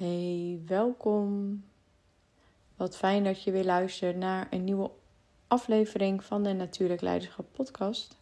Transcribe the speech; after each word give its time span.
Hey, 0.00 0.60
welkom. 0.66 1.64
Wat 2.76 2.96
fijn 2.96 3.24
dat 3.24 3.42
je 3.42 3.50
weer 3.50 3.64
luistert 3.64 4.16
naar 4.16 4.46
een 4.50 4.64
nieuwe 4.64 4.90
aflevering 5.46 6.24
van 6.24 6.42
de 6.42 6.52
Natuurlijk 6.52 7.00
Leiderschap 7.00 7.46
Podcast. 7.52 8.16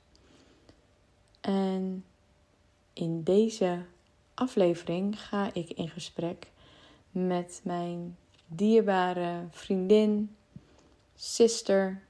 En 1.40 2.04
in 2.92 3.22
deze 3.22 3.84
aflevering 4.34 5.20
ga 5.20 5.50
ik 5.52 5.70
in 5.70 5.88
gesprek 5.88 6.50
met 7.10 7.60
mijn 7.64 8.16
dierbare 8.46 9.46
vriendin, 9.50 10.36
sister 11.14 12.02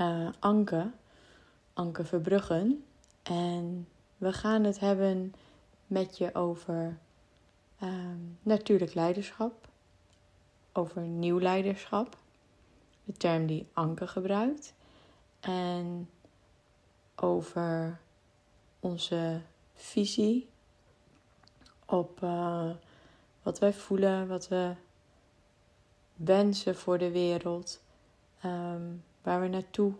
uh, 0.00 0.28
Anke, 0.38 0.90
Anke 1.72 2.04
Verbruggen. 2.04 2.84
En 3.22 3.88
we 4.16 4.32
gaan 4.32 4.64
het 4.64 4.80
hebben 4.80 5.34
met 5.86 6.18
je 6.18 6.34
over 6.34 6.98
uh, 7.82 7.90
natuurlijk 8.42 8.94
leiderschap, 8.94 9.68
over 10.72 11.02
nieuw 11.02 11.38
leiderschap, 11.38 12.16
de 13.04 13.12
term 13.12 13.46
die 13.46 13.66
Anke 13.72 14.06
gebruikt, 14.06 14.74
en 15.40 16.10
over 17.14 18.00
onze 18.80 19.40
visie 19.74 20.48
op 21.84 22.22
uh, 22.22 22.70
wat 23.42 23.58
wij 23.58 23.72
voelen, 23.72 24.28
wat 24.28 24.48
we 24.48 24.74
wensen 26.14 26.76
voor 26.76 26.98
de 26.98 27.10
wereld, 27.10 27.82
um, 28.44 29.04
waar 29.22 29.40
we 29.40 29.48
naartoe 29.48 29.92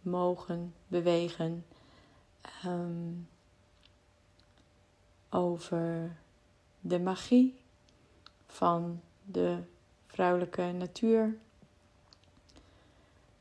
mogen 0.00 0.74
bewegen, 0.86 1.66
um, 2.64 3.28
over 5.30 6.16
de 6.88 7.00
magie 7.00 7.54
van 8.46 9.00
de 9.24 9.58
vrouwelijke 10.06 10.62
natuur. 10.62 11.36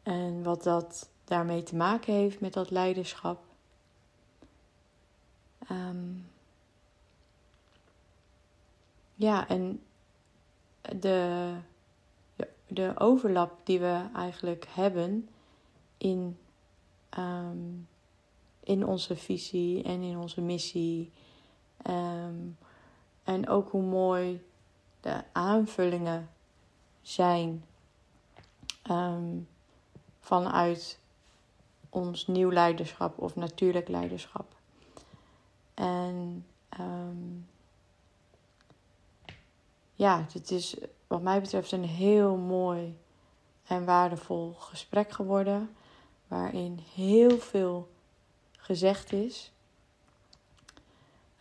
En 0.04 0.44
wat 0.44 0.64
dat 0.64 1.10
daarmee 1.24 1.64
te 1.64 1.76
maken 1.76 2.14
heeft 2.14 2.40
met 2.40 2.54
dat 2.54 2.72
leiderschap. 2.72 3.44
Um, 5.72 6.28
ja, 9.16 9.48
en 9.48 9.82
de, 11.00 11.52
de, 12.68 12.94
overlap 12.98 13.66
die 13.66 13.80
we 13.80 14.10
eigenlijk 14.16 14.66
hebben 14.70 15.30
in, 15.98 16.38
um, 17.18 17.88
in 18.64 18.86
onze 18.86 19.16
visie 19.16 19.84
en 19.84 20.02
in 20.02 20.18
onze 20.18 20.42
missie. 20.42 21.12
Um, 21.90 22.58
en 23.26 23.50
ook 23.50 23.70
hoe 23.70 23.82
mooi 23.84 24.46
de 25.02 25.24
aanvullingen 25.32 26.30
zijn 27.02 27.66
um, 28.90 29.48
vanuit 30.20 31.00
ons 31.90 32.28
nieuw 32.28 32.52
leiderschap 32.52 33.20
of 33.20 33.36
natuurlijk 33.36 33.88
leiderschap. 33.88 34.56
En 35.74 36.46
um, 36.80 37.48
ja, 39.94 40.26
het 40.34 40.52
is 40.52 40.76
wat 41.08 41.22
mij 41.22 41.42
betreft 41.42 41.72
een 41.72 41.86
heel 41.86 42.36
mooi 42.36 42.98
en 43.68 43.86
waardevol 43.86 44.54
gesprek 44.54 45.12
geworden. 45.12 45.76
Waarin 46.28 46.80
heel 46.94 47.40
veel 47.40 47.90
gezegd 48.58 49.12
is. 49.12 49.52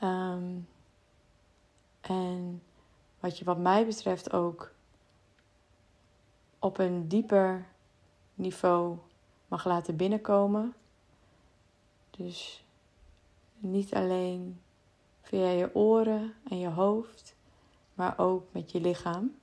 Um, 0.02 0.68
en 2.08 2.62
wat 3.20 3.38
je 3.38 3.44
wat 3.44 3.58
mij 3.58 3.86
betreft 3.86 4.33
ook 4.33 4.72
op 6.58 6.78
een 6.78 7.08
dieper 7.08 7.66
niveau 8.34 8.98
mag 9.48 9.64
laten 9.64 9.96
binnenkomen. 9.96 10.74
Dus 12.11 12.64
niet 13.58 13.95
alleen 13.95 14.61
via 15.20 15.48
je 15.48 15.74
oren 15.74 16.34
en 16.48 16.58
je 16.58 16.68
hoofd, 16.68 17.34
maar 17.95 18.18
ook 18.18 18.52
met 18.52 18.73
je 18.73 18.80
lichaam. 18.80 19.36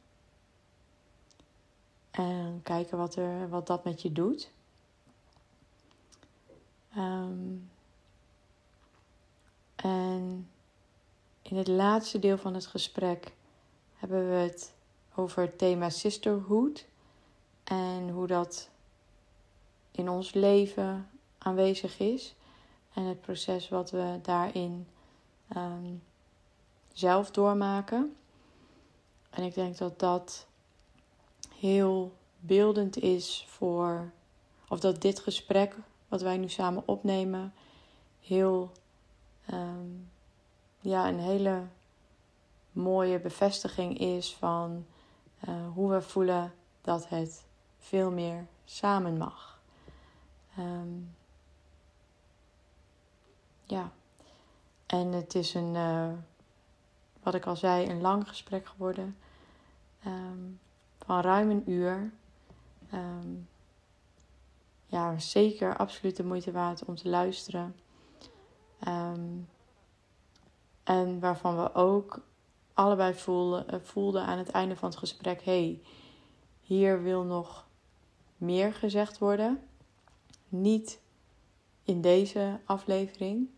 En 2.12 2.60
kijken 2.64 2.98
wat, 2.98 3.16
er, 3.16 3.50
wat 3.50 3.68
dat 3.68 3.84
met 3.84 4.02
je 4.02 4.12
doet. 4.12 4.52
Um, 6.98 7.70
en 9.76 10.50
in 11.42 11.58
het 11.58 11.68
laatste 11.68 12.20
deel 12.20 12.38
van 12.38 12.54
het 12.54 12.66
gesprek 12.66 13.34
hebben 13.96 14.30
we 14.30 14.36
het 14.36 14.74
over 15.16 15.42
het 15.42 15.58
thema 15.58 15.90
sisterhood 15.90 16.86
en 17.64 18.10
hoe 18.10 18.28
dat 18.28 18.70
in 19.92 20.10
ons 20.10 20.34
leven 20.34 21.10
aanwezig 21.38 22.00
is 22.00 22.36
en 22.94 23.04
het 23.04 23.22
proces 23.22 23.70
wat 23.70 23.92
we 23.92 24.20
daarin 24.22 24.88
um, 25.56 26.04
zelf 26.94 27.32
doormaken. 27.32 28.16
En 29.30 29.44
ik 29.44 29.54
denk 29.54 29.78
dat 29.78 30.00
dat 30.00 30.48
heel 31.56 32.14
beeldend 32.40 32.98
is 32.98 33.46
voor, 33.48 34.12
of 34.68 34.80
dat 34.80 35.02
dit 35.02 35.20
gesprek 35.20 35.76
wat 36.08 36.22
wij 36.22 36.38
nu 36.38 36.50
samen 36.50 36.84
opnemen, 36.86 37.54
heel 38.20 38.72
um, 39.54 40.10
ja, 40.82 41.08
een 41.08 41.20
hele 41.20 41.64
mooie 42.72 43.20
bevestiging 43.20 43.98
is 43.98 44.36
van 44.36 44.86
uh, 45.48 45.56
hoe 45.74 45.92
we 45.92 46.02
voelen 46.02 46.54
dat 46.82 47.10
het 47.10 47.46
veel 47.78 48.12
meer 48.12 48.48
samen 48.66 49.18
mag. 49.18 49.60
Um, 50.60 51.16
ja, 53.64 53.92
en 54.86 55.12
het 55.12 55.36
is 55.36 55.54
een, 55.54 55.76
uh, 55.76 56.10
wat 57.24 57.34
ik 57.34 57.46
al 57.46 57.56
zei, 57.56 57.90
een 57.90 58.02
lang 58.02 58.28
gesprek 58.28 58.68
geworden. 58.68 59.18
Um, 60.06 60.60
van 60.98 61.22
ruim 61.22 61.50
een 61.50 61.72
uur. 61.72 62.12
Um, 62.94 63.50
ja, 64.86 65.20
zeker 65.20 65.78
absoluut 65.78 66.16
de 66.16 66.24
moeite 66.24 66.52
waard 66.52 66.86
om 66.86 66.96
te 66.96 67.10
luisteren. 67.10 67.76
En 70.84 71.20
waarvan 71.20 71.58
we 71.58 71.74
ook 71.74 72.20
allebei 72.74 73.14
voelden, 73.14 73.68
eh, 73.68 73.80
voelden 73.82 74.26
aan 74.26 74.38
het 74.38 74.50
einde 74.50 74.76
van 74.76 74.90
het 74.90 74.98
gesprek: 74.98 75.44
hey, 75.44 75.82
hier 76.62 77.04
wil 77.04 77.24
nog 77.24 77.66
meer 78.38 78.74
gezegd 78.74 79.18
worden. 79.18 79.60
Niet 80.50 81.00
in 81.84 82.02
deze 82.02 82.60
aflevering, 82.66 83.50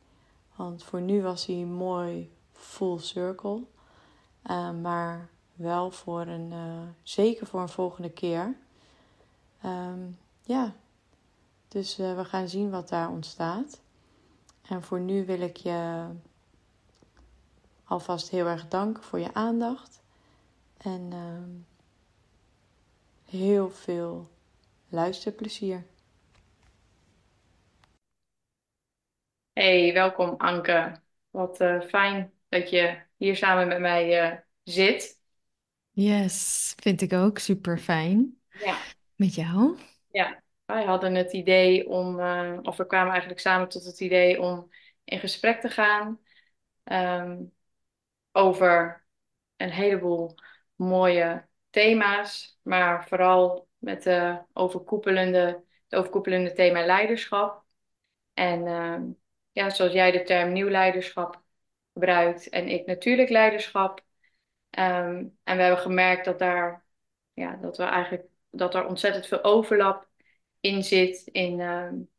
want 0.56 0.84
voor 0.84 1.02
nu 1.02 1.22
was 1.22 1.46
hij 1.46 1.56
mooi 1.56 2.32
full 2.52 3.00
circle. 3.00 3.62
Uh, 4.50 4.72
maar 4.72 5.30
wel 5.54 5.92
voor 5.92 6.22
een, 6.22 6.52
uh, 6.52 6.82
zeker 7.04 7.48
voor 7.48 7.62
een 7.62 7.70
volgende 7.70 8.10
keer. 8.10 8.58
Um, 9.66 10.18
ja, 10.42 10.74
dus 11.68 11.96
we 11.96 12.26
gaan 12.26 12.48
zien 12.48 12.70
wat 12.70 12.90
daar 12.90 13.10
ontstaat. 13.10 13.82
En 14.62 14.84
voor 14.84 15.00
nu 15.00 15.26
wil 15.26 15.42
ik 15.42 15.58
je 15.58 16.06
alvast 17.84 18.30
heel 18.30 18.46
erg 18.46 18.68
dank 18.68 19.04
voor 19.04 19.20
je 19.20 19.34
aandacht. 19.34 20.02
En 20.78 21.10
uh, 21.14 21.44
heel 23.30 23.70
veel 23.70 24.30
luisterplezier. 24.90 25.86
Hey, 29.54 29.94
welkom 29.94 30.34
Anke. 30.38 31.02
Wat 31.30 31.62
uh, 31.62 31.82
fijn 31.82 32.34
dat 32.50 32.70
je 32.70 33.02
hier 33.18 33.36
samen 33.36 33.68
met 33.68 33.80
mij 33.80 34.32
uh, 34.32 34.38
zit. 34.64 35.22
Yes, 35.92 36.74
vind 36.80 37.02
ik 37.02 37.14
ook 37.14 37.38
super 37.38 37.78
fijn. 37.78 38.40
Ja. 38.50 38.78
Met 39.16 39.36
jou? 39.36 39.78
Ja, 40.12 40.42
wij 40.66 40.84
hadden 40.84 41.16
het 41.16 41.34
idee 41.34 41.88
om, 41.90 42.20
uh, 42.20 42.58
of 42.62 42.78
we 42.78 42.86
kwamen 42.86 43.12
eigenlijk 43.12 43.40
samen 43.40 43.70
tot 43.70 43.84
het 43.84 44.00
idee 44.00 44.42
om 44.42 44.72
in 45.04 45.20
gesprek 45.20 45.62
te 45.62 45.70
gaan. 45.70 46.20
Um, 46.84 47.52
over 48.34 49.06
een 49.58 49.72
heleboel 49.72 50.36
mooie 50.76 51.48
thema's, 51.70 52.60
maar 52.62 53.08
vooral 53.08 53.68
met 53.78 54.04
de 54.04 54.42
overkoepelende, 54.54 55.64
het 55.88 56.00
overkoepelende 56.00 56.54
thema 56.54 56.86
leiderschap. 56.86 57.64
En 58.34 58.66
uh, 58.66 59.02
ja, 59.52 59.70
zoals 59.70 59.94
jij 59.94 60.12
de 60.12 60.24
term 60.24 60.52
nieuw 60.52 60.70
leiderschap 60.70 61.42
gebruikt 61.94 62.50
en 62.50 62.68
ik 62.68 62.86
natuurlijk 62.86 63.30
leiderschap. 63.30 64.00
Um, 64.80 65.38
en 65.44 65.56
we 65.56 65.62
hebben 65.62 65.78
gemerkt 65.78 66.26
dat 66.26 66.40
daar, 66.40 66.86
ja, 67.34 67.56
dat 67.56 67.78
we 67.78 67.84
eigenlijk, 67.84 68.28
dat 68.50 68.76
er 68.76 68.86
ontzettend 68.86 69.28
veel 69.28 69.44
overlap 69.44 70.10
in 70.60 70.84
zit 70.84 71.24
in 71.32 71.60
um, 71.60 72.10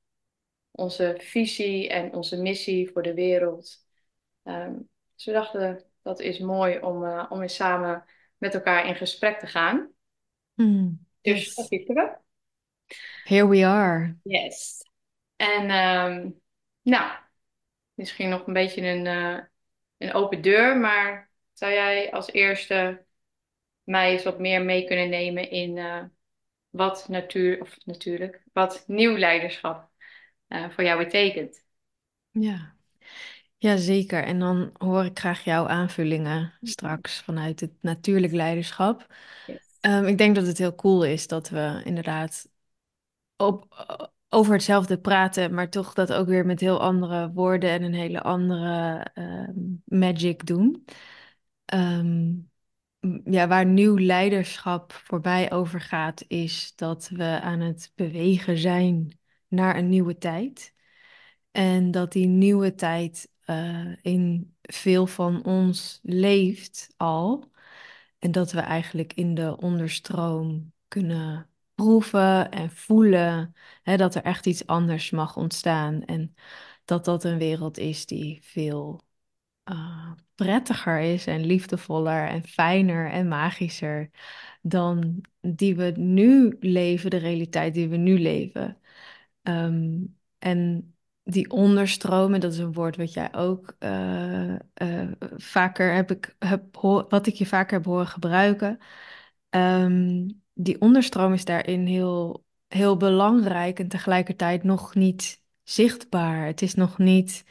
onze 0.70 1.14
visie 1.18 1.88
en 1.88 2.12
onze 2.12 2.42
missie 2.42 2.90
voor 2.90 3.02
de 3.02 3.14
wereld. 3.14 3.86
Dus 5.14 5.24
we 5.24 5.32
dachten, 5.32 5.84
dat 6.04 6.20
is 6.20 6.38
mooi 6.38 6.78
om, 6.80 7.04
eh, 7.04 7.26
om 7.28 7.42
eens 7.42 7.54
samen 7.54 8.04
met 8.38 8.54
elkaar 8.54 8.86
in 8.86 8.94
gesprek 8.94 9.38
te 9.38 9.46
gaan. 9.46 9.92
Hmm, 10.56 10.98
Dus 11.20 11.54
dat 11.54 11.64
yes. 11.64 11.68
zitten 11.68 11.94
we. 11.94 12.16
Here 13.26 13.46
we 13.46 13.62
are. 13.64 14.14
Yes. 14.22 14.82
En 15.36 15.70
ehm, 15.70 16.30
nou, 16.82 17.18
misschien 17.94 18.28
nog 18.28 18.46
een 18.46 18.52
beetje 18.52 18.86
een, 18.86 19.06
eh, 19.06 19.44
een 19.98 20.12
open 20.14 20.42
deur, 20.42 20.76
maar 20.76 21.30
zou 21.52 21.72
jij 21.72 22.12
als 22.12 22.30
eerste 22.32 23.04
mij 23.84 24.12
eens 24.12 24.24
wat 24.24 24.38
meer 24.38 24.62
mee 24.64 24.86
kunnen 24.86 25.08
nemen 25.08 25.50
in 25.50 25.78
eh, 25.78 26.04
wat 26.70 27.08
natuur, 27.08 27.60
of 27.60 27.76
natuurlijk, 27.84 28.42
wat 28.52 28.84
nieuw 28.86 29.16
leiderschap 29.16 29.92
voor 30.48 30.84
jou 30.84 31.04
betekent? 31.04 31.64
Ja. 32.32 32.73
Ja, 33.64 33.76
zeker. 33.76 34.24
En 34.24 34.38
dan 34.38 34.70
hoor 34.78 35.04
ik 35.04 35.18
graag 35.18 35.44
jouw 35.44 35.66
aanvullingen 35.66 36.52
straks 36.62 37.20
vanuit 37.20 37.60
het 37.60 37.72
natuurlijk 37.80 38.32
leiderschap. 38.32 39.06
Yes. 39.46 39.78
Ehm, 39.80 40.04
ik 40.04 40.18
denk 40.18 40.34
dat 40.34 40.46
het 40.46 40.58
heel 40.58 40.74
cool 40.74 41.04
is 41.04 41.26
dat 41.26 41.48
we 41.48 41.80
inderdaad 41.84 42.48
op, 43.36 43.84
over 44.28 44.52
hetzelfde 44.52 44.98
praten, 44.98 45.54
maar 45.54 45.70
toch 45.70 45.92
dat 45.94 46.12
ook 46.12 46.26
weer 46.26 46.46
met 46.46 46.60
heel 46.60 46.80
andere 46.80 47.30
woorden 47.32 47.70
en 47.70 47.82
een 47.82 47.94
hele 47.94 48.22
andere 48.22 49.00
ehm, 49.14 49.60
magic 49.84 50.46
doen. 50.46 50.84
Ehm, 51.64 52.32
ja, 53.24 53.48
waar 53.48 53.66
nieuw 53.66 53.98
leiderschap 53.98 54.92
voor 54.92 55.20
mij 55.22 55.52
over 55.52 55.80
gaat, 55.80 56.24
is 56.28 56.72
dat 56.76 57.08
we 57.08 57.40
aan 57.40 57.60
het 57.60 57.92
bewegen 57.94 58.58
zijn 58.58 59.18
naar 59.48 59.76
een 59.76 59.88
nieuwe 59.88 60.18
tijd. 60.18 60.74
En 61.50 61.90
dat 61.90 62.12
die 62.12 62.26
nieuwe 62.26 62.74
tijd 62.74 63.32
eh, 63.46 63.92
in 64.02 64.54
veel 64.62 65.06
van 65.06 65.44
ons 65.44 66.00
leeft 66.02 66.94
al. 66.96 67.50
En 68.18 68.32
dat 68.32 68.52
we 68.52 68.60
eigenlijk 68.60 69.12
in 69.12 69.34
de 69.34 69.56
onderstroom 69.56 70.72
kunnen 70.88 71.48
proeven 71.74 72.50
en 72.50 72.70
voelen 72.70 73.54
hè, 73.82 73.96
dat 73.96 74.14
er 74.14 74.22
echt 74.22 74.46
iets 74.46 74.66
anders 74.66 75.10
mag 75.10 75.36
ontstaan. 75.36 76.04
En 76.04 76.34
dat 76.84 77.04
dat 77.04 77.24
een 77.24 77.38
wereld 77.38 77.78
is 77.78 78.06
die 78.06 78.38
veel 78.42 79.00
eh, 79.64 80.12
prettiger 80.34 81.00
is 81.00 81.26
en 81.26 81.44
liefdevoller 81.46 82.28
en 82.28 82.42
fijner 82.44 83.10
en 83.10 83.28
magischer 83.28 84.10
dan 84.62 85.24
die 85.40 85.76
we 85.76 85.92
nu 85.96 86.56
leven, 86.60 87.10
de 87.10 87.16
realiteit 87.16 87.74
die 87.74 87.88
we 87.88 87.96
nu 87.96 88.18
leven. 88.20 88.80
Ehm, 89.42 90.04
en 90.38 90.93
die 91.24 91.50
onderstromen, 91.50 92.40
dat 92.40 92.52
is 92.52 92.58
een 92.58 92.72
woord 92.72 92.96
wat 92.96 93.12
jij 93.12 93.34
ook 93.34 93.76
eh, 93.78 94.54
eh, 94.54 95.10
vaker 95.36 95.94
heb 95.94 96.10
ik, 96.10 96.36
heb, 96.38 96.76
wat 97.08 97.26
ik 97.26 97.34
je 97.34 97.46
vaker 97.46 97.76
heb 97.76 97.84
horen 97.84 98.06
gebruiken. 98.06 98.78
Ehm, 99.48 100.28
die 100.54 100.80
onderstroom 100.80 101.32
is 101.32 101.44
daarin 101.44 101.86
heel, 101.86 102.44
heel 102.68 102.96
belangrijk 102.96 103.78
en 103.78 103.88
tegelijkertijd 103.88 104.62
nog 104.62 104.94
niet 104.94 105.42
zichtbaar. 105.62 106.46
Het 106.46 106.62
is 106.62 106.74
nog 106.74 106.98
niet, 106.98 107.44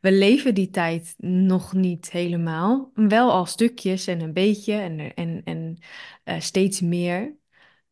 we 0.00 0.12
leven 0.12 0.54
die 0.54 0.70
tijd 0.70 1.14
nog 1.18 1.72
niet 1.72 2.10
helemaal. 2.10 2.90
Wel 2.94 3.30
al 3.32 3.46
stukjes 3.46 4.06
en 4.06 4.20
een 4.20 4.32
beetje 4.32 4.74
en, 4.74 5.14
en, 5.14 5.42
en 5.44 5.78
eh, 6.24 6.40
steeds 6.40 6.80
meer. 6.80 7.36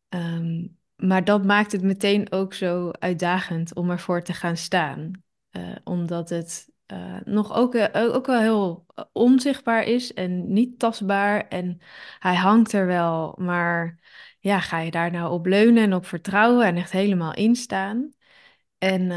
Ehm, 0.09 0.65
maar 1.07 1.23
dat 1.23 1.43
maakt 1.45 1.71
het 1.71 1.81
meteen 1.81 2.31
ook 2.31 2.53
zo 2.53 2.91
uitdagend 2.91 3.75
om 3.75 3.89
ervoor 3.89 4.23
te 4.23 4.33
gaan 4.33 4.57
staan. 4.57 5.11
Eh, 5.49 5.61
omdat 5.83 6.29
het 6.29 6.71
eh, 6.85 7.15
nog 7.23 7.53
ook, 7.53 7.75
eh, 7.75 8.15
ook 8.15 8.25
wel 8.25 8.39
heel 8.39 8.85
onzichtbaar 9.13 9.83
is 9.83 10.13
en 10.13 10.53
niet 10.53 10.79
tastbaar. 10.79 11.47
En 11.47 11.81
hij 12.19 12.35
hangt 12.35 12.73
er 12.73 12.85
wel, 12.85 13.35
maar 13.37 13.99
ja, 14.39 14.59
ga 14.59 14.79
je 14.79 14.91
daar 14.91 15.11
nou 15.11 15.31
op 15.31 15.45
leunen 15.45 15.83
en 15.83 15.93
op 15.93 16.05
vertrouwen 16.05 16.65
en 16.65 16.75
echt 16.75 16.91
helemaal 16.91 17.33
instaan? 17.33 18.11
En, 18.77 19.11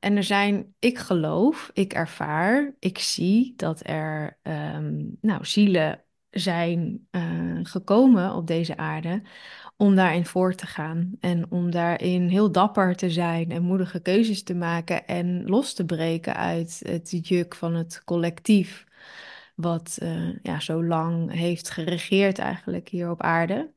en 0.00 0.16
er 0.16 0.24
zijn, 0.24 0.74
ik 0.78 0.98
geloof, 0.98 1.70
ik 1.72 1.92
ervaar, 1.92 2.74
ik 2.78 2.98
zie 2.98 3.52
dat 3.56 3.86
er 3.88 4.38
ehm, 4.42 5.04
nou, 5.20 5.44
zielen 5.44 6.04
zijn 6.30 7.08
gekomen 7.62 8.34
op 8.34 8.46
deze 8.46 8.76
aarde 8.76 9.22
om 9.82 9.94
daarin 9.94 10.26
voor 10.26 10.54
te 10.54 10.66
gaan 10.66 11.16
en 11.20 11.50
om 11.50 11.70
daarin 11.70 12.28
heel 12.28 12.52
dapper 12.52 12.96
te 12.96 13.10
zijn 13.10 13.50
en 13.50 13.62
moedige 13.62 14.00
keuzes 14.00 14.42
te 14.42 14.54
maken 14.54 15.06
en 15.06 15.46
los 15.46 15.74
te 15.74 15.84
breken 15.84 16.36
uit 16.36 16.80
het 16.86 17.28
juk 17.28 17.54
van 17.54 17.74
het 17.74 18.02
collectief, 18.04 18.84
wat 19.54 19.96
eh, 20.00 20.38
ja, 20.42 20.60
zo 20.60 20.84
lang 20.84 21.32
heeft 21.32 21.70
geregeerd 21.70 22.38
eigenlijk 22.38 22.88
hier 22.88 23.10
op 23.10 23.22
aarde. 23.22 23.72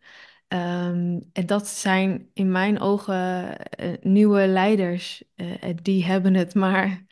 Ehm, 0.47 1.19
en 1.33 1.45
dat 1.45 1.67
zijn 1.67 2.29
in 2.33 2.51
mijn 2.51 2.79
ogen 2.79 3.57
eh, 3.57 3.93
nieuwe 4.01 4.47
leiders. 4.47 5.23
en 5.35 5.75
die 5.81 6.05
hebben 6.05 6.33
het 6.33 6.53
maar 6.65 7.05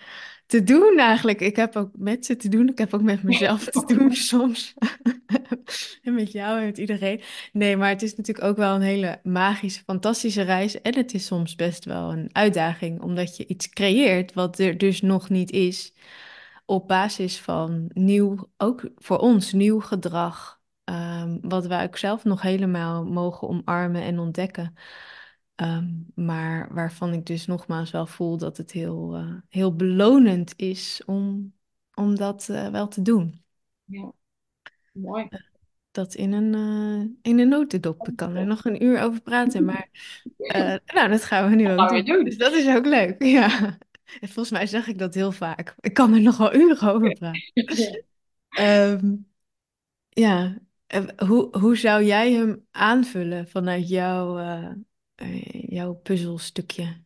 te 0.53 0.63
doen 0.63 0.97
eigenlijk. 0.99 1.41
Ik 1.41 1.55
heb 1.55 1.75
ook 1.75 1.89
met 1.93 2.25
ze 2.25 2.35
te 2.35 2.49
doen. 2.49 2.69
Ik 2.69 2.77
heb 2.77 2.93
ook 2.93 3.01
met 3.01 3.23
mezelf 3.23 3.63
te 3.65 3.85
doen 3.85 4.13
soms. 4.31 4.73
En 6.03 6.13
met 6.13 6.31
jou 6.31 6.59
en 6.59 6.65
met 6.65 6.77
iedereen. 6.77 7.21
Nee, 7.51 7.77
maar 7.77 7.89
het 7.89 8.01
is 8.01 8.15
natuurlijk 8.15 8.47
ook 8.47 8.57
wel 8.57 8.75
een 8.75 8.81
hele 8.81 9.19
magische, 9.23 9.83
fantastische 9.83 10.41
reis. 10.41 10.81
En 10.81 10.95
het 10.95 11.13
is 11.13 11.25
soms 11.25 11.55
best 11.55 11.85
wel 11.85 12.11
een 12.11 12.29
uitdaging, 12.31 13.01
omdat 13.01 13.37
je 13.37 13.47
iets 13.47 13.69
creëert 13.69 14.33
wat 14.33 14.59
er 14.59 14.77
dus 14.77 15.01
nog 15.01 15.29
niet 15.29 15.51
is. 15.51 15.93
Op 16.65 16.87
basis 16.87 17.39
van 17.39 17.89
nieuw, 17.93 18.49
ook 18.57 18.89
voor 18.95 19.17
ons, 19.17 19.53
nieuw 19.53 19.79
gedrag. 19.79 20.61
ehm, 20.83 21.37
wat 21.41 21.65
wij 21.67 21.83
ook 21.83 21.97
zelf 21.97 22.23
nog 22.23 22.41
helemaal 22.41 23.05
mogen 23.05 23.47
omarmen 23.49 24.01
en 24.01 24.19
ontdekken. 24.19 24.75
Ehm, 25.55 25.89
maar 26.15 26.73
waarvan 26.73 27.13
ik 27.13 27.25
dus 27.25 27.45
nogmaals 27.45 27.91
wel 27.91 28.05
voel 28.05 28.37
dat 28.37 28.57
het 28.57 28.71
heel, 28.71 29.15
eh, 29.15 29.33
heel 29.49 29.75
belonend 29.75 30.53
is 30.57 31.01
om, 31.05 31.53
om 31.93 32.15
dat 32.15 32.49
eh, 32.49 32.69
wel 32.69 32.87
te 32.87 33.01
doen. 33.01 33.43
Ja, 33.85 34.11
mooi. 34.93 35.29
Dat 35.91 36.13
in 36.13 36.31
een, 36.33 36.53
eh, 36.53 37.31
in 37.31 37.39
een 37.39 37.47
notendop. 37.47 38.07
Ik 38.07 38.15
kan 38.15 38.35
er 38.35 38.45
nog 38.45 38.65
een 38.65 38.83
uur 38.83 39.01
over 39.01 39.21
praten, 39.21 39.65
maar 39.65 39.89
eh, 40.37 40.75
nou, 40.85 41.09
dat 41.09 41.23
gaan 41.23 41.49
we 41.49 41.55
nu 41.55 41.63
Dat 41.67 41.79
ook 41.79 41.89
doen. 41.89 42.05
doen. 42.05 42.23
Dus 42.23 42.37
dat 42.37 42.53
is 42.53 42.75
ook 42.75 42.85
leuk, 42.85 43.23
ja. 43.37 43.77
En 44.19 44.27
volgens 44.29 44.51
mij 44.51 44.67
zeg 44.67 44.87
ik 44.87 44.97
dat 44.97 45.13
heel 45.13 45.31
vaak. 45.31 45.75
Ik 45.79 45.93
kan 45.93 46.13
er 46.13 46.21
nog 46.21 46.37
wel 46.37 46.55
uren 46.55 46.93
over 46.93 47.13
praten. 47.13 47.41
Ehm, 48.49 49.15
ja, 50.09 50.57
Eh, 50.87 51.03
hoe, 51.27 51.57
hoe 51.59 51.77
zou 51.77 52.03
jij 52.03 52.33
hem 52.33 52.67
aanvullen 52.71 53.47
vanuit 53.47 53.89
jouw, 53.89 54.37
eh, 55.15 55.69
jouw 55.69 55.93
puzzelstukje? 55.93 57.01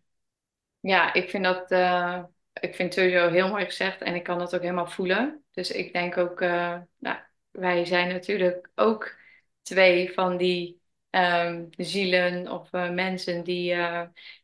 Ja, 0.80 1.14
ik 1.14 1.30
vind 1.30 1.44
dat, 1.44 1.72
eh, 1.72 2.24
ik 2.54 2.76
vind 2.76 2.94
het 2.96 3.04
sowieso 3.04 3.30
heel 3.30 3.50
mooi 3.50 3.66
gezegd 3.66 4.02
en 4.02 4.16
ik 4.16 4.24
kan 4.24 4.40
dat 4.40 4.56
ook 4.56 4.62
helemaal 4.62 4.88
voelen. 4.88 5.44
Dus 5.52 5.72
ik 5.72 5.94
denk 5.94 6.18
ook, 6.18 6.42
eh, 6.42 6.78
nou, 6.98 7.18
wij 7.52 7.86
zijn 7.86 8.08
natuurlijk 8.08 8.70
ook 8.76 9.18
twee 9.62 10.14
van 10.14 10.38
die 10.38 10.82
ehm, 11.10 11.66
zielen 11.78 12.52
of 12.52 12.72
mensen 12.72 13.44
die, 13.44 13.76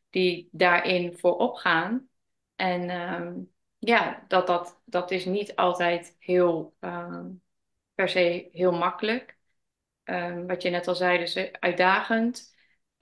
die 0.09 0.49
daarin 0.51 1.17
voorop 1.17 1.55
gaan. 1.55 2.09
En 2.55 2.89
ehm, 2.89 3.33
ja, 3.77 4.25
dat, 4.27 4.47
dat, 4.47 4.81
dat 4.85 5.11
is 5.11 5.25
niet 5.25 5.55
altijd 5.55 6.15
heel, 6.19 6.75
ehm, 6.79 7.25
per 7.95 8.09
se 8.09 8.49
heel 8.51 8.71
makkelijk. 8.71 9.37
Wat 10.47 10.61
je 10.61 10.69
net 10.69 10.87
al 10.87 10.95
zei, 10.95 11.17
dus 11.17 11.51
uitdagend. 11.51 12.52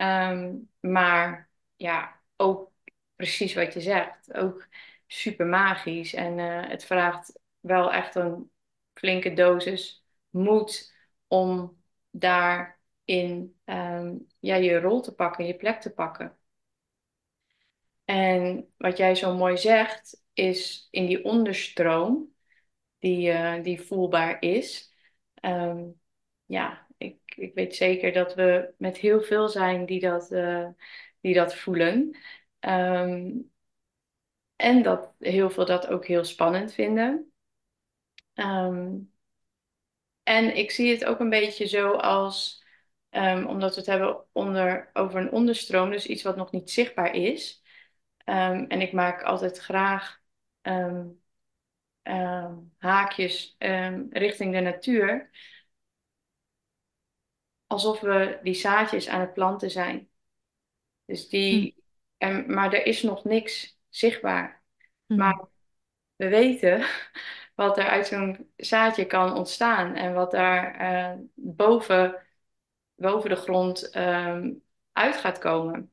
Ehm, 0.02 0.56
maar 0.80 1.50
ja, 1.76 2.22
ook 2.38 2.72
precies 3.16 3.54
wat 3.54 3.74
je 3.74 3.82
zegt. 3.82 4.34
Ook 4.34 4.68
super 5.08 5.46
magisch. 5.46 6.14
En 6.14 6.40
eh, 6.40 6.70
het 6.70 6.86
vraagt 6.86 7.40
wel 7.60 7.94
echt 7.94 8.16
een 8.16 8.52
flinke 8.94 9.34
dosis 9.34 10.04
moed 10.30 10.96
om 11.28 11.78
daarin 12.12 13.60
ehm, 13.66 14.16
ja, 14.40 14.56
je 14.56 14.80
rol 14.80 15.02
te 15.02 15.14
pakken, 15.16 15.46
je 15.46 15.56
plek 15.56 15.82
te 15.82 15.94
pakken. 15.94 16.38
En 18.06 18.74
wat 18.78 18.98
jij 18.98 19.16
zo 19.16 19.36
mooi 19.38 19.58
zegt, 19.58 20.24
is 20.34 20.88
in 20.92 21.06
die 21.06 21.24
onderstroom 21.24 22.34
die, 23.00 23.32
eh, 23.32 23.64
die 23.64 23.82
voelbaar 23.82 24.42
is. 24.42 24.94
Ehm, 25.36 25.90
ja, 26.46 26.88
ik, 27.02 27.36
ik 27.36 27.54
weet 27.54 27.76
zeker 27.76 28.14
dat 28.14 28.36
we 28.36 28.74
met 28.78 28.98
heel 28.98 29.22
veel 29.22 29.48
zijn 29.50 29.86
die 29.86 30.00
dat, 30.00 30.32
eh, 30.32 30.68
die 31.22 31.34
dat 31.34 31.56
voelen. 31.56 32.18
Ehm, 32.60 33.32
en 34.56 34.84
dat 34.84 35.14
heel 35.20 35.50
veel 35.50 35.66
dat 35.66 35.88
ook 35.88 36.06
heel 36.06 36.24
spannend 36.24 36.74
vinden. 36.74 37.32
Ehm, 38.34 38.96
en 40.24 40.58
ik 40.58 40.72
zie 40.72 40.92
het 40.92 41.06
ook 41.06 41.20
een 41.20 41.30
beetje 41.30 41.68
zo 41.68 41.92
als, 41.92 42.64
ehm, 43.10 43.46
omdat 43.46 43.70
we 43.74 43.80
het 43.80 43.90
hebben 43.90 44.26
onder, 44.32 44.90
over 44.94 45.20
een 45.20 45.32
onderstroom, 45.32 45.90
dus 45.90 46.06
iets 46.06 46.24
wat 46.24 46.36
nog 46.36 46.52
niet 46.52 46.72
zichtbaar 46.72 47.16
is. 47.16 47.64
En 48.24 48.82
ik 48.82 48.94
maak 48.94 49.24
altijd 49.24 49.58
graag 49.58 50.22
haakjes 52.78 53.56
richting 54.10 54.54
de 54.54 54.60
natuur. 54.60 55.30
Alsof 57.72 58.00
we 58.00 58.40
die 58.44 58.54
zaadjes 58.54 59.08
aan 59.08 59.20
het 59.20 59.34
planten 59.34 59.72
zijn. 59.72 60.10
Dus 61.06 61.22
Hm. 61.24 61.30
die, 61.30 61.84
en, 62.18 62.54
maar 62.54 62.74
er 62.74 62.86
is 62.86 63.02
nog 63.04 63.24
niks 63.24 63.80
zichtbaar. 63.90 64.64
Hm. 65.08 65.16
Maar 65.16 65.48
we 66.16 66.30
weten 66.30 66.86
wat 67.56 67.78
er 67.78 67.88
uit 67.88 68.08
zo'n 68.08 68.52
zaadje 68.58 69.06
kan 69.06 69.36
ontstaan 69.36 69.96
en 69.96 70.14
wat 70.14 70.32
daar 70.32 70.76
eh, 70.76 71.20
boven, 71.36 72.28
boven 72.96 73.30
de 73.30 73.36
grond 73.36 73.90
ehm, 73.90 74.54
uit 74.92 75.16
gaat 75.18 75.38
komen. 75.40 75.92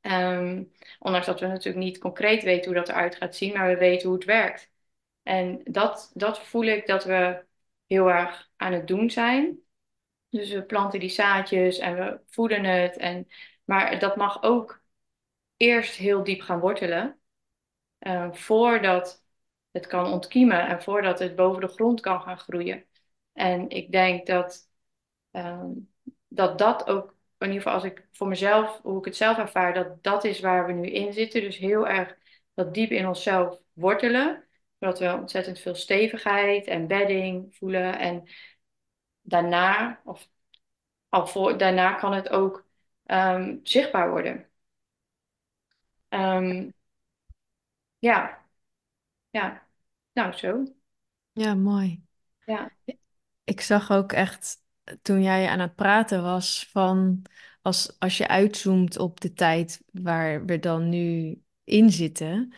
Ehm, 0.00 0.64
ondanks 0.98 1.26
dat 1.26 1.40
we 1.40 1.46
natuurlijk 1.46 1.84
niet 1.84 1.98
concreet 1.98 2.42
weten 2.42 2.64
hoe 2.64 2.80
dat 2.80 2.88
eruit 2.88 3.16
gaat 3.16 3.36
zien, 3.36 3.52
maar 3.52 3.68
we 3.68 3.76
weten 3.76 4.08
hoe 4.08 4.16
het 4.16 4.26
werkt. 4.26 4.70
En 5.22 5.60
dat, 5.64 6.10
dat 6.14 6.40
voel 6.46 6.64
ik 6.64 6.86
dat 6.86 7.04
we 7.04 7.44
heel 7.86 8.10
erg 8.10 8.50
aan 8.56 8.72
het 8.72 8.86
doen 8.86 9.10
zijn. 9.10 9.63
Dus 10.34 10.50
we 10.52 10.62
planten 10.64 11.00
die 11.00 11.08
zaadjes 11.08 11.78
en 11.78 11.94
we 11.94 12.20
voeden 12.28 12.64
het. 12.64 12.96
En, 12.96 13.28
maar 13.64 13.98
dat 13.98 14.16
mag 14.16 14.42
ook 14.42 14.82
eerst 15.56 15.96
heel 15.96 16.24
diep 16.24 16.40
gaan 16.40 16.60
wortelen. 16.60 17.18
eh, 17.98 18.32
voordat 18.32 19.24
het 19.70 19.86
kan 19.86 20.12
ontkiemen 20.12 20.66
en 20.68 20.82
voordat 20.82 21.18
het 21.18 21.36
boven 21.36 21.60
de 21.60 21.68
grond 21.68 22.00
kan 22.00 22.20
gaan 22.22 22.38
groeien. 22.38 22.86
En 23.32 23.68
ik 23.70 23.92
denk 23.92 24.26
dat 24.26 24.70
ehm, 25.30 25.70
dat, 26.28 26.58
dat 26.58 26.86
ook, 26.88 27.16
in 27.38 27.46
ieder 27.46 27.62
geval 27.62 27.74
als 27.74 27.84
ik 27.84 28.08
voor 28.12 28.28
mezelf, 28.28 28.80
hoe 28.82 28.98
ik 28.98 29.04
het 29.04 29.16
zelf 29.16 29.38
ervaar, 29.38 29.74
dat 29.74 30.02
dat 30.02 30.24
is 30.24 30.40
waar 30.40 30.66
we 30.66 30.72
nu 30.72 30.88
in 30.90 31.12
zitten. 31.12 31.40
Dus 31.40 31.56
heel 31.58 31.88
erg 31.88 32.16
dat 32.54 32.74
diep 32.74 32.90
in 32.90 33.06
onszelf 33.08 33.60
wortelen. 33.72 34.44
Zodat 34.78 34.98
we 34.98 35.12
ontzettend 35.14 35.58
veel 35.60 35.74
stevigheid 35.74 36.66
en 36.66 36.86
bedding 36.86 37.56
voelen. 37.56 37.98
En 37.98 38.28
daarna, 39.24 40.00
of 40.04 40.28
al 41.10 41.28
voor, 41.28 41.58
daarna 41.58 41.94
kan 41.94 42.14
het 42.14 42.30
ook 42.30 42.66
ehm, 43.06 43.58
zichtbaar 43.64 44.10
worden. 44.10 44.50
Ehm, 46.08 46.70
ja, 47.98 48.44
ja, 49.30 49.68
nou 50.14 50.32
zo. 50.34 50.64
Ja, 51.32 51.54
mooi. 51.54 52.02
Ja, 52.46 52.70
Ik 53.44 53.60
zag 53.60 53.90
ook 53.92 54.12
echt 54.12 54.62
toen 55.02 55.22
jij 55.22 55.48
aan 55.48 55.58
het 55.60 55.74
praten 55.74 56.22
was 56.22 56.68
van 56.72 57.22
als, 57.62 57.96
als 57.98 58.16
je 58.18 58.28
uitzoomt 58.28 58.98
op 58.98 59.20
de 59.20 59.32
tijd 59.32 59.82
waar 59.92 60.44
we 60.44 60.58
dan 60.58 60.88
nu 60.88 61.38
in 61.64 61.90
zitten, 61.90 62.54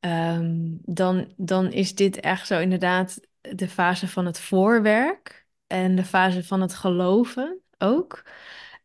ehm, 0.00 0.76
dan, 0.82 1.34
dan 1.36 1.72
is 1.72 1.94
dit 1.94 2.20
echt 2.20 2.46
zo 2.46 2.60
inderdaad 2.60 3.20
de 3.40 3.68
fase 3.68 4.08
van 4.08 4.26
het 4.26 4.40
voorwerk 4.40 5.46
en 5.68 5.94
de 5.94 6.04
fase 6.04 6.44
van 6.44 6.60
het 6.60 6.74
geloven 6.74 7.60
ook. 7.78 8.22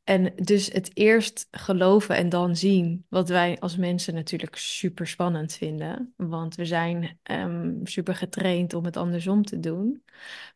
En 0.04 0.34
dus 0.36 0.68
het 0.72 0.92
eerst 0.98 1.48
geloven 1.52 2.16
en 2.16 2.30
dan 2.30 2.56
zien, 2.56 3.06
wat 3.10 3.30
wij 3.30 3.60
als 3.60 3.78
mensen 3.78 4.14
natuurlijk 4.14 4.56
super 4.56 5.08
spannend 5.08 5.54
vinden, 5.54 6.14
want 6.18 6.56
we 6.56 6.66
zijn 6.66 7.20
ehm, 7.24 7.86
super 7.86 8.16
getraind 8.16 8.74
om 8.74 8.86
het 8.86 8.98
andersom 8.98 9.44
te 9.44 9.60
doen. 9.60 10.04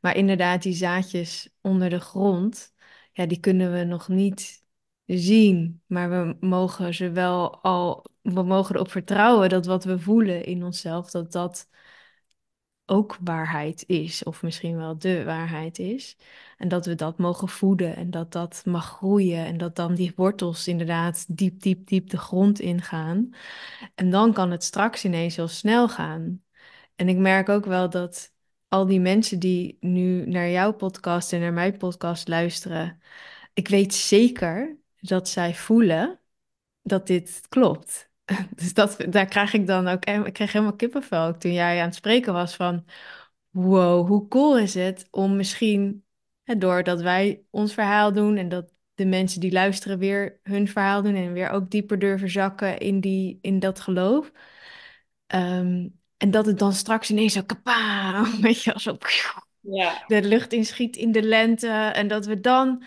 Maar 0.02 0.16
inderdaad, 0.16 0.62
die 0.62 0.74
zaadjes 0.74 1.50
onder 1.62 1.90
de 1.90 2.00
grond, 2.00 2.74
ja, 3.12 3.26
die 3.26 3.40
kunnen 3.40 3.74
we 3.74 3.84
nog 3.84 4.08
niet 4.08 4.64
zien. 5.06 5.82
Maar 5.86 6.10
we 6.10 6.38
mogen 6.48 6.94
ze 6.94 7.12
wel 7.12 7.62
al, 7.64 8.06
we 8.22 8.44
mogen 8.44 8.76
erop 8.76 8.92
vertrouwen 8.92 9.50
dat 9.50 9.66
wat 9.66 9.84
we 9.84 10.00
voelen 10.00 10.46
in 10.46 10.64
onszelf, 10.64 11.12
dat 11.12 11.32
dat 11.32 11.70
ook 12.88 13.18
waarheid 13.22 13.84
is. 13.88 14.24
Of 14.24 14.42
misschien 14.44 14.78
wel 14.78 14.98
de 14.98 15.24
waarheid 15.24 15.80
is. 15.80 16.18
En 16.58 16.68
dat 16.68 16.86
we 16.86 16.96
dat 16.96 17.18
mogen 17.18 17.48
voeden 17.48 17.96
en 17.96 18.12
dat 18.12 18.32
dat 18.32 18.62
mag 18.66 18.86
groeien. 18.86 19.46
En 19.46 19.58
dat 19.58 19.76
dan 19.76 19.96
die 19.96 20.14
wortels 20.16 20.68
inderdaad 20.68 21.38
diep, 21.38 21.62
diep, 21.62 21.88
diep 21.88 22.10
de 22.10 22.18
grond 22.18 22.60
ingaan. 22.60 23.30
En 23.96 24.10
dan 24.10 24.34
kan 24.34 24.52
het 24.52 24.64
straks 24.64 25.06
ineens 25.06 25.36
heel 25.36 25.48
snel 25.48 25.90
gaan. 25.90 26.44
En 26.96 27.10
ik 27.10 27.18
merk 27.18 27.50
ook 27.50 27.66
wel 27.66 27.90
dat 27.90 28.34
al 28.68 28.86
die 28.86 29.00
mensen 29.00 29.40
die 29.40 29.78
nu 29.80 30.26
naar 30.26 30.50
jouw 30.50 30.74
podcast 30.74 31.34
en 31.34 31.40
naar 31.40 31.54
mijn 31.54 31.78
podcast 31.78 32.28
luisteren, 32.28 33.02
ik 33.54 33.68
weet 33.68 33.94
zeker 33.94 34.78
dat 35.00 35.30
zij 35.30 35.56
voelen 35.56 36.20
dat 36.82 37.08
dit 37.08 37.42
klopt. 37.50 38.12
Dus 38.56 38.74
dat, 38.74 38.98
daar 39.10 39.26
krijg 39.26 39.54
ik 39.54 39.68
dan 39.68 39.88
ook, 39.88 40.06
ik 40.06 40.34
kreeg 40.34 40.52
helemaal 40.52 40.76
kippenvel 40.76 41.26
ook 41.28 41.40
toen 41.40 41.54
jij 41.54 41.80
aan 41.80 41.86
het 41.86 41.96
spreken 41.96 42.34
was 42.34 42.56
van, 42.56 42.86
wow, 43.50 44.08
hoe 44.08 44.28
cool 44.28 44.58
is 44.60 44.74
het 44.74 45.08
om 45.12 45.36
misschien, 45.36 46.06
hè, 46.44 46.58
doordat 46.58 47.02
wij 47.02 47.44
ons 47.50 47.74
verhaal 47.74 48.14
doen 48.14 48.38
en 48.38 48.50
dat 48.50 48.74
de 48.96 49.06
mensen 49.06 49.40
die 49.40 49.52
luisteren 49.52 50.00
weer 50.00 50.40
hun 50.44 50.68
verhaal 50.68 51.02
doen 51.02 51.16
en 51.16 51.34
weer 51.34 51.50
ook 51.50 51.70
dieper 51.70 52.00
durven 52.00 52.30
zakken 52.30 52.78
in, 52.78 53.00
die, 53.00 53.40
in 53.42 53.60
dat 53.60 53.80
geloof. 53.80 54.32
Ehm, 55.28 55.88
en 56.18 56.32
dat 56.32 56.46
het 56.46 56.60
dan 56.60 56.74
straks 56.74 57.10
ineens 57.10 57.34
zo 57.34 57.42
kapa, 57.44 58.24
weet 58.42 58.64
je, 58.64 58.74
zo 58.80 58.98
ja, 59.62 60.04
de 60.08 60.22
lucht 60.22 60.54
inschiet 60.54 60.96
in 60.96 61.12
de 61.12 61.22
lente. 61.22 61.68
En 61.70 62.08
dat 62.08 62.26
we 62.26 62.40
dan 62.40 62.84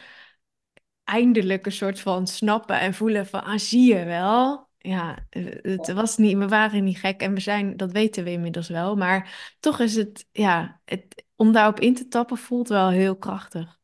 eindelijk 1.04 1.66
een 1.66 1.72
soort 1.72 2.00
van 2.00 2.26
snappen 2.26 2.80
en 2.80 2.94
voelen 2.94 3.26
van, 3.26 3.44
ah, 3.44 3.58
zie 3.58 3.94
je 3.94 4.04
wel. 4.04 4.69
Ja, 4.82 5.26
eh, 5.30 5.44
het 5.62 5.92
was 5.92 6.16
niet, 6.16 6.36
we 6.36 6.48
waren 6.48 6.84
niet 6.84 6.98
gek 6.98 7.20
en 7.20 7.34
we 7.34 7.40
zijn, 7.40 7.76
dat 7.76 7.92
weten 7.92 8.24
we 8.24 8.30
inmiddels 8.30 8.68
wel. 8.68 8.96
Maar 8.96 9.54
toch 9.60 9.80
is 9.80 9.96
het, 9.96 10.26
ja, 10.32 10.80
het, 10.84 11.24
om 11.36 11.52
daarop 11.52 11.80
in 11.80 11.94
te 11.94 12.08
tappen 12.08 12.36
voelt 12.36 12.68
wel 12.68 12.88
heel 12.88 13.16
krachtig. 13.16 13.78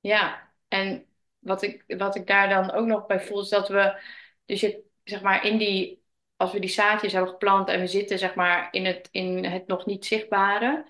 ja, 0.00 0.52
en 0.68 1.06
wat 1.38 1.62
ik, 1.62 1.84
wat 1.86 2.16
ik 2.16 2.26
daar 2.26 2.48
dan 2.48 2.70
ook 2.70 2.86
nog 2.86 3.06
bij 3.06 3.20
voel, 3.20 3.40
is 3.40 3.48
dat 3.48 3.68
we, 3.68 4.00
dus 4.44 4.60
je, 4.60 4.82
zeg 5.04 5.22
maar, 5.22 5.44
in 5.44 5.58
die, 5.58 6.02
als 6.36 6.52
we 6.52 6.60
die 6.60 6.70
zaadjes 6.70 7.12
hebben 7.12 7.30
geplant 7.30 7.68
en 7.68 7.80
we 7.80 7.86
zitten, 7.86 8.18
zeg 8.18 8.34
maar, 8.34 8.68
in 8.70 8.84
het, 8.84 9.08
in 9.10 9.44
het 9.44 9.66
nog 9.66 9.86
niet 9.86 10.06
zichtbare, 10.06 10.86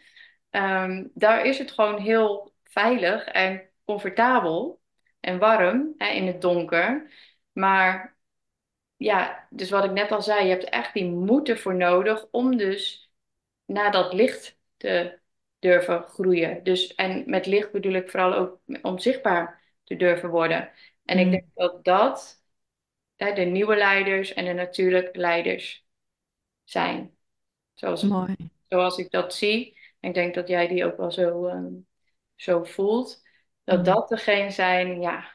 ehm, 0.51 1.07
daar 1.15 1.45
is 1.45 1.59
het 1.59 1.71
gewoon 1.71 2.01
heel 2.01 2.55
veilig 2.65 3.25
en 3.25 3.71
comfortabel 3.85 4.81
en 5.21 5.39
warm, 5.39 5.95
hè, 5.97 6.09
in 6.09 6.27
het 6.27 6.41
donker. 6.41 7.11
Maar 7.53 8.19
ja, 9.01 9.47
dus 9.51 9.71
wat 9.71 9.85
ik 9.85 9.91
net 9.93 10.11
al 10.13 10.23
zei, 10.23 10.45
je 10.45 10.51
hebt 10.51 10.65
echt 10.65 10.95
die 10.95 11.05
moed 11.11 11.49
ervoor 11.49 11.75
nodig 11.75 12.27
om 12.31 12.57
dus 12.57 13.11
naar 13.65 13.93
dat 13.93 14.13
licht 14.13 14.59
te 14.77 15.19
durven 15.59 16.03
groeien. 16.03 16.63
Dus, 16.65 16.95
en 16.95 17.23
met 17.31 17.47
licht 17.47 17.73
bedoel 17.73 17.93
ik 17.93 18.11
vooral 18.11 18.35
ook 18.35 18.61
om 18.83 18.99
zichtbaar 18.99 19.63
te 19.85 19.97
durven 19.97 20.29
worden. 20.31 20.71
En 21.05 21.19
ik 21.19 21.31
denk 21.31 21.45
Mm, 21.45 21.53
dat 21.55 21.85
dat 21.85 22.43
hè, 23.17 23.33
de 23.35 23.43
nieuwe 23.43 23.77
leiders 23.77 24.35
en 24.35 24.45
de 24.45 24.53
natuurlijk 24.53 25.17
leiders 25.17 25.87
zijn. 26.65 27.17
Zoals, 27.75 28.03
mooi. 28.03 28.37
zoals 28.69 28.99
ik 28.99 29.11
dat 29.11 29.35
zie. 29.35 29.79
En 30.01 30.09
ik 30.09 30.15
denk 30.15 30.35
dat 30.35 30.49
jij 30.49 30.69
die 30.69 30.85
ook 30.87 30.97
wel 30.97 31.13
zo, 31.13 31.47
ehm, 31.47 31.73
zo 32.37 32.65
voelt. 32.65 33.23
Dat 33.65 33.79
Mm. 33.79 33.85
dat 33.85 34.09
degene 34.09 34.51
zijn, 34.51 35.01
ja, 35.01 35.33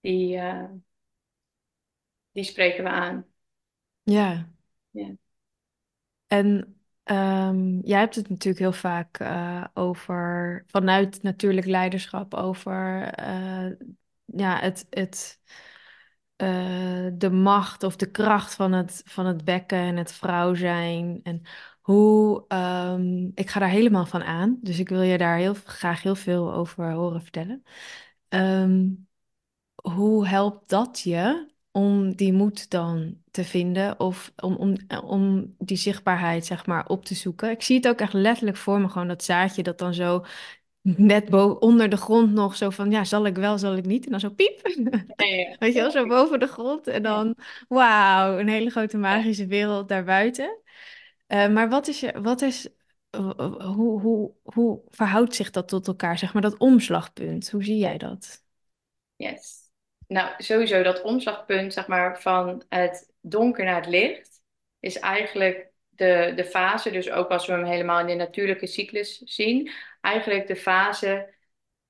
die, 0.00 0.36
eh, 0.38 0.64
die 2.32 2.44
spreken 2.44 2.84
we 2.84 2.90
aan. 2.90 3.26
Ja, 4.04 4.48
Ja. 4.90 5.16
en 6.26 6.76
ehm, 7.02 7.80
jij 7.80 7.98
hebt 7.98 8.14
het 8.14 8.28
natuurlijk 8.28 8.58
heel 8.62 8.72
vaak 8.72 9.18
eh, 9.18 9.64
over, 9.74 10.64
vanuit 10.66 11.22
natuurlijk 11.22 11.66
leiderschap, 11.66 12.34
over 12.34 13.02
eh, 13.14 13.70
ja, 14.24 14.58
het, 14.60 14.86
het, 14.90 15.40
eh, 16.36 17.06
de 17.14 17.30
macht 17.30 17.82
of 17.82 17.96
de 17.96 18.10
kracht 18.10 18.54
van 18.54 18.72
het, 18.72 19.02
van 19.04 19.26
het 19.26 19.44
bekken 19.44 19.78
en 19.78 19.96
het 19.96 20.12
vrouw 20.12 20.54
zijn. 20.54 21.20
En 21.22 21.42
hoe, 21.82 22.44
ehm, 22.48 23.30
ik 23.34 23.50
ga 23.50 23.60
daar 23.60 23.68
helemaal 23.68 24.06
van 24.06 24.22
aan, 24.22 24.58
dus 24.60 24.78
ik 24.78 24.88
wil 24.88 25.02
je 25.02 25.18
daar 25.18 25.36
heel 25.36 25.54
graag 25.54 26.02
heel 26.02 26.14
veel 26.14 26.52
over 26.54 26.92
horen 26.92 27.22
vertellen. 27.22 27.62
Ehm, 28.28 28.88
hoe 29.74 30.26
helpt 30.28 30.68
dat 30.68 31.00
je 31.00 31.51
om 31.72 32.16
die 32.16 32.32
moed 32.32 32.70
dan 32.70 33.16
te 33.30 33.44
vinden 33.44 34.00
of 34.00 34.32
om, 34.36 34.56
om, 34.56 34.76
om 35.04 35.54
die 35.58 35.76
zichtbaarheid, 35.76 36.46
zeg 36.46 36.66
maar, 36.66 36.86
op 36.86 37.04
te 37.04 37.14
zoeken? 37.14 37.50
Ik 37.50 37.62
zie 37.62 37.76
het 37.76 37.88
ook 37.88 38.00
echt 38.00 38.12
letterlijk 38.12 38.56
voor 38.56 38.80
me, 38.80 38.88
gewoon 38.88 39.08
dat 39.08 39.24
zaadje 39.24 39.62
dat 39.62 39.78
dan 39.78 39.94
zo 39.94 40.24
net 40.82 41.32
onder 41.58 41.88
de 41.88 41.96
grond 41.96 42.32
nog 42.32 42.56
zo 42.56 42.70
van, 42.70 42.90
ja, 42.90 43.04
zal 43.04 43.26
ik 43.26 43.36
wel, 43.36 43.58
zal 43.58 43.76
ik 43.76 43.84
niet? 43.86 44.04
En 44.04 44.10
dan 44.10 44.20
zo 44.20 44.30
piep, 44.30 44.60
Ja, 45.16 45.26
ja, 45.26 45.56
weet 45.58 45.74
je 45.74 45.80
wel, 45.80 45.90
zo 45.90 46.06
boven 46.06 46.40
de 46.40 46.46
grond. 46.46 46.86
En 46.86 47.02
dan, 47.02 47.34
wauw, 47.68 48.38
een 48.38 48.48
hele 48.48 48.70
grote 48.70 48.98
magische 48.98 49.46
wereld 49.46 49.88
daarbuiten. 49.88 50.58
Eh, 51.26 51.48
maar 51.48 51.68
wat 51.68 51.88
is 51.88 52.00
je, 52.00 52.20
wat 52.20 52.42
is, 52.42 52.68
hoe, 53.10 54.00
hoe, 54.00 54.32
hoe 54.42 54.80
verhoudt 54.90 55.34
zich 55.34 55.50
dat 55.50 55.68
tot 55.68 55.86
elkaar, 55.86 56.18
zeg 56.18 56.32
maar, 56.32 56.42
dat 56.42 56.58
omslagpunt? 56.58 57.50
Hoe 57.50 57.64
zie 57.64 57.76
jij 57.78 57.98
dat? 57.98 58.44
Yes. 59.16 59.61
Nou, 60.12 60.34
sowieso 60.38 60.82
dat 60.82 61.02
omslagpunt, 61.02 61.72
zeg 61.72 61.86
maar, 61.86 62.20
van 62.20 62.64
het 62.68 63.12
donker 63.20 63.64
naar 63.64 63.80
het 63.80 63.86
licht, 63.86 64.42
is 64.80 64.98
eigenlijk 64.98 65.70
de, 65.88 66.32
de 66.36 66.44
fase, 66.44 66.90
dus 66.90 67.10
ook 67.10 67.30
als 67.30 67.46
we 67.46 67.52
hem 67.52 67.64
helemaal 67.64 68.00
in 68.00 68.06
de 68.06 68.14
natuurlijke 68.14 68.66
cyclus 68.66 69.18
zien, 69.18 69.70
eigenlijk 70.00 70.46
de 70.46 70.56
fase 70.56 71.34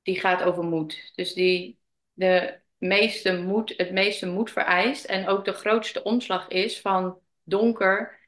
die 0.02 0.20
gaat 0.20 0.42
over 0.42 0.64
moed. 0.64 1.12
Dus 1.14 1.34
die 1.34 1.78
de 2.12 2.60
meeste 2.76 3.36
moed, 3.36 3.74
het 3.76 3.90
meeste 3.92 4.26
moed 4.26 4.50
vereist 4.50 5.04
en 5.04 5.28
ook 5.28 5.44
de 5.44 5.52
grootste 5.52 6.02
omslag 6.02 6.48
is 6.48 6.80
van 6.80 7.20
donker 7.42 8.18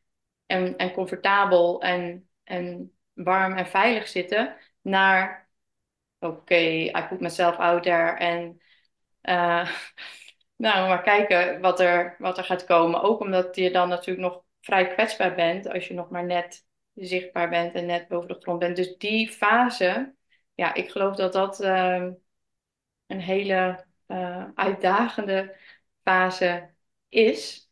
en, 0.47 0.77
en 0.77 0.93
comfortabel 0.93 1.83
en, 1.83 2.29
en 2.45 2.93
warm 3.13 3.57
en 3.57 3.67
veilig 3.67 4.09
zitten 4.09 4.57
naar 4.81 5.49
oké, 6.19 6.35
okay, 6.35 6.85
I 6.85 7.07
put 7.09 7.21
myself 7.21 7.57
out 7.57 7.83
there 7.83 8.17
en 8.19 8.63
uh, 9.29 9.71
nou, 10.57 10.89
maar 10.89 11.03
kijken 11.03 11.61
wat 11.61 11.81
er, 11.81 12.17
wat 12.19 12.39
er 12.39 12.45
gaat 12.45 12.65
komen. 12.65 13.03
Ook 13.03 13.21
omdat 13.21 13.57
je 13.57 13.71
dan 13.71 13.89
natuurlijk 13.89 14.27
nog 14.33 14.43
vrij 14.61 14.87
kwetsbaar 14.87 15.35
bent 15.35 15.69
als 15.69 15.89
je 15.89 15.95
nog 15.95 16.11
maar 16.11 16.25
net 16.25 16.67
zichtbaar 16.95 17.49
bent 17.49 17.75
en 17.75 17.87
net 17.87 18.09
boven 18.09 18.29
de 18.29 18.37
grond 18.41 18.59
bent. 18.59 18.77
Dus 18.77 18.97
die 18.97 19.29
fase, 19.29 20.15
ja, 20.55 20.75
ik 20.75 20.91
geloof 20.91 21.17
dat 21.17 21.33
dat 21.33 21.61
uh, 21.61 22.07
een 23.07 23.21
hele 23.21 23.87
uh, 24.07 24.49
uitdagende 24.55 25.57
fase 26.03 26.75
is. 27.09 27.71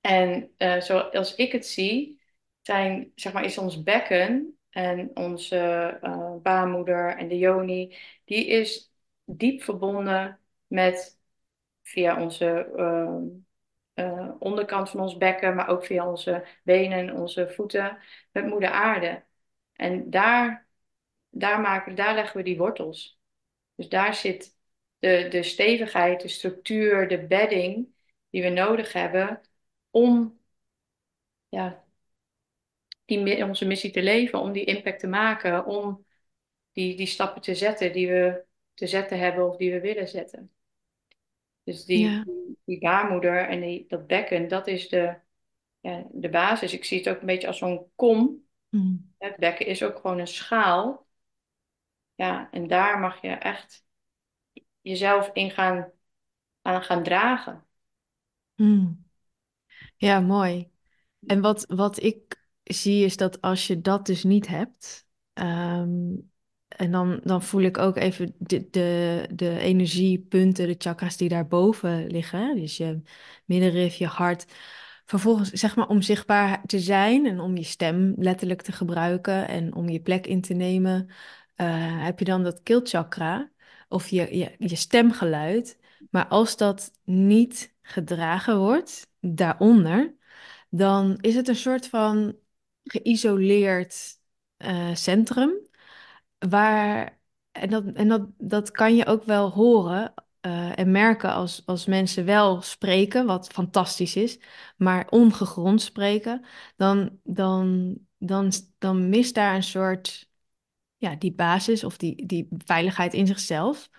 En 0.00 0.54
uh, 0.58 0.80
zoals 0.80 1.34
ik 1.34 1.52
het 1.52 1.66
zie, 1.66 2.20
zijn, 2.62 3.12
zeg 3.14 3.32
maar, 3.32 3.44
is 3.44 3.58
ons 3.58 3.82
bekken 3.82 4.58
en 4.70 5.10
onze 5.16 5.98
baarmoeder 6.42 7.16
en 7.16 7.28
de 7.28 7.38
yoni, 7.38 7.96
die 8.24 8.46
is 8.46 8.92
diep 9.24 9.62
verbonden 9.62 10.40
met 10.68 11.18
via 11.82 12.22
onze 12.22 12.70
uh, 13.94 14.30
onderkant 14.38 14.90
van 14.90 15.00
ons 15.00 15.16
bekken, 15.16 15.54
maar 15.54 15.68
ook 15.68 15.84
via 15.84 16.08
onze 16.08 16.46
benen 16.62 16.98
en 16.98 17.14
onze 17.14 17.48
voeten 17.50 17.98
met 18.32 18.46
moeder 18.46 18.70
aarde. 18.70 19.24
En 19.72 20.10
daar, 20.10 20.68
daar, 21.28 21.60
maken, 21.60 21.94
daar 21.94 22.14
leggen 22.14 22.36
we 22.36 22.42
die 22.42 22.58
wortels. 22.58 23.20
Dus 23.74 23.88
daar 23.88 24.14
zit 24.14 24.56
de, 24.98 25.28
de 25.30 25.42
stevigheid, 25.42 26.20
de 26.20 26.28
structuur, 26.28 27.08
de 27.08 27.26
bedding 27.26 27.88
die 28.30 28.42
we 28.42 28.48
nodig 28.48 28.92
hebben 28.92 29.40
om 29.90 30.38
ja, 31.48 31.84
die, 33.04 33.44
onze 33.44 33.66
missie 33.66 33.90
te 33.90 34.02
leven, 34.02 34.38
om 34.38 34.52
die 34.52 34.64
impact 34.64 35.00
te 35.00 35.06
maken, 35.06 35.64
om 35.64 36.06
die, 36.72 36.96
die 36.96 37.06
stappen 37.06 37.42
te 37.42 37.54
zetten 37.54 37.92
die 37.92 38.08
we 38.08 38.44
te 38.74 38.86
zetten 38.86 39.18
hebben 39.18 39.48
of 39.48 39.56
die 39.56 39.72
we 39.72 39.80
willen 39.80 40.08
zetten. 40.08 40.52
Dus 41.68 41.84
die, 41.84 42.22
die, 42.64 42.78
baarmoeder 42.78 43.48
en 43.48 43.60
die, 43.60 43.84
dat 43.88 44.06
bekken, 44.06 44.48
dat 44.48 44.66
is 44.66 44.88
de, 44.88 45.18
ja, 45.80 46.06
de 46.12 46.28
basis. 46.28 46.72
Ik 46.72 46.84
zie 46.84 46.98
het 46.98 47.08
ook 47.08 47.20
een 47.20 47.26
beetje 47.26 47.46
als 47.46 47.58
zo'n 47.58 47.86
kom. 47.94 48.46
Mm. 48.68 49.14
Het 49.18 49.36
bekken 49.36 49.66
is 49.66 49.82
ook 49.82 49.96
gewoon 49.98 50.18
een 50.18 50.26
schaal. 50.26 51.06
Ja, 52.14 52.48
en 52.50 52.66
daar 52.66 52.98
mag 52.98 53.22
je 53.22 53.28
echt 53.28 53.84
jezelf 54.80 55.30
in 55.32 55.50
gaan, 55.50 55.90
aan 56.62 56.82
gaan 56.82 57.02
dragen. 57.02 57.66
Mm. 58.54 59.06
Ja, 59.96 60.20
mooi. 60.20 60.70
En 61.26 61.40
wat, 61.40 61.64
wat 61.66 62.02
ik 62.02 62.48
zie 62.62 63.04
is 63.04 63.16
dat 63.16 63.40
als 63.40 63.66
je 63.66 63.80
dat 63.80 64.06
dus 64.06 64.24
niet 64.24 64.46
hebt, 64.46 65.06
ehm, 65.32 66.14
en 66.68 66.90
dan, 66.90 67.20
dan 67.22 67.42
voel 67.42 67.62
ik 67.62 67.78
ook 67.78 67.96
even 67.96 68.34
de, 68.38 68.68
de, 68.70 69.26
de 69.32 69.58
energiepunten, 69.58 70.66
de 70.66 70.74
chakras 70.78 71.16
die 71.16 71.28
daarboven 71.28 72.06
liggen. 72.06 72.56
Dus 72.56 72.76
je 72.76 73.02
middenrif, 73.44 73.94
je 73.94 74.06
hart. 74.06 74.46
Vervolgens, 75.04 75.50
zeg 75.50 75.76
maar, 75.76 75.88
om 75.88 76.02
zichtbaar 76.02 76.62
te 76.66 76.78
zijn 76.78 77.26
en 77.26 77.40
om 77.40 77.56
je 77.56 77.62
stem 77.62 78.14
letterlijk 78.16 78.62
te 78.62 78.72
gebruiken 78.72 79.48
en 79.48 79.74
om 79.74 79.88
je 79.88 80.00
plek 80.00 80.26
in 80.26 80.40
te 80.40 80.54
nemen, 80.54 81.06
uh, 81.56 82.04
heb 82.04 82.18
je 82.18 82.24
dan 82.24 82.42
dat 82.42 82.62
keelchakra 82.62 83.50
of 83.88 84.08
je, 84.08 84.36
je, 84.36 84.54
je 84.58 84.76
stemgeluid. 84.76 85.78
Maar 86.10 86.26
als 86.26 86.56
dat 86.56 86.90
niet 87.04 87.74
gedragen 87.82 88.58
wordt 88.58 89.10
daaronder, 89.20 90.14
dan 90.70 91.18
is 91.20 91.34
het 91.34 91.48
een 91.48 91.56
soort 91.56 91.86
van 91.88 92.36
geïsoleerd 92.84 94.18
uh, 94.58 94.94
centrum 94.94 95.67
waar, 96.38 97.18
en 97.52 97.70
dat, 97.70 97.84
en 97.92 98.08
dat, 98.08 98.28
dat 98.38 98.70
kan 98.70 98.96
je 98.96 99.06
ook 99.06 99.24
wel 99.24 99.50
horen 99.50 100.14
uh, 100.46 100.78
en 100.78 100.90
merken 100.90 101.32
als, 101.32 101.62
als 101.66 101.86
mensen 101.86 102.24
wel 102.24 102.62
spreken, 102.62 103.26
wat 103.26 103.48
fantastisch 103.48 104.16
is, 104.16 104.40
maar 104.76 105.06
ongegrond 105.10 105.82
spreken, 105.82 106.44
dan, 106.76 107.18
dan, 107.22 107.96
dan, 108.18 108.52
dan 108.78 109.08
mist 109.08 109.34
daar 109.34 109.54
een 109.54 109.62
soort, 109.62 110.28
ja, 110.96 111.16
die 111.16 111.32
basis 111.32 111.84
of 111.84 111.96
die, 111.96 112.26
die 112.26 112.48
veiligheid 112.64 113.14
in 113.14 113.26
zichzelf, 113.26 113.90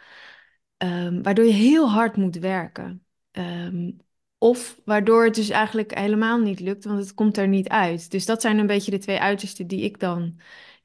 um, 0.78 1.24
waardoor 1.24 1.46
je 1.46 1.52
heel 1.52 1.90
hard 1.90 2.18
moet 2.18 2.36
werken. 2.36 3.04
Um, 3.32 3.98
of 4.38 4.82
waardoor 4.86 5.24
het 5.24 5.36
dus 5.36 5.50
eigenlijk 5.50 5.98
helemaal 5.98 6.40
niet 6.40 6.60
lukt, 6.60 6.86
want 6.86 7.00
het 7.00 7.14
komt 7.14 7.38
er 7.38 7.48
niet 7.48 7.68
uit. 7.68 8.12
Dus 8.12 8.26
dat 8.26 8.42
zijn 8.42 8.58
een 8.58 8.68
beetje 8.68 8.92
de 8.92 8.98
twee 8.98 9.20
uitersten 9.20 9.68
die 9.68 9.82
ik 9.82 10.00
dan 10.00 10.40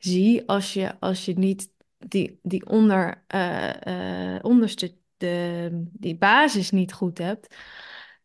zie 0.05 0.49
als 0.49 0.73
je, 0.73 1.01
als 1.01 1.25
je 1.25 1.38
niet 1.38 1.73
die, 1.99 2.38
die 2.43 2.67
onder, 2.67 3.25
uh, 3.35 3.71
uh, 3.87 4.38
onderste, 4.43 4.97
de, 5.17 5.71
die 5.93 6.17
basis 6.17 6.71
niet 6.71 6.93
goed 6.93 7.19
hebt, 7.19 7.57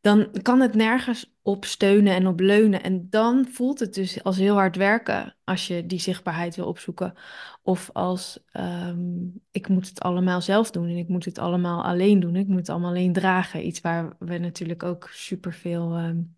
dan 0.01 0.31
kan 0.41 0.59
het 0.59 0.75
nergens 0.75 1.33
op 1.41 1.65
steunen 1.65 2.13
en 2.13 2.27
op 2.27 2.39
leunen. 2.39 2.83
En 2.83 3.09
dan 3.09 3.47
voelt 3.47 3.79
het 3.79 3.93
dus 3.93 4.23
als 4.23 4.37
heel 4.37 4.55
hard 4.55 4.75
werken 4.75 5.35
als 5.43 5.67
je 5.67 5.85
die 5.85 5.99
zichtbaarheid 5.99 6.55
wil 6.55 6.67
opzoeken. 6.67 7.13
Of 7.61 7.89
als 7.93 8.43
um, 8.53 9.41
ik 9.51 9.67
moet 9.67 9.87
het 9.87 9.99
allemaal 9.99 10.41
zelf 10.41 10.71
doen 10.71 10.87
en 10.87 10.97
ik 10.97 11.07
moet 11.07 11.25
het 11.25 11.37
allemaal 11.37 11.83
alleen 11.83 12.19
doen. 12.19 12.35
Ik 12.35 12.47
moet 12.47 12.57
het 12.57 12.69
allemaal 12.69 12.89
alleen 12.89 13.13
dragen. 13.13 13.65
Iets 13.65 13.81
waar 13.81 14.15
we 14.19 14.37
natuurlijk 14.37 14.83
ook 14.83 15.09
superveel 15.11 15.97
um, 15.97 16.37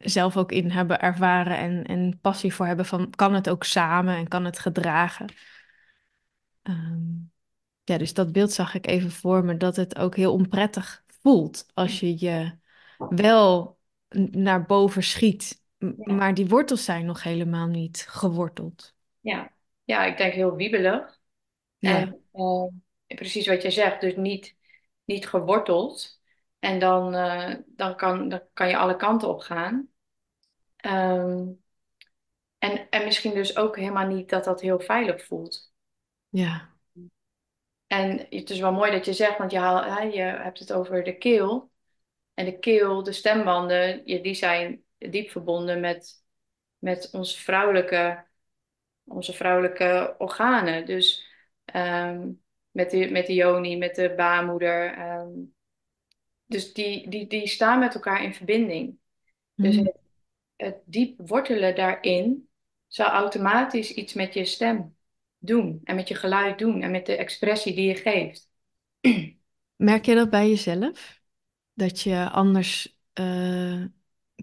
zelf 0.00 0.36
ook 0.36 0.52
in 0.52 0.70
hebben 0.70 1.00
ervaren 1.00 1.58
en, 1.58 1.84
en 1.84 2.18
passie 2.20 2.54
voor 2.54 2.66
hebben 2.66 2.86
van 2.86 3.10
kan 3.10 3.34
het 3.34 3.48
ook 3.48 3.64
samen 3.64 4.16
en 4.16 4.28
kan 4.28 4.44
het 4.44 4.58
gedragen. 4.58 5.32
Um, 6.62 7.32
ja, 7.84 7.98
dus 7.98 8.14
dat 8.14 8.32
beeld 8.32 8.52
zag 8.52 8.74
ik 8.74 8.86
even 8.86 9.10
voor 9.10 9.44
me, 9.44 9.56
dat 9.56 9.76
het 9.76 9.98
ook 9.98 10.16
heel 10.16 10.32
onprettig 10.32 11.04
voelt 11.22 11.66
als 11.74 12.00
je 12.00 12.24
je 12.24 12.58
wel 12.98 13.78
naar 14.30 14.66
boven 14.66 15.02
schiet, 15.02 15.62
maar 15.96 16.34
die 16.34 16.46
wortels 16.48 16.84
zijn 16.84 17.06
nog 17.06 17.22
helemaal 17.22 17.66
niet 17.66 18.06
geworteld. 18.08 18.94
Ja, 19.20 19.52
ja 19.84 20.04
ik 20.04 20.16
denk 20.16 20.32
heel 20.32 20.54
wiebelig. 20.54 21.18
Ja. 21.78 21.98
En 21.98 22.24
uh, 22.32 22.64
precies 23.06 23.46
wat 23.46 23.62
je 23.62 23.70
zegt, 23.70 24.00
dus 24.00 24.16
niet, 24.16 24.56
niet 25.04 25.28
geworteld. 25.28 26.19
En 26.60 26.78
dan, 26.78 27.14
uh, 27.14 27.54
dan, 27.66 27.96
kan, 27.96 28.28
dan 28.28 28.42
kan 28.52 28.68
je 28.68 28.76
alle 28.76 28.96
kanten 28.96 29.28
op 29.28 29.40
gaan. 29.40 29.88
Um, 30.86 31.62
en, 32.58 32.88
en 32.90 33.04
misschien 33.04 33.34
dus 33.34 33.56
ook 33.56 33.76
helemaal 33.76 34.06
niet 34.06 34.28
dat 34.28 34.44
dat 34.44 34.60
heel 34.60 34.80
veilig 34.80 35.24
voelt. 35.24 35.72
Ja. 36.28 36.68
En 37.86 38.26
het 38.30 38.50
is 38.50 38.60
wel 38.60 38.72
mooi 38.72 38.90
dat 38.90 39.04
je 39.04 39.12
zegt, 39.12 39.38
want 39.38 39.50
je, 39.50 39.58
haal, 39.58 40.02
je 40.06 40.20
hebt 40.20 40.58
het 40.58 40.72
over 40.72 41.04
de 41.04 41.16
keel. 41.16 41.70
En 42.34 42.44
de 42.44 42.58
keel, 42.58 43.02
de 43.02 43.12
stembanden, 43.12 44.04
die 44.04 44.34
zijn 44.34 44.82
diep 44.98 45.30
verbonden 45.30 45.80
met, 45.80 46.24
met 46.78 47.10
onze, 47.12 47.40
vrouwelijke, 47.40 48.26
onze 49.04 49.32
vrouwelijke 49.32 50.14
organen. 50.18 50.86
Dus 50.86 51.26
um, 51.74 52.42
met, 52.70 52.90
de, 52.90 53.10
met 53.10 53.26
de 53.26 53.34
yoni, 53.34 53.78
met 53.78 53.94
de 53.94 54.14
baarmoeder. 54.14 54.98
Um, 55.18 55.54
dus 56.50 56.72
die, 56.72 57.08
die, 57.08 57.26
die 57.26 57.46
staan 57.46 57.78
met 57.78 57.94
elkaar 57.94 58.24
in 58.24 58.34
verbinding. 58.34 58.98
Dus 59.54 59.76
mhm. 59.76 59.84
het, 59.84 59.96
het 60.56 60.76
diep 60.84 61.28
wortelen 61.28 61.74
daarin 61.74 62.48
zou 62.86 63.10
automatisch 63.10 63.94
iets 63.94 64.12
met 64.12 64.34
je 64.34 64.44
stem 64.44 64.96
doen 65.38 65.80
en 65.84 65.96
met 65.96 66.08
je 66.08 66.14
geluid 66.14 66.58
doen 66.58 66.82
en 66.82 66.90
met 66.90 67.06
de 67.06 67.16
expressie 67.16 67.74
die 67.74 67.88
je 67.88 67.94
geeft. 67.94 68.48
Merk 69.76 70.04
je 70.04 70.14
dat 70.14 70.30
bij 70.30 70.48
jezelf? 70.48 71.20
Dat 71.72 72.00
je 72.00 72.30
anders 72.30 72.98
uh, 73.20 73.84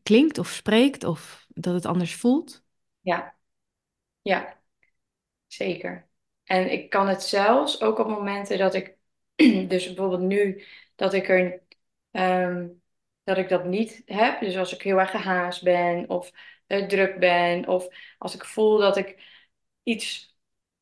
klinkt 0.04 0.38
of 0.38 0.48
spreekt 0.48 1.04
of 1.04 1.46
dat 1.48 1.74
het 1.74 1.86
anders 1.86 2.16
voelt? 2.16 2.64
Ja, 3.02 3.36
ja, 4.22 4.62
zeker. 5.48 6.10
En 6.44 6.72
ik 6.72 6.90
kan 6.90 7.08
het 7.08 7.24
zelfs 7.24 7.82
ook 7.82 8.00
op 8.00 8.08
momenten 8.08 8.58
dat 8.58 8.74
ik, 8.74 8.98
dus 9.72 9.86
bijvoorbeeld 9.86 10.22
nu, 10.22 10.64
dat 10.96 11.14
ik 11.14 11.30
er, 11.30 11.62
um, 12.18 12.82
dat 13.24 13.38
ik 13.38 13.50
dat 13.50 13.66
niet 13.66 14.02
heb. 14.06 14.40
Dus 14.40 14.58
als 14.58 14.74
ik 14.74 14.82
heel 14.82 15.00
erg 15.00 15.12
gehaast 15.12 15.64
ben 15.64 16.10
of 16.10 16.32
uh, 16.68 16.86
druk 16.88 17.20
ben 17.20 17.68
of 17.68 17.88
als 18.18 18.36
ik 18.36 18.46
voel 18.46 18.78
dat 18.78 18.98
ik 18.98 19.24
iets 19.84 20.36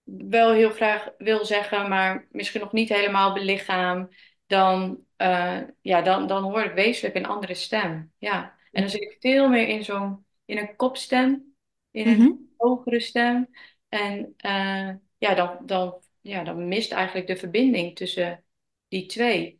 wel 0.04 0.52
heel 0.52 0.70
graag 0.70 1.10
wil 1.18 1.46
zeggen, 1.46 1.90
maar 1.90 2.28
misschien 2.32 2.62
nog 2.62 2.72
niet 2.72 2.90
helemaal 2.90 3.34
belichaam, 3.34 4.10
dan, 4.48 5.06
uh, 5.18 5.62
ja, 5.82 6.02
dan, 6.02 6.28
dan 6.28 6.44
hoor 6.44 6.64
ik 6.64 6.74
wezenlijk 6.74 7.16
een 7.16 7.26
andere 7.26 7.54
stem. 7.54 8.12
Ja. 8.18 8.58
En 8.72 8.82
dan 8.82 8.90
zit 8.90 9.02
ik 9.02 9.18
veel 9.20 9.50
meer 9.50 9.68
in 9.68 9.84
zo'n 9.84 10.26
in 10.46 10.58
een 10.58 10.76
kopstem, 10.76 11.56
in 11.92 12.08
een 12.08 12.18
Mhm. 12.18 12.32
hogere 12.58 13.00
stem. 13.00 13.50
En 13.90 14.34
eh, 14.38 14.90
ja, 15.18 15.34
dan, 15.34 15.58
dan, 15.66 16.02
ja, 16.22 16.44
dan 16.44 16.68
mist 16.68 16.92
eigenlijk 16.92 17.28
de 17.28 17.36
verbinding 17.36 17.96
tussen 17.96 18.44
die 18.88 19.06
twee. 19.06 19.60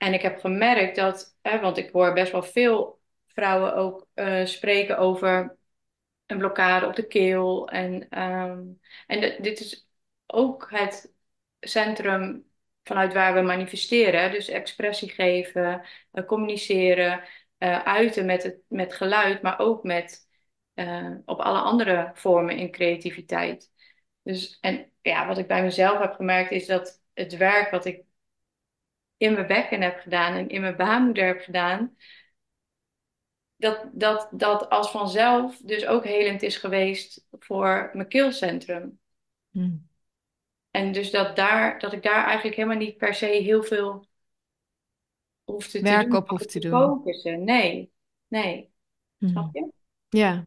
En 0.00 0.14
ik 0.14 0.22
heb 0.22 0.38
gemerkt 0.38 0.96
dat, 0.96 1.36
hè, 1.42 1.60
want 1.60 1.76
ik 1.76 1.90
hoor 1.90 2.12
best 2.12 2.32
wel 2.32 2.42
veel 2.42 3.00
vrouwen 3.26 3.74
ook 3.74 4.06
eh, 4.14 4.44
spreken 4.44 4.98
over 4.98 5.58
een 6.26 6.38
blokkade 6.38 6.86
op 6.86 6.94
de 6.96 7.06
keel. 7.06 7.68
En, 7.68 8.08
ehm, 8.08 8.62
en 9.06 9.42
dit 9.42 9.60
is 9.60 9.88
ook 10.26 10.70
het 10.70 11.12
centrum 11.60 12.50
vanuit 12.84 13.12
waar 13.12 13.34
we 13.34 13.40
manifesteren. 13.40 14.32
Dus 14.32 14.48
expressie 14.48 15.10
geven, 15.10 15.82
eh, 16.10 16.24
communiceren, 16.26 17.22
eh, 17.58 17.82
uiten 17.82 18.26
met, 18.26 18.42
het, 18.42 18.58
met 18.68 18.94
geluid, 18.94 19.42
maar 19.42 19.58
ook 19.58 19.82
met, 19.82 20.28
op 21.24 21.40
alle 21.40 21.58
andere 21.58 22.10
vormen 22.14 22.56
in 22.56 22.70
creativiteit. 22.70 23.70
Dus, 24.22 24.58
en 24.60 24.92
ja, 25.02 25.26
wat 25.26 25.38
ik 25.38 25.46
bij 25.46 25.62
mezelf 25.62 25.98
heb 25.98 26.12
gemerkt 26.12 26.50
is 26.50 26.66
dat 26.66 27.02
het 27.14 27.36
werk 27.36 27.70
wat 27.70 27.84
ik 27.84 28.04
in 29.20 29.32
mijn 29.32 29.46
bekken 29.46 29.80
heb 29.82 30.00
gedaan 30.00 30.34
en 30.34 30.48
in 30.48 30.60
mijn 30.60 30.76
baarmoeder 30.76 31.26
heb 31.26 31.40
gedaan, 31.40 31.96
dat, 33.56 33.88
dat, 33.92 34.28
dat 34.32 34.68
als 34.70 34.90
vanzelf 34.90 35.56
dus 35.64 35.86
ook 35.86 36.04
helend 36.04 36.42
is 36.42 36.56
geweest 36.56 37.26
voor 37.30 37.90
mijn 37.92 38.08
keelcentrum. 38.08 38.98
Mm. 39.54 39.84
En 40.70 40.92
dus 40.92 41.10
dat, 41.10 41.36
daar, 41.36 41.78
dat 41.78 41.92
ik 41.92 42.02
daar 42.02 42.24
eigenlijk 42.24 42.56
helemaal 42.56 42.76
niet 42.78 42.96
per 42.96 43.14
se 43.14 43.26
heel 43.26 43.62
veel 43.62 44.06
hoefde 45.44 45.82
te 45.82 45.96
Werk 45.96 45.98
doen, 45.98 46.14
op 46.14 46.30
of 46.30 46.30
hoeft 46.30 46.48
te 46.50 46.58
te 46.58 46.58
doen. 46.58 46.98
focussen. 46.98 47.44
Nee, 47.44 47.92
nee. 48.28 48.70
Snap 49.24 49.48
Mm. 49.48 49.56
je? 49.56 49.72
Ja. 50.08 50.46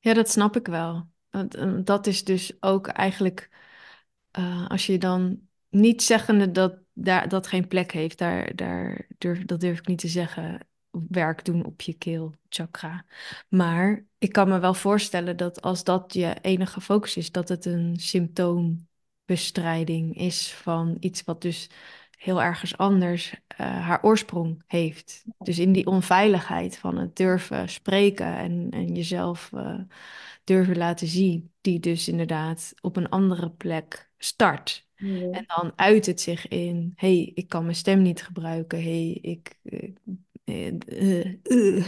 Ja, 0.00 0.14
dat 0.14 0.30
snap 0.30 0.56
ik 0.56 0.66
wel. 0.68 1.10
Want, 1.30 1.56
eh, 1.56 1.74
Dat 1.84 2.08
is 2.08 2.24
dus 2.24 2.62
ook 2.62 2.88
eigenlijk, 2.88 3.50
eh, 4.32 4.68
als 4.68 4.86
je 4.86 4.98
dan 4.98 5.48
niet 5.70 6.02
zeggende 6.02 6.52
dat 6.52 6.78
daar, 6.92 7.28
dat 7.28 7.46
geen 7.46 7.68
plek 7.68 7.92
heeft, 7.92 8.18
daar, 8.18 8.54
daar 8.54 9.06
durf, 9.18 9.44
dat 9.44 9.60
durf 9.60 9.78
ik 9.78 9.86
niet 9.86 9.98
te 9.98 10.08
zeggen, 10.08 10.60
werk 11.08 11.44
doen 11.44 11.64
op 11.64 11.80
je 11.80 11.92
keelchakra. 11.92 13.04
Maar 13.48 14.04
ik 14.18 14.32
kan 14.32 14.48
me 14.48 14.58
wel 14.58 14.74
voorstellen 14.74 15.36
dat 15.36 15.62
als 15.62 15.84
dat 15.84 16.14
je 16.14 16.36
enige 16.40 16.80
focus 16.80 17.16
is, 17.16 17.32
dat 17.32 17.48
het 17.48 17.64
een 17.64 17.96
symptoombestrijding 17.96 20.16
is 20.16 20.52
van 20.52 20.96
iets 21.00 21.24
wat 21.24 21.42
dus 21.42 21.68
heel 22.22 22.42
ergens 22.42 22.76
anders 22.76 23.34
eh, 23.46 23.66
haar 23.66 24.02
oorsprong 24.02 24.62
heeft. 24.66 25.24
Dus 25.38 25.58
in 25.58 25.72
die 25.72 25.86
onveiligheid 25.86 26.78
van 26.78 26.96
het 26.96 27.16
durven 27.16 27.68
spreken 27.68 28.36
en, 28.36 28.68
en 28.70 28.94
jezelf 28.94 29.52
eh, 29.52 29.78
durven 30.44 30.76
laten 30.76 31.06
zien, 31.06 31.52
die 31.60 31.80
dus 31.80 32.08
inderdaad 32.08 32.74
op 32.80 32.96
een 32.96 33.08
andere 33.08 33.50
plek 33.50 34.10
start. 34.18 34.86
En 35.30 35.44
dan 35.46 35.72
uit 35.76 36.06
het 36.06 36.20
zich 36.20 36.48
in, 36.48 36.92
hey, 36.96 37.32
ik 37.34 37.48
kan 37.48 37.62
mijn 37.64 37.76
stem 37.76 38.02
niet 38.02 38.22
gebruiken, 38.22 38.82
hey, 38.82 39.18
ik... 39.22 39.56
eh. 40.44 41.84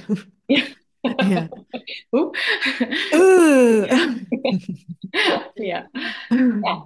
Ja. 1.18 1.48
Hoe? 2.10 2.36
Ja. 5.54 5.90
Ja. 6.60 6.84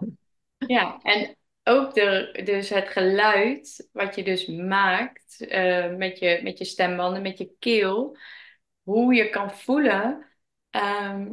Ja, 0.67 1.01
en 1.03 1.37
ook 1.65 1.95
de, 1.95 2.41
dus 2.45 2.69
het 2.69 2.89
geluid 2.89 3.89
wat 3.93 4.15
je 4.15 4.25
dus 4.25 4.47
maakt 4.47 5.41
eh, 5.49 5.95
met 5.97 6.19
je, 6.19 6.41
met 6.43 6.59
je 6.59 6.65
stembanden, 6.65 7.23
met 7.23 7.39
je 7.39 7.55
keel, 7.59 8.17
hoe 8.83 9.15
je 9.15 9.31
kan 9.31 9.53
voelen 9.55 10.27
ehm, 10.71 11.29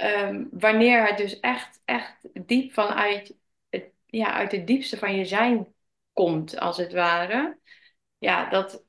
ehm, 0.00 0.44
wanneer 0.50 1.06
het 1.06 1.18
dus 1.18 1.40
echt, 1.40 1.82
echt 1.84 2.28
diep 2.46 2.72
vanuit 2.72 3.36
het, 3.68 3.84
ja, 4.06 4.32
uit 4.32 4.52
het 4.52 4.66
diepste 4.66 4.98
van 4.98 5.14
je 5.16 5.24
zijn 5.24 5.74
komt, 6.12 6.58
als 6.58 6.76
het 6.76 6.92
ware. 6.92 7.58
Ja, 8.18 8.50
dat, 8.50 8.84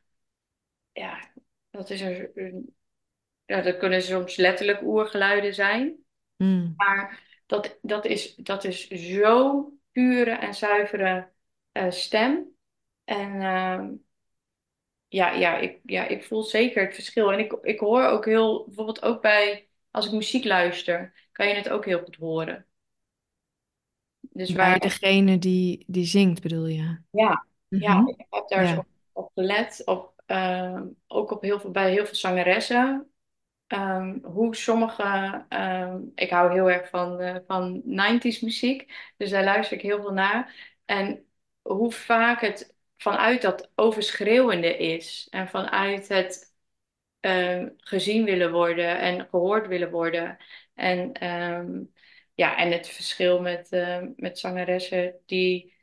ja, 0.92 1.32
dat 1.70 1.90
is 1.90 2.02
een, 2.02 2.32
een- 2.36 2.76
ja, 3.46 3.62
dat 3.62 3.78
kunnen 3.78 4.02
soms 4.02 4.36
letterlijk 4.36 4.82
oergeluiden 4.82 5.54
zijn. 5.54 6.06
Mm, 6.38 6.74
Maar 6.76 7.24
dat, 7.46 7.80
dat 7.82 8.06
is, 8.06 8.36
dat 8.36 8.64
is 8.64 8.88
zo 8.88 9.64
pure 9.92 10.32
en 10.32 10.54
zuivere 10.56 11.32
eh, 11.72 11.92
stem. 11.92 12.56
En 13.06 13.42
ehm, 13.42 13.94
ja, 15.08 15.32
ja, 15.34 15.58
ik, 15.58 15.80
ja, 15.86 16.08
ik 16.08 16.24
voel 16.24 16.44
zeker 16.44 16.84
het 16.86 16.94
verschil. 16.96 17.32
En 17.32 17.40
ik, 17.40 17.52
ik 17.62 17.80
hoor 17.80 18.04
ook 18.06 18.26
heel, 18.26 18.66
bijvoorbeeld 18.66 19.02
ook 19.02 19.22
bij, 19.22 19.70
als 19.92 20.06
ik 20.06 20.12
muziek 20.12 20.46
luister, 20.46 21.14
kan 21.32 21.48
je 21.48 21.54
het 21.56 21.70
ook 21.70 21.86
heel 21.86 22.00
goed 22.04 22.16
horen. 22.16 22.66
Dus 24.20 24.54
Bij 24.58 24.80
waar, 24.80 24.80
degene 24.80 25.38
die, 25.40 25.84
die 25.88 26.06
zingt, 26.06 26.42
bedoel 26.42 26.66
je? 26.68 26.98
ja, 27.10 27.46
ja, 27.76 28.02
Mhm. 28.02 28.06
ik 28.06 28.26
heb 28.30 28.48
daar 28.48 28.68
zo 28.68 28.84
op 29.12 29.32
gelet, 29.36 29.82
op, 29.86 30.22
ehm, 30.26 30.88
ook 31.08 31.32
op 31.32 31.42
heel 31.42 31.60
veel, 31.60 31.72
bij 31.72 31.92
heel 31.92 32.06
veel 32.06 32.16
zangeressen. 32.16 33.12
Ehm, 33.68 34.20
hoe 34.24 34.56
sommige, 34.56 35.46
ehm, 35.50 36.02
ik 36.16 36.30
hou 36.30 36.52
heel 36.54 36.72
erg 36.72 36.90
van, 36.90 37.20
eh, 37.22 37.36
van 37.48 37.82
90s 37.86 38.40
muziek, 38.42 38.94
dus 39.18 39.30
daar 39.30 39.44
luister 39.44 39.78
ik 39.78 39.84
heel 39.84 40.02
veel 40.02 40.14
naar. 40.14 40.56
En 40.86 41.26
hoe 41.62 41.92
vaak 41.92 42.42
het 42.42 42.76
vanuit 42.98 43.42
dat 43.42 43.72
overschreeuwende 43.76 44.78
is 44.78 45.28
en 45.32 45.48
vanuit 45.50 46.08
het 46.08 46.51
ehm, 47.22 47.70
gezien 47.78 48.24
willen 48.26 48.52
worden 48.52 49.00
en 49.00 49.28
gehoord 49.30 49.68
willen 49.68 49.92
worden. 49.92 50.38
En, 50.76 51.12
ehm, 51.14 51.84
ja, 52.34 52.58
en 52.58 52.72
het 52.72 52.88
verschil 52.88 53.42
met, 53.42 53.72
ehm, 53.72 54.10
met 54.16 54.40
zangeressen 54.40 55.16
die, 55.26 55.74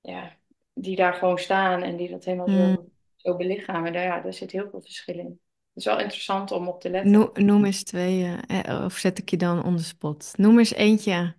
ja, 0.00 0.36
die 0.74 0.96
daar 0.96 1.14
gewoon 1.14 1.38
staan 1.38 1.82
en 1.82 1.96
die 1.96 2.10
dat 2.10 2.24
helemaal 2.24 2.48
Mm. 2.48 2.76
zo, 2.76 2.88
zo 3.16 3.36
belichamen. 3.36 3.92
Daar, 3.92 4.02
ja, 4.04 4.20
daar 4.20 4.32
zit 4.34 4.50
heel 4.52 4.68
veel 4.70 4.80
verschil 4.82 5.18
in. 5.18 5.26
Het 5.26 5.38
is 5.74 5.84
wel 5.84 6.00
interessant 6.00 6.52
om 6.52 6.68
op 6.68 6.80
te 6.80 6.90
letten. 6.90 7.12
No- 7.12 7.30
noem 7.34 7.64
eens 7.64 7.82
twee, 7.82 8.24
eh, 8.46 8.68
eh, 8.68 8.84
of 8.84 8.96
zet 8.98 9.18
ik 9.18 9.30
je 9.30 9.36
dan 9.36 9.64
on 9.64 9.76
the 9.76 9.84
spot? 9.84 10.32
Noem 10.36 10.58
eens 10.58 10.72
eentje 10.72 11.36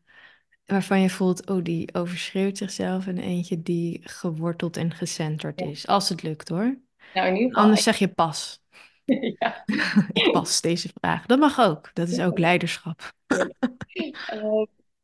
waarvan 0.65 1.01
je 1.01 1.09
voelt, 1.09 1.49
oh, 1.49 1.63
die 1.63 1.93
overschreeuwt 1.93 2.57
zichzelf. 2.57 3.07
En 3.07 3.17
eentje 3.17 3.61
die 3.61 4.01
geworteld 4.03 4.77
en 4.77 4.93
gecenterd 4.93 5.61
Ja. 5.61 5.65
is. 5.65 5.87
Als 5.87 6.09
het 6.09 6.23
lukt 6.23 6.49
hoor. 6.49 6.79
Nou, 7.13 7.27
in 7.27 7.35
ieder 7.35 7.49
geval. 7.49 7.63
Anders 7.63 7.83
zeg 7.83 7.97
je 7.97 8.07
pas. 8.07 8.60
Ja. 9.39 9.63
Ik 10.13 10.31
pas 10.31 10.61
deze 10.61 10.89
vraag. 10.99 11.25
Dat 11.25 11.39
mag 11.39 11.59
ook. 11.59 11.89
Dat 11.93 12.07
is 12.07 12.19
ook 12.19 12.39
leiderschap. 12.39 13.13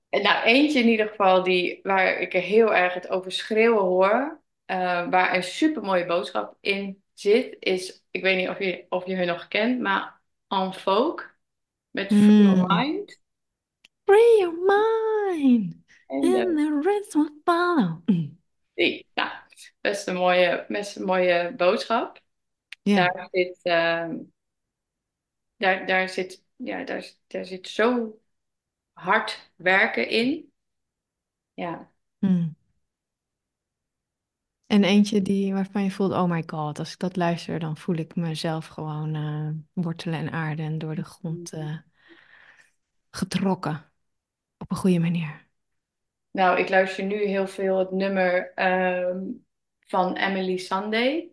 Eh, 0.09 0.23
nou, 0.23 0.43
eentje 0.45 0.79
in 0.79 0.87
ieder 0.87 1.07
geval 1.07 1.43
die, 1.43 1.79
waar 1.83 2.19
ik 2.19 2.33
er 2.33 2.41
heel 2.41 2.75
erg 2.75 2.93
het 2.93 3.07
over 3.09 3.31
schreeuwen 3.31 3.83
hoor, 3.83 4.41
eh, 4.65 5.09
waar 5.09 5.35
een 5.35 5.43
supermooie 5.43 6.05
boodschap 6.05 6.57
in 6.61 7.03
zit, 7.13 7.55
is, 7.59 8.03
ik 8.11 8.21
weet 8.21 8.37
niet 8.37 8.49
of 8.49 8.59
je, 8.59 8.85
of 8.89 9.05
je 9.05 9.15
hun 9.15 9.27
nog 9.27 9.47
kent, 9.47 9.79
maar 9.81 10.21
En 10.47 10.73
Folk 10.73 11.35
met 11.89 12.07
Free 12.07 12.41
Your 12.41 12.57
Mm. 12.57 12.65
Mind. 12.67 13.19
Free 14.05 14.37
your 14.37 14.55
mind. 14.65 15.75
En 16.07 16.23
eh, 16.23 16.43
the 16.55 16.79
rest 16.83 17.13
will 17.13 17.31
follow. 17.43 18.01
Die, 18.73 19.07
nou, 19.13 19.29
best 19.81 20.07
een 20.07 20.15
mooie, 20.15 20.65
best 20.67 20.95
een 20.95 21.05
mooie 21.05 21.53
boodschap. 21.57 22.21
Ja. 22.87 23.07
Daar 23.07 23.27
zit, 23.31 23.59
ehm, 23.61 24.17
daar, 25.57 25.85
daar 25.85 26.09
zit, 26.09 26.43
ja, 26.55 26.83
daar, 26.83 27.11
daar 27.27 27.45
zit 27.45 27.67
zo 27.67 28.19
hard 28.93 29.51
werken 29.55 30.09
in. 30.09 30.51
Ja. 31.53 31.91
Mm. 32.19 32.55
En 34.65 34.83
eentje 34.83 35.21
die, 35.21 35.53
waarvan 35.53 35.83
je 35.83 35.91
voelt, 35.91 36.11
oh 36.11 36.29
my 36.29 36.43
god, 36.45 36.79
als 36.79 36.93
ik 36.93 36.99
dat 36.99 37.15
luister, 37.15 37.59
dan 37.59 37.77
voel 37.77 37.95
ik 37.95 38.15
mezelf 38.15 38.67
gewoon 38.67 39.15
eh, 39.15 39.83
wortelen 39.83 40.19
en 40.19 40.31
aarde 40.31 40.63
en 40.63 40.77
door 40.77 40.95
de 40.95 41.03
grond 41.03 41.53
eh, 41.53 41.77
getrokken. 43.09 43.91
Op 44.57 44.71
een 44.71 44.77
goede 44.77 44.99
manier. 44.99 45.47
Nou, 46.31 46.59
ik 46.59 46.69
luister 46.69 47.03
nu 47.03 47.25
heel 47.25 47.47
veel 47.47 47.77
het 47.77 47.91
nummer 47.91 48.53
ehm, 48.53 49.19
van 49.79 50.15
Emily 50.15 50.57
Sunday. 50.57 51.31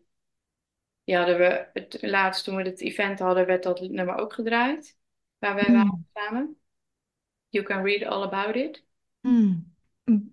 Die 1.05 1.17
hadden 1.17 1.39
we, 1.39 1.67
het 1.73 1.99
laatst 2.01 2.45
toen 2.45 2.57
we 2.57 2.63
het 2.63 2.81
event 2.81 3.19
hadden, 3.19 3.47
werd 3.47 3.63
dat 3.63 3.81
nummer 3.81 4.15
ook 4.17 4.33
gedraaid. 4.33 4.97
Waar 5.39 5.55
wij 5.55 5.65
waren 5.73 5.87
Mm. 5.87 6.07
samen. 6.15 6.57
You 7.49 7.65
can 7.65 7.83
read 7.85 8.03
all 8.03 8.23
about 8.23 8.57
it. 8.57 8.85
Mm. 9.21 9.73
Mm. 10.05 10.33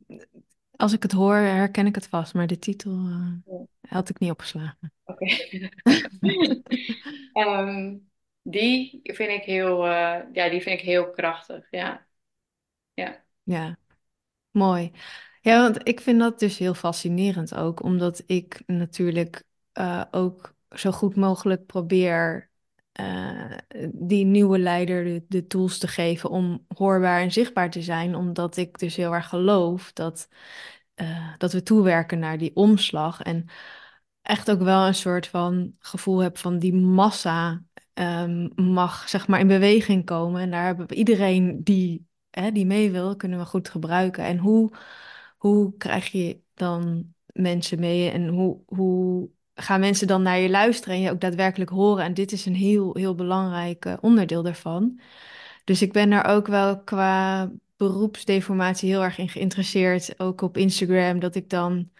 Als 0.76 0.94
ik 0.94 1.04
het 1.04 1.12
hoor, 1.12 1.36
herken 1.36 1.86
ik 1.86 1.96
het 1.96 2.08
vast, 2.08 2.34
maar 2.34 2.48
de 2.48 2.60
titel 2.60 2.92
eh, 2.92 3.32
Ja. 3.46 3.66
had 3.90 4.10
ik 4.10 4.20
niet 4.20 4.32
opgeslagen. 4.32 4.92
Oké. 5.06 5.26
Ehm, 7.34 7.98
die 8.42 9.00
vind 9.04 9.30
ik 9.30 9.44
heel, 9.44 9.86
eh, 9.86 10.20
ja, 10.34 10.50
die 10.50 10.62
vind 10.62 10.80
ik 10.80 10.86
heel 10.86 11.10
krachtig. 11.12 11.68
Ja, 11.70 12.08
ja. 12.94 13.24
Ja, 13.44 13.78
mooi. 14.52 14.92
Ja, 15.42 15.62
want 15.62 15.88
ik 15.88 16.00
vind 16.02 16.20
dat 16.20 16.40
dus 16.40 16.58
heel 16.58 16.74
fascinerend 16.74 17.56
ook, 17.56 17.84
omdat 17.84 18.24
ik 18.26 18.64
natuurlijk 18.66 19.44
eh, 19.72 20.04
ook 20.12 20.56
zo 20.76 20.92
goed 20.92 21.16
mogelijk 21.16 21.66
probeer 21.66 22.50
eh, 22.92 23.58
die 23.92 24.26
nieuwe 24.26 24.60
leider 24.60 25.04
de, 25.04 25.26
de 25.28 25.48
tools 25.48 25.78
te 25.78 25.88
geven 25.88 26.30
om 26.30 26.66
hoorbaar 26.68 27.22
en 27.22 27.32
zichtbaar 27.32 27.70
te 27.70 27.82
zijn. 27.82 28.16
Omdat 28.16 28.58
ik 28.58 28.80
dus 28.80 28.96
heel 28.96 29.14
erg 29.14 29.28
geloof 29.28 29.94
dat, 29.94 30.28
eh, 30.94 31.34
dat 31.38 31.54
we 31.54 31.64
toewerken 31.64 32.20
naar 32.20 32.38
die 32.38 32.56
omslag. 32.56 33.22
En 33.22 33.46
echt 34.22 34.52
ook 34.52 34.60
wel 34.62 34.88
een 34.88 34.96
soort 34.96 35.28
van 35.28 35.76
gevoel 35.80 36.20
heb 36.20 36.38
van 36.38 36.60
die 36.60 36.74
massa 36.74 37.64
ehm, 37.94 38.50
mag 38.56 39.10
zeg 39.10 39.28
maar 39.28 39.40
in 39.40 39.48
beweging 39.48 40.06
komen. 40.06 40.42
En 40.42 40.52
daar 40.52 40.66
hebben 40.66 40.88
we 40.88 40.96
iedereen 40.96 41.64
die, 41.64 42.08
hè, 42.30 42.52
die 42.52 42.66
mee 42.66 42.92
wil, 42.92 43.16
kunnen 43.16 43.40
we 43.40 43.46
goed 43.46 43.70
gebruiken. 43.70 44.24
En 44.24 44.38
hoe, 44.38 44.72
hoe 45.38 45.78
krijg 45.78 46.08
je 46.08 46.42
dan 46.54 47.14
mensen 47.26 47.80
mee 47.80 48.10
en 48.10 48.28
hoe, 48.28 48.62
hoe 48.66 49.30
gaan 49.62 49.80
mensen 49.80 50.08
dan 50.08 50.22
naar 50.22 50.40
je 50.40 50.50
luisteren 50.50 50.96
en 50.96 51.02
je 51.02 51.12
ook 51.12 51.22
daadwerkelijk 51.22 51.70
horen? 51.70 52.04
En 52.04 52.14
dit 52.14 52.32
is 52.32 52.46
een 52.46 52.56
heel, 52.56 52.96
heel 52.96 53.16
belangrijk 53.16 53.86
eh, 53.86 53.94
onderdeel 54.02 54.44
daarvan. 54.44 55.00
Dus 55.64 55.82
ik 55.82 55.92
ben 55.92 56.10
daar 56.10 56.26
ook 56.26 56.48
wel 56.48 56.84
qua 56.84 57.52
beroepsdeformatie 57.78 58.90
heel 58.90 59.04
erg 59.04 59.18
in 59.18 59.30
geïnteresseerd. 59.30 60.20
Ook 60.20 60.42
op 60.42 60.58
Instagram, 60.58 61.20
dat 61.20 61.36
ik 61.36 61.50
dan 61.50 61.92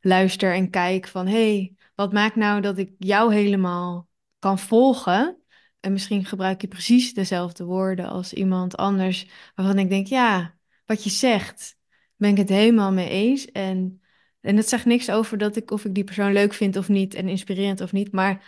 luister 0.00 0.54
en 0.54 0.70
kijk 0.70 1.08
van... 1.08 1.26
hey, 1.26 1.74
wat 1.94 2.12
maakt 2.12 2.36
nou 2.36 2.60
dat 2.60 2.78
ik 2.78 2.92
jou 2.98 3.34
helemaal 3.34 4.08
kan 4.38 4.58
volgen? 4.58 5.42
En 5.80 5.92
misschien 5.92 6.24
gebruik 6.24 6.60
je 6.60 6.68
precies 6.68 7.14
dezelfde 7.14 7.64
woorden 7.64 8.08
als 8.08 8.32
iemand 8.32 8.76
anders... 8.76 9.28
waarvan 9.54 9.78
ik 9.78 9.88
denk, 9.88 10.06
ja, 10.06 10.54
wat 10.86 11.04
je 11.04 11.10
zegt, 11.10 11.76
ben 12.16 12.30
ik 12.30 12.36
het 12.36 12.48
helemaal 12.48 12.92
mee 12.92 13.08
eens. 13.08 13.46
En, 13.46 14.00
en 14.48 14.56
dat 14.56 14.68
zegt 14.68 14.84
niks 14.84 15.10
over 15.10 15.38
dat 15.38 15.56
ik, 15.56 15.70
of 15.70 15.84
ik 15.84 15.94
die 15.94 16.04
persoon 16.04 16.32
leuk 16.32 16.52
vind 16.52 16.76
of 16.76 16.88
niet... 16.88 17.14
en 17.14 17.28
inspirerend 17.28 17.80
of 17.80 17.92
niet, 17.92 18.12
maar 18.12 18.44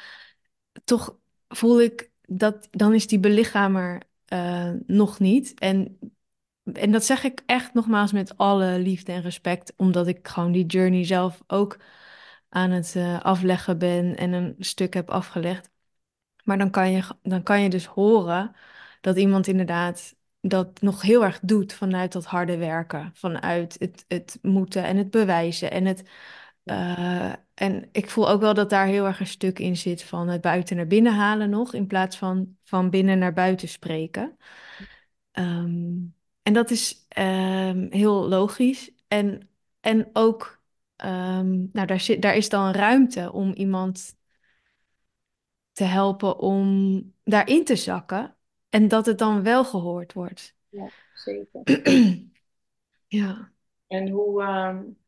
toch 0.85 1.17
voel 1.49 1.81
ik 1.81 2.11
dat... 2.27 2.69
dan 2.71 2.95
is 2.95 3.07
die 3.07 3.21
belichamer 3.21 4.03
uh, 4.33 4.71
nog 4.87 5.19
niet. 5.19 5.59
En 5.59 5.99
en 6.73 6.91
dat 6.93 7.05
zeg 7.05 7.25
ik 7.25 7.43
echt 7.47 7.75
nogmaals 7.75 8.13
met 8.13 8.37
alle 8.37 8.79
liefde 8.79 9.13
en 9.13 9.23
respect, 9.23 9.73
omdat 9.77 10.07
ik 10.07 10.29
gewoon 10.29 10.53
die 10.53 10.67
journey 10.67 11.05
zelf 11.05 11.43
ook 11.47 11.77
aan 12.49 12.71
het 12.71 12.95
uh, 12.97 13.21
afleggen 13.21 13.79
ben 13.79 14.17
en 14.17 14.33
een 14.33 14.55
stuk 14.59 14.95
heb 14.95 15.11
afgelegd. 15.11 15.71
Maar 16.45 16.59
dan 16.59 16.71
kan, 16.71 16.91
je, 16.91 17.03
dan 17.23 17.43
kan 17.43 17.63
je 17.63 17.69
dus 17.69 17.85
horen 17.87 18.55
dat 19.01 19.17
iemand 19.17 19.47
inderdaad 19.47 20.17
dat 20.41 20.81
nog 20.81 21.03
heel 21.03 21.25
erg 21.25 21.41
doet 21.43 21.73
vanuit 21.73 22.13
dat 22.13 22.25
harde 22.25 22.57
werken, 22.57 23.11
vanuit 23.15 23.77
het, 23.79 24.05
het 24.09 24.39
moeten 24.43 24.85
en 24.85 24.97
het 24.97 25.11
bewijzen. 25.11 25.71
En, 25.71 25.85
het, 25.85 26.03
uh, 26.65 27.33
en 27.55 27.89
ik 27.93 28.11
voel 28.11 28.29
ook 28.29 28.41
wel 28.41 28.55
dat 28.55 28.71
daar 28.71 28.87
heel 28.87 29.07
erg 29.07 29.21
een 29.21 29.27
stuk 29.27 29.59
in 29.59 29.77
zit 29.77 30.03
van 30.03 30.29
het 30.29 30.41
buiten 30.41 30.77
naar 30.77 30.87
binnen 30.87 31.15
halen 31.15 31.51
nog, 31.51 31.75
in 31.75 31.87
plaats 31.87 32.17
van 32.17 32.59
van 32.71 32.91
binnen 32.91 33.19
naar 33.19 33.33
buiten 33.33 33.69
spreken. 33.69 34.37
Um, 35.33 36.15
en 36.43 36.53
dat 36.53 36.71
is 36.71 37.07
um, 37.19 37.87
heel 37.91 38.29
logisch. 38.29 38.93
En, 39.09 39.49
en 39.81 40.11
ook, 40.13 40.63
um, 40.97 41.71
nou, 41.73 41.87
daar, 41.87 42.01
zit, 42.01 42.23
daar 42.23 42.37
is 42.37 42.49
dan 42.49 42.71
ruimte 42.71 43.33
om 43.33 43.53
iemand 43.53 44.17
te 45.73 45.85
helpen 45.85 46.39
om 46.39 47.03
daarin 47.25 47.65
te 47.65 47.77
zakken. 47.77 48.37
En 48.71 48.89
dat 48.89 49.07
het 49.07 49.19
dan 49.19 49.43
wel 49.43 49.65
gehoord 49.65 50.13
wordt. 50.13 50.55
Ja, 50.69 50.91
zeker. 51.15 51.63
ja. 53.21 53.53
En 53.87 54.09
hoe, 54.09 54.43
um, 54.43 54.99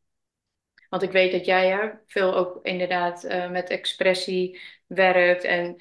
want 0.88 1.02
ik 1.02 1.12
weet 1.12 1.32
dat 1.32 1.44
jij 1.44 1.68
hè, 1.68 1.90
veel 2.06 2.34
ook 2.34 2.58
inderdaad 2.62 3.24
uh, 3.24 3.50
met 3.50 3.70
expressie 3.70 4.60
werkt 4.86 5.44
en 5.44 5.76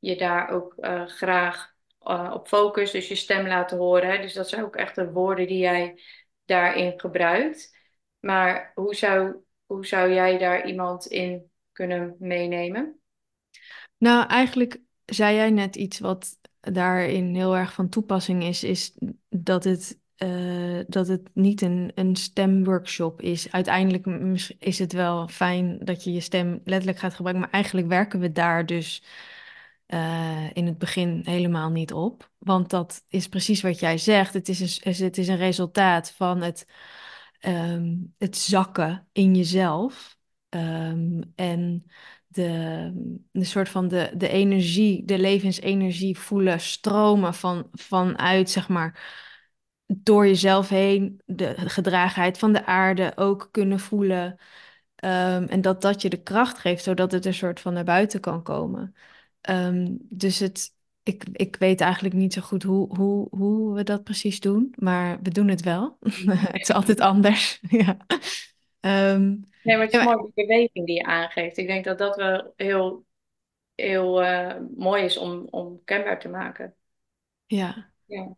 je 0.00 0.16
daar 0.16 0.48
ook 0.48 0.74
uh, 0.78 1.06
graag 1.06 1.74
uh, 2.02 2.30
op 2.34 2.48
focus, 2.48 2.90
dus 2.90 3.08
je 3.08 3.14
stem 3.14 3.46
laten 3.46 3.78
horen. 3.78 4.10
Hè? 4.10 4.20
Dus 4.20 4.32
dat 4.32 4.48
zijn 4.48 4.64
ook 4.64 4.76
echt 4.76 4.94
de 4.94 5.10
woorden 5.10 5.46
die 5.46 5.58
jij 5.58 6.00
daarin 6.44 7.00
gebruikt. 7.00 7.76
Maar 8.20 8.72
hoe 8.74 8.94
zou, 8.94 9.36
hoe 9.66 9.86
zou 9.86 10.12
jij 10.12 10.38
daar 10.38 10.66
iemand 10.66 11.06
in 11.06 11.50
kunnen 11.72 12.16
meenemen? 12.18 13.00
Nou, 13.96 14.26
eigenlijk 14.26 14.80
zei 15.04 15.36
jij 15.36 15.50
net 15.50 15.76
iets 15.76 15.98
wat 15.98 16.38
daarin 16.60 17.34
heel 17.34 17.56
erg 17.56 17.72
van 17.72 17.88
toepassing 17.88 18.44
is, 18.44 18.64
is 18.64 18.96
dat 19.28 19.64
het, 19.64 19.98
uh, 20.16 20.80
dat 20.88 21.08
het 21.08 21.30
niet 21.34 21.62
een, 21.62 21.92
een 21.94 22.16
stemworkshop 22.16 23.20
is. 23.22 23.52
Uiteindelijk 23.52 24.06
is 24.58 24.78
het 24.78 24.92
wel 24.92 25.28
fijn 25.28 25.78
dat 25.84 26.04
je 26.04 26.12
je 26.12 26.20
stem 26.20 26.60
letterlijk 26.64 26.98
gaat 26.98 27.14
gebruiken, 27.14 27.44
maar 27.44 27.54
eigenlijk 27.54 27.88
werken 27.88 28.20
we 28.20 28.32
daar 28.32 28.66
dus 28.66 29.02
uh, 29.86 30.50
in 30.52 30.66
het 30.66 30.78
begin 30.78 31.20
helemaal 31.24 31.70
niet 31.70 31.92
op. 31.92 32.30
Want 32.38 32.70
dat 32.70 33.04
is 33.08 33.28
precies 33.28 33.60
wat 33.60 33.78
jij 33.78 33.98
zegt. 33.98 34.34
Het 34.34 34.48
is 34.48 34.60
een, 34.60 35.04
het 35.04 35.18
is 35.18 35.28
een 35.28 35.36
resultaat 35.36 36.10
van 36.10 36.40
het, 36.40 36.66
um, 37.46 38.14
het 38.18 38.36
zakken 38.36 39.08
in 39.12 39.34
jezelf. 39.34 40.18
Um, 40.48 41.32
en 41.34 41.86
de, 42.32 42.92
de 43.32 43.44
soort 43.44 43.68
van 43.68 43.88
de, 43.88 44.12
de 44.16 44.28
energie, 44.28 45.04
de 45.04 45.18
levensenergie 45.18 46.18
voelen 46.18 46.60
stromen 46.60 47.34
van, 47.34 47.68
vanuit, 47.72 48.50
zeg 48.50 48.68
maar, 48.68 49.00
door 49.86 50.26
jezelf 50.26 50.68
heen. 50.68 51.20
De 51.26 51.54
gedragenheid 51.56 52.38
van 52.38 52.52
de 52.52 52.66
aarde 52.66 53.12
ook 53.16 53.48
kunnen 53.50 53.80
voelen. 53.80 54.26
Um, 55.04 55.44
en 55.44 55.60
dat 55.60 55.82
dat 55.82 56.02
je 56.02 56.08
de 56.08 56.22
kracht 56.22 56.58
geeft, 56.58 56.84
zodat 56.84 57.12
het 57.12 57.24
een 57.24 57.34
soort 57.34 57.60
van 57.60 57.72
naar 57.72 57.84
buiten 57.84 58.20
kan 58.20 58.42
komen. 58.42 58.94
Um, 59.50 59.98
dus 60.00 60.38
het, 60.38 60.74
ik, 61.02 61.24
ik 61.32 61.56
weet 61.56 61.80
eigenlijk 61.80 62.14
niet 62.14 62.32
zo 62.32 62.40
goed 62.40 62.62
hoe, 62.62 62.96
hoe, 62.96 63.28
hoe 63.30 63.74
we 63.74 63.82
dat 63.82 64.04
precies 64.04 64.40
doen, 64.40 64.74
maar 64.76 65.18
we 65.22 65.30
doen 65.30 65.48
het 65.48 65.62
wel. 65.62 65.96
het 66.26 66.60
is 66.60 66.70
altijd 66.70 67.00
anders. 67.00 67.60
ja. 67.68 67.96
Um, 68.80 69.48
nee, 69.62 69.76
maar 69.76 69.84
het 69.84 69.94
is 69.94 69.98
ja, 69.98 70.04
mooi 70.04 70.16
de 70.16 70.32
beweging 70.34 70.86
die 70.86 70.96
je 70.96 71.04
aangeeft. 71.04 71.56
Ik 71.56 71.66
denk 71.66 71.84
dat 71.84 71.98
dat 71.98 72.16
wel 72.16 72.52
heel, 72.56 73.04
heel 73.74 74.22
uh, 74.22 74.54
mooi 74.76 75.04
is 75.04 75.18
om, 75.18 75.46
om 75.50 75.80
kenbaar 75.84 76.20
te 76.20 76.28
maken. 76.28 76.74
Ja. 77.46 77.90
Ja. 78.04 78.36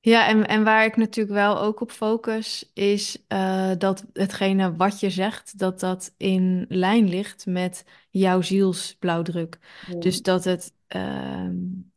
Ja, 0.00 0.28
en, 0.28 0.46
en 0.46 0.64
waar 0.64 0.84
ik 0.84 0.96
natuurlijk 0.96 1.34
wel 1.34 1.60
ook 1.60 1.80
op 1.80 1.90
focus, 1.90 2.70
is 2.74 3.24
uh, 3.28 3.72
dat 3.78 4.06
hetgene 4.12 4.76
wat 4.76 5.00
je 5.00 5.10
zegt, 5.10 5.58
dat 5.58 5.80
dat 5.80 6.14
in 6.16 6.66
lijn 6.68 7.08
ligt 7.08 7.46
met 7.46 7.84
jouw 8.10 8.40
zielsblauwdruk. 8.40 9.58
Dus 9.98 10.22
dat 10.22 10.44
het, 10.44 10.72
uh, 10.96 11.48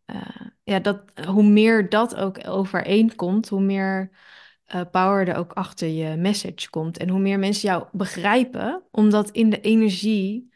uh, 0.05 0.41
ja, 0.63 0.79
dat, 0.79 1.03
hoe 1.27 1.43
meer 1.43 1.89
dat 1.89 2.15
ook 2.15 2.47
overeenkomt, 2.47 3.49
hoe 3.49 3.61
meer 3.61 4.09
uh, 4.75 4.81
power 4.91 5.27
er 5.27 5.35
ook 5.35 5.53
achter 5.53 5.87
je 5.87 6.15
message 6.15 6.69
komt. 6.69 6.97
En 6.97 7.09
hoe 7.09 7.19
meer 7.19 7.39
mensen 7.39 7.69
jou 7.69 7.87
begrijpen, 7.91 8.83
omdat 8.91 9.31
in 9.31 9.49
de 9.49 9.61
energie 9.61 10.55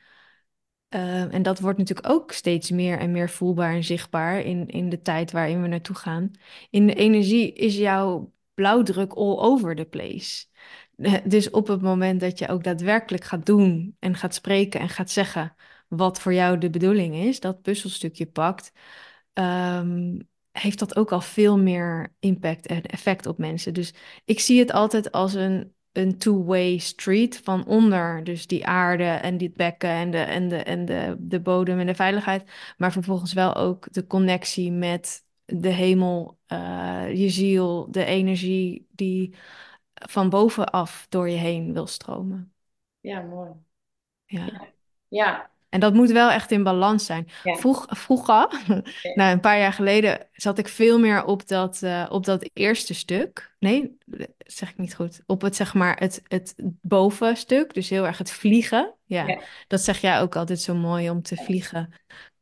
Uh, 0.96 1.34
en 1.34 1.42
dat 1.42 1.60
wordt 1.60 1.78
natuurlijk 1.78 2.10
ook 2.10 2.32
steeds 2.32 2.70
meer 2.70 3.00
en 3.00 3.12
meer 3.12 3.30
voelbaar 3.30 3.74
en 3.74 3.84
zichtbaar 3.84 4.40
in, 4.40 4.68
in 4.68 4.90
de 4.90 5.02
tijd 5.02 5.32
waarin 5.32 5.62
we 5.62 5.68
naartoe 5.68 5.96
gaan. 5.96 6.32
In 6.70 6.88
de 6.88 6.94
energie 6.94 7.54
is 7.54 7.78
jouw 7.78 8.34
blauwdruk 8.54 9.14
all 9.14 9.38
over 9.38 9.76
the 9.76 9.86
place. 9.86 10.46
Dus 11.24 11.50
op 11.50 11.68
het 11.68 11.82
moment 11.82 12.20
dat 12.20 12.40
je 12.40 12.48
ook 12.48 12.64
daadwerkelijk 12.64 13.24
gaat 13.24 13.46
doen 13.46 13.96
en 14.00 14.16
gaat 14.16 14.34
spreken 14.34 14.80
en 14.80 14.90
gaat 14.90 15.10
zeggen 15.10 15.56
wat 15.88 16.22
voor 16.22 16.34
jou 16.34 16.58
de 16.58 16.70
bedoeling 16.70 17.16
is, 17.16 17.40
dat 17.40 17.62
puzzelstukje 17.62 18.26
pakt, 18.26 18.72
um, 19.34 20.30
heeft 20.52 20.80
dat 20.80 20.96
ook 20.96 21.12
al 21.12 21.22
veel 21.22 21.58
meer 21.60 22.16
impact 22.20 22.68
en 22.68 22.82
effect 22.82 23.26
op 23.26 23.38
mensen. 23.38 23.74
Dus 23.74 23.94
ik 24.26 24.40
zie 24.40 24.60
het 24.60 24.72
altijd 24.72 25.12
als 25.12 25.34
een 25.34 25.74
een 25.92 26.18
two-way 26.18 26.78
street 26.78 27.38
van 27.38 27.66
onder, 27.66 28.24
dus 28.24 28.48
die 28.48 28.66
aarde 28.66 29.04
en 29.04 29.38
dit 29.38 29.54
bekken 29.54 29.90
en 29.90 30.12
de, 30.12 30.18
en 30.18 30.48
de, 30.48 30.58
en 30.58 30.86
de, 30.86 31.16
de 31.20 31.42
bodem 31.42 31.80
en 31.80 31.86
de 31.86 31.96
veiligheid, 31.96 32.52
maar 32.78 32.92
vervolgens 32.92 33.34
wel 33.34 33.56
ook 33.56 33.94
de 33.94 34.08
connectie 34.08 34.72
met 34.72 35.26
de 35.46 35.70
hemel, 35.70 36.40
uh, 36.48 37.14
je 37.14 37.30
ziel, 37.30 37.92
de 37.92 38.06
energie 38.06 38.88
die 38.92 39.36
van 39.94 40.30
bovenaf 40.30 41.06
door 41.10 41.30
je 41.30 41.38
heen 41.38 41.74
wil 41.74 41.88
stromen. 41.88 42.54
Ja, 43.00 43.22
mooi. 43.22 43.52
Ja. 44.26 44.46
ja. 44.46 44.68
ja. 45.08 45.52
En 45.72 45.80
dat 45.80 45.94
moet 45.94 46.12
wel 46.12 46.30
echt 46.32 46.52
in 46.52 46.64
balans 46.64 47.06
zijn. 47.06 47.28
Ja. 47.44 47.56
Vroeg, 47.56 47.86
vroeger, 47.90 48.48
nou, 49.16 49.32
een 49.32 49.40
paar 49.40 49.60
jaar 49.60 49.74
geleden, 49.74 50.28
zat 50.34 50.58
ik 50.58 50.68
veel 50.68 51.00
meer 51.00 51.24
op 51.24 51.48
dat, 51.48 51.82
uh, 51.84 52.06
op 52.10 52.26
dat 52.26 52.50
eerste 52.54 52.94
stuk. 52.94 53.56
Nee, 53.60 53.98
dat 54.06 54.28
zeg 54.38 54.70
ik 54.70 54.78
niet 54.78 54.96
goed. 54.96 55.22
Op 55.26 55.42
het, 55.42 55.56
zeg 55.56 55.74
maar, 55.74 56.00
het, 56.00 56.22
het 56.28 56.56
bovenstuk. 56.82 57.74
Dus 57.74 57.90
heel 57.90 58.06
erg 58.06 58.18
het 58.18 58.32
vliegen. 58.32 58.96
Ja, 59.06 59.28
Ja. 59.28 59.40
dat 59.68 59.82
zeg 59.82 60.02
jij 60.02 60.22
ook 60.22 60.36
altijd 60.36 60.62
zo 60.62 60.76
mooi. 60.76 61.10
Om 61.10 61.22
te 61.22 61.36
vliegen 61.36 61.94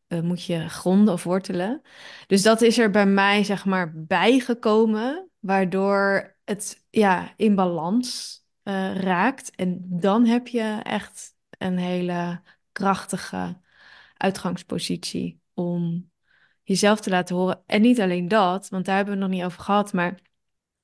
uh, 0.07 0.19
moet 0.19 0.43
je 0.43 0.69
gronden 0.69 1.13
of 1.13 1.23
wortelen. 1.23 1.81
Dus 2.27 2.41
dat 2.41 2.61
is 2.61 2.77
er 2.77 2.89
bij 2.89 3.05
mij, 3.05 3.43
zeg 3.43 3.65
maar, 3.65 3.91
bijgekomen. 3.95 5.29
Waardoor 5.39 6.35
het 6.43 6.85
ja, 6.89 7.33
in 7.35 7.55
balans 7.55 8.39
uh, 8.63 8.95
raakt. 8.95 9.55
En 9.55 9.85
dan 9.85 10.25
heb 10.25 10.47
je 10.47 10.79
echt 10.83 11.33
een 11.57 11.77
hele 11.77 12.41
krachtige 12.79 13.59
uitgangspositie 14.13 15.41
om 15.53 16.11
jezelf 16.63 16.99
te 16.99 17.09
laten 17.09 17.35
horen. 17.35 17.63
En 17.65 17.81
niet 17.81 18.01
alleen 18.01 18.27
dat, 18.27 18.69
want 18.69 18.85
daar 18.85 18.95
hebben 18.95 19.13
we 19.13 19.19
het 19.19 19.29
nog 19.29 19.39
niet 19.39 19.47
over 19.47 19.61
gehad, 19.63 19.93
maar 19.93 20.19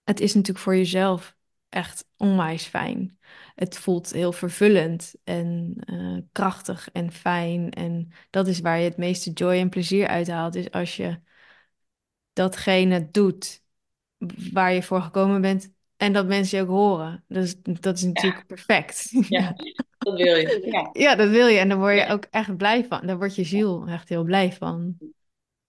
het 0.04 0.20
is 0.20 0.34
natuurlijk 0.34 0.64
voor 0.64 0.76
jezelf 0.76 1.36
echt 1.70 2.08
onwijs 2.18 2.66
fijn. 2.66 3.18
Het 3.56 3.78
voelt 3.78 4.12
heel 4.12 4.32
vervullend 4.32 5.16
en 5.24 5.76
eh, 5.80 6.18
krachtig 6.32 6.90
en 6.92 7.12
fijn. 7.12 7.72
En 7.72 8.12
dat 8.30 8.48
is 8.48 8.60
waar 8.60 8.78
je 8.80 8.84
het 8.90 8.98
meeste 8.98 9.32
joy 9.32 9.54
en 9.54 9.70
plezier 9.70 10.08
uithaalt. 10.08 10.56
Is 10.56 10.72
als 10.72 10.96
je 10.96 11.20
datgene 12.34 13.10
doet 13.12 13.64
waar 14.54 14.74
je 14.74 14.84
voor 14.84 15.02
gekomen 15.02 15.42
bent 15.42 15.74
en 15.98 16.14
dat 16.14 16.28
mensen 16.28 16.58
je 16.58 16.64
ook 16.64 16.70
horen. 16.70 17.24
Dus 17.28 17.56
dat 17.62 17.98
is 17.98 18.04
natuurlijk 18.04 18.38
Ja, 18.40 18.46
perfect. 18.46 19.10
ja, 19.30 19.56
dat 20.06 20.18
wil 20.18 20.36
je. 20.36 20.62
Ja, 20.72 20.90
Ja, 20.94 21.16
dat 21.16 21.30
wil 21.30 21.48
je. 21.48 21.60
En 21.60 21.70
daar 21.70 21.78
word 21.78 21.94
je 21.94 22.00
ja, 22.00 22.12
ook 22.12 22.26
echt 22.32 22.58
blij 22.58 22.86
van. 22.86 23.08
Daar 23.08 23.18
wordt 23.18 23.36
je 23.36 23.44
ziel 23.44 23.88
echt 23.88 24.10
heel 24.10 24.24
blij 24.24 24.54
van. 24.54 24.98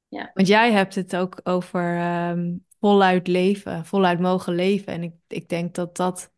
ja, 0.09 0.31
Want 0.33 0.49
jij 0.49 0.73
hebt 0.73 0.95
het 0.95 1.17
ook 1.17 1.41
over 1.45 1.97
ehm, 1.97 2.55
voluit 2.81 3.27
leven, 3.27 3.85
voluit 3.87 4.21
mogen 4.21 4.55
leven. 4.55 4.93
En 4.93 5.03
ik, 5.03 5.13
ik 5.29 5.49
denk 5.49 5.75
dat 5.75 5.97
dat 5.97 6.33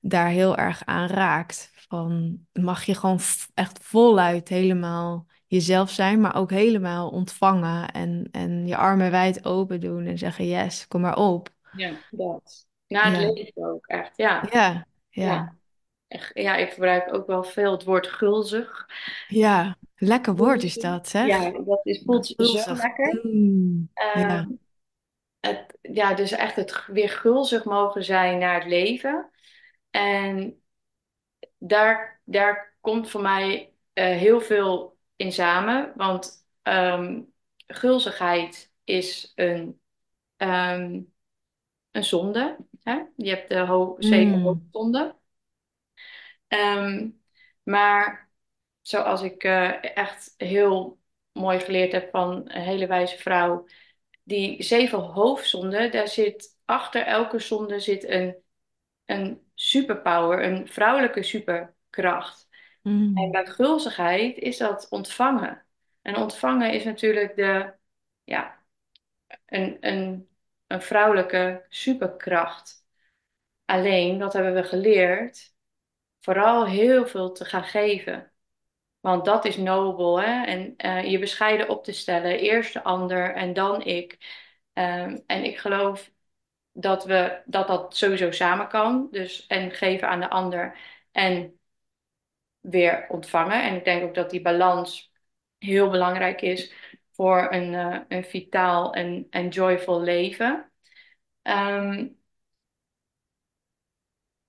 daar 0.00 0.28
heel 0.28 0.56
erg 0.56 0.84
aan 0.84 1.08
raakt. 1.08 1.70
Van 1.88 2.38
mag 2.52 2.84
je 2.84 2.94
gewoon 2.94 3.18
echt 3.54 3.78
voluit 3.82 4.48
helemaal 4.48 5.26
jezelf 5.46 5.90
zijn, 5.90 6.20
maar 6.20 6.34
ook 6.36 6.50
helemaal 6.50 7.10
ontvangen 7.10 7.90
en, 7.90 8.28
en 8.30 8.66
je 8.66 8.76
armen 8.76 9.10
wijd 9.10 9.44
open 9.44 9.80
doen 9.80 10.06
en 10.06 10.18
zeggen 10.18 10.46
yes, 10.46 10.88
kom 10.88 11.00
maar 11.00 11.16
op. 11.16 11.50
ja, 11.70 11.90
dat. 12.10 12.66
Na 12.88 13.10
het 13.10 13.20
Ja, 13.22 13.32
leven 13.32 13.64
ook, 13.64 13.86
echt. 13.86 14.16
Ja, 14.16 14.48
ja, 14.52 14.86
ja, 15.10 15.24
ja. 15.24 15.56
Echt, 16.12 16.30
ja, 16.34 16.56
ik 16.56 16.72
gebruik 16.72 17.14
ook 17.14 17.26
wel 17.26 17.42
veel 17.44 17.72
het 17.72 17.84
woord 17.84 18.06
gulzig. 18.06 18.86
ja. 19.26 19.76
Lekker 19.96 20.36
woord 20.36 20.62
is 20.62 20.74
dat, 20.78 21.08
Ja, 21.20 21.38
zeg. 21.38 21.52
dat 21.64 21.80
is, 21.82 22.02
voelt 22.04 22.26
zo 22.26 22.74
lekker. 22.76 23.20
Mm, 23.22 23.88
Ehm, 23.94 24.20
ja. 24.20 24.48
het, 25.40 25.78
ja, 25.82 26.14
dus 26.14 26.32
echt 26.32 26.56
het 26.56 26.84
weer 26.86 27.08
gulzig 27.08 27.64
mogen 27.64 28.04
zijn 28.04 28.38
naar 28.38 28.54
het 28.54 28.68
leven. 28.68 29.30
En 29.90 30.62
daar, 31.58 32.20
daar 32.24 32.76
komt 32.80 33.10
voor 33.10 33.22
mij 33.22 33.74
eh, 33.92 34.04
heel 34.16 34.40
veel 34.40 34.98
in 35.16 35.32
samen. 35.32 35.92
Want 35.96 36.46
ehm, 36.62 37.20
gulzigheid 37.66 38.72
is 38.84 39.32
een, 39.34 39.80
ehm, 40.36 41.00
een 41.90 42.04
zonde. 42.04 42.56
Hè? 42.82 43.02
Je 43.16 43.28
hebt 43.30 43.48
de 43.48 43.58
ho 43.58 43.96
zeven 43.98 44.38
Mm, 44.38 44.42
hoofdzonden. 44.42 45.16
Ehm, 46.52 47.08
maar 47.62 48.30
zoals 48.82 49.22
ik 49.22 49.44
eh, 49.44 49.96
echt 49.96 50.34
heel 50.36 51.00
mooi 51.32 51.58
geleerd 51.60 51.92
heb 51.92 52.10
van 52.10 52.50
een 52.50 52.60
hele 52.60 52.86
wijze 52.86 53.18
vrouw, 53.18 53.66
die 54.22 54.62
zeven 54.62 54.98
hoofdzonden, 54.98 55.90
daar 55.90 56.08
zit 56.08 56.58
achter 56.64 57.02
elke 57.02 57.38
zonde 57.38 57.80
zit 57.80 58.04
een, 58.08 58.36
een 59.04 59.50
superpower, 59.54 60.44
een 60.44 60.68
vrouwelijke 60.68 61.22
superkracht. 61.22 62.48
En 62.82 62.92
mm, 62.92 63.30
bij 63.30 63.46
gulzigheid 63.46 64.36
is 64.38 64.58
dat 64.58 64.86
ontvangen. 64.90 65.64
En 66.02 66.16
ontvangen 66.16 66.72
is 66.72 66.84
natuurlijk 66.84 67.36
de, 67.36 67.72
ja, 68.24 68.64
een, 69.46 69.76
een, 69.80 70.28
een 70.66 70.82
vrouwelijke 70.82 71.66
superkracht. 71.68 72.86
Alleen, 73.64 74.18
wat 74.18 74.32
hebben 74.32 74.54
we 74.54 74.62
geleerd? 74.64 75.51
Vooral 76.22 76.66
heel 76.66 77.06
veel 77.06 77.32
te 77.32 77.44
gaan 77.44 77.64
geven. 77.64 78.32
Want 79.00 79.24
dat 79.24 79.44
is 79.44 79.56
nobel, 79.56 80.20
hè? 80.22 80.44
En 80.46 80.74
eh, 80.76 81.10
je 81.10 81.18
bescheiden 81.18 81.68
op 81.68 81.84
te 81.84 81.92
stellen. 81.92 82.38
Eerst 82.38 82.72
de 82.72 82.82
ander 82.84 83.34
en 83.34 83.52
dan 83.52 83.82
ik. 83.84 84.18
Ehm, 84.74 85.20
en 85.26 85.44
ik 85.44 85.58
geloof 85.58 86.12
dat 86.72 87.04
we, 87.04 87.42
dat 87.46 87.68
dat 87.68 87.96
sowieso 87.96 88.30
samen 88.30 88.68
kan. 88.68 89.08
Dus 89.10 89.46
en 89.46 89.70
geven 89.72 90.08
aan 90.08 90.20
de 90.20 90.30
ander 90.30 90.78
en 91.12 91.58
weer 92.60 93.06
ontvangen. 93.08 93.62
En 93.62 93.74
ik 93.76 93.84
denk 93.84 94.02
ook 94.04 94.14
dat 94.14 94.30
die 94.30 94.42
balans 94.42 95.12
heel 95.58 95.90
belangrijk 95.90 96.40
is 96.42 96.72
voor 97.12 97.52
een, 97.52 97.74
eh, 97.74 98.00
een 98.08 98.24
vitaal 98.24 98.94
en, 98.94 99.26
en 99.30 99.48
joyful 99.48 100.00
leven. 100.02 100.72
Ehm, 101.42 102.08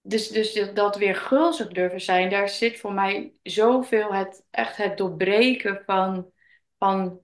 dus, 0.03 0.27
dus 0.27 0.73
dat 0.73 0.97
weer 0.97 1.15
gulzig 1.15 1.67
durven 1.67 2.01
zijn, 2.01 2.29
daar 2.29 2.49
zit 2.49 2.79
voor 2.79 2.93
mij 2.93 3.33
zoveel 3.43 4.13
het, 4.13 4.45
echt 4.51 4.77
het 4.77 4.97
doorbreken 4.97 5.81
van, 5.85 6.31
van 6.77 7.21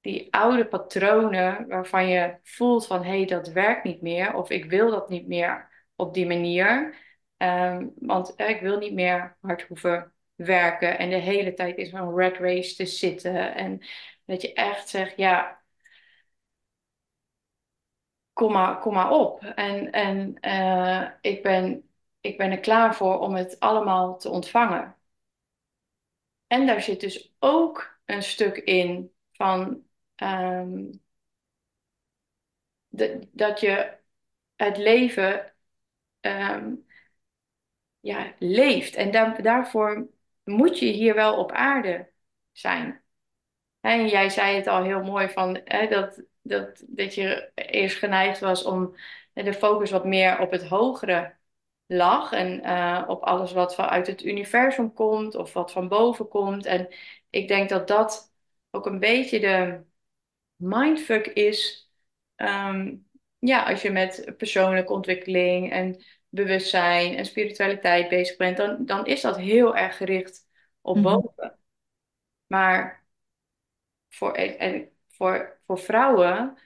die 0.00 0.34
oude 0.34 0.66
patronen 0.66 1.68
waarvan 1.68 2.08
je 2.08 2.38
voelt 2.42 2.86
van 2.86 3.02
hé, 3.02 3.16
hey, 3.16 3.24
dat 3.24 3.48
werkt 3.48 3.84
niet 3.84 4.02
meer 4.02 4.34
of 4.34 4.50
ik 4.50 4.64
wil 4.64 4.90
dat 4.90 5.08
niet 5.08 5.26
meer 5.26 5.70
op 5.96 6.14
die 6.14 6.26
manier. 6.26 6.96
Ehm, 7.36 7.88
want 7.96 8.32
ik 8.36 8.60
wil 8.60 8.78
niet 8.78 8.92
meer 8.92 9.36
hard 9.40 9.62
hoeven 9.62 10.12
werken 10.34 10.98
en 10.98 11.10
de 11.10 11.16
hele 11.16 11.54
tijd 11.54 11.76
in 11.76 11.86
zo'n 11.86 12.18
rat 12.20 12.36
race 12.36 12.74
te 12.74 12.86
zitten. 12.86 13.54
En 13.54 13.80
dat 14.24 14.42
je 14.42 14.52
echt 14.52 14.88
zegt, 14.88 15.16
ja, 15.16 15.62
kom 18.32 18.52
maar, 18.52 18.78
kom 18.78 18.94
maar 18.94 19.10
op. 19.10 19.42
En, 19.42 19.90
en 19.90 20.34
eh, 20.40 21.10
ik 21.20 21.42
ben, 21.42 21.93
ik 22.24 22.38
ben 22.38 22.50
er 22.50 22.60
klaar 22.60 22.94
voor 22.94 23.18
om 23.18 23.34
het 23.34 23.60
allemaal 23.60 24.18
te 24.18 24.28
ontvangen. 24.28 24.96
En 26.46 26.66
daar 26.66 26.82
zit 26.82 27.00
dus 27.00 27.34
ook 27.38 27.98
een 28.04 28.22
stuk 28.22 28.56
in 28.56 29.12
van 29.32 29.86
ehm, 30.14 30.92
dat 33.32 33.60
je 33.60 33.96
het 34.56 34.76
leven 34.76 35.54
ehm, 36.20 36.74
ja, 38.00 38.34
leeft. 38.38 38.94
En 38.94 39.10
daar, 39.10 39.42
daarvoor 39.42 40.08
moet 40.44 40.78
je 40.78 40.86
hier 40.86 41.14
wel 41.14 41.38
op 41.38 41.52
aarde 41.52 42.10
zijn. 42.52 43.02
En 43.80 44.08
jij 44.08 44.28
zei 44.30 44.56
het 44.56 44.66
al 44.66 44.82
heel 44.82 45.02
mooi 45.02 45.28
van 45.28 45.60
hè, 45.64 45.88
dat, 45.88 46.22
dat, 46.42 46.82
dat 46.86 47.14
je 47.14 47.50
eerst 47.54 47.98
geneigd 47.98 48.40
was 48.40 48.64
om 48.64 48.96
de 49.32 49.54
focus 49.54 49.90
wat 49.90 50.04
meer 50.04 50.38
op 50.38 50.50
het 50.50 50.64
hogere 50.68 51.36
lag. 51.86 52.32
En 52.32 52.62
eh, 52.62 53.04
op 53.06 53.22
alles 53.22 53.52
wat 53.52 53.74
vanuit 53.74 54.06
het 54.06 54.24
universum 54.24 54.92
komt 54.92 55.34
of 55.34 55.52
wat 55.52 55.72
van 55.72 55.88
boven 55.88 56.28
komt. 56.28 56.66
En 56.66 56.88
ik 57.30 57.48
denk 57.48 57.68
dat 57.68 57.88
dat 57.88 58.32
ook 58.70 58.86
een 58.86 58.98
beetje 58.98 59.40
de 59.40 59.80
mindfuck 60.56 61.26
is. 61.26 61.90
ehm, 62.36 62.96
ja, 63.38 63.62
als 63.70 63.82
je 63.82 63.90
met 63.90 64.34
persoonlijke 64.36 64.92
ontwikkeling 64.92 65.72
en 65.72 66.04
bewustzijn 66.28 67.14
en 67.16 67.24
spiritualiteit 67.26 68.08
bezig 68.08 68.36
bent, 68.36 68.56
dan, 68.56 68.84
dan 68.86 69.06
is 69.06 69.20
dat 69.20 69.36
heel 69.36 69.76
erg 69.76 69.96
gericht 69.96 70.46
op 70.80 70.94
mhm, 70.96 71.04
boven. 71.04 71.58
Maar 72.46 73.04
voor, 74.08 74.32
en 74.32 74.90
voor, 75.08 75.60
voor 75.66 75.78
vrouwen, 75.78 76.58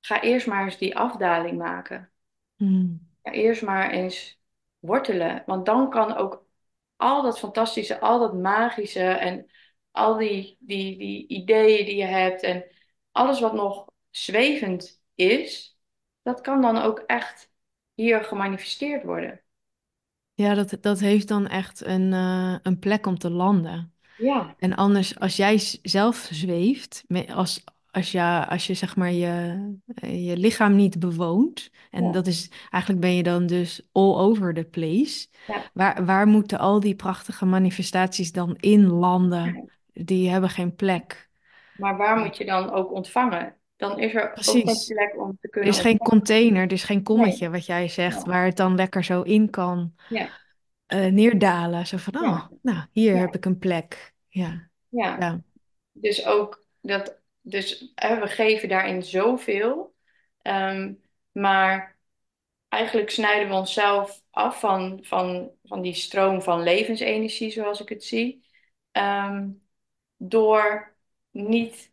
ga 0.00 0.22
eerst 0.22 0.46
maar 0.46 0.64
eens 0.64 0.78
die 0.78 0.96
afdaling 0.96 1.58
maken. 1.58 2.10
mm. 2.58 3.00
Ga 3.22 3.32
eerst 3.32 3.62
maar 3.62 3.90
eens 3.90 4.37
wortelen. 4.78 5.42
Want 5.46 5.66
dan 5.66 5.90
kan 5.90 6.16
ook 6.16 6.44
al 6.96 7.22
dat 7.22 7.38
fantastische, 7.38 8.00
al 8.00 8.18
dat 8.18 8.34
magische 8.34 9.00
en 9.04 9.50
al 9.90 10.16
die, 10.16 10.56
die, 10.60 10.98
die 10.98 11.26
ideeën 11.28 11.84
die 11.86 11.96
je 11.96 12.04
hebt 12.04 12.42
en 12.42 12.64
alles 13.12 13.40
wat 13.40 13.52
nog 13.54 13.86
zwevend 14.10 15.02
is, 15.14 15.78
dat 16.22 16.40
kan 16.40 16.62
dan 16.62 16.76
ook 16.76 16.98
echt 16.98 17.50
hier 17.94 18.24
gemanifesteerd 18.24 19.04
worden. 19.04 19.42
Ja, 20.34 20.54
dat, 20.54 20.76
dat 20.80 21.00
heeft 21.00 21.28
dan 21.28 21.46
echt 21.46 21.80
een, 21.84 22.12
eh, 22.12 22.56
een 22.62 22.78
plek 22.78 23.06
om 23.06 23.18
te 23.18 23.30
landen. 23.30 23.94
Ja, 24.16 24.56
En 24.56 24.74
anders, 24.76 25.18
als 25.20 25.36
jij 25.36 25.58
zelf 25.82 26.28
zweeft, 26.32 27.04
als, 27.28 27.64
als, 27.90 28.12
je, 28.12 28.46
als 28.48 28.66
je 28.66 28.74
zeg 28.74 28.96
maar 28.96 29.12
je, 29.12 29.56
eh, 29.94 30.26
je 30.26 30.36
lichaam 30.36 30.76
niet 30.76 30.98
bewoont, 30.98 31.70
en 31.90 32.04
ja, 32.04 32.12
dat 32.12 32.26
is 32.26 32.50
eigenlijk 32.70 33.02
ben 33.02 33.14
je 33.14 33.22
dan 33.22 33.46
dus 33.46 33.88
all 33.92 34.14
over 34.14 34.54
the 34.54 34.64
place, 34.64 35.26
ja. 35.46 35.70
waar, 35.72 36.04
waar 36.04 36.26
moeten 36.26 36.58
al 36.58 36.80
die 36.80 36.94
prachtige 36.94 37.46
manifestaties 37.46 38.32
dan 38.32 38.56
in 38.56 38.86
landen? 38.86 39.70
Die 39.92 40.30
hebben 40.30 40.50
geen 40.50 40.74
plek. 40.74 41.28
Maar 41.76 41.96
waar 41.96 42.18
moet 42.18 42.36
je 42.36 42.44
dan 42.44 42.70
ook 42.70 42.92
ontvangen? 42.92 43.56
Dan 43.76 43.98
is 43.98 44.14
er 44.14 44.22
ook 44.22 44.30
geen 44.34 44.62
Precies. 44.62 44.86
plek 44.86 45.20
om 45.20 45.30
te 45.30 45.38
Er 45.40 45.50
kunnen 45.50 45.70
is 45.70 45.78
geen 45.80 45.98
container, 45.98 46.62
er 46.62 46.72
is 46.72 46.84
geen 46.84 46.96
Nee. 46.96 47.04
kommetje, 47.04 47.50
wat 47.50 47.66
jij 47.66 47.88
zegt, 47.88 48.24
Ja, 48.24 48.30
waar 48.30 48.44
het 48.44 48.56
dan 48.56 48.74
lekker 48.74 49.04
zo 49.04 49.22
in 49.22 49.50
kan 49.50 49.94
ja, 50.08 50.28
eh, 50.86 51.06
neerdalen. 51.06 51.86
Zo 51.86 51.96
van, 51.96 52.16
oh, 52.16 52.46
nou, 52.62 52.86
hier 52.92 53.16
heb 53.16 53.34
ik 53.34 53.44
een 53.44 53.58
plek. 53.58 54.14
Ja. 54.28 54.68
ja. 54.88 55.40
Dus 55.92 56.26
ook 56.26 56.64
dat, 56.80 57.17
dus 57.48 57.92
we 57.96 58.26
geven 58.26 58.68
daarin 58.68 59.02
zoveel. 59.02 59.94
Ehm, 60.42 60.94
maar 61.32 61.96
eigenlijk 62.68 63.10
snijden 63.10 63.48
we 63.48 63.54
onszelf 63.54 64.22
af 64.30 64.60
van, 64.60 64.98
van, 65.02 65.50
van 65.64 65.82
die 65.82 65.94
stroom 65.94 66.42
van 66.42 66.62
levensenergie, 66.62 67.50
zoals 67.50 67.80
ik 67.80 67.88
het 67.88 68.04
zie. 68.04 68.46
Ehm, 68.92 69.50
door 70.16 70.96
niet 71.30 71.92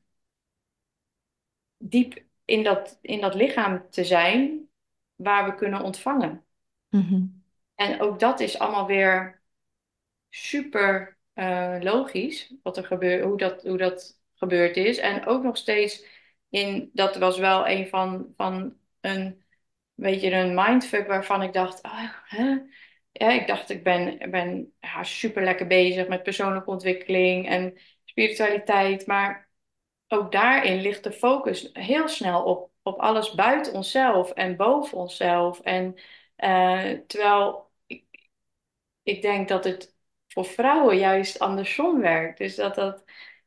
diep 1.78 2.24
in 2.46 2.64
dat, 2.64 2.98
in 3.02 3.22
dat 3.22 3.36
lichaam 3.36 3.90
te 3.90 4.04
zijn 4.04 4.70
waar 5.16 5.46
we 5.46 5.56
kunnen 5.56 5.82
ontvangen. 5.82 6.46
Mhm. 6.90 7.26
En 7.76 8.02
ook 8.02 8.20
dat 8.20 8.40
is 8.40 8.60
allemaal 8.60 8.86
weer 8.86 9.42
super 10.30 11.18
eh, 11.34 11.78
logisch, 11.80 12.54
wat 12.64 12.78
er 12.78 12.86
gebeurt, 12.86 13.24
hoe 13.24 13.38
dat, 13.38 13.64
hoe 13.64 13.78
dat 13.78 14.20
gebeurd 14.36 14.78
is. 14.78 14.98
En 14.98 15.26
ook 15.26 15.44
nog 15.44 15.58
steeds 15.58 16.06
in, 16.50 16.90
dat 16.94 17.16
was 17.16 17.38
wel 17.38 17.68
een 17.68 17.88
van, 17.88 18.34
van 18.38 18.78
een 19.02 19.44
beetje 19.94 20.32
een 20.32 20.54
mindfuck 20.56 21.08
waarvan 21.08 21.42
ik 21.42 21.54
dacht, 21.54 21.82
ah, 21.82 22.10
hè? 22.26 22.58
Ja, 23.12 23.32
ik 23.32 23.48
dacht, 23.48 23.70
ik 23.70 23.84
ben, 23.84 24.32
ben 24.32 24.74
ja, 24.80 25.04
super 25.04 25.44
lekker 25.44 25.68
bezig 25.68 26.08
met 26.08 26.24
persoonlijke 26.24 26.70
ontwikkeling 26.70 27.48
en 27.48 27.78
spiritualiteit. 28.04 29.06
Maar 29.08 29.50
ook 30.08 30.32
daarin 30.32 30.82
ligt 30.82 31.04
de 31.04 31.12
focus 31.12 31.70
heel 31.74 32.08
snel 32.08 32.44
op, 32.44 32.72
op 32.84 33.00
alles 33.00 33.34
buiten 33.34 33.74
onszelf 33.74 34.32
en 34.32 34.56
boven 34.56 34.98
onszelf. 34.98 35.60
En 35.60 35.96
eh, 36.36 36.92
terwijl 37.08 37.72
ik, 37.86 38.30
ik 39.04 39.22
denk 39.22 39.48
dat 39.48 39.64
het 39.64 39.96
voor 40.28 40.46
vrouwen 40.46 40.98
juist 40.98 41.40
andersom 41.40 42.00
werkt. 42.02 42.38
Dus 42.38 42.56
dat, 42.56 42.76
dat, 42.76 43.04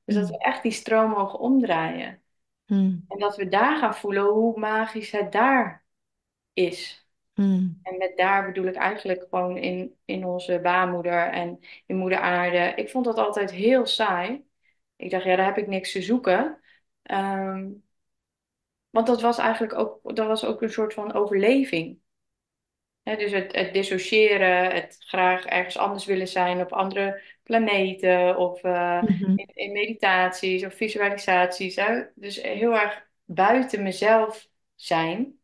dus 0.09 0.17
dat 0.17 0.29
we 0.29 0.39
echt 0.39 0.63
die 0.63 0.73
stroom 0.73 1.11
mogen 1.11 1.39
omdraaien. 1.39 2.23
Mm. 2.67 3.05
En 3.09 3.19
dat 3.19 3.37
we 3.37 3.49
daar 3.49 3.79
gaan 3.79 3.95
voelen 3.95 4.25
hoe 4.25 4.59
magisch 4.59 5.11
het 5.11 5.33
daar 5.33 5.85
is. 6.53 7.09
Mm. 7.35 7.79
En 7.83 7.99
met 7.99 8.17
daar 8.17 8.47
bedoel 8.47 8.67
ik 8.67 8.75
eigenlijk 8.75 9.27
gewoon 9.31 9.57
in, 9.57 9.97
in 10.05 10.25
onze 10.25 10.61
baarmoeder 10.61 11.31
en 11.31 11.59
in 11.87 11.97
moeder 11.97 12.19
aarde. 12.19 12.73
Ik 12.75 12.91
vond 12.91 13.05
dat 13.05 13.17
altijd 13.17 13.51
heel 13.51 13.87
saai. 13.87 14.45
Ik 14.97 15.11
dacht, 15.11 15.25
ja, 15.25 15.37
daar 15.37 15.47
heb 15.47 15.59
ik 15.59 15.67
niks 15.67 15.93
te 15.93 16.03
zoeken. 16.03 16.61
Ehm, 17.03 17.71
want 18.91 19.07
dat 19.07 19.21
was 19.21 19.39
eigenlijk 19.39 19.75
ook, 19.75 20.17
dat 20.17 20.27
was 20.27 20.45
ook 20.45 20.63
een 20.63 20.73
soort 20.73 20.95
van 20.95 21.13
overleving. 21.13 21.99
Dus 23.03 23.33
het, 23.33 23.55
het 23.55 23.73
dissociëren, 23.73 24.75
het 24.75 24.97
graag 25.01 25.45
ergens 25.45 25.79
anders 25.79 26.05
willen 26.05 26.29
zijn 26.29 26.61
op 26.61 26.73
andere 26.73 27.23
planeten 27.49 28.39
of 28.39 28.63
eh, 28.65 29.03
Mhm. 29.03 29.37
in, 29.37 29.49
in 29.55 29.73
meditaties 29.73 30.65
of 30.65 30.75
visualisaties. 30.75 31.77
Hè? 31.77 32.05
Dus 32.15 32.43
heel 32.43 32.75
erg 32.81 33.09
buiten 33.27 33.85
mezelf 33.85 34.49
zijn. 34.77 35.41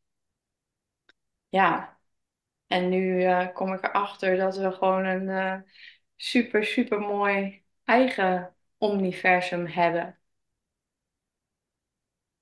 Ja, 1.49 1.99
en 2.67 2.89
nu 2.89 3.25
eh, 3.25 3.55
kom 3.55 3.75
ik 3.75 3.85
erachter 3.85 4.37
dat 4.37 4.57
we 4.57 4.73
gewoon 4.73 5.05
een 5.05 5.29
eh, 5.29 5.61
super, 6.17 6.65
super 6.65 7.01
mooi 7.01 7.65
eigen 7.85 8.57
universum 8.81 9.67
hebben. 9.67 10.19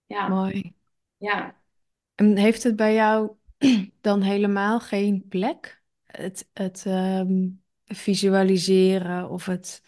Ja, 0.06 0.46
Mooi. 0.46 0.74
ja. 1.18 1.62
En 2.14 2.36
heeft 2.36 2.62
het 2.62 2.76
bij 2.76 2.94
jou 2.94 3.36
dan 4.00 4.20
helemaal 4.22 4.80
geen 4.80 5.26
plek? 5.28 5.82
Het, 6.06 6.48
het 6.52 6.82
ehm, 6.86 7.48
visualiseren 7.94 9.28
of 9.30 9.46
het 9.46 9.82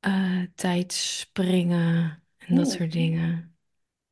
eh 0.00 0.42
tijdspringen 0.54 2.22
en 2.38 2.54
dat 2.54 2.68
Hmm, 2.68 2.70
soort 2.70 2.92
dingen. 2.92 3.56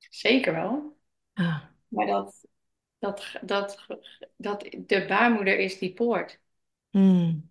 zeker 0.09 0.53
wel. 0.55 0.97
Ah. 1.37 1.71
Maar 1.89 2.07
dat, 2.07 2.47
dat, 2.99 3.39
dat, 3.43 3.87
dat 4.37 4.61
de 4.87 5.07
baarmoeder 5.09 5.59
is 5.59 5.79
die 5.79 5.93
poort. 5.95 6.41
Mm. 6.95 7.43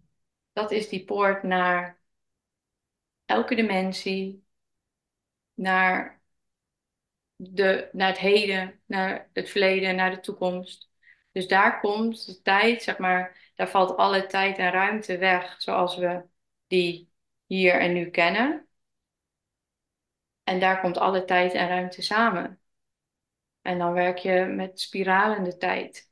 Dat 0.54 0.72
is 0.72 0.90
die 0.90 1.06
poort 1.06 1.44
naar 1.44 2.00
elke 3.26 3.56
dimensie, 3.56 4.44
naar, 5.56 6.22
de, 7.36 7.90
naar 7.92 8.08
het 8.08 8.18
heden, 8.18 8.82
naar 8.86 9.30
het 9.34 9.50
verleden, 9.50 9.96
naar 9.96 10.12
de 10.12 10.20
toekomst. 10.20 10.90
Dus 11.32 11.48
daar 11.48 11.80
komt 11.80 12.26
de 12.26 12.42
tijd, 12.42 12.84
zeg 12.84 12.98
maar, 12.98 13.49
daar 13.60 13.70
valt 13.70 13.98
alle 13.98 14.26
tijd 14.26 14.58
en 14.58 14.72
ruimte 14.72 15.18
weg 15.18 15.62
zoals 15.62 15.98
we 15.98 16.24
die 16.68 17.12
hier 17.46 17.80
en 17.80 17.94
nu 17.94 18.10
kennen. 18.10 18.68
En 20.44 20.60
daar 20.60 20.82
komt 20.82 20.98
alle 20.98 21.26
tijd 21.26 21.54
en 21.54 21.68
ruimte 21.68 22.02
samen. 22.02 22.60
En 23.62 23.78
dan 23.78 23.94
werk 23.94 24.18
je 24.18 24.46
met 24.46 24.80
spiralende 24.80 25.58
tijd 25.58 26.10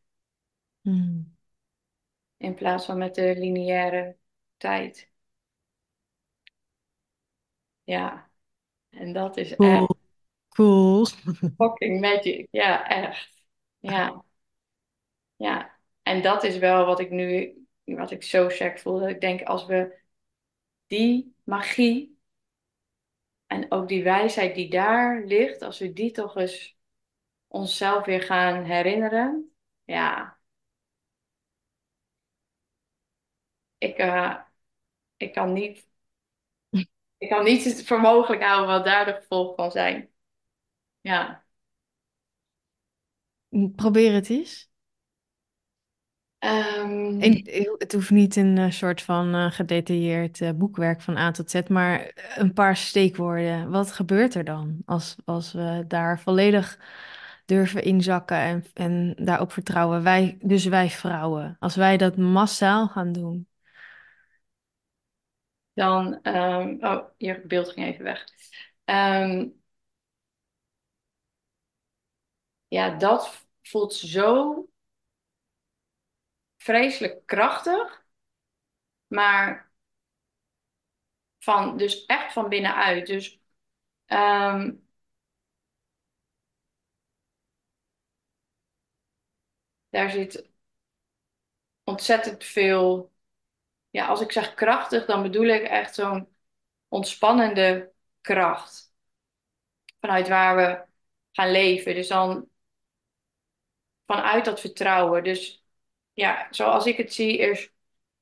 Mm. 0.86 1.36
in 2.38 2.54
plaats 2.56 2.86
van 2.86 2.98
met 2.98 3.16
de 3.16 3.34
lineaire 3.38 4.18
tijd. 4.58 5.10
Ja, 7.84 8.30
en 8.90 9.14
dat 9.14 9.38
is 9.38 9.58
echt 9.58 9.88
cool. 10.56 11.06
fucking 11.58 12.00
magic. 12.02 12.48
Ja, 12.52 12.88
echt. 12.90 13.30
Ja, 13.80 14.24
ja. 15.38 15.77
En 16.08 16.22
dat 16.22 16.44
is 16.44 16.58
wel 16.58 16.86
wat 16.86 17.00
ik 17.00 17.10
nu, 17.10 17.54
wat 17.84 18.12
ik 18.12 18.24
zo 18.24 18.50
sterk 18.50 18.80
voel. 18.80 19.00
Dat 19.00 19.10
ik 19.10 19.22
denk, 19.22 19.42
als 19.42 19.66
we 19.66 20.00
die 20.86 21.36
magie 21.44 22.20
en 23.48 23.72
ook 23.72 23.88
die 23.88 24.04
wijsheid 24.04 24.56
die 24.56 24.70
daar 24.70 25.26
ligt, 25.26 25.62
als 25.62 25.80
we 25.80 25.94
die 25.94 26.12
toch 26.12 26.36
eens 26.36 26.78
onszelf 27.48 28.06
weer 28.06 28.22
gaan 28.22 28.64
herinneren. 28.64 29.52
Ja, 29.84 30.38
ik, 33.78 33.98
eh, 33.98 34.36
ik 35.18 35.34
kan 35.34 35.54
niet, 35.54 35.88
ik 37.18 37.30
kan 37.30 37.44
niet 37.44 37.86
voor 37.86 38.00
mogelijk 38.02 38.44
houden 38.44 38.76
wat 38.76 38.86
daar 38.86 39.06
de 39.06 39.14
gevolgen 39.14 39.56
van 39.56 39.72
zijn. 39.72 40.10
Ja. 41.02 41.46
Probeer 43.76 44.14
het 44.14 44.30
eens. 44.30 44.70
Ehm, 46.40 47.20
En 47.22 47.42
het 47.78 47.94
hoeft 47.94 48.10
niet 48.10 48.36
een 48.36 48.58
eh, 48.58 48.70
soort 48.72 49.02
van 49.02 49.34
eh, 49.36 49.52
gedetailleerd 49.52 50.42
eh, 50.42 50.50
boekwerk 50.56 51.02
van 51.02 51.18
A 51.18 51.32
tot 51.32 51.52
Z, 51.52 51.62
maar 51.68 52.12
een 52.36 52.54
paar 52.54 52.78
steekwoorden. 52.78 53.70
Wat 53.70 53.92
gebeurt 53.92 54.36
er 54.36 54.44
dan 54.44 54.78
als, 54.86 55.16
als 55.26 55.52
we 55.54 55.86
daar 55.88 56.20
volledig 56.20 56.80
durven 57.46 57.84
inzakken 57.84 58.38
en, 58.38 58.66
en 58.74 59.16
daarop 59.18 59.52
vertrouwen? 59.52 60.04
Wij, 60.04 60.38
dus 60.42 60.66
wij 60.66 60.90
vrouwen, 60.90 61.56
als 61.60 61.76
wij 61.76 61.98
dat 61.98 62.18
massaal 62.18 62.88
gaan 62.88 63.12
doen. 63.12 63.48
dan, 65.74 66.20
ehm, 66.22 66.78
oh, 66.86 67.04
je 67.18 67.42
beeld 67.48 67.70
ging 67.70 67.86
even 67.88 68.04
weg. 68.04 68.26
Ehm, 68.86 69.48
ja, 72.68 72.98
dat 72.98 73.48
voelt 73.62 73.94
zo 73.94 74.56
vreselijk 76.68 77.26
krachtig, 77.26 78.06
maar 79.08 79.72
van, 81.40 81.78
dus 81.78 82.06
echt 82.06 82.34
van 82.34 82.50
binnenuit. 82.50 83.08
Dus 83.08 83.40
ehm, 84.06 84.72
daar 89.90 90.10
zit 90.12 90.48
ontzettend 91.84 92.44
veel. 92.44 93.12
Ja, 93.90 94.08
als 94.08 94.22
ik 94.22 94.32
zeg 94.32 94.54
krachtig, 94.54 95.06
dan 95.06 95.22
bedoel 95.24 95.46
ik 95.46 95.64
echt 95.64 95.96
zo'n 95.96 96.36
ontspannende 96.88 97.92
kracht. 98.22 98.94
Vanuit 100.00 100.28
waar 100.28 100.56
we 100.56 100.86
gaan 101.32 101.52
leven. 101.52 101.96
Dus 101.96 102.08
dan 102.08 102.50
vanuit 104.06 104.46
dat 104.46 104.60
vertrouwen. 104.60 105.24
Dus 105.24 105.66
ja, 106.18 106.48
zoals 106.52 106.86
ik 106.86 106.98
het 106.98 107.14
zie, 107.14 107.38
is 107.38 107.72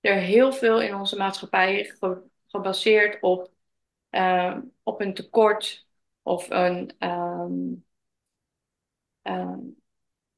er 0.02 0.16
heel 0.16 0.54
veel 0.54 0.82
in 0.82 0.96
onze 0.96 1.18
maatschappij 1.18 1.84
ge- 2.00 2.24
gebaseerd 2.48 3.22
op, 3.22 3.52
ehm, 4.10 4.62
op 4.84 5.02
een 5.02 5.14
tekort 5.14 5.88
of 6.22 6.50
een, 6.50 6.96
ehm, 7.00 7.74
ehm, 9.22 9.60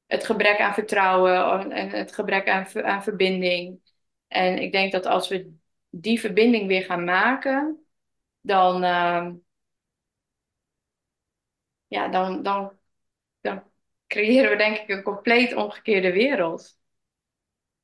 het 0.06 0.24
gebrek 0.26 0.60
aan 0.60 0.74
vertrouwen 0.74 1.72
en 1.72 1.90
het 1.90 2.14
gebrek 2.14 2.48
aan, 2.48 2.66
ver- 2.68 2.84
aan 2.84 3.02
verbinding. 3.02 3.80
En 4.28 4.58
ik 4.58 4.72
denk 4.72 4.92
dat 4.92 5.06
als 5.06 5.28
we 5.28 5.56
die 5.90 6.20
verbinding 6.20 6.68
weer 6.68 6.84
gaan 6.84 7.04
maken, 7.04 7.86
dan, 8.40 8.84
ja, 11.86 12.08
dan, 12.08 12.42
dan, 12.42 12.78
dan 13.40 13.62
creëren 14.06 14.50
we 14.50 14.56
denk 14.56 14.78
ik 14.78 14.88
een 14.88 15.02
compleet 15.02 15.54
omgekeerde 15.54 16.12
wereld. 16.12 16.77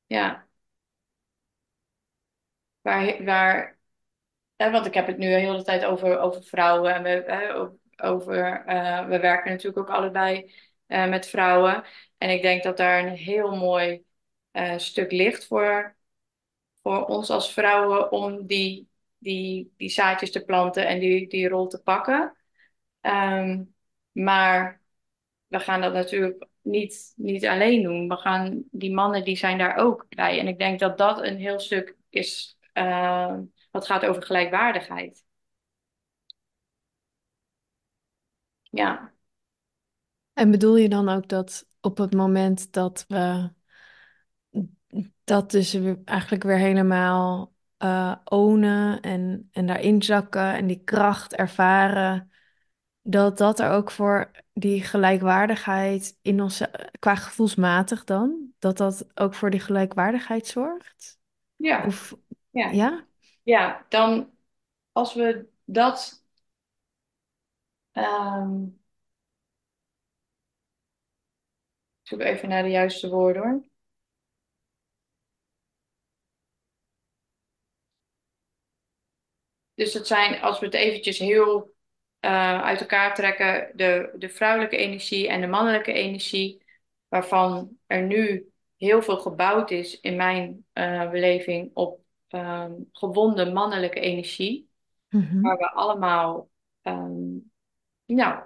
Ja, 0.07 0.47
waar, 2.81 3.23
waar 3.23 3.79
hè, 4.57 4.71
want 4.71 4.85
ik 4.85 4.93
heb 4.93 5.07
het 5.07 5.17
nu 5.17 5.27
de 5.29 5.35
hele 5.39 5.63
tijd 5.63 5.85
over, 5.85 6.19
over 6.19 6.43
vrouwen 6.43 6.93
en 6.95 7.03
we, 7.03 7.09
hè, 7.27 7.53
over, 8.09 8.65
eh, 8.65 9.07
we 9.07 9.19
werken 9.19 9.51
natuurlijk 9.51 9.77
ook 9.89 9.95
allebei 9.97 10.53
eh, 10.87 11.09
met 11.09 11.27
vrouwen. 11.27 11.83
En 12.17 12.29
ik 12.29 12.41
denk 12.41 12.63
dat 12.63 12.77
daar 12.77 13.03
een 13.05 13.15
heel 13.15 13.55
mooi 13.57 14.05
eh, 14.51 14.77
stuk 14.77 15.11
ligt 15.11 15.45
voor 15.47 15.95
voor 16.81 17.05
ons 17.05 17.29
als 17.29 17.53
vrouwen 17.53 18.11
om 18.11 18.45
die, 18.47 18.89
die, 19.17 19.73
die 19.77 19.89
zaadjes 19.89 20.31
te 20.31 20.45
planten 20.45 20.87
en 20.87 20.99
die, 20.99 21.27
die 21.29 21.49
rol 21.49 21.67
te 21.67 21.81
pakken. 21.83 22.37
Ehm, 23.01 23.63
maar 24.11 24.81
we 25.55 25.61
gaan 25.61 25.81
dat 25.81 25.93
natuurlijk 25.93 26.47
niet, 26.61 27.13
niet 27.15 27.45
alleen 27.45 27.83
doen. 27.83 28.07
We 28.07 28.15
gaan, 28.15 28.63
die 28.71 28.93
mannen 28.93 29.23
die 29.23 29.37
zijn 29.37 29.57
daar 29.57 29.75
ook 29.75 30.05
bij. 30.09 30.39
En 30.39 30.47
ik 30.47 30.59
denk 30.59 30.79
dat 30.79 30.97
dat 30.97 31.23
een 31.23 31.37
heel 31.37 31.59
stuk 31.59 31.95
is 32.09 32.57
uh, 32.73 33.37
wat 33.71 33.85
gaat 33.85 34.05
over 34.05 34.23
gelijkwaardigheid. 34.23 35.23
Ja. 38.61 39.13
En 40.33 40.51
bedoel 40.51 40.75
je 40.75 40.89
dan 40.89 41.09
ook 41.09 41.27
dat 41.27 41.67
op 41.81 41.97
het 41.97 42.13
moment 42.13 42.71
dat 42.71 43.05
we 43.07 43.49
dat 45.23 45.51
dus 45.51 45.77
eigenlijk 46.05 46.43
weer 46.43 46.57
helemaal 46.57 47.53
uh, 47.79 48.15
ownen 48.23 49.01
en, 49.01 49.49
en 49.51 49.65
daarin 49.65 50.01
zakken 50.03 50.53
en 50.53 50.67
die 50.67 50.81
kracht 50.83 51.35
ervaren, 51.35 52.31
dat 53.07 53.37
dat 53.37 53.59
er 53.59 53.71
ook 53.71 53.91
voor 53.91 54.31
die 54.53 54.83
gelijkwaardigheid 54.83 56.17
in 56.21 56.41
onze, 56.41 56.89
qua 56.99 57.15
gevoelsmatig 57.15 58.03
dan, 58.03 58.53
dat 58.59 58.77
dat 58.77 59.07
ook 59.15 59.33
voor 59.33 59.49
die 59.49 59.59
gelijkwaardigheid 59.59 60.47
zorgt? 60.47 61.19
Ja. 61.55 61.85
Of, 61.85 62.15
ja. 62.49 62.69
ja? 62.69 63.07
Ja, 63.43 63.85
dan 63.89 64.29
als 64.91 65.13
we 65.13 65.49
dat 65.65 66.23
um, 67.93 68.79
zoek 72.01 72.19
even 72.19 72.49
naar 72.49 72.63
de 72.63 72.69
juiste 72.69 73.09
woorden 73.09 73.43
hoor. 73.43 73.63
Dus 79.73 79.93
dat 79.93 80.07
zijn, 80.07 80.41
als 80.41 80.59
we 80.59 80.65
het 80.65 80.75
eventjes 80.75 81.17
heel 81.17 81.74
uh, 82.25 82.61
uit 82.61 82.79
elkaar 82.79 83.15
trekken, 83.15 83.71
de, 83.75 84.13
de 84.17 84.29
vrouwelijke 84.29 84.77
energie 84.77 85.27
en 85.27 85.41
de 85.41 85.47
mannelijke 85.47 85.93
energie, 85.93 86.63
waarvan 87.07 87.77
er 87.87 88.01
nu 88.01 88.49
heel 88.77 89.01
veel 89.01 89.17
gebouwd 89.17 89.71
is 89.71 89.99
in 89.99 90.15
mijn 90.15 90.65
uh, 90.73 91.09
beleving 91.09 91.71
op 91.73 91.99
um, 92.29 92.89
gewonde 92.91 93.51
mannelijke 93.51 93.99
energie, 93.99 94.69
mm-hmm. 95.09 95.41
waar 95.41 95.57
we 95.57 95.71
allemaal, 95.71 96.49
um, 96.81 97.51
nou, 98.05 98.43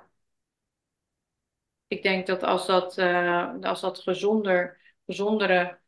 ik 1.88 2.04
denk 2.04 2.28
dat 2.28 2.44
als 2.44 2.68
dat, 2.68 2.98
uh, 2.98 3.54
als 3.62 3.82
dat 3.82 4.00
gezonder, 4.00 4.80
gezondere, 5.06 5.80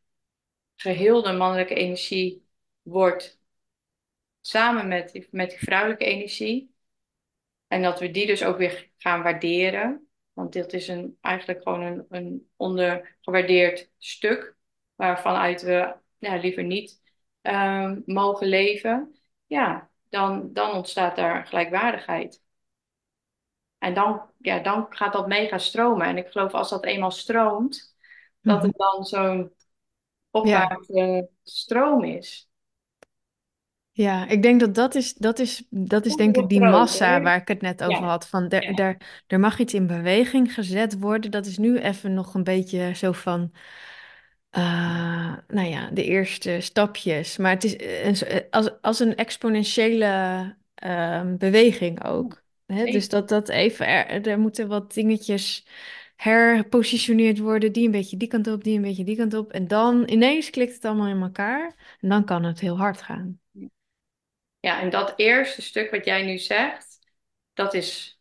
geheelde 0.76 1.32
mannelijke 1.32 1.76
energie 1.76 2.46
wordt, 2.82 3.40
samen 4.42 4.88
met, 4.88 5.28
met 5.32 5.50
die 5.50 5.60
vrouwelijke 5.60 6.06
energie, 6.06 6.71
en 7.72 7.82
dat 7.82 8.00
we 8.00 8.12
die 8.12 8.26
dus 8.26 8.44
ook 8.44 8.58
weer 8.58 8.92
gaan 8.98 9.24
waarderen. 9.24 10.08
Want 10.34 10.54
dit 10.54 10.74
is 10.74 10.88
een, 10.88 11.18
eigenlijk 11.22 11.62
gewoon 11.62 11.82
een, 11.82 12.06
een 12.10 12.50
ondergewaardeerd 12.56 13.92
stuk. 13.98 14.56
Waarvanuit 14.96 15.62
we 15.62 15.96
ja, 16.18 16.36
liever 16.36 16.64
niet 16.64 17.02
um, 17.42 18.04
mogen 18.06 18.48
leven. 18.48 19.22
Ja, 19.46 19.90
dan, 20.10 20.54
dan 20.54 20.72
ontstaat 20.72 21.16
daar 21.16 21.46
gelijkwaardigheid. 21.46 22.42
En 23.78 23.94
dan, 23.94 24.30
ja, 24.38 24.60
dan 24.60 24.86
gaat 24.90 25.14
dat 25.14 25.28
mega 25.28 25.58
stromen. 25.58 26.08
En 26.08 26.18
ik 26.18 26.28
geloof 26.28 26.54
als 26.54 26.70
dat 26.70 26.86
eenmaal 26.86 27.12
stroomt, 27.12 27.96
dat 28.42 28.64
het 28.64 28.78
dan 28.78 29.04
zo'n 29.04 29.54
opwaartse 30.30 30.94
ja. 30.94 31.28
stroom 31.44 32.04
is. 32.04 32.51
Ja, 33.94 34.28
ik 34.28 34.42
denk 34.42 34.60
dat 34.60 34.76
dat 34.76 34.96
is, 34.96 35.14
dat 35.14 35.40
is, 35.40 35.64
dat 35.70 36.06
is 36.06 36.16
denk 36.16 36.38
ik 36.38 36.50
die 36.50 36.62
massa 36.62 37.22
waar 37.22 37.38
ik 37.38 37.48
het 37.48 37.62
net 37.62 37.84
over 37.84 38.04
had. 38.04 38.28
Van 38.28 38.50
er, 38.50 38.80
er, 38.80 38.98
er 39.28 39.40
mag 39.40 39.60
iets 39.60 39.74
in 39.74 39.88
beweging 39.88 40.54
gezet 40.54 41.00
worden. 41.00 41.32
Dat 41.32 41.46
is 41.46 41.58
nu 41.58 41.78
even 41.78 42.14
nog 42.14 42.34
een 42.34 42.44
beetje 42.44 42.96
zo 42.96 43.12
van, 43.12 43.52
uh, 44.58 45.34
nou 45.48 45.68
ja, 45.68 45.90
de 45.90 46.04
eerste 46.04 46.58
stapjes. 46.60 47.38
Maar 47.38 47.52
het 47.52 47.64
is 47.64 47.76
een, 48.04 48.44
als, 48.50 48.82
als 48.82 49.00
een 49.00 49.16
exponentiële 49.16 50.06
uh, 50.84 51.34
beweging 51.38 52.04
ook. 52.04 52.44
Hè? 52.66 52.86
Dus 52.86 53.10
dat 53.10 53.30
dat 53.30 53.50
even, 53.50 53.88
er, 53.88 54.28
er 54.28 54.40
moeten 54.40 54.68
wat 54.68 54.94
dingetjes 54.94 55.68
herpositioneerd 56.16 57.40
worden. 57.40 57.72
Die 57.72 57.86
een 57.86 57.92
beetje 57.92 58.18
die 58.18 58.28
kant 58.28 58.48
op, 58.48 58.64
die 58.64 58.76
een 58.76 58.82
beetje 58.82 59.04
die 59.04 59.18
kant 59.18 59.34
op. 59.34 59.52
En 59.52 59.68
dan 59.68 60.04
ineens 60.10 60.50
klikt 60.50 60.74
het 60.74 60.86
allemaal 60.86 61.08
in 61.08 61.22
elkaar. 61.22 61.98
En 62.00 62.10
dan 62.10 62.26
kan 62.26 62.44
het 62.44 62.60
heel 62.60 62.78
hard 62.78 63.02
gaan. 63.02 63.40
Ja, 64.62 64.82
en 64.82 64.90
dat 64.90 65.14
eerste 65.16 65.62
stuk 65.62 65.92
wat 65.92 66.06
jij 66.06 66.26
nu 66.26 66.38
zegt, 66.38 67.00
dat 67.54 67.74
is 67.74 68.20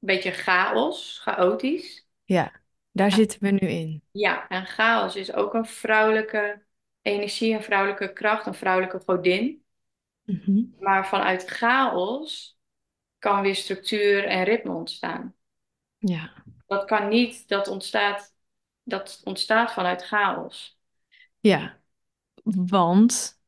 een 0.00 0.06
beetje 0.06 0.30
chaos, 0.30 1.18
chaotisch. 1.22 2.06
Ja, 2.24 2.52
daar 2.90 3.12
zitten 3.12 3.40
we 3.40 3.50
nu 3.50 3.68
in. 3.68 4.02
Ja, 4.10 4.48
en 4.48 4.66
chaos 4.66 5.16
is 5.16 5.32
ook 5.32 5.54
een 5.54 5.66
vrouwelijke 5.66 6.64
energie, 7.02 7.54
een 7.54 7.62
vrouwelijke 7.62 8.12
kracht, 8.12 8.46
een 8.46 8.54
vrouwelijke 8.54 9.00
godin. 9.06 9.64
Mm-hmm. 10.24 10.74
Maar 10.80 11.08
vanuit 11.08 11.44
chaos 11.44 12.58
kan 13.18 13.42
weer 13.42 13.54
structuur 13.54 14.24
en 14.24 14.44
ritme 14.44 14.72
ontstaan. 14.72 15.34
Ja. 15.98 16.44
Dat 16.66 16.84
kan 16.84 17.08
niet, 17.08 17.48
dat 17.48 17.68
ontstaat, 17.68 18.34
dat 18.82 19.20
ontstaat 19.24 19.72
vanuit 19.72 20.02
chaos. 20.02 20.78
Ja, 21.40 21.80
want 22.42 23.40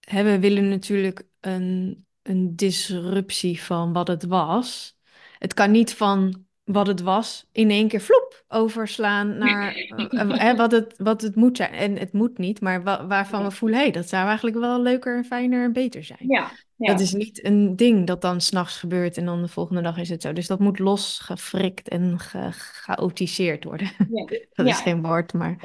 hè, 0.00 0.22
we 0.22 0.38
willen 0.38 0.68
natuurlijk 0.68 1.28
een, 1.40 2.06
een 2.22 2.56
disruptie 2.56 3.62
van 3.62 3.92
wat 3.92 4.08
het 4.08 4.24
was. 4.24 4.98
Het 5.38 5.54
kan 5.54 5.70
niet 5.70 5.94
van 5.94 6.44
wat 6.72 6.86
het 6.86 7.00
was 7.00 7.46
in 7.52 7.70
één 7.70 7.88
keer 7.88 8.00
vloep 8.00 8.44
overslaan 8.48 9.38
naar 9.38 9.76
uh, 9.76 10.56
wat, 10.56 10.72
het, 10.72 10.94
wat 10.96 11.22
het 11.22 11.34
moet 11.34 11.56
zijn. 11.56 11.72
En 11.72 11.96
het 11.96 12.12
moet 12.12 12.38
niet, 12.38 12.60
maar 12.60 12.82
wa 12.82 13.06
waarvan 13.06 13.42
we 13.42 13.50
voelen, 13.50 13.78
hé, 13.78 13.84
hey, 13.84 13.92
dat 13.92 14.08
zou 14.08 14.26
eigenlijk 14.26 14.56
wel 14.56 14.82
leuker 14.82 15.16
en 15.16 15.24
fijner 15.24 15.64
en 15.64 15.72
beter 15.72 16.04
zijn. 16.04 16.24
Ja, 16.26 16.50
ja. 16.76 16.92
Dat 16.92 17.00
is 17.00 17.12
niet 17.12 17.44
een 17.44 17.76
ding 17.76 18.06
dat 18.06 18.20
dan 18.20 18.40
s'nachts 18.40 18.76
gebeurt 18.76 19.16
en 19.16 19.24
dan 19.24 19.42
de 19.42 19.48
volgende 19.48 19.82
dag 19.82 19.98
is 19.98 20.08
het 20.08 20.22
zo. 20.22 20.32
Dus 20.32 20.46
dat 20.46 20.58
moet 20.58 20.78
losgefrikt 20.78 21.88
en 21.88 22.18
gechaotiseerd 22.18 23.64
worden. 23.64 23.90
Ja. 24.10 24.24
dat 24.52 24.66
is 24.66 24.80
geen 24.80 25.02
woord, 25.02 25.32
maar... 25.32 25.56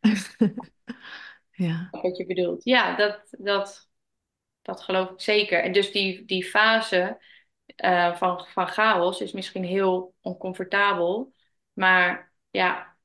ja. 1.50 1.88
Wat 1.90 2.16
je 2.16 2.26
bedoelt. 2.26 2.64
Ja, 2.64 2.96
dat, 2.96 3.20
dat 3.38 3.88
dat 4.64 4.82
geloof 4.82 5.10
ik 5.10 5.20
zeker. 5.20 5.62
En 5.62 5.72
dus 5.72 5.92
die, 5.92 6.24
die 6.24 6.44
fase 6.44 7.22
uh, 7.84 8.16
van, 8.16 8.46
van 8.46 8.68
chaos 8.68 9.20
is 9.20 9.32
misschien 9.32 9.64
heel 9.64 10.14
oncomfortabel. 10.20 11.32
Maar 11.72 12.32
ja, 12.50 12.96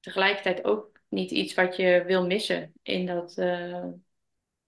tegelijkertijd 0.00 0.64
ook 0.64 1.00
niet 1.08 1.30
iets 1.30 1.54
wat 1.54 1.76
je 1.76 2.02
wil 2.06 2.26
missen 2.26 2.72
in 2.82 3.06
dat, 3.06 3.36
uh, 3.38 3.84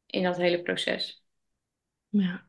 in 0.07 0.23
dat 0.23 0.37
hele 0.37 0.63
proces. 0.63 1.23
Ja. 2.09 2.47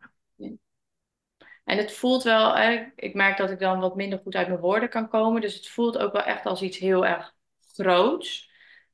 En 1.64 1.78
het 1.78 1.92
voelt 1.92 2.24
wel, 2.24 2.56
hè, 2.56 2.92
ik 2.96 3.14
merk 3.14 3.38
dat 3.38 3.50
ik 3.52 3.60
dan 3.60 3.80
wat 3.80 3.96
minder 3.96 4.20
goed 4.20 4.36
uit 4.36 4.48
mijn 4.48 4.60
woorden 4.60 4.90
kan 4.90 5.10
komen. 5.10 5.42
Dus 5.42 5.54
het 5.56 5.68
voelt 5.68 5.98
ook 5.98 6.14
wel 6.14 6.24
echt 6.24 6.46
als 6.46 6.62
iets 6.62 6.78
heel 6.78 7.06
erg 7.06 7.36
groots. 7.74 8.52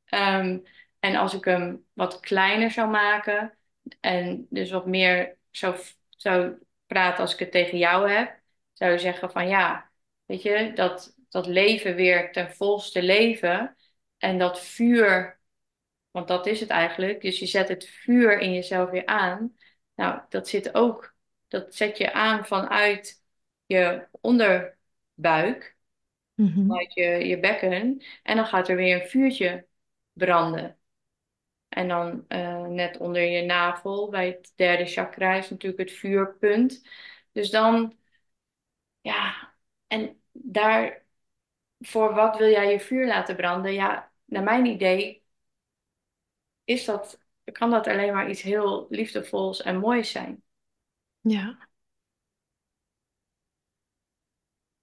Um, 0.09 0.63
en 0.99 1.15
als 1.15 1.33
ik 1.33 1.45
hem 1.45 1.85
wat 1.93 2.19
kleiner 2.19 2.71
zou 2.71 2.89
maken, 2.89 3.57
en 3.99 4.47
dus 4.49 4.71
wat 4.71 4.85
meer 4.85 5.37
zou, 5.51 5.75
zou 6.09 6.53
praten 6.85 7.19
als 7.19 7.33
ik 7.33 7.39
het 7.39 7.51
tegen 7.51 7.77
jou 7.77 8.09
heb, 8.09 8.39
zou 8.73 8.91
je 8.91 8.97
zeggen 8.97 9.31
van 9.31 9.47
ja, 9.47 9.91
weet 10.25 10.41
je, 10.41 10.71
dat, 10.73 11.15
dat 11.29 11.47
leven 11.47 11.95
weer 11.95 12.31
ten 12.31 12.51
volste 12.53 13.03
leven 13.03 13.75
en 14.17 14.37
dat 14.37 14.61
vuur, 14.61 15.39
want 16.11 16.27
dat 16.27 16.45
is 16.45 16.59
het 16.59 16.69
eigenlijk, 16.69 17.21
dus 17.21 17.39
je 17.39 17.45
zet 17.45 17.67
het 17.67 17.85
vuur 17.87 18.39
in 18.39 18.53
jezelf 18.53 18.89
weer 18.89 19.05
aan. 19.05 19.55
Nou, 19.95 20.21
dat 20.29 20.47
zit 20.47 20.73
ook, 20.73 21.15
dat 21.47 21.75
zet 21.75 21.97
je 21.97 22.13
aan 22.13 22.45
vanuit 22.45 23.23
je 23.65 24.07
onderbuik, 24.21 25.77
mm-hmm. 26.33 26.67
vanuit 26.67 26.93
je, 26.93 27.03
je 27.03 27.39
bekken, 27.39 28.01
en 28.23 28.35
dan 28.35 28.45
gaat 28.45 28.67
er 28.67 28.75
weer 28.75 29.01
een 29.01 29.07
vuurtje 29.07 29.67
branden. 30.13 30.77
En 31.75 31.87
dan 31.87 32.25
uh, 32.29 32.65
net 32.65 32.97
onder 32.97 33.21
je 33.21 33.41
navel, 33.41 34.09
bij 34.09 34.27
het 34.27 34.53
derde 34.55 34.85
chakra, 34.85 35.33
is 35.35 35.49
natuurlijk 35.49 35.89
het 35.89 35.97
vuurpunt. 35.97 36.87
Dus 37.31 37.49
dan, 37.49 37.97
ja, 39.01 39.53
en 39.87 40.21
daar, 40.31 41.05
voor 41.79 42.13
wat 42.13 42.37
wil 42.37 42.49
jij 42.49 42.71
je 42.71 42.79
vuur 42.79 43.07
laten 43.07 43.35
branden? 43.35 43.73
Ja, 43.73 44.11
naar 44.25 44.43
mijn 44.43 44.65
idee 44.65 45.23
is 46.63 46.85
dat, 46.85 47.19
kan 47.43 47.69
dat 47.69 47.87
alleen 47.87 48.13
maar 48.13 48.29
iets 48.29 48.41
heel 48.41 48.87
liefdevols 48.89 49.61
en 49.61 49.77
moois 49.79 50.11
zijn. 50.11 50.43
Ja. 51.21 51.67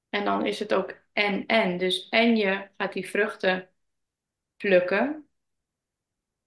En 0.09 0.25
dan 0.25 0.47
is 0.47 0.59
het 0.59 0.75
ook 0.75 0.97
en 1.13 1.47
en. 1.47 1.79
Dus 1.79 2.09
en 2.09 2.37
je 2.37 2.69
gaat 2.77 2.93
die 2.93 3.09
vruchten 3.09 3.71
plukken 4.57 5.27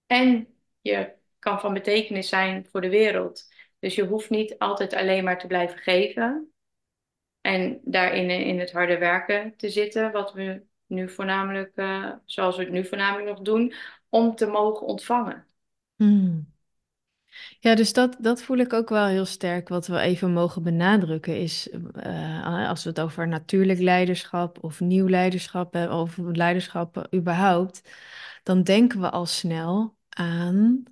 en 0.06 0.48
je 0.80 1.12
kan 1.38 1.60
van 1.60 1.74
betekenis 1.74 2.28
zijn 2.28 2.66
voor 2.70 2.80
de 2.80 2.88
wereld. 2.88 3.54
Dus 3.78 3.94
je 3.94 4.04
hoeft 4.04 4.30
niet 4.30 4.58
altijd 4.58 4.94
alleen 4.94 5.24
maar 5.24 5.38
te 5.38 5.46
blijven 5.46 5.78
geven. 5.78 6.50
En 7.40 7.80
daarin 7.84 8.30
in 8.30 8.58
het 8.60 8.72
harde 8.72 8.98
werken 8.98 9.56
te 9.56 9.68
zitten, 9.68 10.12
wat 10.12 10.32
we 10.32 10.62
nu 10.86 11.08
voornamelijk, 11.08 11.72
eh, 11.74 12.10
zoals 12.24 12.56
we 12.56 12.62
het 12.62 12.72
nu 12.72 12.84
voornamelijk 12.84 13.28
nog 13.28 13.40
doen, 13.40 13.74
om 14.08 14.34
te 14.34 14.46
mogen 14.46 14.86
ontvangen. 14.86 15.46
Hmm. 15.96 16.54
Ja, 17.60 17.74
dus 17.74 17.92
dat, 17.92 18.16
dat 18.20 18.42
voel 18.42 18.56
ik 18.56 18.72
ook 18.72 18.88
wel 18.88 19.06
heel 19.06 19.24
sterk. 19.24 19.68
Wat 19.68 19.86
we 19.86 19.98
even 19.98 20.32
mogen 20.32 20.62
benadrukken 20.62 21.40
is, 21.40 21.70
eh, 21.92 22.68
als 22.68 22.82
we 22.84 22.88
het 22.88 23.00
over 23.00 23.28
natuurlijk 23.28 23.78
leiderschap 23.78 24.64
of 24.64 24.80
nieuw 24.80 25.08
leiderschap 25.08 25.72
hebben, 25.72 25.98
of 25.98 26.16
leiderschap 26.16 27.08
überhaupt, 27.14 27.90
dan 28.46 28.62
denken 28.62 29.00
we 29.00 29.10
al 29.10 29.26
snel 29.26 29.96
aan, 30.08 30.82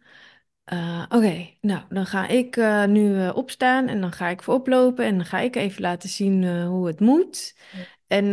eh, 0.65 1.05
oké, 1.09 1.49
nou, 1.61 1.83
dan 1.89 2.07
ga 2.07 2.27
ik 2.29 2.57
eh, 2.57 2.85
nu 2.85 3.21
eh, 3.21 3.37
opstaan 3.37 3.89
en 3.89 4.01
dan 4.01 4.13
ga 4.13 4.29
ik 4.29 4.43
voorop 4.43 4.67
lopen 4.67 5.05
en 5.05 5.17
dan 5.17 5.27
ga 5.27 5.39
ik 5.41 5.57
even 5.57 5.83
laten 5.83 6.09
zien 6.09 6.65
hoe 6.65 6.87
het 6.87 7.01
moet. 7.01 7.57
En 8.07 8.31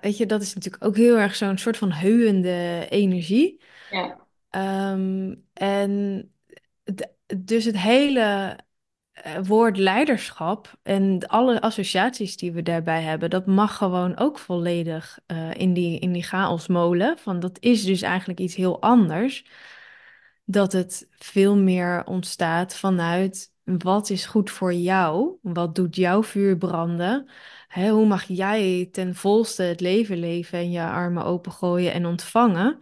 weet 0.00 0.16
je, 0.16 0.26
dat 0.26 0.42
is 0.42 0.54
natuurlijk 0.54 0.84
ook 0.84 0.96
heel 0.96 1.18
erg 1.18 1.34
zo'n 1.34 1.58
soort 1.58 1.76
van 1.76 1.92
heuwende 1.92 2.86
energie. 2.90 3.60
Ja, 3.90 4.28
Ehm, 4.50 5.34
en 5.52 6.32
dus 7.36 7.64
het 7.64 7.78
hele 7.78 8.56
woord 9.44 9.76
leiderschap 9.76 10.78
en 10.82 11.26
alle 11.26 11.60
associaties 11.60 12.36
die 12.36 12.52
we 12.52 12.62
daarbij 12.62 13.02
hebben, 13.02 13.30
dat 13.30 13.46
mag 13.46 13.76
gewoon 13.76 14.18
ook 14.18 14.38
volledig 14.38 15.18
eh, 15.26 15.54
in 15.54 15.72
die, 15.72 15.98
in 15.98 16.12
die 16.12 16.22
chaosmolen. 16.22 17.18
Van 17.18 17.40
dat 17.40 17.56
is 17.60 17.84
dus 17.84 18.02
eigenlijk 18.02 18.40
iets 18.40 18.54
heel 18.54 18.80
anders. 18.82 19.44
Dat 20.44 20.72
het 20.72 21.08
veel 21.18 21.56
meer 21.56 22.04
ontstaat 22.06 22.76
vanuit 22.76 23.52
wat 23.78 24.10
is 24.10 24.26
goed 24.26 24.50
voor 24.50 24.72
jou? 24.74 25.36
Wat 25.42 25.74
doet 25.74 25.96
jouw 25.96 26.22
vuur 26.22 26.56
branden? 26.56 27.28
Hè, 27.68 27.90
hoe 27.90 28.06
mag 28.06 28.24
jij 28.24 28.88
ten 28.92 29.14
volste 29.14 29.62
het 29.62 29.80
leven 29.80 30.18
leven 30.18 30.58
en 30.58 30.70
je 30.70 30.82
armen 30.82 31.24
opengooien 31.24 31.92
en 31.92 32.06
ontvangen? 32.06 32.78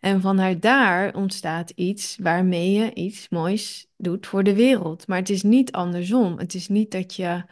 En 0.00 0.20
vanuit 0.20 0.62
daar 0.62 1.14
ontstaat 1.14 1.70
iets 1.70 2.16
waarmee 2.22 2.72
je 2.72 2.94
iets 2.94 3.28
moois 3.28 3.86
doet 3.96 4.26
voor 4.26 4.42
de 4.42 4.54
wereld. 4.54 5.06
Maar 5.06 5.18
het 5.18 5.28
is 5.30 5.42
niet 5.42 5.72
andersom. 5.72 6.38
Het 6.38 6.54
is 6.54 6.68
niet 6.68 6.90
dat 6.90 7.14
je, 7.14 7.44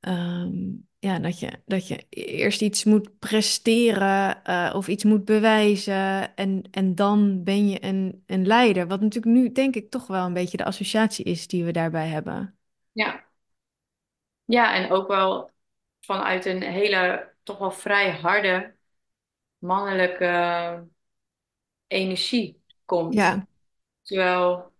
ehm, 0.00 0.52
ja, 0.98 1.18
dat 1.18 1.40
je, 1.40 1.62
dat 1.66 1.88
je 1.88 2.06
eerst 2.08 2.62
iets 2.62 2.84
moet 2.84 3.18
presteren 3.18 4.44
eh, 4.44 4.72
of 4.74 4.88
iets 4.88 5.04
moet 5.04 5.24
bewijzen 5.24 6.34
en, 6.36 6.62
en 6.70 6.94
dan 6.94 7.44
ben 7.44 7.68
je 7.68 7.84
een, 7.84 8.22
een 8.26 8.46
leider. 8.46 8.86
Wat 8.86 9.00
natuurlijk 9.00 9.34
nu 9.36 9.52
denk 9.52 9.74
ik 9.74 9.90
toch 9.90 10.06
wel 10.06 10.26
een 10.26 10.32
beetje 10.32 10.56
de 10.56 10.64
associatie 10.64 11.24
is 11.24 11.46
die 11.46 11.64
we 11.64 11.72
daarbij 11.72 12.08
hebben. 12.08 12.58
ja. 12.92 13.24
Ja, 14.44 14.74
en 14.74 14.90
ook 14.90 15.08
wel 15.08 15.50
vanuit 16.00 16.44
een 16.44 16.62
hele, 16.62 17.32
toch 17.42 17.58
wel 17.58 17.70
vrij 17.70 18.10
harde 18.10 18.74
mannelijke 19.58 20.24
energie 21.86 22.62
komt. 22.84 23.22
Ja, 23.22 23.46
Terwijl 24.02 24.72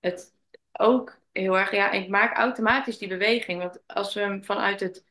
het 0.00 0.34
ook 0.72 1.20
heel 1.32 1.58
erg, 1.58 1.72
ja, 1.72 1.90
ik 1.92 2.08
maak 2.08 2.36
automatisch 2.36 2.98
die 2.98 3.08
beweging. 3.08 3.60
Want 3.62 3.82
als 3.86 4.14
we 4.14 4.20
hem 4.20 4.44
vanuit 4.44 4.80
het. 4.80 5.04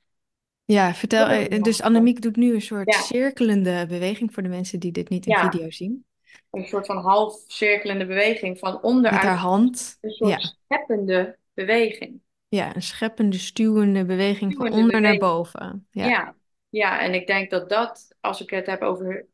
ja, 0.66 0.94
vertel. 0.94 1.28
eh, 1.28 1.64
Dus 1.64 1.82
Annemiek 1.82 2.22
doet 2.22 2.36
nu 2.36 2.54
een 2.54 2.62
soort 2.62 2.94
Ja, 2.94 2.96
cirkelende 2.96 3.86
beweging 3.88 4.34
voor 4.34 4.44
de 4.44 4.50
mensen 4.50 4.80
die 4.80 4.92
dit 4.92 5.10
niet 5.10 5.26
in 5.26 5.36
ja, 5.36 5.38
video 5.38 5.72
zien. 5.72 6.06
een 6.52 6.66
soort 6.68 6.86
van 6.86 6.98
half 6.98 7.44
cirkelende 7.48 8.06
beweging 8.06 8.60
van 8.60 8.82
Met 9.08 9.24
haar 9.24 9.38
onderuit. 9.38 9.38
hand. 9.38 10.02
Een 10.02 10.12
soort 10.12 10.42
Ja. 10.42 10.56
scheppende 10.68 11.38
beweging. 11.54 12.22
Ja, 12.48 12.76
een 12.76 12.82
scheppende, 12.82 13.38
stuwende 13.40 14.06
beweging 14.06 14.56
van 14.56 14.70
onder 14.70 15.02
naar 15.02 15.18
boven. 15.18 15.88
Ja. 15.92 16.16
Ja, 16.16 16.36
ja, 16.70 17.00
en 17.02 17.14
ik 17.14 17.28
denk 17.28 17.50
dat 17.50 17.70
dat, 17.70 18.16
als 18.22 18.42
ik 18.42 18.50
het 18.50 18.66
heb 18.66 18.82
over 18.82 19.28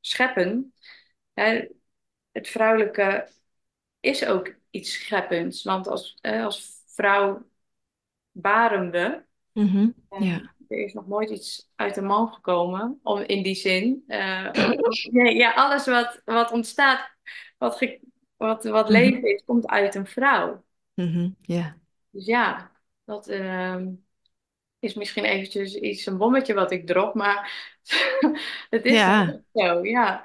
scheppen, 0.00 0.73
hè, 1.34 1.66
het 2.32 2.48
vrouwelijke 2.48 3.28
is 4.00 4.26
ook 4.26 4.54
iets 4.70 4.92
scheppends. 4.92 5.62
Want 5.62 5.88
als, 5.88 6.18
eh, 6.20 6.44
als 6.44 6.82
vrouw 6.86 7.46
baren 8.30 8.90
we. 8.90 9.22
Mhm. 9.52 9.88
Ja. 10.18 10.52
er 10.68 10.84
is 10.84 10.92
nog 10.92 11.06
nooit 11.06 11.30
iets 11.30 11.70
uit 11.74 11.94
de 11.94 12.02
man 12.02 12.28
gekomen, 12.32 13.00
om, 13.02 13.18
in 13.20 13.42
die 13.42 13.54
zin. 13.54 14.04
Eh, 14.06 14.50
nee, 15.10 15.36
ja, 15.36 15.52
alles 15.52 15.86
wat, 15.86 16.22
wat 16.24 16.52
ontstaat, 16.52 17.10
wat, 17.58 17.76
ge- 17.76 18.00
wat, 18.36 18.64
wat 18.64 18.84
Mhm. 18.88 18.92
leven 18.92 19.34
is, 19.34 19.42
komt 19.44 19.66
uit 19.66 19.94
een 19.94 20.06
vrouw. 20.06 20.64
Ja. 21.40 21.78
Dus 22.10 22.26
ja, 22.26 22.72
dat 23.04 23.28
ehm, 23.28 23.88
is 24.78 24.94
misschien 24.94 25.24
eventjes 25.24 25.74
iets, 25.74 26.06
een 26.06 26.16
bommetje 26.18 26.54
wat 26.54 26.70
ik 26.70 26.86
drop, 26.86 27.14
maar 27.14 27.52
het 28.70 28.84
is 28.84 28.92
Ja. 28.92 29.40
zo, 29.54 29.84
ja. 29.84 30.24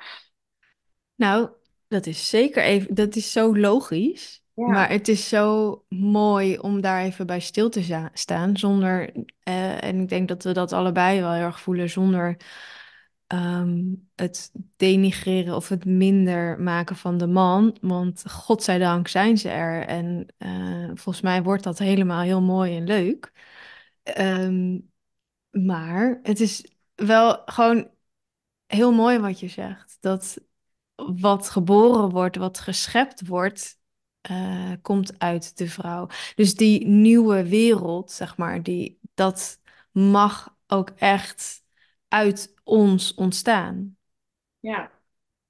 Nou, 1.20 1.50
dat 1.88 2.06
is 2.06 2.30
zeker 2.30 2.64
even, 2.64 2.96
dat 2.96 3.16
is 3.16 3.32
zo 3.32 3.58
logisch. 3.58 4.44
Maar 4.54 4.90
het 4.90 5.08
is 5.08 5.30
zo 5.30 5.86
mooi 5.90 6.58
om 6.58 6.82
daar 6.82 7.02
even 7.02 7.26
bij 7.28 7.40
stil 7.40 7.70
te 7.70 8.10
staan. 8.14 8.58
Zonder, 8.58 9.12
eh, 9.44 9.84
en 9.84 10.00
ik 10.02 10.10
denk 10.10 10.28
dat 10.28 10.44
we 10.44 10.52
dat 10.52 10.72
allebei 10.72 11.20
wel 11.20 11.32
heel 11.32 11.44
erg 11.44 11.62
voelen, 11.62 11.90
zonder 11.90 12.38
ehm, 13.28 13.84
het 14.16 14.52
denigreren 14.78 15.56
of 15.56 15.70
het 15.70 15.86
minder 15.86 16.62
maken 16.62 16.96
van 16.96 17.18
de 17.18 17.28
man. 17.28 17.78
Want 17.82 18.24
godzijdank 18.32 19.08
zijn 19.08 19.38
ze 19.38 19.50
er. 19.50 19.86
En 19.86 20.26
eh, 20.38 20.86
volgens 20.86 21.22
mij 21.22 21.44
wordt 21.44 21.64
dat 21.64 21.80
helemaal 21.80 22.22
heel 22.22 22.42
mooi 22.42 22.78
en 22.78 22.84
leuk. 22.84 23.32
Ehm, 24.04 24.80
maar 25.50 26.20
het 26.24 26.40
is 26.40 26.66
wel 26.96 27.42
gewoon 27.46 27.90
heel 28.66 28.92
mooi 28.92 29.20
wat 29.20 29.40
je 29.40 29.48
zegt. 29.48 29.98
Dat 30.00 30.38
wat 31.20 31.50
geboren 31.50 32.10
wordt, 32.10 32.36
wat 32.36 32.60
geschept 32.60 33.28
wordt, 33.28 33.78
eh, 34.22 34.72
komt 34.82 35.20
uit 35.20 35.58
de 35.58 35.68
vrouw. 35.68 36.08
Dus 36.36 36.56
die 36.56 36.88
nieuwe 36.88 37.50
wereld, 37.50 38.12
zeg 38.12 38.38
maar, 38.38 38.64
die, 38.64 39.00
dat 39.14 39.60
mag 39.92 40.56
ook 40.68 40.90
echt 40.90 41.64
uit 42.08 42.54
ons 42.64 43.14
ontstaan. 43.14 43.98
ja, 44.60 44.92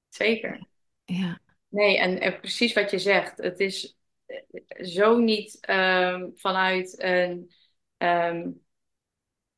zeker. 0.10 0.68
Ja. 1.06 1.39
Nee, 1.68 1.97
en, 1.97 2.20
en 2.20 2.39
precies 2.39 2.74
wat 2.74 2.91
je 2.91 3.00
zegt. 3.00 3.38
Het 3.38 3.60
is 3.60 3.97
eh, 4.26 4.86
zo 4.86 5.18
niet 5.18 5.58
ehm, 5.60 6.30
vanuit 6.36 7.02
een, 7.02 7.52
ehm, 7.97 8.50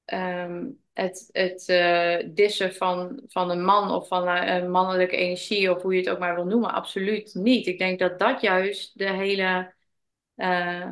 ehm, 0.05 0.65
het, 0.93 1.29
het 1.31 1.67
eh, 1.67 2.29
dissen 2.33 2.73
van, 2.73 3.21
van 3.27 3.49
een 3.49 3.63
man 3.63 3.91
of 3.91 4.07
van 4.07 4.27
een, 4.27 4.49
een 4.49 4.71
mannelijke 4.71 5.15
energie 5.15 5.75
of 5.75 5.81
hoe 5.81 5.93
je 5.93 5.99
het 5.99 6.09
ook 6.09 6.19
maar 6.19 6.35
wil 6.35 6.45
noemen. 6.45 6.71
Absoluut 6.73 7.33
niet. 7.33 7.67
Ik 7.67 7.77
denk 7.77 7.99
dat 7.99 8.19
dat 8.19 8.41
juist 8.41 8.97
de 8.97 9.09
hele, 9.09 9.73
eh, 10.35 10.91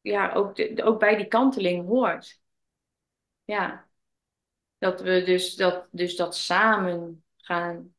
ja, 0.00 0.32
ook, 0.32 0.56
de, 0.56 0.82
ook 0.84 0.98
bij 0.98 1.16
die 1.16 1.26
kanteling 1.26 1.86
hoort. 1.86 2.40
Ja, 3.44 3.88
dat 4.78 5.00
we 5.00 5.22
dus 5.22 5.56
dat, 5.56 5.86
dus 5.90 6.16
dat 6.16 6.36
samen 6.36 7.24
gaan, 7.36 7.94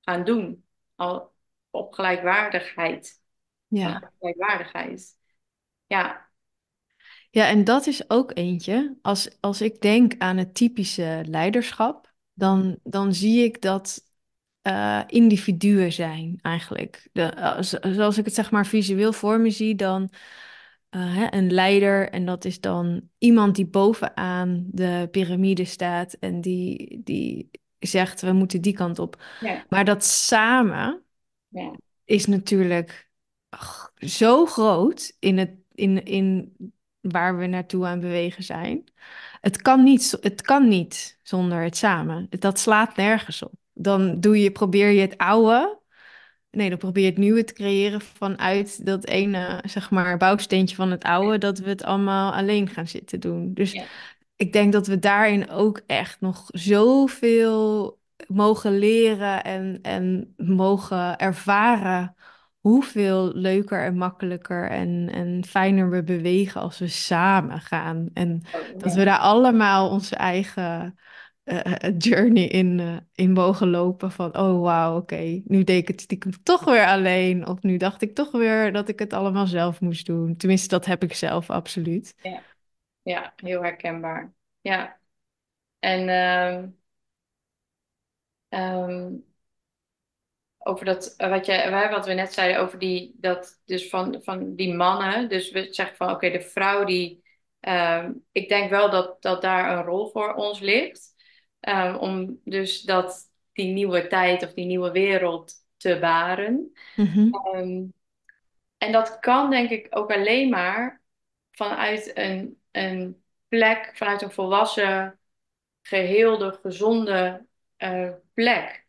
gaan 0.00 0.24
doen. 0.24 0.64
Al 0.94 1.32
op 1.70 1.92
gelijkwaardigheid. 1.92 3.22
Ja. 3.66 3.92
Vanuit 3.92 4.12
gelijkwaardigheid. 4.18 5.16
Ja, 5.86 6.27
Ja, 7.30 7.48
en 7.48 7.64
dat 7.64 7.86
is 7.86 8.10
ook 8.10 8.30
eentje. 8.34 8.96
Als, 9.02 9.28
als 9.40 9.60
ik 9.60 9.80
denk 9.80 10.14
aan 10.18 10.36
het 10.36 10.54
typische 10.54 11.22
leiderschap, 11.28 12.12
dan, 12.32 12.78
dan 12.82 13.14
zie 13.14 13.44
ik 13.44 13.62
dat 13.62 14.04
eh, 14.62 15.02
individuen 15.06 15.92
zijn 15.92 16.38
eigenlijk. 16.42 17.08
De, 17.12 17.22
eh, 17.22 17.62
zo- 17.62 17.78
zoals 17.92 18.18
ik 18.18 18.24
het 18.24 18.34
zeg 18.34 18.50
maar 18.50 18.66
visueel 18.66 19.12
voor 19.12 19.40
me 19.40 19.50
zie, 19.50 19.74
dan 19.74 20.10
eh, 20.90 21.14
hè, 21.16 21.26
een 21.36 21.52
leider 21.52 22.10
en 22.10 22.24
dat 22.24 22.44
is 22.44 22.60
dan 22.60 23.08
iemand 23.18 23.56
die 23.56 23.66
bovenaan 23.66 24.64
de 24.70 25.08
piramide 25.10 25.64
staat 25.64 26.12
en 26.12 26.40
die, 26.40 27.00
die 27.04 27.50
zegt 27.78 28.20
we 28.20 28.32
moeten 28.32 28.60
die 28.62 28.72
kant 28.72 28.98
op. 28.98 29.22
ja, 29.40 29.66
Maar 29.68 29.84
dat 29.84 30.04
samen 30.04 31.02
ja, 31.50 31.72
is 32.04 32.26
natuurlijk 32.26 33.10
ach, 33.48 33.92
zo 33.96 34.46
groot 34.46 35.16
in 35.18 35.38
het, 35.38 35.50
in, 35.74 36.04
in 36.04 36.52
waar 37.08 37.38
we 37.38 37.46
naartoe 37.46 37.86
aan 37.86 38.00
bewegen 38.00 38.42
zijn. 38.42 38.84
Het 39.40 39.62
kan 39.62 39.82
niet, 39.82 40.18
het 40.20 40.42
kan 40.42 40.68
niet 40.68 41.18
zonder 41.22 41.62
het 41.62 41.76
samen. 41.76 42.26
Dat 42.30 42.58
slaat 42.58 42.96
nergens 42.96 43.42
op. 43.42 43.52
Dan 43.72 44.20
doe 44.20 44.40
je, 44.42 44.50
probeer 44.50 44.90
je 44.90 45.00
het 45.00 45.16
oude. 45.16 45.78
Nee, 46.50 46.68
dan 46.68 46.78
probeer 46.78 47.04
je 47.04 47.10
het 47.10 47.18
nieuwe 47.18 47.44
te 47.44 47.52
creëren 47.52 48.00
vanuit 48.00 48.86
dat 48.86 49.06
ene, 49.06 49.62
zeg 49.66 49.90
maar, 49.90 50.16
bouwsteentje 50.16 50.76
van 50.76 50.90
het 50.90 51.04
oude, 51.04 51.38
dat 51.38 51.58
we 51.58 51.68
het 51.68 51.82
allemaal 51.82 52.32
alleen 52.32 52.68
gaan 52.68 52.88
zitten 52.88 53.20
doen. 53.20 53.54
Dus 53.54 53.72
ja. 53.72 53.84
ik 54.36 54.52
denk 54.52 54.72
dat 54.72 54.86
we 54.86 54.98
daarin 54.98 55.50
ook 55.50 55.80
echt 55.86 56.20
nog 56.20 56.44
zoveel 56.46 57.98
mogen 58.26 58.78
leren 58.78 59.44
en, 59.44 59.78
en 59.82 60.34
mogen 60.36 61.18
ervaren 61.18 62.14
hoeveel 62.68 63.32
leuker 63.34 63.84
en 63.84 63.96
makkelijker 63.96 64.70
en, 64.70 65.08
en 65.12 65.44
fijner 65.44 65.90
we 65.90 66.02
bewegen 66.02 66.60
als 66.60 66.78
we 66.78 66.88
samen 66.88 67.60
gaan. 67.60 68.10
En 68.14 68.42
Oh, 68.54 68.80
dat 68.80 68.94
we 68.94 69.04
daar 69.04 69.18
allemaal 69.18 69.90
onze 69.90 70.16
eigen 70.16 70.98
eh, 71.42 71.92
journey 71.98 72.44
in, 72.44 72.80
eh, 72.80 72.96
in 73.14 73.32
mogen 73.32 73.70
lopen 73.70 74.10
van, 74.10 74.36
oh 74.36 74.62
wauw, 74.62 74.96
oké, 74.96 75.40
nu 75.44 75.64
deed 75.64 75.82
ik 75.82 75.88
het 75.88 76.00
stiekem 76.00 76.42
toch 76.42 76.64
weer 76.64 76.86
alleen. 76.86 77.46
Of 77.46 77.62
nu 77.62 77.76
dacht 77.76 78.02
ik 78.02 78.14
toch 78.14 78.30
weer 78.30 78.72
dat 78.72 78.88
ik 78.88 78.98
het 78.98 79.12
allemaal 79.12 79.46
zelf 79.46 79.80
moest 79.80 80.06
doen. 80.06 80.36
Tenminste, 80.36 80.68
dat 80.68 80.84
heb 80.84 81.02
ik 81.02 81.14
zelf 81.14 81.50
absoluut. 81.50 82.14
Ja, 82.22 82.42
ja 83.02 83.32
heel 83.36 83.62
herkenbaar. 83.62 84.32
Ja. 84.60 84.98
En 85.78 86.08
ehm, 88.48 89.10
over 90.68 90.84
dat, 90.84 91.14
wat, 91.16 91.46
je, 91.46 91.88
wat 91.90 92.06
we 92.06 92.12
net 92.12 92.32
zeiden 92.32 92.60
over 92.62 92.78
die, 92.78 93.14
dat, 93.16 93.60
dus 93.64 93.88
van, 93.88 94.20
van 94.22 94.54
die 94.54 94.74
mannen. 94.74 95.28
Dus 95.28 95.50
we 95.50 95.68
zeggen 95.70 95.96
van 95.96 96.10
oké, 96.10 96.30
de 96.30 96.40
vrouw 96.40 96.84
die. 96.84 97.22
ehm, 97.60 98.12
ik 98.32 98.48
denk 98.48 98.70
wel 98.70 98.90
dat, 98.90 99.22
dat 99.22 99.42
daar 99.42 99.78
een 99.78 99.84
rol 99.84 100.10
voor 100.10 100.34
ons 100.34 100.60
ligt. 100.60 101.14
Ehm, 101.60 101.96
om 101.96 102.40
dus 102.44 102.80
dat 102.82 103.30
die 103.52 103.72
nieuwe 103.72 104.06
tijd 104.06 104.42
of 104.42 104.52
die 104.52 104.66
nieuwe 104.66 104.90
wereld 104.90 105.52
te 105.76 105.98
baren. 106.00 106.72
Mhm, 106.96 107.28
Ehm, 107.30 107.84
en 108.78 108.92
dat 108.92 109.18
kan 109.18 109.50
denk 109.50 109.70
ik 109.70 109.86
ook 109.90 110.12
alleen 110.12 110.48
maar 110.48 111.02
vanuit 111.52 112.10
een, 112.14 112.60
een 112.70 113.22
plek, 113.48 113.90
vanuit 113.94 114.22
een 114.22 114.30
volwassen, 114.32 115.18
geheelde, 115.82 116.58
gezonde 116.62 117.46
eh, 117.76 118.10
plek. 118.34 118.86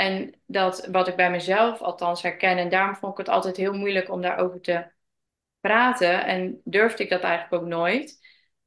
En 0.00 0.34
dat 0.46 0.86
wat 0.86 1.08
ik 1.08 1.16
bij 1.16 1.30
mezelf 1.30 1.80
althans 1.80 2.22
herken, 2.22 2.58
en 2.58 2.68
daarom 2.68 2.96
vond 2.96 3.12
ik 3.12 3.18
het 3.18 3.28
altijd 3.28 3.56
heel 3.56 3.72
moeilijk 3.72 4.10
om 4.10 4.20
daarover 4.20 4.60
te 4.60 4.86
praten. 5.60 6.24
En 6.24 6.60
durfde 6.64 7.02
ik 7.02 7.10
dat 7.10 7.22
eigenlijk 7.22 7.62
ook 7.62 7.68
nooit. 7.68 8.18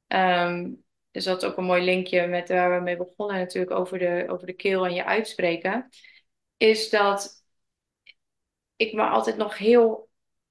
Ehm, 0.08 0.72
dus 1.12 1.24
dat 1.24 1.44
is 1.44 1.50
ook 1.50 1.58
een 1.58 1.64
mooi 1.64 1.84
linkje 1.84 2.28
met 2.28 2.50
waar 2.50 2.78
we 2.78 2.84
mee 2.84 2.98
begonnen, 2.98 3.38
natuurlijk 3.38 3.72
over 3.72 4.00
de, 4.00 4.26
over 4.28 4.48
de 4.48 4.54
keel 4.54 4.86
en 4.86 4.94
je 4.94 5.06
uitspreken. 5.06 5.90
Is 6.58 6.90
dat 6.90 7.44
ik 8.76 8.94
me 8.94 9.04
altijd 9.04 9.38
nog 9.38 9.58
heel, 9.58 10.10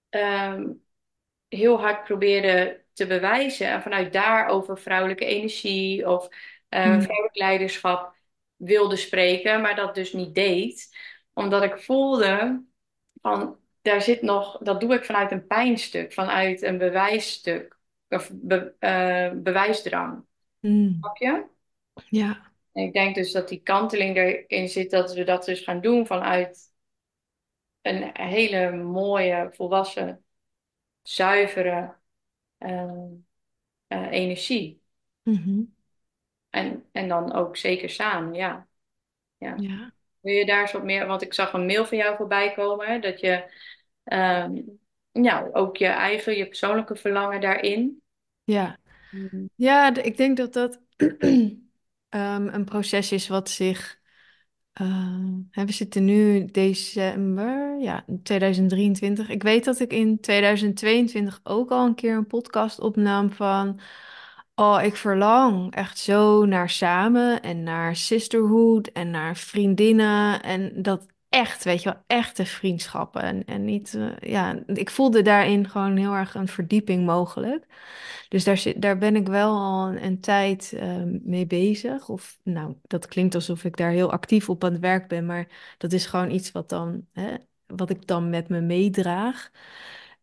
ehm, 0.08 0.72
heel 1.48 1.80
hard 1.80 2.04
probeerde 2.04 2.84
te 2.92 3.06
bewijzen. 3.06 3.66
En 3.68 3.82
vanuit 3.82 4.12
daar 4.12 4.46
over 4.46 4.78
vrouwelijke 4.78 5.24
energie 5.24 6.08
of 6.08 6.28
eh, 6.68 6.86
mm, 6.86 7.02
vrouwelijk 7.02 7.36
leiderschap 7.36 8.20
wilde 8.64 8.96
spreken, 8.96 9.60
maar 9.60 9.76
dat 9.76 9.94
dus 9.94 10.12
niet 10.12 10.34
deed. 10.34 10.96
Omdat 11.34 11.62
ik 11.62 11.78
voelde 11.78 12.62
van 13.20 13.56
daar 13.82 14.02
zit 14.02 14.22
nog, 14.22 14.58
dat 14.58 14.80
doe 14.80 14.94
ik 14.94 15.04
vanuit 15.04 15.30
een 15.32 15.46
pijnstuk, 15.46 16.12
vanuit 16.12 16.62
een 16.62 16.78
bewijsstuk 16.78 17.78
of 18.08 18.30
be- 18.34 18.74
eh, 18.78 19.30
bewijsdrang. 19.34 20.24
mm. 20.62 20.94
Snap 21.00 21.16
je? 21.16 21.46
Ja, 22.10 22.52
En 22.72 22.82
ik 22.84 22.92
denk 22.92 23.14
dus 23.14 23.32
dat 23.32 23.48
die 23.48 23.62
kanteling 23.62 24.16
erin 24.16 24.68
zit 24.68 24.90
dat 24.90 25.14
we 25.14 25.24
dat 25.24 25.44
dus 25.44 25.60
gaan 25.60 25.80
doen 25.80 26.06
vanuit 26.06 26.72
een 27.82 28.10
hele 28.12 28.72
mooie, 28.76 29.48
volwassen, 29.52 30.24
zuivere 31.02 31.96
eh, 32.58 32.92
eh, 33.88 34.10
energie. 34.12 34.82
mhm, 35.26 35.62
En, 36.52 36.84
en 36.92 37.08
dan 37.08 37.32
ook 37.32 37.56
zeker 37.56 37.90
samen, 37.90 38.34
ja. 38.34 38.66
ja. 39.38 39.54
ja, 39.58 39.92
Wil 40.20 40.34
je 40.34 40.46
daar 40.46 40.60
eens 40.60 40.72
wat 40.72 40.84
meer, 40.84 41.06
want 41.06 41.22
ik 41.22 41.34
zag 41.34 41.52
een 41.52 41.66
mail 41.66 41.84
van 41.84 41.98
jou 41.98 42.16
voorbij 42.16 42.52
komen, 42.52 42.86
hè, 42.86 42.98
dat 42.98 43.20
je 43.20 43.44
ja, 45.12 45.48
ook 45.52 45.76
je 45.76 45.86
eigen, 45.86 46.36
je 46.36 46.46
persoonlijke 46.46 46.96
verlangen 46.96 47.40
daarin. 47.40 48.02
ja. 48.44 48.78
Mhm. 49.10 49.44
Ja, 49.54 49.94
ik 50.02 50.16
denk 50.16 50.36
dat 50.36 50.52
dat 50.52 50.80
ehm, 52.08 52.48
een 52.48 52.64
proces 52.64 53.12
is 53.12 53.28
wat 53.28 53.50
zich. 53.50 54.00
ehm, 54.72 55.40
we 55.50 55.72
zitten 55.72 56.04
nu 56.04 56.44
december, 56.44 57.80
ja, 57.80 58.04
2023. 58.22 59.28
Ik 59.28 59.42
weet 59.42 59.64
dat 59.64 59.80
ik 59.80 59.92
in 59.92 60.20
2022 60.20 61.40
ook 61.42 61.70
al 61.70 61.86
een 61.86 61.94
keer 61.94 62.16
een 62.16 62.26
podcast 62.26 62.80
opnam 62.80 63.30
van. 63.32 63.80
Oh, 64.54 64.82
ik 64.82 64.96
verlang 64.96 65.74
echt 65.74 65.98
zo 65.98 66.44
naar 66.44 66.70
samen 66.70 67.42
en 67.42 67.62
naar 67.62 67.96
sisterhood 67.96 68.86
en 68.86 69.10
naar 69.10 69.36
vriendinnen. 69.36 70.42
En 70.42 70.82
dat 70.82 71.06
echt, 71.28 71.64
weet 71.64 71.82
je 71.82 71.88
wel, 71.92 72.02
echte 72.06 72.46
vriendschappen. 72.46 73.22
En, 73.22 73.44
en 73.44 73.64
niet, 73.64 73.94
eh, 73.94 74.30
ja, 74.30 74.62
ik 74.66 74.90
voelde 74.90 75.22
daarin 75.22 75.68
gewoon 75.68 75.96
heel 75.96 76.12
erg 76.14 76.34
een 76.34 76.48
verdieping 76.48 77.06
mogelijk. 77.06 77.66
Dus 78.28 78.44
daar, 78.44 78.56
zit, 78.58 78.82
daar 78.82 78.98
ben 78.98 79.16
ik 79.16 79.26
wel 79.28 79.56
al 79.56 79.86
een, 79.88 80.20
tijd 80.20 80.72
eh, 80.72 81.02
mee 81.22 81.46
bezig. 81.46 82.08
Of 82.08 82.40
nou, 82.44 82.74
dat 82.82 83.06
klinkt 83.06 83.34
alsof 83.34 83.64
ik 83.64 83.76
daar 83.76 83.90
heel 83.90 84.12
actief 84.12 84.48
op 84.48 84.64
aan 84.64 84.72
het 84.72 84.80
werk 84.80 85.08
ben, 85.08 85.26
maar 85.26 85.74
dat 85.78 85.92
is 85.92 86.06
gewoon 86.06 86.30
iets 86.30 86.52
wat 86.52 86.68
dan, 86.68 87.06
hè, 87.12 87.34
wat 87.66 87.90
ik 87.90 88.06
dan 88.06 88.30
met 88.30 88.48
me 88.48 88.60
meedraag. 88.60 89.50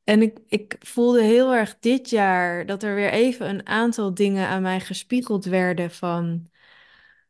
En 0.09 0.21
ik, 0.21 0.37
ik 0.47 0.75
voelde 0.79 1.21
heel 1.21 1.53
erg 1.53 1.79
dit 1.79 2.09
jaar 2.09 2.65
dat 2.65 2.83
er 2.83 2.95
weer 2.95 3.11
even 3.11 3.49
een 3.49 3.67
aantal 3.67 4.13
dingen 4.13 4.47
aan 4.47 4.61
mij 4.61 4.79
gespiegeld 4.79 5.45
werden 5.45 5.91
van 5.91 6.49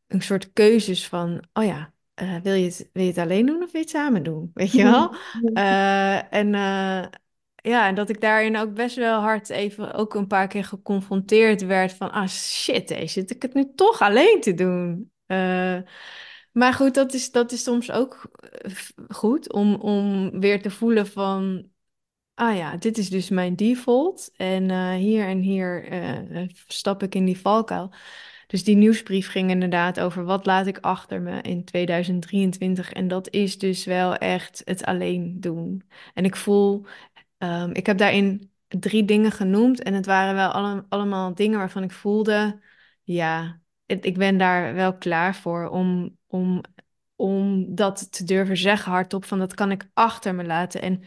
een 0.07 0.21
soort 0.21 0.53
keuzes 0.53 1.07
van, 1.07 1.43
oh 1.53 1.63
ja, 1.63 1.93
eh, 2.13 2.35
wil 2.43 2.53
je 2.53 2.65
het, 2.65 2.89
wil 2.93 3.03
je 3.03 3.09
het 3.09 3.17
alleen 3.17 3.45
doen 3.45 3.63
of 3.63 3.71
wil 3.71 3.81
je 3.81 3.87
het 3.87 3.89
samen 3.89 4.23
doen? 4.23 4.51
Weet 4.53 4.71
je 4.71 4.83
wel? 4.83 5.15
Eh, 5.53 6.33
en 6.33 6.53
eh, 6.53 7.05
ja, 7.55 7.87
en 7.87 7.95
dat 7.95 8.09
ik 8.09 8.21
daarin 8.21 8.57
ook 8.57 8.73
best 8.73 8.95
wel 8.95 9.19
hard 9.19 9.49
even 9.49 9.93
ook 9.93 10.13
een 10.13 10.27
paar 10.27 10.47
keer 10.47 10.63
geconfronteerd 10.63 11.65
werd 11.65 11.93
van, 11.93 12.11
ah 12.11 12.27
shit, 12.27 12.89
hé, 12.89 13.07
zit 13.07 13.31
ik 13.31 13.41
het 13.41 13.53
nu 13.53 13.71
toch 13.75 14.01
alleen 14.01 14.41
te 14.41 14.53
doen? 14.53 15.11
Maar 16.51 16.73
goed, 16.73 16.93
dat 16.93 17.13
is, 17.13 17.31
dat 17.31 17.51
is 17.51 17.63
soms 17.63 17.91
ook 17.91 18.31
goed 19.07 19.53
om, 19.53 19.75
om 19.75 20.31
weer 20.39 20.61
te 20.61 20.71
voelen 20.71 21.07
van, 21.07 21.69
ah 22.39 22.55
ja, 22.55 22.77
dit 22.77 22.97
is 22.97 23.09
dus 23.09 23.29
mijn 23.29 23.55
default. 23.55 24.31
En 24.35 24.69
eh, 24.69 24.93
hier 24.93 25.25
en 25.27 25.39
hier 25.39 25.87
eh, 25.87 26.47
stap 26.67 27.03
ik 27.03 27.15
in 27.15 27.25
die 27.25 27.39
valkuil. 27.39 27.91
Dus 28.47 28.63
die 28.63 28.75
nieuwsbrief 28.75 29.29
ging 29.29 29.49
inderdaad 29.49 29.99
over 29.99 30.23
wat 30.23 30.45
laat 30.45 30.67
ik 30.67 30.77
achter 30.79 31.21
me 31.21 31.41
in 31.41 31.63
2023. 31.65 32.91
En 32.93 33.07
dat 33.07 33.29
is 33.29 33.57
dus 33.57 33.85
wel 33.85 34.15
echt 34.15 34.61
het 34.65 34.85
alleen 34.85 35.39
doen. 35.39 35.83
En 36.13 36.25
ik 36.25 36.35
voel, 36.35 36.85
ehm, 37.37 37.69
ik 37.73 37.85
heb 37.85 37.97
daarin 37.97 38.51
drie 38.67 39.05
dingen 39.05 39.31
genoemd. 39.31 39.83
En 39.83 39.93
het 39.93 40.05
waren 40.05 40.35
wel 40.35 40.49
alle- 40.51 40.85
allemaal 40.89 41.33
dingen 41.35 41.57
waarvan 41.57 41.83
ik 41.83 41.91
voelde, 41.91 42.59
ja, 43.03 43.61
ik 43.85 44.17
ben 44.17 44.37
daar 44.37 44.73
wel 44.73 44.97
klaar 44.97 45.35
voor 45.35 45.67
om, 45.69 46.17
om, 46.27 46.61
om 47.15 47.65
dat 47.75 48.11
te 48.11 48.23
durven 48.23 48.57
zeggen 48.57 48.91
hardop. 48.91 49.25
Van 49.25 49.39
dat 49.39 49.53
kan 49.53 49.71
ik 49.71 49.89
achter 49.93 50.35
me 50.35 50.43
laten. 50.43 50.81
En 50.81 51.03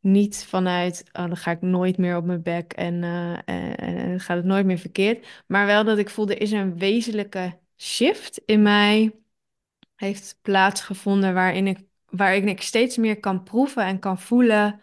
niet 0.00 0.44
vanuit, 0.44 1.04
oh, 1.12 1.26
dan 1.26 1.36
ga 1.36 1.50
ik 1.50 1.60
nooit 1.60 1.98
meer 1.98 2.16
op 2.16 2.24
mijn 2.24 2.42
bek 2.42 2.72
en, 2.72 3.02
eh, 3.04 3.32
en, 3.44 3.76
en 3.76 4.20
gaat 4.20 4.36
het 4.36 4.46
nooit 4.46 4.66
meer 4.66 4.78
verkeerd. 4.78 5.26
Maar 5.46 5.66
wel 5.66 5.84
dat 5.84 5.98
ik 5.98 6.10
voelde, 6.10 6.34
er 6.34 6.40
is 6.42 6.50
een 6.50 6.78
wezenlijke 6.78 7.58
shift 7.76 8.38
in 8.46 8.62
mij 8.62 9.12
heeft 9.96 10.38
plaatsgevonden 10.42 11.34
waarin 11.34 11.66
ik, 11.66 11.78
waarin 12.06 12.48
ik 12.48 12.60
steeds 12.62 12.96
meer 12.96 13.20
kan 13.20 13.42
proeven 13.42 13.84
en 13.84 13.98
kan 13.98 14.18
voelen. 14.18 14.80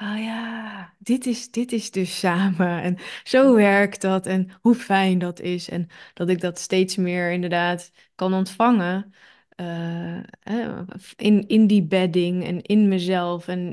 Oh 0.00 0.18
ja, 0.18 0.94
dit 0.98 1.26
is, 1.26 1.50
dit 1.50 1.72
is 1.72 1.90
dus 1.90 2.18
samen. 2.24 2.82
En 2.82 2.96
zo 3.24 3.54
werkt 3.54 4.00
dat. 4.00 4.26
En 4.26 4.50
hoe 4.60 4.74
fijn 4.74 5.18
dat 5.18 5.40
is. 5.40 5.68
En 5.68 5.88
dat 6.14 6.28
ik 6.28 6.40
dat 6.40 6.58
steeds 6.58 6.96
meer 6.96 7.30
inderdaad 7.32 7.92
kan 8.14 8.34
ontvangen. 8.34 9.12
eh, 9.56 10.18
in, 11.16 11.48
in 11.48 11.66
die 11.66 11.82
bedding 11.82 12.44
en 12.44 12.62
in 12.62 12.88
mezelf 12.88 13.48
en 13.48 13.72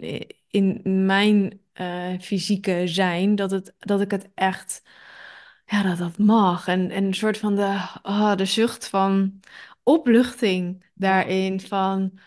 in 0.53 0.81
mijn 1.05 1.59
eh, 1.73 2.19
fysieke 2.19 2.87
zijn. 2.87 3.35
Dat, 3.35 3.51
het, 3.51 3.75
dat 3.79 4.01
ik 4.01 4.11
het 4.11 4.29
echt, 4.35 4.83
ja, 5.65 5.83
dat 5.83 5.97
dat 5.97 6.17
mag. 6.17 6.67
En, 6.67 6.91
en 6.91 7.03
een 7.03 7.13
soort 7.13 7.37
van 7.37 7.55
de, 7.55 7.99
oh, 8.03 8.35
de 8.35 8.45
zucht 8.45 8.87
van 8.87 9.39
opluchting 9.83 10.85
daarin. 10.93 11.59
Van. 11.59 12.19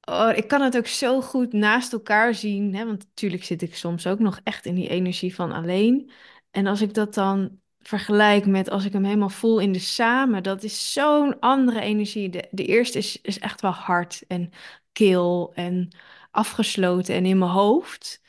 Oh, 0.00 0.32
ik 0.36 0.48
kan 0.48 0.60
het 0.60 0.76
ook 0.76 0.86
zo 0.86 1.20
goed 1.20 1.52
naast 1.52 1.92
elkaar 1.92 2.34
zien, 2.34 2.74
hè? 2.74 2.86
Want 2.86 3.04
natuurlijk 3.04 3.44
zit 3.44 3.62
ik 3.62 3.76
soms 3.76 4.06
ook 4.06 4.18
nog 4.18 4.40
echt 4.44 4.66
in 4.66 4.74
die 4.74 4.88
energie 4.88 5.34
van 5.34 5.52
alleen. 5.52 6.10
En 6.50 6.66
als 6.66 6.80
ik 6.80 6.94
dat 6.94 7.14
dan 7.14 7.60
vergelijk 7.80 8.46
met 8.46 8.70
als 8.70 8.84
ik 8.84 8.92
hem 8.92 9.04
helemaal 9.04 9.28
voel 9.28 9.58
in 9.58 9.72
de 9.72 9.78
samen, 9.78 10.42
dat 10.42 10.62
is 10.62 10.92
zo'n 10.92 11.40
andere 11.40 11.80
energie. 11.80 12.28
De, 12.30 12.48
de 12.50 12.64
eerste 12.64 12.98
is, 12.98 13.20
is 13.20 13.38
echt 13.38 13.60
wel 13.60 13.70
hard 13.70 14.24
en 14.28 14.50
kil 14.92 15.52
en 15.54 15.90
afgesloten 16.36 17.14
en 17.14 17.26
in 17.26 17.38
mijn 17.38 17.50
hoofd. 17.50 18.22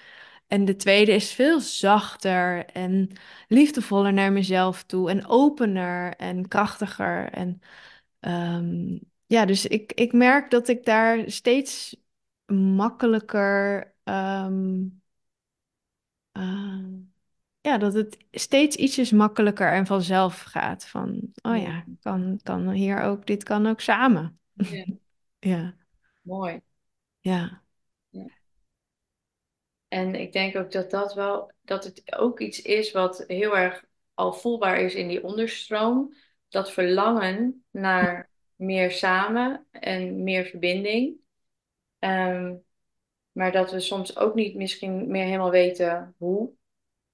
En 0.48 0.66
de 0.66 0.76
tweede 0.76 1.12
is 1.12 1.32
veel 1.32 1.60
zachter 1.60 2.66
en 2.66 3.10
liefdevoller 3.48 4.14
naar 4.14 4.32
mezelf 4.32 4.84
toe 4.84 5.10
en 5.10 5.28
opener 5.28 6.16
en 6.16 6.48
krachtiger. 6.48 7.30
En 7.32 7.62
Ehm, 8.20 8.98
ja, 9.26 9.46
dus 9.46 9.66
ik, 9.66 9.92
ik 9.94 10.14
merk 10.14 10.50
dat 10.52 10.68
ik 10.68 10.86
daar 10.86 11.32
steeds 11.32 11.96
makkelijker 12.46 13.94
eh, 16.32 16.80
ja, 17.62 17.78
dat 17.78 17.94
het 17.94 18.18
steeds 18.32 18.76
ietsjes 18.76 19.12
makkelijker 19.12 19.72
en 19.72 19.86
vanzelf 19.86 20.42
gaat. 20.42 20.88
Van, 20.88 21.22
oh 21.42 21.58
Ja, 21.58 21.86
kan, 22.02 22.40
kan 22.44 22.70
hier 22.70 23.02
ook, 23.02 23.26
dit 23.26 23.44
kan 23.44 23.68
ook 23.68 23.82
samen. 23.82 24.40
ja, 24.54 24.86
Ja, 25.40 25.76
mooi. 26.22 26.62
Ja. 27.20 27.62
En 29.88 30.16
ik 30.16 30.34
denk 30.34 30.56
ook 30.56 30.72
dat 30.72 30.92
dat 30.92 31.14
wel, 31.14 31.52
dat 31.62 31.84
het 31.84 32.18
ook 32.18 32.40
iets 32.40 32.62
is 32.62 32.92
wat 32.92 33.24
heel 33.28 33.58
erg 33.58 33.86
al 34.14 34.34
voelbaar 34.34 34.80
is 34.82 34.96
in 34.96 35.08
die 35.08 35.24
onderstroom. 35.24 36.14
Dat 36.48 36.72
verlangen 36.72 37.66
naar 37.72 38.30
meer 38.56 38.92
samen 38.92 39.66
en 39.72 40.24
meer 40.24 40.46
verbinding. 40.46 41.16
Ehm, 42.00 42.56
maar 43.32 43.52
dat 43.52 43.72
we 43.72 43.80
soms 43.80 44.18
ook 44.18 44.36
niet 44.36 44.56
misschien 44.56 45.12
meer 45.12 45.26
helemaal 45.26 45.52
weten 45.52 46.16
hoe. 46.18 46.52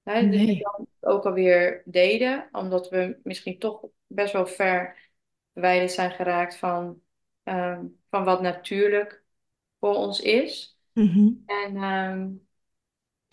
Hè, 0.03 0.29
dus 0.29 0.39
we 0.39 0.45
nee. 0.45 0.59
dan 0.59 0.87
ook 0.99 1.25
alweer 1.25 1.81
deden, 1.85 2.49
omdat 2.51 2.89
we 2.89 3.19
misschien 3.23 3.59
toch 3.59 3.85
best 4.07 4.33
wel 4.33 4.47
ver 4.47 5.01
verwijderd 5.53 5.91
zijn 5.91 6.11
geraakt 6.11 6.57
van, 6.57 7.01
ehm, 7.43 7.85
van 8.09 8.23
wat 8.23 8.41
natuurlijk 8.41 9.23
voor 9.79 9.95
ons 9.95 10.21
is. 10.21 10.77
Mhm. 10.93 11.29
En 11.45 11.75
ehm, 11.75 12.29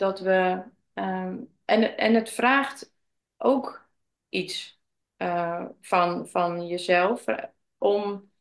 dat 0.01 0.19
we. 0.19 0.63
ehm, 0.93 1.37
en, 1.65 1.97
en 1.97 2.13
het 2.13 2.29
vraagt 2.29 2.93
ook 3.37 3.89
iets 4.29 4.81
eh, 5.17 5.65
van, 5.81 6.27
van 6.27 6.67
jezelf 6.67 7.27
eh, 7.27 7.43
om, 7.77 8.31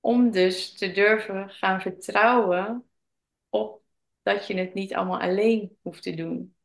om 0.00 0.30
dus 0.30 0.72
te 0.72 0.92
durven 0.92 1.50
gaan 1.50 1.80
vertrouwen 1.80 2.88
op 3.50 3.82
dat 4.22 4.46
je 4.46 4.54
het 4.58 4.74
niet 4.74 4.94
allemaal 4.94 5.20
alleen 5.20 5.78
hoeft 5.82 6.02
te 6.02 6.14
doen. 6.14 6.56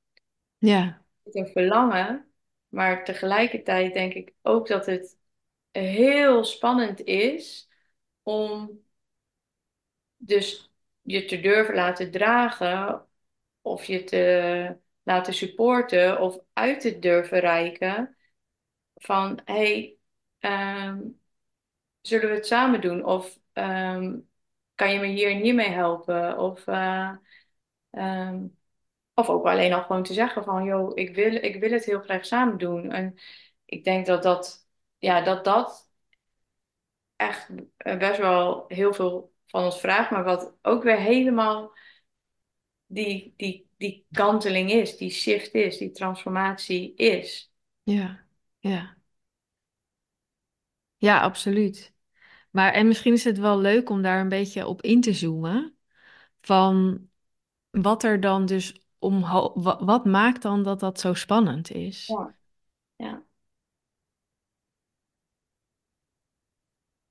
Ja, 0.59 1.01
Het 1.23 1.35
is 1.35 1.41
een 1.41 1.51
verlangen, 1.51 2.31
maar 2.67 3.03
tegelijkertijd 3.05 3.93
denk 3.93 4.13
ik 4.13 4.33
ook 4.41 4.67
dat 4.67 4.85
het 4.85 5.17
heel 5.71 6.43
spannend 6.43 7.01
is 7.03 7.69
om 8.23 8.81
dus 10.17 10.71
je 11.01 11.25
te 11.25 11.39
durven 11.39 11.75
laten 11.75 12.11
dragen 12.11 13.06
of 13.67 13.85
je 13.85 14.03
te 14.03 14.77
laten 15.03 15.33
supporten 15.33 16.21
of 16.21 16.39
uit 16.53 16.79
te 16.79 16.99
durven 16.99 17.39
reiken 17.39 18.17
van 18.95 19.39
hey, 19.45 19.97
ehm, 20.39 21.01
zullen 22.01 22.29
we 22.29 22.35
het 22.35 22.47
samen 22.47 22.81
doen? 22.81 23.05
Of 23.05 23.39
ehm, 23.53 24.19
kan 24.75 24.93
je 24.93 24.99
me 24.99 25.07
hier 25.07 25.31
en 25.31 25.41
hier 25.41 25.55
mee 25.55 25.69
helpen? 25.69 26.37
Of, 26.37 26.67
eh, 26.67 27.15
ehm, 27.91 28.47
of 29.13 29.29
ook 29.29 29.45
alleen 29.45 29.73
al 29.73 29.83
gewoon 29.83 30.03
te 30.03 30.13
zeggen 30.13 30.43
van 30.43 30.63
joh, 30.63 30.91
ik 30.97 31.15
wil, 31.15 31.33
ik 31.33 31.59
wil 31.59 31.71
het 31.71 31.85
heel 31.85 32.01
graag 32.01 32.25
samen 32.25 32.57
doen. 32.57 32.91
En 32.91 33.15
ik 33.65 33.83
denk 33.83 34.05
dat 34.05 34.23
dat, 34.23 34.67
ja, 34.97 35.21
dat, 35.21 35.43
dat 35.43 35.91
echt 37.15 37.49
eh, 37.77 37.97
best 37.97 38.19
wel 38.19 38.65
heel 38.67 38.93
veel 38.93 39.33
van 39.45 39.63
ons 39.63 39.79
vraagt, 39.79 40.11
maar 40.11 40.23
wat 40.23 40.57
ook 40.61 40.83
weer 40.83 40.97
helemaal 40.97 41.77
die, 42.87 43.33
die, 43.37 43.67
die 43.77 44.05
kanteling 44.11 44.71
is, 44.71 44.97
die 44.97 45.11
shift 45.11 45.53
is, 45.53 45.77
die 45.77 45.91
transformatie 45.91 46.93
is. 46.95 47.51
ja, 47.83 48.25
ja. 48.59 48.95
Ja, 50.97 51.19
absoluut. 51.21 51.93
Maar 52.51 52.71
en 52.73 52.87
misschien 52.87 53.13
is 53.13 53.23
het 53.23 53.37
wel 53.37 53.59
leuk 53.59 53.89
om 53.89 54.01
daar 54.01 54.19
een 54.21 54.29
beetje 54.29 54.67
op 54.67 54.81
in 54.81 55.01
te 55.01 55.13
zoomen. 55.13 55.75
Van 56.41 57.07
wat 57.69 58.03
er 58.03 58.19
dan 58.19 58.45
dus 58.45 58.81
omhoog. 58.99 59.53
Wat, 59.79 60.05
maakt 60.05 60.41
dan 60.41 60.63
dat 60.63 60.79
dat 60.79 60.99
zo 60.99 61.13
spannend 61.13 61.71
is? 61.71 62.07
Ja, 62.07 62.35
ja. 62.95 63.25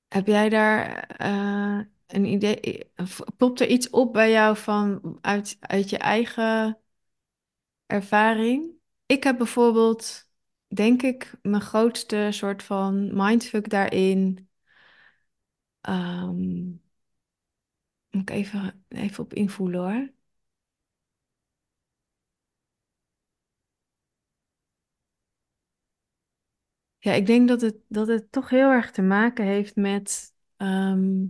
Heb 0.07 0.27
jij 0.27 0.49
daar 0.49 1.03
eh, 1.03 1.79
een 2.07 2.25
idee? 2.25 2.91
Popt 3.37 3.59
er 3.61 3.67
iets 3.67 3.89
op 3.89 4.13
bij 4.13 4.31
jou 4.31 4.57
van 4.57 5.17
uit, 5.21 5.57
uit 5.59 5.89
je 5.89 5.97
eigen 5.97 6.77
ervaring? 7.85 8.71
Ik 9.05 9.23
heb 9.23 9.37
bijvoorbeeld, 9.37 10.29
denk 10.67 11.01
ik, 11.01 11.33
mijn 11.41 11.61
grootste 11.61 12.27
soort 12.31 12.63
van 12.63 13.15
mindfuck 13.15 13.69
daarin. 13.69 14.49
ehm, 15.81 16.77
moet 18.09 18.21
ik 18.21 18.29
even, 18.29 18.85
even 18.89 19.23
op 19.23 19.33
invoelen 19.33 19.79
hoor. 19.81 20.11
Ja, 26.99 27.13
ik 27.13 27.25
denk 27.25 27.47
dat 27.47 27.61
het, 27.61 27.75
dat 27.87 28.07
het 28.07 28.31
toch 28.31 28.49
heel 28.49 28.69
erg 28.69 28.91
te 28.91 29.01
maken 29.01 29.45
heeft 29.45 29.75
met 29.75 30.33
ehm, 30.57 31.25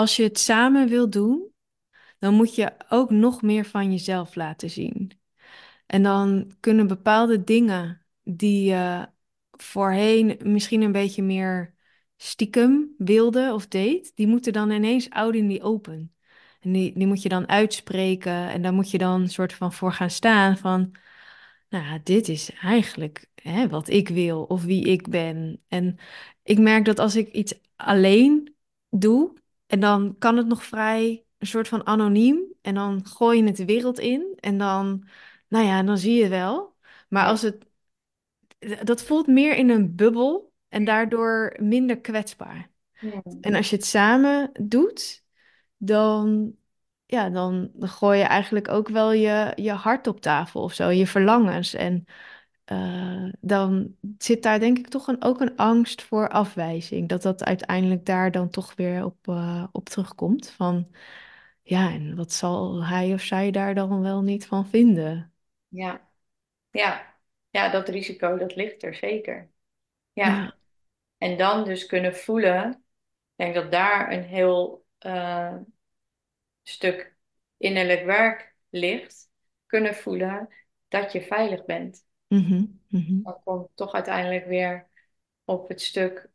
als 0.00 0.16
je 0.16 0.22
het 0.22 0.38
samen 0.38 0.88
wil 0.88 1.10
doen, 1.10 1.52
dan 2.18 2.34
moet 2.34 2.54
je 2.54 2.72
ook 2.88 3.10
nog 3.10 3.42
meer 3.42 3.64
van 3.64 3.90
jezelf 3.90 4.34
laten 4.34 4.70
zien. 4.70 5.20
En 5.86 6.02
dan 6.02 6.52
kunnen 6.60 6.86
bepaalde 6.86 7.44
dingen 7.44 8.06
die 8.22 8.64
je 8.64 9.08
voorheen 9.50 10.38
misschien 10.42 10.82
een 10.82 10.92
beetje 10.92 11.22
meer 11.22 11.74
stiekem 12.16 12.94
wilde 12.98 13.50
of 13.54 13.68
deed, 13.68 14.12
die 14.14 14.26
moeten 14.26 14.52
dan 14.52 14.70
ineens 14.70 15.10
out 15.10 15.34
in 15.34 15.48
die 15.48 15.62
open. 15.62 16.14
En 16.60 16.72
die, 16.72 16.92
die 16.98 17.06
moet 17.06 17.22
je 17.22 17.28
dan 17.28 17.48
uitspreken 17.48 18.48
en 18.50 18.62
daar 18.62 18.74
moet 18.74 18.90
je 18.90 18.98
dan 18.98 19.20
een 19.20 19.28
soort 19.28 19.52
van 19.52 19.72
voor 19.72 19.92
gaan 19.92 20.10
staan 20.10 20.58
van, 20.58 20.94
nou, 21.68 22.00
dit 22.02 22.28
is 22.28 22.50
eigenlijk 22.52 23.26
hè, 23.34 23.68
wat 23.68 23.88
ik 23.88 24.08
wil 24.08 24.42
of 24.44 24.64
wie 24.64 24.84
ik 24.84 25.08
ben. 25.08 25.62
En 25.68 25.96
ik 26.42 26.58
merk 26.58 26.84
dat 26.84 26.98
als 26.98 27.16
ik 27.16 27.32
iets 27.32 27.54
alleen 27.76 28.54
doe, 28.90 29.38
en 29.70 29.80
dan 29.80 30.16
kan 30.18 30.36
het 30.36 30.46
nog 30.46 30.64
vrij 30.64 31.24
een 31.38 31.46
soort 31.46 31.68
van 31.68 31.86
anoniem, 31.86 32.42
en 32.62 32.74
dan 32.74 33.06
gooi 33.06 33.38
je 33.38 33.44
het 33.44 33.56
de 33.56 33.64
wereld 33.64 33.98
in 33.98 34.36
en 34.40 34.58
dan 34.58 35.08
nou 35.48 35.64
ja, 35.66 35.82
dan 35.82 35.98
zie 35.98 36.22
je 36.22 36.28
wel. 36.28 36.76
Maar 37.08 37.26
als 37.26 37.42
het, 37.42 37.66
dat 38.82 39.02
voelt 39.02 39.26
meer 39.26 39.56
in 39.56 39.70
een 39.70 39.94
bubbel 39.94 40.52
en 40.68 40.84
daardoor 40.84 41.56
minder 41.60 42.00
kwetsbaar. 42.00 42.70
Ja. 43.00 43.22
En 43.40 43.54
als 43.54 43.70
je 43.70 43.76
het 43.76 43.84
samen 43.84 44.50
doet, 44.60 45.24
dan, 45.76 46.54
ja, 47.06 47.30
dan, 47.30 47.70
dan 47.74 47.88
gooi 47.88 48.18
je 48.18 48.24
eigenlijk 48.24 48.68
ook 48.68 48.88
wel 48.88 49.12
je, 49.12 49.52
je 49.54 49.72
hart 49.72 50.06
op 50.06 50.20
tafel 50.20 50.62
of 50.62 50.74
zo, 50.74 50.88
je 50.88 51.06
verlangens. 51.06 51.74
En 51.74 52.04
eh, 52.70 53.24
dan 53.40 53.96
zit 54.18 54.42
daar 54.42 54.60
denk 54.60 54.78
ik 54.78 54.88
toch 54.88 55.06
een, 55.06 55.22
ook 55.24 55.40
een 55.40 55.56
angst 55.56 56.02
voor 56.02 56.28
afwijzing. 56.28 57.08
Dat 57.08 57.22
dat 57.22 57.44
uiteindelijk 57.44 58.06
daar 58.06 58.30
dan 58.30 58.50
toch 58.50 58.74
weer 58.74 59.04
op, 59.04 59.28
eh, 59.28 59.64
op 59.72 59.88
terugkomt. 59.88 60.50
Van 60.50 60.88
ja, 61.62 61.90
en 61.90 62.16
wat 62.16 62.32
zal 62.32 62.84
hij 62.84 63.12
of 63.12 63.20
zij 63.20 63.50
daar 63.50 63.74
dan 63.74 64.00
wel 64.00 64.22
niet 64.22 64.46
van 64.46 64.66
vinden? 64.66 65.32
Ja. 65.68 66.08
Ja. 66.70 67.18
Ja, 67.50 67.68
dat 67.68 67.88
risico, 67.88 68.38
dat 68.38 68.56
ligt 68.56 68.82
er 68.82 68.94
zeker. 68.94 69.50
Ja. 70.12 70.26
Ja. 70.26 70.54
En 71.18 71.36
dan 71.38 71.64
dus 71.64 71.86
kunnen 71.86 72.16
voelen, 72.16 72.70
ik 72.70 72.76
denk 73.36 73.54
dat 73.54 73.70
daar 73.70 74.12
een 74.12 74.24
heel 74.24 74.84
eh, 74.98 75.56
stuk 76.62 77.16
innerlijk 77.56 78.04
werk 78.04 78.54
ligt, 78.68 79.30
kunnen 79.66 79.94
voelen 79.94 80.48
dat 80.88 81.12
je 81.12 81.22
veilig 81.22 81.64
bent. 81.64 82.08
Mhm, 82.30 82.66
Dan 83.22 83.40
komt 83.44 83.68
toch 83.74 83.92
uiteindelijk 83.92 84.46
weer 84.46 84.86
op 85.44 85.68
het 85.68 85.80
stuk 85.82 86.28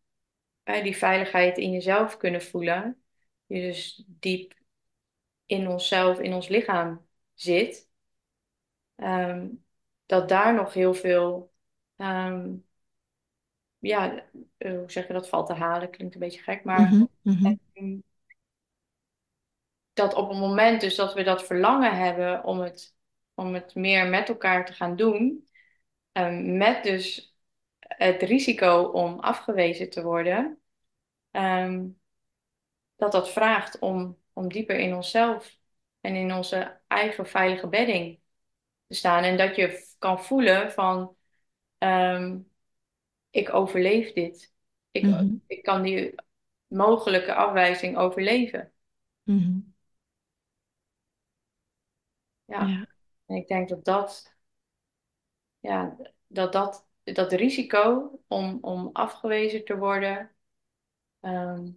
die 0.64 0.98
veiligheid 0.98 1.58
in 1.58 1.72
jezelf 1.72 2.18
kunnen 2.18 2.42
voelen. 2.42 3.04
Die 3.48 3.62
dus 3.62 4.04
diep 4.08 4.54
in 5.46 5.68
onszelf, 5.68 6.20
in 6.20 6.34
ons 6.34 6.48
lichaam 6.48 7.06
zit. 7.34 7.90
Ehm, 8.96 9.48
dat 10.06 10.30
daar 10.30 10.54
nog 10.54 10.74
heel 10.74 10.94
veel, 10.94 11.54
ehm, 11.96 12.54
ja, 13.80 14.24
eh, 14.58 14.72
hoe 14.78 14.92
zeg 14.92 15.08
je 15.08 15.14
dat, 15.14 15.30
valt 15.30 15.48
te 15.48 15.54
halen, 15.54 15.90
klinkt 15.90 16.14
een 16.14 16.20
beetje 16.20 16.42
gek, 16.42 16.64
maar 16.64 16.92
mhm, 16.92 17.06
mhm, 17.22 17.56
ehm, 17.74 17.98
dat 19.94 20.14
op 20.14 20.30
het 20.30 20.38
moment 20.38 20.82
dus 20.82 20.96
dat 20.96 21.14
we 21.14 21.24
dat 21.24 21.46
verlangen 21.46 21.98
hebben 21.98 22.44
om 22.44 22.60
het, 22.60 22.96
om 23.34 23.54
het 23.54 23.76
meer 23.76 24.08
met 24.08 24.30
elkaar 24.30 24.66
te 24.66 24.74
gaan 24.74 24.96
doen, 24.96 25.45
ehm, 26.16 26.58
met 26.58 26.84
dus 26.84 27.36
het 27.80 28.24
risico 28.24 28.84
om 28.84 29.20
afgewezen 29.20 29.92
te 29.92 30.04
worden, 30.04 30.62
ehm, 31.32 31.88
dat 32.96 33.12
dat 33.12 33.32
vraagt 33.32 33.80
om, 33.80 34.18
om 34.34 34.48
dieper 34.50 34.80
in 34.80 34.94
onszelf 34.96 35.58
en 36.02 36.16
in 36.16 36.34
onze 36.34 36.80
eigen 36.88 37.28
veilige 37.28 37.68
bedding 37.68 38.20
te 38.88 38.96
staan. 38.96 39.24
En 39.24 39.38
dat 39.38 39.56
je 39.56 39.88
kan 40.00 40.24
voelen 40.24 40.72
van, 40.72 41.18
ehm, 41.78 42.40
ik 43.32 43.54
overleef 43.54 44.14
dit. 44.14 44.54
Ik, 44.92 45.06
mhm, 45.06 45.38
ik 45.48 45.64
kan 45.64 45.84
die 45.84 46.16
mogelijke 46.68 47.34
afwijzing 47.36 47.98
overleven. 47.98 48.74
mhm. 49.28 49.76
Ja, 52.46 52.78
Ja, 52.78 52.88
en 53.26 53.36
ik 53.36 53.48
denk 53.48 53.70
dat 53.70 53.86
dat 53.86 54.35
ja, 55.66 55.98
dat, 56.28 56.52
dat, 56.54 56.88
dat 57.04 57.32
risico 57.32 58.12
om, 58.28 58.58
om 58.62 58.90
afgewezen 58.94 59.66
te 59.66 59.78
worden, 59.78 60.32
ehm, 61.20 61.68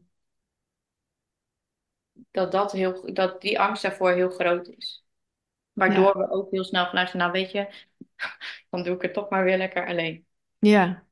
dat, 2.30 2.52
dat, 2.52 2.72
heel, 2.72 3.14
dat 3.14 3.40
die 3.40 3.60
angst 3.60 3.82
daarvoor 3.82 4.10
heel 4.12 4.30
groot 4.30 4.68
is. 4.68 5.04
Ja, 5.72 5.82
Waardoor 5.84 6.18
we 6.18 6.30
ook 6.30 6.50
heel 6.50 6.64
snel 6.64 6.86
vanuit, 6.86 7.14
nou 7.14 7.32
weet 7.32 7.50
je, 7.50 7.68
dan 8.70 8.82
doe 8.82 8.94
ik 8.94 9.02
het 9.02 9.12
toch 9.12 9.28
maar 9.28 9.44
weer 9.44 9.56
lekker 9.58 9.86
alleen. 9.86 10.26
ja. 10.58 11.06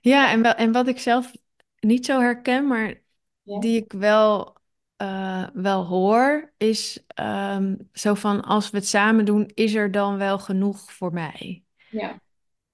Ja, 0.00 0.30
en, 0.30 0.42
wel, 0.42 0.54
en 0.54 0.72
wat 0.72 0.88
ik 0.88 0.98
zelf 1.00 1.32
niet 1.80 2.06
zo 2.06 2.20
herken, 2.20 2.66
maar 2.66 3.02
ja, 3.42 3.60
die 3.60 3.82
ik 3.82 3.92
wel, 3.92 4.56
eh, 4.96 5.48
wel 5.54 5.86
hoor, 5.86 6.52
is 6.56 7.04
ehm, 7.06 7.76
zo 7.92 8.14
van 8.14 8.42
als 8.44 8.70
we 8.70 8.76
het 8.78 8.86
samen 8.88 9.24
doen, 9.24 9.50
is 9.54 9.74
er 9.74 9.90
dan 9.90 10.18
wel 10.18 10.38
genoeg 10.38 10.92
voor 10.92 11.12
mij? 11.12 11.64
Ja, 11.92 12.20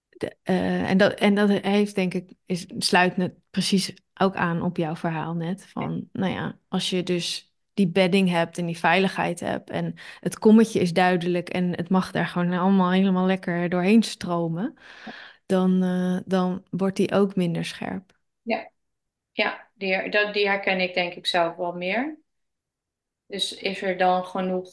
De- 0.09 0.37
eh, 0.43 0.91
en, 0.91 0.97
dat, 0.99 1.15
en 1.15 1.35
dat 1.35 1.49
heeft 1.51 1.95
denk 1.95 2.15
ik, 2.15 2.33
is, 2.47 2.67
sluit 2.79 3.17
net 3.17 3.35
precies 3.51 3.95
ook 4.15 4.35
aan 4.37 4.63
op 4.63 4.77
jouw 4.77 4.97
verhaal 4.97 5.35
net. 5.35 5.67
ja, 5.79 5.89
Van, 5.89 6.09
nou 6.13 6.33
ja, 6.33 6.59
als 6.69 6.91
je 6.91 7.03
dus 7.03 7.53
die 7.75 7.89
bedding 7.89 8.29
hebt 8.31 8.59
en 8.59 8.67
die 8.67 8.79
veiligheid 8.79 9.41
hebt 9.41 9.71
en 9.71 9.95
het 10.21 10.39
kommetje 10.39 10.81
is 10.81 10.93
duidelijk 10.93 11.49
en 11.49 11.71
het 11.77 11.89
mag 11.89 12.11
daar 12.11 12.27
gewoon 12.27 12.53
allemaal 12.53 12.91
helemaal 12.91 13.27
lekker 13.27 13.69
doorheen 13.69 14.03
stromen, 14.03 14.75
dan, 15.47 15.83
eh, 15.83 16.19
dan 16.27 16.65
wordt 16.71 16.97
die 16.97 17.13
ook 17.13 17.37
minder 17.37 17.65
scherp. 17.65 18.19
ja, 18.43 18.71
ja. 19.33 19.71
Die, 19.75 20.11
dat, 20.11 20.35
die 20.35 20.49
herken 20.49 20.81
ik 20.81 20.95
denk 20.95 21.15
ik 21.15 21.27
zelf 21.27 21.57
wel 21.57 21.73
meer. 21.75 22.19
Dus 23.27 23.53
is 23.55 23.83
er 23.83 23.99
dan 23.99 24.25
genoeg, 24.25 24.71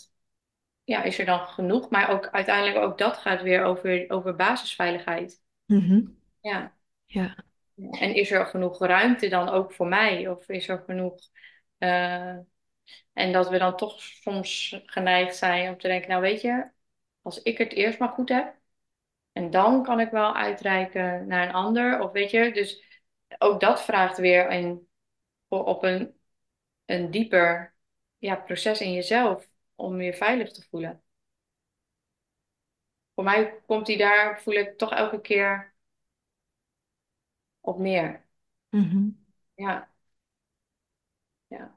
ja, 0.85 1.03
is 1.03 1.19
er 1.19 1.25
dan 1.25 1.47
genoeg, 1.47 1.89
maar 1.89 2.09
ook 2.09 2.27
uiteindelijk 2.29 2.77
ook 2.85 2.97
dat 2.97 3.17
gaat 3.17 3.41
weer 3.41 3.63
over, 3.63 4.05
over 4.07 4.35
basisveiligheid. 4.35 5.41
Mhm. 5.65 6.01
Ja. 6.41 6.73
Ja. 7.05 7.35
En 7.75 8.15
is 8.15 8.31
er 8.31 8.45
genoeg 8.45 8.79
ruimte 8.79 9.27
dan 9.27 9.49
ook 9.49 9.73
voor 9.73 9.87
mij? 9.87 10.27
Of 10.27 10.49
is 10.49 10.67
er 10.67 10.83
genoeg. 10.85 11.19
eh, 11.77 12.37
en 13.13 13.31
dat 13.31 13.49
we 13.49 13.57
dan 13.57 13.77
toch 13.77 14.01
soms 14.01 14.81
geneigd 14.85 15.35
zijn 15.35 15.69
om 15.69 15.77
te 15.77 15.87
denken: 15.87 16.09
Nou, 16.09 16.21
weet 16.21 16.41
je, 16.41 16.69
als 17.21 17.41
ik 17.41 17.57
het 17.57 17.73
eerst 17.73 17.99
maar 17.99 18.09
goed 18.09 18.29
heb, 18.29 18.55
en 19.31 19.49
dan 19.51 19.83
kan 19.83 19.99
ik 19.99 20.11
wel 20.11 20.35
uitreiken 20.35 21.27
naar 21.27 21.47
een 21.47 21.53
ander. 21.53 21.99
Of 22.01 22.11
weet 22.11 22.31
je, 22.31 22.51
dus 22.53 22.83
ook 23.37 23.59
dat 23.59 23.83
vraagt 23.83 24.17
weer 24.17 24.51
een, 24.51 24.87
op 25.47 25.83
een, 25.83 26.15
een 26.85 27.11
dieper 27.11 27.75
ja, 28.17 28.35
proces 28.35 28.81
in 28.81 28.93
jezelf 28.93 29.47
om 29.75 30.01
je 30.01 30.13
veilig 30.13 30.51
te 30.51 30.61
voelen. 30.69 31.03
Voor 33.13 33.23
mij 33.23 33.61
komt 33.65 33.85
die 33.85 33.97
daar, 33.97 34.41
voel 34.41 34.53
ik 34.53 34.77
toch 34.77 34.91
elke 34.91 35.21
keer 35.21 35.73
op 37.61 37.77
neer. 37.79 38.25
Mhm. 38.71 39.09
Ja, 39.55 39.89
ja. 41.49 41.75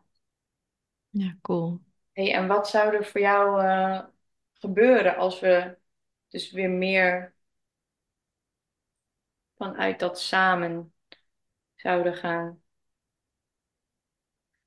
Ja, 1.10 1.36
cool. 1.42 1.80
Hey, 2.12 2.32
en 2.34 2.46
wat 2.46 2.68
zou 2.68 2.94
er 2.94 3.04
voor 3.06 3.20
jou 3.20 3.62
eh, 3.62 4.04
gebeuren 4.54 5.16
als 5.16 5.40
we 5.40 5.78
dus 6.28 6.50
weer 6.50 6.70
meer 6.70 7.34
vanuit 9.56 9.98
dat 9.98 10.20
samen 10.20 10.92
zouden 11.76 12.14
gaan 12.14 12.62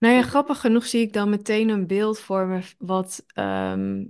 Nou 0.01 0.13
ja, 0.15 0.21
grappig 0.21 0.59
genoeg 0.59 0.85
zie 0.85 1.01
ik 1.01 1.13
dan 1.13 1.29
meteen 1.29 1.69
een 1.69 1.87
beeld 1.87 2.19
voor 2.19 2.47
me 2.47 2.61
wat 2.77 3.25
ehm, 3.33 4.05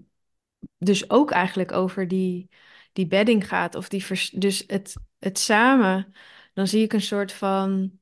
dus 0.78 1.10
ook 1.10 1.32
eigenlijk 1.32 1.72
over 1.72 2.08
die, 2.08 2.50
die 2.94 3.08
bedding 3.08 3.48
gaat. 3.48 3.76
Of 3.76 3.89
die 3.89 4.06
dus 4.34 4.64
het, 4.68 4.96
het 5.20 5.39
samen, 5.39 6.14
dan 6.54 6.68
zie 6.68 6.84
ik 6.84 6.94
een 6.94 7.02
soort 7.02 7.34
van 7.34 8.00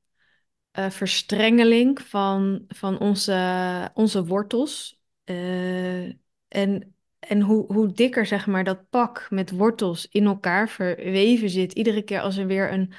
eh, 0.72 0.90
verstrengeling 0.90 2.02
van, 2.02 2.64
van 2.68 3.00
onze, 3.00 3.92
onze 3.94 4.26
wortels. 4.26 5.02
Eh, 5.24 6.04
en 6.48 6.94
en 7.20 7.42
hoe, 7.42 7.74
hoe 7.74 7.92
dikker 7.92 8.26
zeg 8.26 8.48
maar 8.48 8.64
dat 8.64 8.90
pak 8.90 9.28
met 9.30 9.52
wortels 9.52 10.08
in 10.10 10.26
elkaar 10.26 10.70
verweven 10.70 11.50
zit. 11.50 11.74
Iedere 11.74 12.02
keer 12.02 12.22
als 12.22 12.38
er 12.38 12.48
weer 12.48 12.72
een 12.72 12.94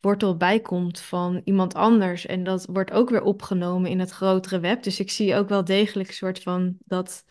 wortel 0.00 0.36
bijkomt 0.36 1.00
van 1.00 1.40
iemand 1.44 1.74
anders. 1.74 2.26
En 2.26 2.44
dat 2.44 2.66
wordt 2.66 2.90
ook 2.92 3.10
weer 3.10 3.22
opgenomen 3.22 3.90
in 3.90 3.98
het 4.00 4.10
grotere 4.10 4.60
web. 4.60 4.82
Dus 4.82 5.00
ik 5.00 5.10
zie 5.10 5.34
ook 5.36 5.48
wel 5.48 5.64
degelijk 5.64 6.08
een 6.08 6.14
soort 6.14 6.42
van 6.42 6.76
dat 6.84 7.24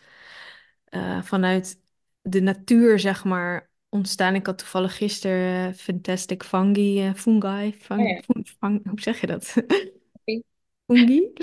eh, 0.84 1.22
vanuit 1.22 1.80
de 2.22 2.40
natuur 2.40 2.98
zeg 2.98 3.24
maar 3.24 3.70
ontstaan. 3.88 4.34
Ik 4.34 4.46
had 4.46 4.58
toevallig 4.58 4.96
gisteren 4.96 5.68
eh, 5.68 5.74
Fantastic 5.74 6.42
Fungi, 6.42 7.06
eh, 7.06 7.14
fungi, 7.14 7.72
Oh 7.72 7.72
fun- 7.78 8.06
ja, 8.08 8.20
fun- 8.24 8.46
fun- 8.60 8.82
hoe 8.88 9.00
zeg 9.00 9.20
je 9.20 9.26
dat? 9.26 9.54
Fungi. 10.88 11.36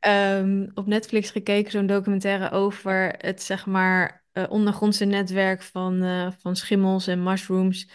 Ehm, 0.00 0.66
op 0.74 0.86
Netflix 0.86 1.30
gekeken, 1.30 1.70
zo'n 1.70 1.86
documentaire 1.86 2.50
over 2.50 3.14
het, 3.18 3.42
zeg 3.42 3.66
maar, 3.66 4.24
ondergrondse 4.48 5.04
netwerk 5.04 5.62
van, 5.62 6.02
van 6.38 6.56
schimmels 6.56 7.06
en 7.06 7.22
mushrooms. 7.22 7.88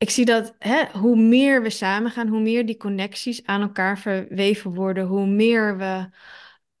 Ik 0.00 0.10
zie 0.10 0.24
dat 0.24 0.54
hè, 0.58 0.84
hoe 0.98 1.16
meer 1.16 1.62
we 1.62 1.70
samen 1.70 2.10
gaan, 2.10 2.28
hoe 2.28 2.40
meer 2.40 2.66
die 2.66 2.76
connecties 2.76 3.46
aan 3.46 3.60
elkaar 3.60 3.98
verweven 3.98 4.74
worden, 4.74 5.06
hoe 5.06 5.26
meer 5.26 5.76
we 5.78 6.08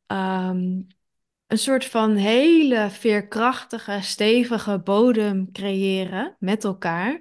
ehm, 0.06 0.80
een 1.46 1.58
soort 1.58 1.84
van 1.84 2.14
hele 2.16 2.90
veerkrachtige, 2.90 3.98
stevige 4.00 4.78
bodem 4.78 5.52
creëren 5.52 6.36
met 6.38 6.64
elkaar, 6.64 7.20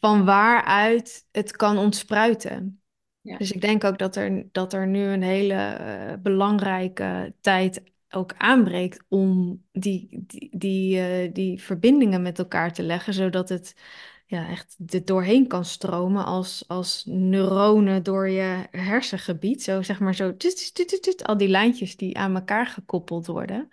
van 0.00 0.24
waaruit 0.24 1.26
het 1.32 1.56
kan 1.56 1.78
ontspruiten. 1.78 2.80
Ja, 3.20 3.36
Dus 3.36 3.52
ik 3.52 3.60
denk 3.60 3.84
ook 3.84 3.98
dat 3.98 4.16
er, 4.16 4.48
dat 4.52 4.72
er 4.72 4.86
nu 4.86 5.02
een 5.02 5.22
hele 5.22 5.54
eh, 5.54 6.14
belangrijke 6.22 7.34
tijd 7.40 7.82
ook 8.10 8.34
aanbreekt 8.38 9.04
om 9.08 9.62
die, 9.72 10.24
die, 10.26 10.58
die, 10.58 11.00
eh, 11.00 11.32
die 11.32 11.62
verbindingen 11.62 12.22
met 12.22 12.38
elkaar 12.38 12.72
te 12.72 12.82
leggen, 12.82 13.14
zodat 13.14 13.48
het 13.48 13.74
ja, 14.26 14.48
echt 14.48 14.76
er 14.86 15.04
doorheen 15.04 15.46
kan 15.46 15.64
stromen 15.64 16.24
als, 16.24 16.64
als 16.66 17.02
neuronen 17.06 18.02
door 18.02 18.28
je 18.28 18.66
hersengebied. 18.70 19.62
Zo 19.62 19.82
zeg 19.82 20.00
maar 20.00 20.14
zo, 20.14 20.36
tut, 20.36 20.56
tut, 20.56 20.74
tut, 20.74 20.88
tut, 20.88 21.02
tut, 21.02 21.24
al 21.24 21.36
die 21.36 21.48
lijntjes 21.48 21.96
die 21.96 22.18
aan 22.18 22.34
elkaar 22.34 22.66
gekoppeld 22.66 23.26
worden. 23.26 23.70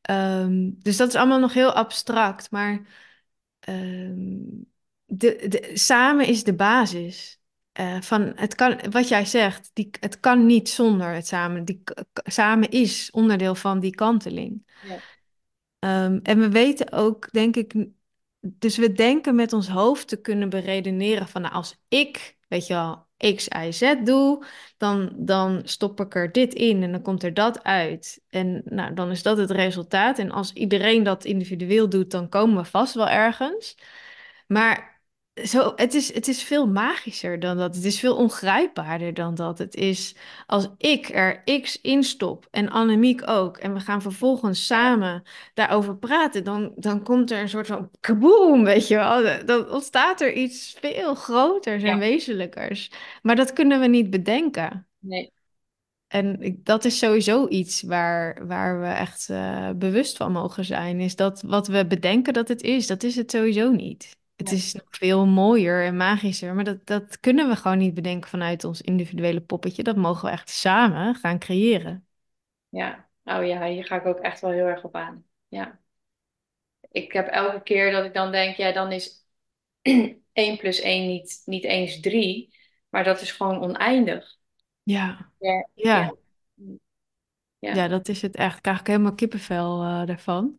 Ehm, 0.00 0.70
dus 0.78 0.96
dat 0.96 1.08
is 1.08 1.14
allemaal 1.14 1.40
nog 1.40 1.52
heel 1.52 1.72
abstract, 1.72 2.50
maar 2.50 2.80
ehm, 3.60 4.38
de, 5.04 5.46
de, 5.48 5.70
samen 5.74 6.26
is 6.26 6.44
de 6.44 6.54
basis. 6.54 7.40
Eh, 7.72 8.00
van 8.00 8.32
het 8.34 8.54
kan, 8.54 8.80
wat 8.90 9.08
jij 9.08 9.24
zegt, 9.24 9.70
die, 9.72 9.90
het 10.00 10.20
kan 10.20 10.46
niet 10.46 10.68
zonder 10.68 11.14
het 11.14 11.26
samen. 11.26 11.64
Die, 11.64 11.82
samen 12.12 12.70
is 12.70 13.10
onderdeel 13.10 13.54
van 13.54 13.80
die 13.80 13.94
kanteling. 13.94 14.66
ja, 14.88 14.98
Ehm, 15.78 16.18
en 16.22 16.38
we 16.38 16.48
weten 16.48 16.92
ook, 16.92 17.32
denk 17.32 17.56
ik, 17.56 17.74
dus 18.58 18.76
we 18.76 18.92
denken 18.92 19.34
met 19.34 19.52
ons 19.52 19.68
hoofd 19.68 20.08
te 20.08 20.20
kunnen 20.20 20.48
beredeneren 20.48 21.28
van, 21.28 21.42
nou, 21.42 21.54
als 21.54 21.82
ik, 21.88 22.36
weet 22.48 22.66
je 22.66 22.74
wel, 22.74 23.06
X, 23.34 23.48
Y, 23.48 23.72
Z 23.72 23.94
doe, 24.04 24.46
dan, 24.76 25.12
dan 25.16 25.60
stop 25.64 26.00
ik 26.00 26.14
er 26.14 26.32
dit 26.32 26.54
in 26.54 26.82
en 26.82 26.92
dan 26.92 27.02
komt 27.02 27.22
er 27.22 27.34
dat 27.34 27.62
uit. 27.64 28.22
En 28.28 28.62
nou, 28.64 28.94
dan 28.94 29.10
is 29.10 29.22
dat 29.22 29.36
het 29.36 29.50
resultaat. 29.50 30.18
En 30.18 30.30
als 30.30 30.52
iedereen 30.52 31.02
dat 31.02 31.24
individueel 31.24 31.88
doet, 31.88 32.10
dan 32.10 32.28
komen 32.28 32.62
we 32.62 32.68
vast 32.68 32.94
wel 32.94 33.08
ergens. 33.08 33.76
Maar 34.46 34.95
zo, 35.44 35.72
het 35.76 35.94
is, 35.94 36.14
het 36.14 36.28
is 36.28 36.42
veel 36.42 36.66
magischer 36.66 37.40
dan 37.40 37.56
dat. 37.56 37.74
Het 37.74 37.84
is 37.84 37.98
veel 38.00 38.16
ongrijpbaarder 38.16 39.14
dan 39.14 39.34
dat. 39.34 39.58
Het 39.58 39.74
is 39.74 40.14
als 40.46 40.68
ik 40.78 41.08
er 41.08 41.60
X 41.60 41.80
in 41.80 42.02
stop 42.02 42.48
en 42.50 42.68
Annemiek 42.70 43.28
ook, 43.28 43.56
en 43.56 43.74
we 43.74 43.80
gaan 43.80 44.02
vervolgens 44.02 44.66
samen 44.66 45.22
daarover 45.54 45.96
praten, 45.96 46.44
dan, 46.44 46.72
dan 46.76 47.02
komt 47.02 47.30
er 47.30 47.40
een 47.40 47.48
soort 47.48 47.66
van 47.66 47.90
kaboom, 48.00 48.64
weet 48.64 48.88
je 48.88 48.94
wel. 48.96 49.44
Dan 49.46 49.70
ontstaat 49.70 50.20
er 50.20 50.32
iets 50.32 50.76
veel 50.80 51.14
groters 51.14 51.82
en 51.82 51.88
ja, 51.88 51.98
wezenlijkers. 51.98 52.90
Maar 53.22 53.36
dat 53.36 53.52
kunnen 53.52 53.80
we 53.80 53.86
niet 53.86 54.10
bedenken. 54.10 54.86
nee, 54.98 55.32
En 56.06 56.40
ik- 56.40 56.64
dat 56.64 56.84
is 56.84 56.98
sowieso 56.98 57.48
iets 57.48 57.82
waar, 57.82 58.46
waar 58.46 58.80
we 58.80 58.86
echt 58.86 59.30
eh, 59.30 59.70
bewust 59.70 60.16
van 60.16 60.32
mogen 60.32 60.64
zijn. 60.64 61.00
Is 61.00 61.16
dat 61.16 61.42
wat 61.42 61.66
we 61.66 61.86
bedenken 61.86 62.32
dat 62.32 62.48
het 62.48 62.62
is, 62.62 62.86
dat 62.86 63.02
is 63.02 63.16
het 63.16 63.30
sowieso 63.30 63.70
niet. 63.70 64.16
Het 64.36 64.52
is 64.52 64.72
nog 64.74 64.84
veel 64.90 65.26
mooier 65.26 65.84
en 65.84 65.96
magischer, 65.96 66.54
maar 66.54 66.64
dat, 66.64 66.86
dat 66.86 67.20
kunnen 67.20 67.48
we 67.48 67.56
gewoon 67.56 67.78
niet 67.78 67.94
bedenken 67.94 68.30
vanuit 68.30 68.64
ons 68.64 68.80
individuele 68.82 69.40
poppetje. 69.40 69.82
Dat 69.82 69.96
mogen 69.96 70.24
we 70.24 70.30
echt 70.30 70.50
samen 70.50 71.14
gaan 71.14 71.38
creëren. 71.38 72.06
ja. 72.68 73.08
Oh 73.24 73.46
ja, 73.46 73.66
hier 73.66 73.84
ga 73.84 73.96
ik 73.96 74.06
ook 74.06 74.18
echt 74.18 74.40
wel 74.40 74.50
heel 74.50 74.66
erg 74.66 74.84
op 74.84 74.94
aan. 74.96 75.26
Ja. 75.48 75.80
Ik 76.90 77.12
heb 77.12 77.26
elke 77.28 77.62
keer 77.62 77.90
dat 77.92 78.04
ik 78.04 78.14
dan 78.14 78.32
denk, 78.32 78.56
ja, 78.56 78.72
dan 78.72 78.92
is 78.92 79.26
1 80.32 80.56
plus 80.56 80.80
1 80.80 81.06
niet, 81.06 81.42
niet 81.44 81.64
eens 81.64 82.00
3, 82.00 82.56
maar 82.88 83.04
dat 83.04 83.20
is 83.20 83.32
gewoon 83.32 83.60
oneindig. 83.62 84.36
Ja, 84.84 85.32
Ja, 85.38 85.68
ja, 85.74 86.10
ja, 87.68 87.88
dat 87.88 88.08
is 88.08 88.22
het 88.22 88.36
echt. 88.36 88.56
Ik 88.56 88.62
krijg 88.62 88.80
ik 88.80 88.86
helemaal 88.86 89.14
kippenvel 89.14 89.82
eh, 89.82 90.06
daarvan. 90.06 90.58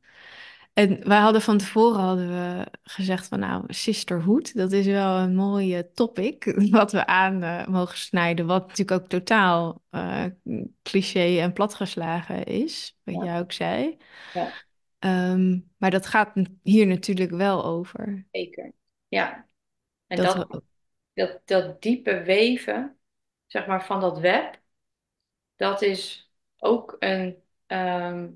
En 0.77 1.07
wij 1.07 1.19
hadden 1.19 1.41
van 1.41 1.57
tevoren 1.57 1.99
hadden 1.99 2.27
we 2.29 2.65
gezegd 2.83 3.27
van 3.27 3.39
nou, 3.39 3.63
sisterhood, 3.73 4.55
dat 4.55 4.71
is 4.71 4.85
wel 4.85 5.17
een 5.17 5.35
mooie 5.35 5.91
topic 5.93 6.45
wat 6.71 6.91
we 6.91 7.05
aan 7.05 7.43
eh, 7.43 7.67
mogen 7.67 7.97
snijden. 7.97 8.45
Wat 8.45 8.67
natuurlijk 8.67 9.01
ook 9.01 9.09
totaal 9.09 9.81
eh, 9.89 10.25
cliché 10.83 11.39
en 11.39 11.53
platgeslagen 11.53 12.43
is, 12.43 12.97
wat 13.03 13.15
Ja, 13.15 13.21
jij 13.21 13.39
ook 13.39 13.51
zei. 13.51 13.97
ja, 14.33 14.59
Ehm, 14.99 15.59
maar 15.77 15.91
dat 15.91 16.05
gaat 16.07 16.31
hier 16.63 16.87
natuurlijk 16.87 17.31
wel 17.31 17.65
over. 17.65 18.25
zeker. 18.31 18.73
Ja, 19.07 19.47
en 20.07 20.21
Dat 20.21 20.47
dat, 21.13 21.41
dat 21.45 21.81
diepe 21.81 22.21
weven, 22.23 22.97
zeg 23.47 23.67
maar, 23.67 23.85
van 23.85 23.99
dat 23.99 24.19
web, 24.19 24.61
dat 25.55 25.81
is 25.81 26.31
ook 26.57 26.95
een, 26.99 27.43
ehm, 27.67 28.29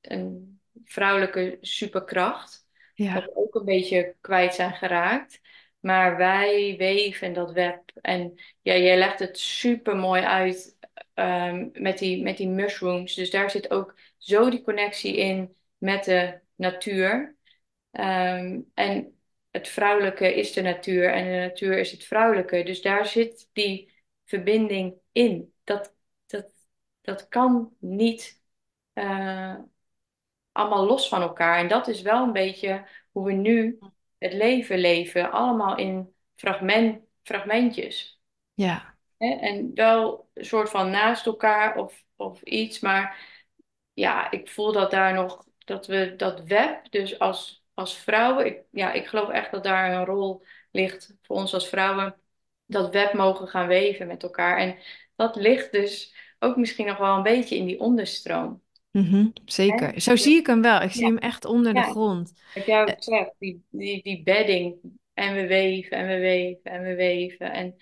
een 0.00 0.60
vrouwelijke 0.84 1.58
superkracht. 1.60 2.66
Ja, 2.94 3.14
we 3.14 3.36
ook 3.36 3.54
een 3.54 3.64
beetje 3.64 4.16
kwijt 4.20 4.54
zijn 4.54 4.74
geraakt. 4.74 5.40
Maar 5.80 6.16
wij 6.16 6.74
weven 6.78 7.32
dat 7.32 7.52
web. 7.52 7.82
En 8.00 8.40
ja, 8.60 8.76
jij 8.76 8.98
legt 8.98 9.18
het 9.18 9.38
super 9.38 9.96
mooi 9.96 10.22
uit 10.22 10.76
ehm, 11.14 11.68
met 11.72 11.98
die, 11.98 12.22
met 12.22 12.36
die 12.36 12.48
mushrooms. 12.48 13.14
Dus 13.14 13.30
daar 13.30 13.50
zit 13.50 13.70
ook 13.70 13.94
zo 14.18 14.50
die 14.50 14.62
connectie 14.62 15.16
in 15.16 15.56
met 15.78 16.04
de 16.04 16.40
natuur. 16.54 17.36
Ehm, 17.90 18.60
en 18.74 19.18
het 19.50 19.68
vrouwelijke 19.68 20.34
is 20.34 20.52
de 20.52 20.62
natuur 20.62 21.12
en 21.12 21.24
de 21.24 21.48
natuur 21.48 21.78
is 21.78 21.90
het 21.90 22.04
vrouwelijke. 22.04 22.62
Dus 22.62 22.82
daar 22.82 23.06
zit 23.06 23.48
die 23.52 23.92
verbinding 24.24 24.94
in. 25.12 25.52
Dat, 25.64 25.94
dat, 26.26 26.52
dat 27.00 27.28
kan 27.28 27.76
niet 27.78 28.42
eh, 28.92 29.58
allemaal 30.52 30.86
los 30.86 31.08
van 31.08 31.22
elkaar. 31.22 31.58
En 31.58 31.68
dat 31.68 31.88
is 31.88 32.02
wel 32.02 32.22
een 32.22 32.32
beetje 32.32 32.88
hoe 33.10 33.26
we 33.26 33.32
nu 33.32 33.78
het 34.18 34.32
leven 34.32 34.78
leven. 34.78 35.30
Allemaal 35.30 35.76
in 35.76 36.14
fragment, 36.34 37.00
fragmentjes. 37.22 38.20
ja? 38.54 38.96
En 39.18 39.70
wel 39.74 40.28
een 40.34 40.44
soort 40.44 40.70
van 40.70 40.90
naast 40.90 41.26
elkaar 41.26 41.76
of, 41.76 42.04
of 42.16 42.42
iets. 42.42 42.80
Maar 42.80 43.30
ja, 43.92 44.30
ik 44.30 44.50
voel 44.50 44.72
dat 44.72 44.90
daar 44.90 45.14
nog, 45.14 45.44
dat 45.58 45.86
we 45.86 46.14
dat 46.16 46.42
web, 46.42 46.90
dus 46.90 47.18
als, 47.18 47.64
als 47.74 47.96
vrouwen, 47.96 48.46
ik, 48.46 48.62
ja, 48.70 48.92
ik 48.92 49.06
geloof 49.06 49.28
echt 49.28 49.50
dat 49.50 49.64
daar 49.64 49.92
een 49.92 50.04
rol 50.04 50.44
ligt 50.70 51.16
voor 51.22 51.36
ons 51.36 51.54
als 51.54 51.68
vrouwen, 51.68 52.20
dat 52.66 52.92
web 52.92 53.12
mogen 53.12 53.48
gaan 53.48 53.66
weven 53.66 54.06
met 54.06 54.22
elkaar. 54.22 54.58
En 54.58 54.78
dat 55.16 55.36
ligt 55.36 55.72
dus 55.72 56.14
ook 56.38 56.56
misschien 56.56 56.86
nog 56.86 56.98
wel 56.98 57.16
een 57.16 57.22
beetje 57.22 57.56
in 57.56 57.66
die 57.66 57.80
onderstroom. 57.80 58.62
Mhm, 58.92 59.26
zeker. 59.44 60.00
Zo 60.00 60.16
zie 60.16 60.36
ik 60.36 60.46
hem 60.46 60.62
wel. 60.62 60.82
Ik 60.82 60.92
zie 60.92 61.06
Ja, 61.06 61.08
hem 61.08 61.18
echt 61.18 61.44
onder 61.44 61.74
de 61.74 61.82
ja, 61.82 61.82
grond. 61.82 62.32
wat 62.52 62.66
jij 62.66 62.82
ook 62.82 63.02
zegt, 63.02 63.30
die, 63.38 63.64
die, 63.70 64.02
die 64.02 64.22
bedding. 64.22 64.76
En 65.14 65.34
we 65.34 65.46
weven 65.46 65.96
en 65.96 66.06
we 66.08 66.18
weven 66.18 66.70
en 66.72 66.82
we 66.82 66.94
weven. 66.94 67.52
En 67.52 67.76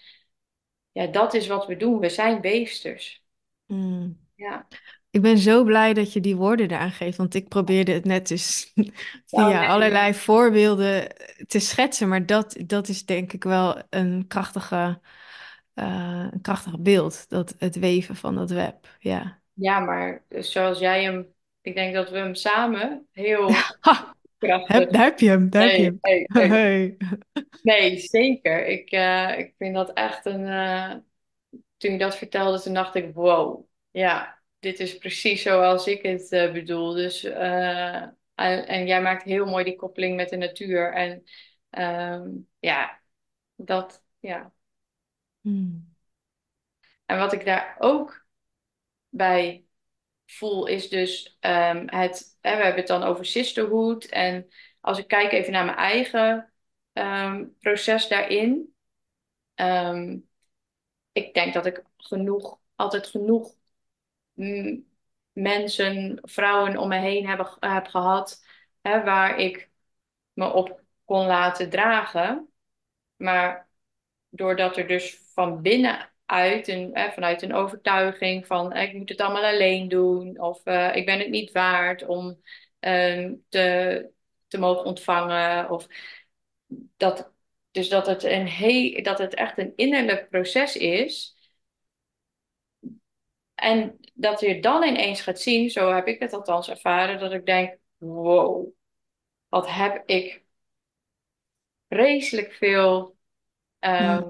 ja, 0.93 1.07
dat 1.07 1.35
is 1.35 1.47
wat 1.47 1.67
we 1.67 1.77
doen. 1.77 1.99
We 2.01 2.09
zijn 2.09 2.41
weefsters. 2.41 3.25
mm. 3.69 4.19
Ja. 4.37 4.67
Ik 5.11 5.23
ben 5.23 5.39
zo 5.39 5.65
blij 5.65 5.95
dat 5.95 6.13
je 6.13 6.21
die 6.21 6.37
woorden 6.37 6.71
eraan 6.71 6.91
geeft, 6.93 7.17
want 7.17 7.35
ik 7.35 7.49
probeerde 7.49 7.93
het 7.93 8.05
net 8.05 8.29
dus 8.29 8.73
Oh 9.33 9.53
via 9.53 9.53
nee. 9.59 9.69
allerlei 9.69 10.15
voorbeelden 10.15 11.09
te 11.47 11.59
schetsen, 11.61 12.09
maar 12.09 12.27
dat, 12.27 12.57
dat 12.67 12.89
is 12.89 13.05
denk 13.07 13.33
ik 13.33 13.45
wel 13.45 13.83
een 13.91 14.27
krachtige, 14.29 15.01
eh, 15.75 16.29
een 16.33 16.41
krachtig 16.41 16.81
beeld, 16.81 17.31
dat 17.31 17.55
het 17.59 17.77
weven 17.79 18.17
van 18.17 18.35
dat 18.35 18.51
web. 18.51 18.97
Ja. 19.01 19.40
Ja, 19.61 19.81
maar 19.81 20.25
zoals 20.29 20.79
jij 20.79 21.03
hem, 21.05 21.35
ik 21.61 21.75
denk 21.75 21.95
dat 21.95 22.11
we 22.11 22.17
hem 22.19 22.35
samen 22.35 23.09
heel 23.13 23.71
Ha, 23.81 24.15
heb, 24.65 24.91
krachtig. 24.91 24.91
daar 24.93 25.05
heb 25.05 25.19
je 25.21 25.29
hem, 25.29 25.51
daar 25.51 25.63
heb 25.63 25.77
je 25.77 25.83
Nee, 25.83 25.85
hem. 25.85 26.01
nee, 26.03 26.27
nee. 26.33 26.49
Hey. 26.49 26.97
Nee, 27.63 27.99
zeker. 27.99 28.67
Ik, 28.67 28.91
eh, 28.91 29.39
ik 29.39 29.55
vind 29.59 29.75
dat 29.75 29.93
echt 29.93 30.25
een. 30.27 30.47
eh, 30.47 30.95
toen 31.77 31.93
je 31.93 31.99
dat 31.99 32.17
vertelde, 32.17 32.61
toen 32.63 32.75
dacht 32.75 32.95
ik: 32.95 33.15
wow, 33.15 33.67
ja, 33.91 34.43
dit 34.59 34.81
is 34.81 34.99
precies 34.99 35.43
zoals 35.43 35.87
ik 35.87 36.03
het 36.03 36.33
eh, 36.33 36.53
bedoel. 36.53 36.93
Dus, 36.95 37.25
eh, 37.25 37.97
en, 38.35 38.67
en 38.69 38.87
jij 38.87 39.03
maakt 39.03 39.23
heel 39.23 39.47
mooi 39.47 39.65
die 39.65 39.77
koppeling 39.77 40.17
met 40.17 40.29
de 40.29 40.37
natuur. 40.37 40.93
En 40.95 41.25
ehm, 41.71 42.31
ja, 42.61 43.01
dat, 43.57 44.05
ja. 44.21 44.53
Hmm. 45.45 45.91
En 47.07 47.19
wat 47.19 47.33
ik 47.33 47.45
daar 47.45 47.77
ook 47.79 48.27
bij 49.11 49.65
voel, 50.27 50.67
is 50.67 50.89
dus 50.89 51.37
ehm, 51.41 51.87
het. 51.87 52.39
Hè, 52.41 52.57
we 52.57 52.63
hebben 52.63 52.81
het 52.81 52.87
dan 52.87 53.03
over 53.03 53.25
sisterhood. 53.27 54.05
En 54.05 54.49
als 54.81 54.99
ik 54.99 55.09
kijk 55.09 55.33
even 55.33 55.53
naar 55.53 55.65
mijn 55.65 55.77
eigen 55.77 56.53
ehm, 56.93 57.47
proces 57.59 58.09
daarin. 58.09 58.75
ehm, 59.55 60.19
ik 61.13 61.35
denk 61.35 61.55
dat 61.55 61.67
ik 61.67 61.83
genoeg, 61.97 62.59
altijd 62.75 63.07
genoeg 63.07 63.55
mensen, 65.33 66.19
vrouwen 66.23 66.77
om 66.77 66.89
me 66.89 66.99
heen 66.99 67.29
heb, 67.29 67.57
heb 67.61 67.87
gehad, 67.87 68.45
hè, 68.81 69.03
waar 69.05 69.39
ik 69.39 69.71
me 70.33 70.53
op 70.53 70.83
kon 71.05 71.27
laten 71.27 71.71
dragen. 71.71 72.49
Maar 73.17 73.69
doordat 74.29 74.77
er 74.77 74.87
dus 74.87 75.23
van 75.35 75.63
binnenuit, 76.31 76.69
een, 76.69 76.91
hè, 76.93 77.13
vanuit 77.13 77.43
een 77.43 77.55
overtuiging 77.55 78.47
van 78.47 78.73
eh, 78.73 78.83
ik 78.83 78.95
moet 78.95 79.09
het 79.09 79.21
allemaal 79.21 79.45
alleen 79.45 79.89
doen, 79.89 80.41
of 80.41 80.65
eh, 80.65 80.97
ik 80.97 81.07
ben 81.07 81.19
het 81.19 81.29
niet 81.31 81.53
waard 81.53 82.07
om 82.07 82.41
ehm, 82.79 83.35
te, 83.49 84.11
te 84.49 84.59
mogen 84.59 84.85
ontvangen, 84.85 85.71
of 85.71 85.87
dat, 86.97 87.33
dus 87.71 87.89
dat 87.89 88.07
het, 88.07 88.23
een 88.23 89.03
dat 89.03 89.19
het 89.19 89.35
echt 89.35 89.59
een 89.59 89.73
innerlijk 89.77 90.29
proces 90.31 90.77
is. 90.77 91.35
En 93.55 93.99
dat 94.15 94.41
je 94.41 94.61
dan 94.61 94.83
ineens 94.83 95.21
gaat 95.21 95.41
zien, 95.41 95.71
zo 95.71 95.95
heb 95.95 96.07
ik 96.07 96.21
het 96.21 96.33
althans 96.33 96.71
ervaren, 96.71 97.21
dat 97.21 97.33
ik 97.33 97.47
denk: 97.47 97.79
wow, 97.99 98.69
wat 99.49 99.71
heb 99.71 100.03
ik 100.07 100.45
vreselijk 101.89 102.53
veel 102.53 103.17
ehm, 103.79 104.23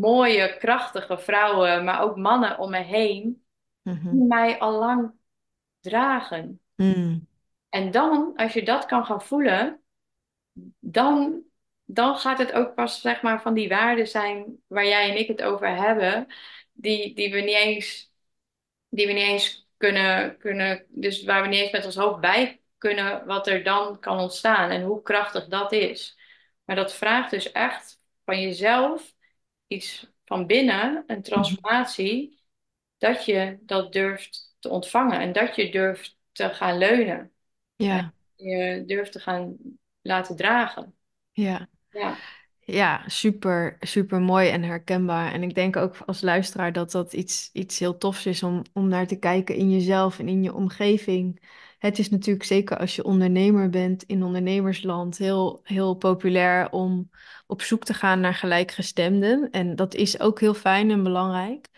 mooie, 0.00 0.56
krachtige 0.56 1.18
vrouwen, 1.18 1.84
maar 1.84 2.00
ook 2.00 2.16
mannen 2.16 2.58
om 2.58 2.70
me 2.70 2.78
heen, 2.82 3.44
die 3.82 3.94
Mhm. 3.94 4.26
mij 4.26 4.58
al 4.58 4.78
lang 4.78 5.12
dragen. 5.80 6.60
Hmm. 6.74 7.26
En 7.68 7.90
dan, 7.90 8.32
als 8.36 8.52
je 8.52 8.64
dat 8.64 8.86
kan 8.86 9.06
gaan 9.06 9.22
voelen, 9.22 9.80
dan, 10.78 11.42
dan 11.84 12.16
gaat 12.16 12.38
het 12.38 12.52
ook 12.52 12.74
pas 12.74 13.00
zeg 13.00 13.22
maar 13.22 13.42
van 13.42 13.54
die 13.54 13.68
waarden 13.68 14.08
zijn 14.08 14.62
waar 14.66 14.86
jij 14.86 15.10
en 15.10 15.18
ik 15.18 15.28
het 15.28 15.42
over 15.42 15.76
hebben, 15.76 16.26
die, 16.72 17.14
die 17.14 17.32
we 17.32 17.40
niet 17.40 17.56
eens 17.56 18.14
die 18.88 19.06
we 19.06 19.12
niet 19.12 19.22
eens 19.26 19.68
kunnen, 19.76 20.38
kunnen, 20.38 20.86
dus 20.88 21.24
waar 21.24 21.42
we 21.42 21.48
niet 21.48 21.60
eens 21.60 21.72
met 21.72 21.84
ons 21.84 21.96
hoofd 21.96 22.20
bij 22.20 22.60
kunnen, 22.78 23.26
wat 23.26 23.46
er 23.46 23.64
dan 23.64 23.98
kan 24.00 24.18
ontstaan 24.18 24.70
en 24.70 24.82
hoe 24.82 25.02
krachtig 25.02 25.46
dat 25.48 25.72
is. 25.72 26.18
Maar 26.64 26.76
dat 26.76 26.94
vraagt 26.94 27.30
dus 27.30 27.52
echt 27.52 28.00
van 28.24 28.40
jezelf 28.40 29.14
iets 29.66 30.10
van 30.24 30.46
binnen, 30.46 31.04
een 31.06 31.22
Mhm. 31.34 31.56
transformatie, 31.62 32.40
dat 32.98 33.24
je 33.24 33.58
dat 33.62 33.92
durft 33.92 34.56
te 34.58 34.68
ontvangen 34.68 35.20
en 35.20 35.32
dat 35.32 35.56
je 35.56 35.70
durft 35.70 36.16
te 36.32 36.50
gaan 36.54 36.78
leunen 36.78 37.32
en 37.86 38.02
Ja, 38.02 38.12
je 38.36 38.84
durft 38.86 39.12
te 39.12 39.20
gaan 39.20 39.56
laten 40.02 40.36
dragen. 40.36 40.94
ja. 41.32 41.68
Ja, 41.90 42.22
Ja, 42.68 43.04
super, 43.08 43.76
super 43.80 44.20
mooi 44.20 44.48
en 44.48 44.62
herkenbaar. 44.62 45.32
En 45.32 45.42
ik 45.42 45.54
denk 45.54 45.76
ook 45.76 45.96
als 46.06 46.20
luisteraar 46.22 46.72
dat 46.72 46.90
dat 46.90 47.12
iets, 47.12 47.50
iets 47.52 47.78
heel 47.78 47.98
tofs 47.98 48.26
is 48.26 48.42
om, 48.42 48.62
om 48.72 48.88
naar 48.88 49.06
te 49.06 49.18
kijken 49.18 49.54
in 49.54 49.70
jezelf 49.70 50.18
en 50.18 50.28
in 50.28 50.42
je 50.42 50.54
omgeving. 50.54 51.40
Het 51.86 51.98
is 51.98 52.10
natuurlijk 52.10 52.46
zeker 52.46 52.78
als 52.78 52.96
je 52.96 53.04
ondernemer 53.04 53.70
bent 53.70 54.02
in 54.02 54.22
ondernemersland 54.22 55.18
heel, 55.18 55.60
heel 55.62 55.94
populair 55.94 56.70
om 56.70 57.10
op 57.46 57.62
zoek 57.62 57.84
te 57.84 57.94
gaan 57.94 58.20
naar 58.20 58.34
gelijkgestemden. 58.34 59.50
En 59.50 59.76
dat 59.76 59.94
is 59.94 60.20
ook 60.20 60.40
heel 60.40 60.54
fijn 60.54 60.90
en 60.90 61.02
belangrijk. 61.02 61.68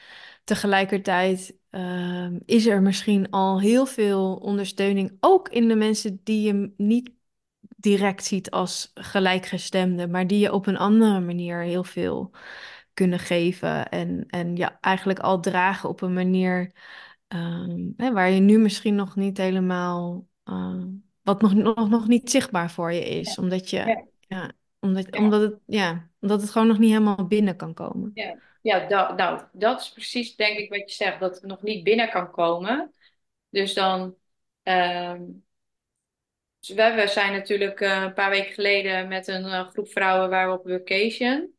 Tegelijkertijd 0.44 1.56
ehm, 1.70 2.38
is 2.44 2.66
er 2.66 2.82
misschien 2.82 3.30
al 3.30 3.60
heel 3.60 3.86
veel 3.86 4.34
ondersteuning, 4.36 5.16
ook 5.20 5.48
in 5.48 5.68
de 5.68 5.74
mensen 5.74 6.20
die 6.24 6.42
je 6.42 6.72
niet 6.76 7.10
direct 7.76 8.24
ziet 8.24 8.50
als 8.50 8.90
gelijkgestemde, 8.94 10.08
maar 10.08 10.26
die 10.26 10.38
je 10.38 10.52
op 10.52 10.66
een 10.66 10.78
andere 10.78 11.20
manier 11.20 11.62
heel 11.62 11.84
veel 11.84 12.30
kunnen 12.94 13.18
geven. 13.18 13.88
En, 13.88 14.24
en 14.26 14.56
ja, 14.56 14.78
eigenlijk 14.80 15.18
al 15.18 15.40
dragen 15.40 15.88
op 15.88 16.00
een 16.00 16.12
manier 16.12 16.72
ehm, 17.28 17.90
hè, 17.96 18.12
waar 18.12 18.30
je 18.30 18.40
nu 18.40 18.58
misschien 18.58 18.94
nog 18.94 19.16
niet 19.16 19.36
helemaal, 19.36 20.26
ehm, 20.44 20.86
wat 21.22 21.40
nog, 21.40 21.54
nog, 21.54 21.88
nog 21.88 22.08
niet 22.08 22.30
zichtbaar 22.30 22.70
voor 22.70 22.92
je 22.92 23.00
ja, 23.00 23.06
is, 23.06 23.38
omdat 23.38 23.70
je, 23.70 23.76
ja, 23.76 24.04
ja, 24.20 24.52
omdat, 24.80 25.06
ja. 25.10 25.20
omdat 25.20 25.40
het, 25.40 25.58
ja, 25.66 26.10
omdat 26.20 26.40
het 26.40 26.50
gewoon 26.50 26.66
nog 26.66 26.78
niet 26.78 26.90
helemaal 26.90 27.26
binnen 27.26 27.56
kan 27.56 27.74
komen. 27.74 28.10
Ja, 28.14 28.38
ja 28.62 28.86
dat, 28.86 29.16
nou, 29.16 29.42
dat 29.52 29.80
is 29.80 29.92
precies 29.92 30.36
denk 30.36 30.58
ik 30.58 30.70
wat 30.70 30.90
je 30.90 31.04
zegt, 31.04 31.20
dat 31.20 31.34
het 31.34 31.44
nog 31.44 31.62
niet 31.62 31.84
binnen 31.84 32.10
kan 32.10 32.30
komen. 32.30 32.92
Dus 33.48 33.74
dan, 33.74 34.16
ehm, 34.62 35.22
we, 36.66 36.92
we 36.94 37.06
zijn 37.06 37.32
natuurlijk 37.32 37.80
eh, 37.80 38.02
een 38.02 38.14
paar 38.14 38.30
weken 38.30 38.52
geleden 38.52 39.08
met 39.08 39.28
een 39.28 39.44
eh, 39.44 39.68
groep 39.68 39.88
vrouwen 39.88 40.30
waren 40.30 40.52
we 40.52 40.58
op 40.58 40.68
vacation. 40.68 41.56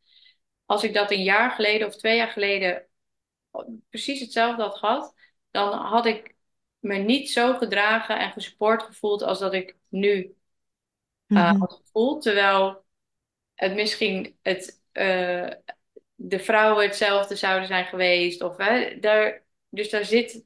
Als 0.65 0.83
ik 0.83 0.93
dat 0.93 1.11
een 1.11 1.23
jaar 1.23 1.51
geleden 1.51 1.87
of 1.87 1.95
twee 1.95 2.15
jaar 2.15 2.27
geleden 2.27 2.87
precies 3.89 4.19
hetzelfde 4.19 4.61
had 4.61 4.77
gehad, 4.77 5.13
dan 5.51 5.73
had 5.73 6.05
ik 6.05 6.35
me 6.79 6.95
niet 6.97 7.29
zo 7.29 7.53
gedragen 7.57 8.19
en 8.19 8.31
gesupport 8.31 8.83
gevoeld 8.83 9.21
als 9.21 9.39
dat 9.39 9.53
ik 9.53 9.75
nu 9.87 10.35
uh, 11.27 11.59
had 11.59 11.81
gevoeld. 11.83 12.21
Terwijl 12.21 12.85
het 13.55 13.73
misschien 13.75 14.37
het, 14.41 14.81
eh, 14.91 15.47
de 16.15 16.39
vrouwen 16.39 16.85
hetzelfde 16.85 17.35
zouden 17.35 17.67
zijn 17.67 17.85
geweest. 17.85 18.41
Of, 18.43 18.57
hè, 18.57 18.99
daar, 18.99 19.43
dus 19.69 19.89
daar 19.89 20.05
zit 20.05 20.45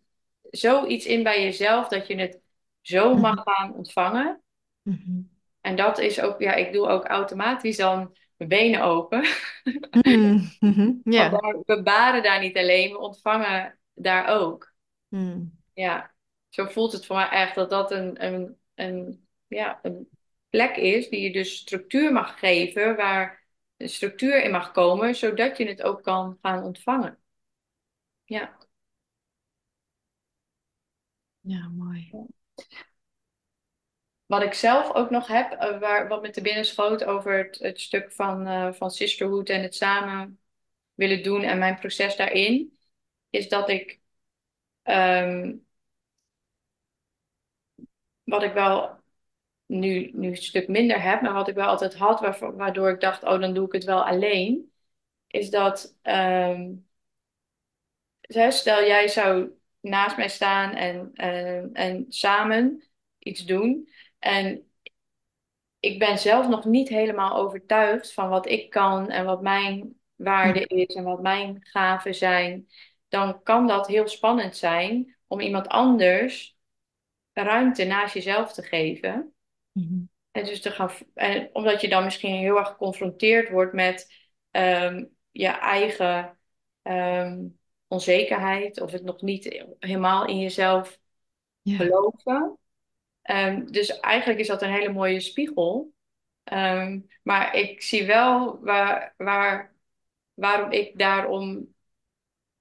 zoiets 0.52 1.06
in 1.06 1.24
bij 1.24 1.44
jezelf 1.44 1.88
dat 1.88 2.08
je 2.08 2.16
het 2.16 2.40
zo 2.82 3.16
mag 3.16 3.36
Mhm. 3.36 3.50
gaan 3.50 3.74
ontvangen. 3.74 4.42
Mhm. 4.82 5.22
En 5.62 5.76
dat 5.76 5.98
is 5.98 6.22
ook, 6.22 6.42
ja, 6.42 6.54
ik 6.54 6.74
doe 6.74 6.88
ook 6.88 7.06
automatisch 7.06 7.78
dan 7.78 8.18
mijn 8.38 8.50
benen 8.50 8.82
open. 8.82 9.26
Ja. 11.04 11.30
we 11.66 11.82
baren 11.84 12.24
daar 12.24 12.40
niet 12.40 12.58
alleen, 12.58 12.92
we 12.92 12.98
ontvangen 13.00 13.80
daar 13.94 14.28
ook. 14.28 14.73
Mhm. 15.14 15.46
Ja, 15.74 16.14
zo 16.50 16.66
voelt 16.66 16.92
het 16.92 17.06
voor 17.06 17.16
mij 17.16 17.30
echt 17.30 17.56
dat 17.56 17.70
dat 17.70 17.92
een, 17.92 18.26
een, 18.26 18.58
een, 18.76 19.28
ja, 19.48 19.80
een 19.82 20.10
plek 20.50 20.76
is 20.76 21.10
die 21.10 21.22
je 21.22 21.32
dus 21.32 21.56
structuur 21.56 22.12
mag 22.12 22.40
geven, 22.40 22.96
waar 22.96 23.44
een 23.78 23.90
structuur 23.90 24.44
in 24.44 24.52
mag 24.52 24.72
komen, 24.72 25.16
zodat 25.16 25.58
je 25.58 25.68
het 25.68 25.82
ook 25.82 26.04
kan 26.04 26.38
gaan 26.42 26.64
ontvangen. 26.64 27.18
Ja. 28.26 28.58
Ja, 31.42 31.68
mooi. 31.70 32.12
Wat 34.26 34.44
ik 34.44 34.54
zelf 34.54 34.94
ook 34.94 35.10
nog 35.10 35.28
heb, 35.28 35.52
eh, 35.52 35.80
waar, 35.80 36.08
wat 36.08 36.22
me 36.22 36.30
te 36.30 36.42
binnen 36.42 36.66
schoot 36.66 37.04
over 37.04 37.38
het, 37.38 37.60
het 37.60 37.82
stuk 37.82 38.12
van, 38.12 38.48
eh, 38.48 38.74
van 38.74 38.92
sisterhood 38.92 39.50
en 39.50 39.62
het 39.62 39.76
samen 39.76 40.40
willen 40.94 41.24
doen 41.24 41.42
en 41.44 41.58
mijn 41.60 41.80
proces 41.80 42.16
daarin, 42.16 42.78
is 43.30 43.50
dat 43.50 43.70
ik, 43.70 44.00
ehm, 44.84 45.56
wat 48.24 48.44
ik 48.44 48.54
wel 48.54 49.00
nu, 49.66 50.12
nu 50.14 50.28
een 50.28 50.38
stuk 50.38 50.68
minder 50.68 51.02
heb, 51.02 51.22
maar 51.22 51.34
wat 51.34 51.48
ik 51.48 51.56
wel 51.56 51.68
altijd 51.68 51.96
had, 51.96 52.40
waardoor 52.40 52.90
ik 52.90 53.00
dacht, 53.00 53.24
oh, 53.24 53.40
dan 53.40 53.54
doe 53.54 53.66
ik 53.66 53.72
het 53.72 53.84
wel 53.84 54.06
alleen, 54.06 54.72
is 55.28 55.50
dat, 55.50 55.98
ehm, 56.02 56.72
stel 58.50 58.86
jij 58.86 59.08
zou 59.08 59.52
naast 59.80 60.18
mij 60.18 60.30
staan 60.30 60.72
en, 60.72 61.12
en, 61.14 61.70
en 61.74 62.06
samen 62.10 62.84
iets 63.20 63.46
doen. 63.46 63.90
En 64.20 64.68
ik 65.80 66.00
ben 66.00 66.18
zelf 66.18 66.48
nog 66.48 66.66
niet 66.66 66.90
helemaal 66.90 67.36
overtuigd 67.36 68.14
van 68.14 68.30
wat 68.30 68.48
ik 68.50 68.70
kan 68.70 69.10
en 69.10 69.26
wat 69.26 69.42
mijn 69.42 70.00
waarde 70.16 70.68
is 70.68 70.96
en 70.96 71.04
wat 71.04 71.22
mijn 71.22 71.58
gaven 71.62 72.16
zijn. 72.16 72.68
Dan 73.14 73.44
kan 73.44 73.68
dat 73.68 73.88
heel 73.88 74.08
spannend 74.08 74.58
zijn 74.58 75.16
om 75.28 75.40
iemand 75.40 75.68
anders 75.68 76.58
ruimte 77.34 77.84
naast 77.84 78.14
jezelf 78.14 78.54
te 78.54 78.62
geven. 78.62 79.34
Mhm. 79.72 80.00
En 80.32 80.46
dus 80.46 80.62
te 80.62 80.72
gaan, 80.72 80.90
en 81.14 81.50
omdat 81.52 81.82
je 81.82 81.90
dan 81.90 82.04
misschien 82.04 82.36
heel 82.36 82.58
erg 82.58 82.68
geconfronteerd 82.68 83.50
wordt 83.50 83.74
met 83.74 84.14
ehm, 84.52 85.06
je 85.32 85.48
eigen 85.48 86.38
ehm, 86.82 87.48
onzekerheid 87.88 88.82
of 88.82 88.92
het 88.92 89.04
nog 89.04 89.22
niet 89.22 89.66
helemaal 89.80 90.26
in 90.28 90.40
jezelf 90.40 91.00
geloven. 91.64 92.58
Ehm, 93.22 93.66
dus 93.66 94.00
eigenlijk 94.00 94.40
is 94.40 94.48
dat 94.48 94.62
een 94.62 94.74
hele 94.74 94.92
mooie 94.92 95.20
spiegel. 95.20 95.94
Maar 97.24 97.56
ik 97.56 97.82
zie 97.82 98.06
wel 98.06 98.60
waar, 98.60 99.14
waar, 99.18 99.76
waarom 100.34 100.72
ik 100.72 100.98
daarom 100.98 101.73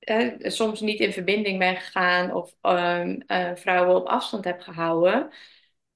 eh, 0.02 0.28
soms 0.50 0.80
niet 0.80 1.00
in 1.00 1.12
verbinding 1.12 1.58
ben 1.58 1.76
gegaan 1.76 2.32
of 2.34 2.54
ehm, 2.60 3.20
eh, 3.26 3.54
vrouwen 3.56 3.96
op 3.96 4.06
afstand 4.06 4.44
heb 4.44 4.60
gehouden. 4.60 5.30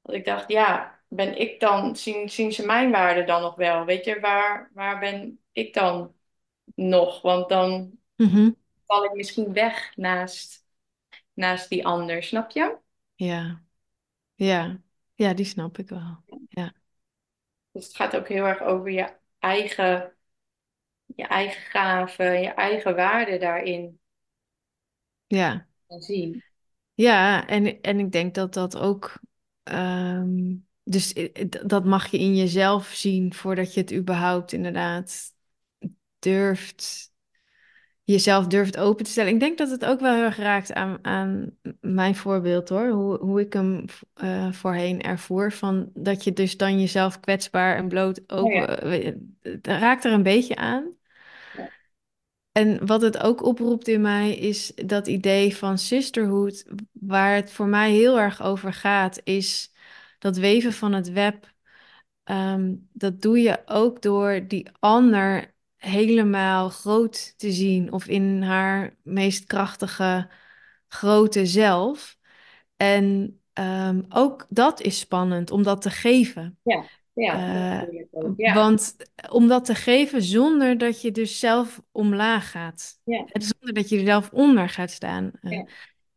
Dat 0.03 0.15
ik 0.15 0.25
dacht, 0.25 0.49
ja, 0.51 1.01
ben 1.09 1.39
ik 1.41 1.61
dan, 1.61 1.97
zien, 1.97 2.31
zien 2.31 2.53
ze 2.53 2.67
mijn 2.67 2.91
waarde 2.91 3.25
dan 3.25 3.43
nog 3.43 3.55
wel? 3.55 3.85
Weet 3.85 4.05
je, 4.05 4.21
waar, 4.21 4.71
waar 4.75 4.99
ben 4.99 5.41
ik 5.53 5.75
dan 5.75 6.15
nog? 6.75 7.23
Want 7.23 7.49
dan 7.49 7.99
Mhm. 8.19 8.51
val 8.87 9.05
ik 9.05 9.13
misschien 9.15 9.53
weg 9.53 9.97
naast, 9.97 10.67
naast 11.35 11.69
die 11.69 11.87
ander, 11.87 12.23
snap 12.23 12.51
je? 12.51 12.79
Ja. 13.15 13.65
Ja. 14.35 14.83
Ja, 15.15 15.35
die 15.35 15.45
snap 15.47 15.79
ik 15.79 15.89
wel. 15.89 16.25
Ja. 16.49 16.75
Dus 17.73 17.87
het 17.87 17.97
gaat 17.97 18.17
ook 18.17 18.29
heel 18.29 18.45
erg 18.45 18.63
over 18.63 18.91
je 18.91 19.13
eigen, 19.39 20.16
je 21.07 21.27
eigen 21.27 21.63
gaven, 21.63 22.41
je 22.43 22.49
eigen 22.49 22.97
waarde 22.97 23.39
daarin 23.39 24.01
Ja. 25.29 25.67
zien. 25.99 26.43
Ja, 26.95 27.47
en, 27.47 27.81
en 27.83 27.99
ik 27.99 28.13
denk 28.13 28.35
dat 28.35 28.55
dat 28.55 28.77
ook. 28.77 29.21
ehm, 29.63 30.55
dus 30.85 31.15
dat 31.67 31.85
mag 31.85 32.07
je 32.11 32.19
in 32.19 32.37
jezelf 32.37 32.87
zien 32.89 33.35
voordat 33.35 33.75
je 33.75 33.81
het 33.81 33.93
überhaupt 33.95 34.53
inderdaad 34.53 35.35
durft. 36.19 37.13
Jezelf 38.07 38.47
durft 38.47 38.79
open 38.79 39.05
te 39.05 39.11
stellen. 39.11 39.33
Ik 39.35 39.41
denk 39.41 39.59
dat 39.59 39.71
het 39.71 39.85
ook 39.85 40.01
wel 40.01 40.15
heel 40.15 40.25
erg 40.25 40.37
raakt 40.37 40.73
aan, 40.75 40.99
aan 41.03 41.59
mijn 41.81 42.15
voorbeeld 42.17 42.69
hoor. 42.69 42.89
Hoe, 42.91 43.19
hoe 43.19 43.41
ik 43.41 43.53
hem 43.53 43.85
eh, 44.15 44.53
voorheen 44.53 45.03
ervoer. 45.03 45.53
Van 45.53 45.91
dat 45.95 46.25
je 46.25 46.33
dus 46.33 46.57
dan 46.57 46.81
jezelf 46.81 47.21
kwetsbaar 47.21 47.77
en 47.77 47.89
bloot 47.89 48.31
Oh 48.39 48.53
ja, 48.53 48.67
open. 48.67 48.81
eh, 48.83 49.13
raakt 49.63 50.05
er 50.05 50.13
een 50.13 50.23
beetje 50.23 50.57
aan. 50.57 50.95
ja, 51.53 51.71
En 52.53 52.87
wat 52.87 53.03
het 53.03 53.19
ook 53.19 53.43
oproept 53.43 53.89
in 53.89 54.01
mij 54.01 54.37
is 54.37 54.73
dat 54.75 55.07
idee 55.07 55.57
van 55.57 55.79
sisterhood, 55.79 56.65
waar 56.93 57.35
het 57.35 57.51
voor 57.53 57.67
mij 57.67 57.91
heel 57.93 58.19
erg 58.21 58.43
over 58.43 58.73
gaat, 58.73 59.21
is 59.25 59.73
dat 60.19 60.37
weven 60.37 60.73
van 60.73 60.93
het 60.93 61.11
web. 61.13 61.55
ehm, 62.25 62.75
dat 62.93 63.23
doe 63.23 63.41
je 63.41 63.63
ook 63.67 64.03
door 64.03 64.49
die 64.49 64.69
ander 64.81 65.56
helemaal 65.87 66.69
groot 66.69 67.35
te 67.39 67.53
zien 67.53 67.93
of 67.93 68.07
in 68.07 68.43
haar 68.43 68.97
meest 69.03 69.45
krachtige 69.45 70.29
grote 70.89 71.47
zelf. 71.47 72.19
En 72.77 73.41
ehm, 73.53 74.03
ook 74.09 74.47
dat 74.49 74.81
is 74.81 74.99
spannend 74.99 75.51
om 75.51 75.63
dat 75.63 75.83
te 75.83 75.91
geven. 75.91 76.59
ja, 76.63 76.85
ja, 77.13 77.35
Eh, 77.83 77.89
ook. 78.11 78.35
Ja, 78.37 78.55
want 78.55 78.97
om 79.31 79.49
dat 79.49 79.65
te 79.65 79.75
geven 79.75 80.23
zonder 80.23 80.79
dat 80.79 81.01
je 81.01 81.11
dus 81.11 81.39
zelf 81.39 81.83
omlaag 81.93 82.51
gaat. 82.51 83.01
ja, 83.05 83.25
zonder 83.33 83.75
dat 83.75 83.89
je 83.89 83.99
er 83.99 84.05
zelf 84.05 84.31
onder 84.33 84.69
gaat 84.69 84.91
staan. 84.91 85.31
Eh, 85.41 85.51
ja, 85.51 85.67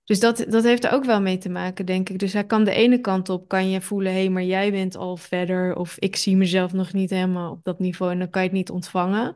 dus 0.10 0.20
dat, 0.20 0.46
dat 0.50 0.64
heeft 0.64 0.84
er 0.84 0.92
ook 0.92 1.04
wel 1.04 1.22
mee 1.22 1.38
te 1.38 1.50
maken, 1.50 1.86
denk 1.86 2.10
ik. 2.10 2.20
Dus 2.20 2.34
hij 2.34 2.46
kan 2.46 2.64
de 2.64 2.72
ene 2.72 3.00
kant 3.00 3.30
op, 3.30 3.48
kan 3.48 3.70
je 3.70 3.82
voelen, 3.82 4.12
hé, 4.12 4.20
hey, 4.20 4.30
maar 4.30 4.44
jij 4.44 4.72
bent 4.72 4.96
al 4.96 5.18
verder. 5.18 5.76
Of 5.76 5.98
ik 6.00 6.16
zie 6.16 6.36
mezelf 6.36 6.74
nog 6.74 6.94
niet 6.94 7.10
helemaal 7.10 7.52
op 7.52 7.64
dat 7.64 7.80
niveau 7.80 8.12
en 8.12 8.20
dan 8.20 8.30
kan 8.30 8.42
je 8.42 8.48
het 8.48 8.58
niet 8.58 8.70
ontvangen. 8.70 9.36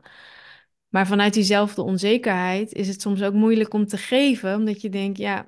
Maar 0.88 1.06
vanuit 1.06 1.34
diezelfde 1.34 1.82
onzekerheid 1.82 2.72
is 2.72 2.88
het 2.88 3.00
soms 3.00 3.22
ook 3.22 3.32
moeilijk 3.32 3.74
om 3.74 3.86
te 3.86 3.96
geven, 3.96 4.56
omdat 4.56 4.80
je 4.80 4.88
denkt, 4.88 5.18
ja, 5.18 5.46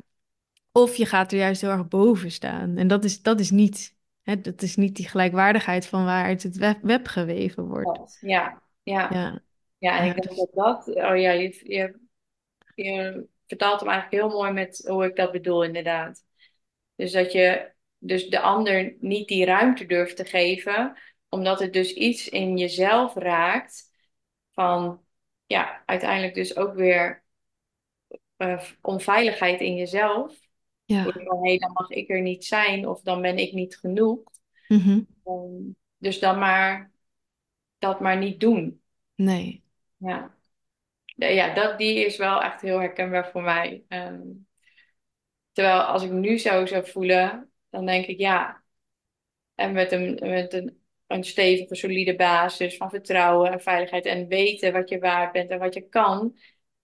of 0.72 0.96
je 0.96 1.06
gaat 1.06 1.32
er 1.32 1.38
juist 1.38 1.60
heel 1.60 1.70
erg 1.70 1.88
boven 1.88 2.30
staan. 2.30 2.76
En 2.76 2.88
dat 2.88 3.04
is, 3.04 3.22
dat 3.22 3.40
is 3.40 3.50
niet, 3.50 3.96
hè, 4.22 4.40
dat 4.40 4.62
is 4.62 4.76
niet 4.76 4.96
die 4.96 5.08
gelijkwaardigheid 5.08 5.86
van 5.86 6.04
waaruit 6.04 6.42
het 6.42 6.56
web, 6.56 6.78
web 6.82 7.06
geweven 7.06 7.66
wordt. 7.66 8.18
Ja, 8.20 8.62
ja, 8.82 9.08
Ja, 9.10 9.10
ja. 9.10 9.30
En 9.30 9.42
ja, 9.78 9.98
ik 10.00 10.14
denk 10.14 10.28
dus, 10.28 10.36
dat 10.36 10.50
dat, 10.52 10.86
oh 10.86 11.16
ja, 11.18 11.30
je, 11.30 11.60
je, 11.62 11.98
je 12.74 13.26
vertaalt 13.46 13.80
hem 13.80 13.88
eigenlijk 13.88 14.22
heel 14.22 14.38
mooi 14.38 14.52
met 14.52 14.84
hoe 14.88 15.04
ik 15.04 15.16
dat 15.16 15.32
bedoel, 15.32 15.64
inderdaad. 15.64 16.24
Dus 16.94 17.12
dat 17.12 17.32
je 17.32 17.72
dus 17.98 18.28
de 18.28 18.40
ander 18.40 18.96
niet 19.00 19.28
die 19.28 19.44
ruimte 19.44 19.86
durft 19.86 20.16
te 20.16 20.24
geven, 20.24 20.98
omdat 21.28 21.58
het 21.60 21.72
dus 21.72 21.92
iets 21.92 22.28
in 22.28 22.56
jezelf 22.58 23.14
raakt 23.14 23.90
van, 24.52 25.04
ja, 25.46 25.82
uiteindelijk 25.86 26.34
dus 26.34 26.56
ook 26.56 26.74
weer 26.74 27.24
eh, 28.36 28.62
onveiligheid 28.82 29.60
in 29.60 29.74
jezelf. 29.76 30.38
ja, 30.86 31.06
Van, 31.24 31.46
hé, 31.46 31.56
dan 31.56 31.72
mag 31.72 31.90
ik 31.90 32.10
er 32.10 32.20
niet 32.22 32.44
zijn 32.44 32.88
of 32.88 33.02
dan 33.02 33.22
ben 33.22 33.38
ik 33.38 33.52
niet 33.52 33.76
genoeg. 33.78 34.20
mhm, 34.70 35.06
Ehm, 35.24 35.62
dus 35.96 36.18
dan 36.20 36.38
maar 36.38 36.92
dat 37.78 38.00
maar 38.00 38.16
niet 38.18 38.40
doen. 38.40 38.82
nee, 39.18 39.62
Ja, 39.98 40.35
Ja, 41.16 41.26
ja 41.26 41.54
dat, 41.54 41.78
die 41.78 42.04
is 42.04 42.16
wel 42.16 42.42
echt 42.42 42.60
heel 42.60 42.78
herkenbaar 42.78 43.30
voor 43.30 43.42
mij. 43.42 43.84
Ehm, 43.88 44.20
terwijl 45.52 45.80
als 45.80 46.02
ik 46.02 46.10
nu 46.10 46.38
zo 46.38 46.66
zou 46.66 46.86
voelen, 46.86 47.50
dan 47.70 47.86
denk 47.86 48.06
ik 48.06 48.18
ja, 48.18 48.62
en 49.54 49.72
met 49.72 49.92
een, 49.92 50.18
met 50.22 50.52
een, 50.52 50.82
een 51.06 51.24
stevige, 51.24 51.74
solide 51.74 52.16
basis 52.16 52.76
van 52.76 52.90
vertrouwen 52.90 53.52
en 53.52 53.60
veiligheid 53.60 54.06
en 54.06 54.26
weten 54.26 54.72
wat 54.72 54.88
je 54.88 54.98
waard 54.98 55.32
bent 55.32 55.50
en 55.50 55.58
wat 55.58 55.74
je 55.74 55.88
kan, 55.88 56.36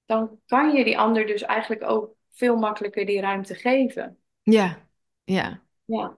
dan 0.06 0.40
kan 0.46 0.74
je 0.74 0.84
die 0.84 0.98
ander 0.98 1.26
dus 1.26 1.42
eigenlijk 1.42 1.82
ook 1.82 2.16
veel 2.30 2.56
makkelijker 2.56 3.06
die 3.06 3.20
ruimte 3.20 3.54
geven. 3.54 4.18
ja, 4.44 4.88
ja, 5.24 5.62
Ja, 5.84 6.16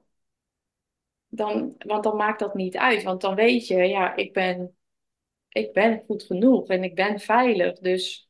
dan, 1.28 1.74
want 1.78 2.04
dan 2.04 2.16
maakt 2.16 2.38
dat 2.38 2.54
niet 2.54 2.76
uit. 2.76 3.02
Want 3.02 3.20
dan 3.20 3.34
weet 3.34 3.66
je, 3.66 3.76
ja, 3.76 4.16
ik 4.16 4.32
ben, 4.32 4.76
ik 5.54 5.72
ben 5.72 6.02
goed 6.06 6.22
genoeg 6.22 6.68
en 6.68 6.84
ik 6.84 6.94
ben 6.94 7.20
veilig. 7.20 7.78
Dus 7.78 8.28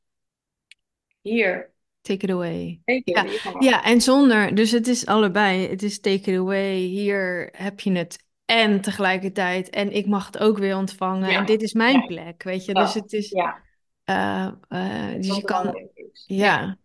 hier, 1.20 1.72
Take 2.04 2.24
it 2.24 2.30
away. 2.30 2.80
Ja, 2.84 3.02
ja. 3.04 3.54
ja, 3.58 3.84
en 3.84 4.00
zonder, 4.00 4.54
dus 4.54 4.70
het 4.70 4.86
is 4.86 5.06
allebei. 5.06 5.68
Het 5.68 5.82
is 5.82 6.00
take 6.00 6.30
it 6.30 6.38
away. 6.38 6.76
Hier 6.76 7.48
heb 7.52 7.80
je 7.80 7.92
het. 7.92 8.24
En 8.44 8.80
tegelijkertijd, 8.80 9.70
en 9.70 9.92
ik 9.92 10.06
mag 10.06 10.26
het 10.26 10.38
ook 10.38 10.58
weer 10.58 10.76
ontvangen. 10.76 11.28
En 11.28 11.46
dit 11.46 11.62
is 11.62 11.72
mijn 11.72 12.00
ja, 12.00 12.06
plek, 12.06 12.42
weet 12.42 12.64
je. 12.64 12.74
Dus 12.74 12.94
het 12.94 13.12
is, 13.12 13.30
Ja, 13.30 13.62
eh, 14.04 14.50
eh, 14.68 15.14
dus 15.16 15.36
je 15.36 15.44
kan. 15.44 15.90
Ja, 16.26 16.78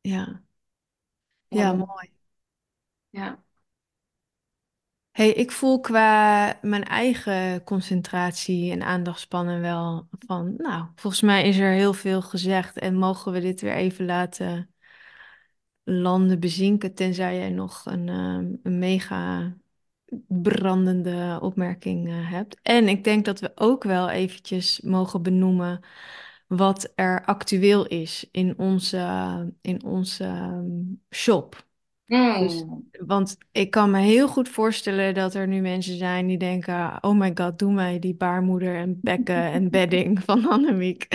ja, 0.00 0.42
ja, 1.48 1.72
mooi. 1.72 2.10
Ja. 3.10 3.42
Hey, 5.18 5.32
ik 5.32 5.50
voel 5.50 5.80
qua 5.80 6.58
mijn 6.62 6.84
eigen 6.84 7.64
concentratie 7.64 8.72
en 8.72 8.82
aandachtspannen 8.82 9.60
wel 9.60 10.08
van, 10.18 10.54
nou, 10.56 10.86
volgens 10.94 11.22
mij 11.22 11.48
is 11.48 11.58
er 11.58 11.72
heel 11.72 11.92
veel 11.92 12.22
gezegd 12.22 12.78
en 12.78 12.96
mogen 12.96 13.32
we 13.32 13.40
dit 13.40 13.60
weer 13.60 13.74
even 13.74 14.04
laten 14.04 14.74
landen 15.84 16.40
bezinken, 16.40 16.94
tenzij 16.94 17.36
jij 17.36 17.50
nog 17.50 17.86
een, 17.86 18.08
ehm, 18.08 18.52
een 18.62 18.78
mega 18.78 19.56
brandende 20.28 21.38
opmerking 21.42 22.08
eh, 22.08 22.30
hebt. 22.30 22.56
En 22.62 22.88
ik 22.88 23.04
denk 23.04 23.24
dat 23.24 23.40
we 23.40 23.52
ook 23.54 23.84
wel 23.84 24.10
eventjes 24.10 24.80
mogen 24.80 25.22
benoemen 25.22 25.80
wat 26.46 26.92
er 26.94 27.24
actueel 27.24 27.86
is 27.86 28.28
in 28.30 28.58
onze, 28.58 29.52
in 29.60 29.84
onze 29.84 30.24
ehm, 30.24 30.80
Dus, 32.08 32.64
Mm, 32.64 32.90
want 33.06 33.38
ik 33.52 33.70
kan 33.70 33.90
me 33.90 34.00
heel 34.00 34.28
goed 34.28 34.48
voorstellen 34.48 35.14
dat 35.14 35.34
er 35.34 35.48
nu 35.48 35.60
mensen 35.60 35.96
zijn 35.96 36.26
die 36.26 36.38
denken: 36.38 36.98
Oh 37.00 37.18
my 37.18 37.30
god, 37.34 37.58
doe 37.58 37.72
mij 37.72 37.98
die 37.98 38.14
baarmoeder 38.14 38.76
en 38.76 38.98
bekken 39.02 39.52
en 39.52 39.70
bedding 39.78 40.22
van 40.24 40.48
Annemiek. 40.48 41.06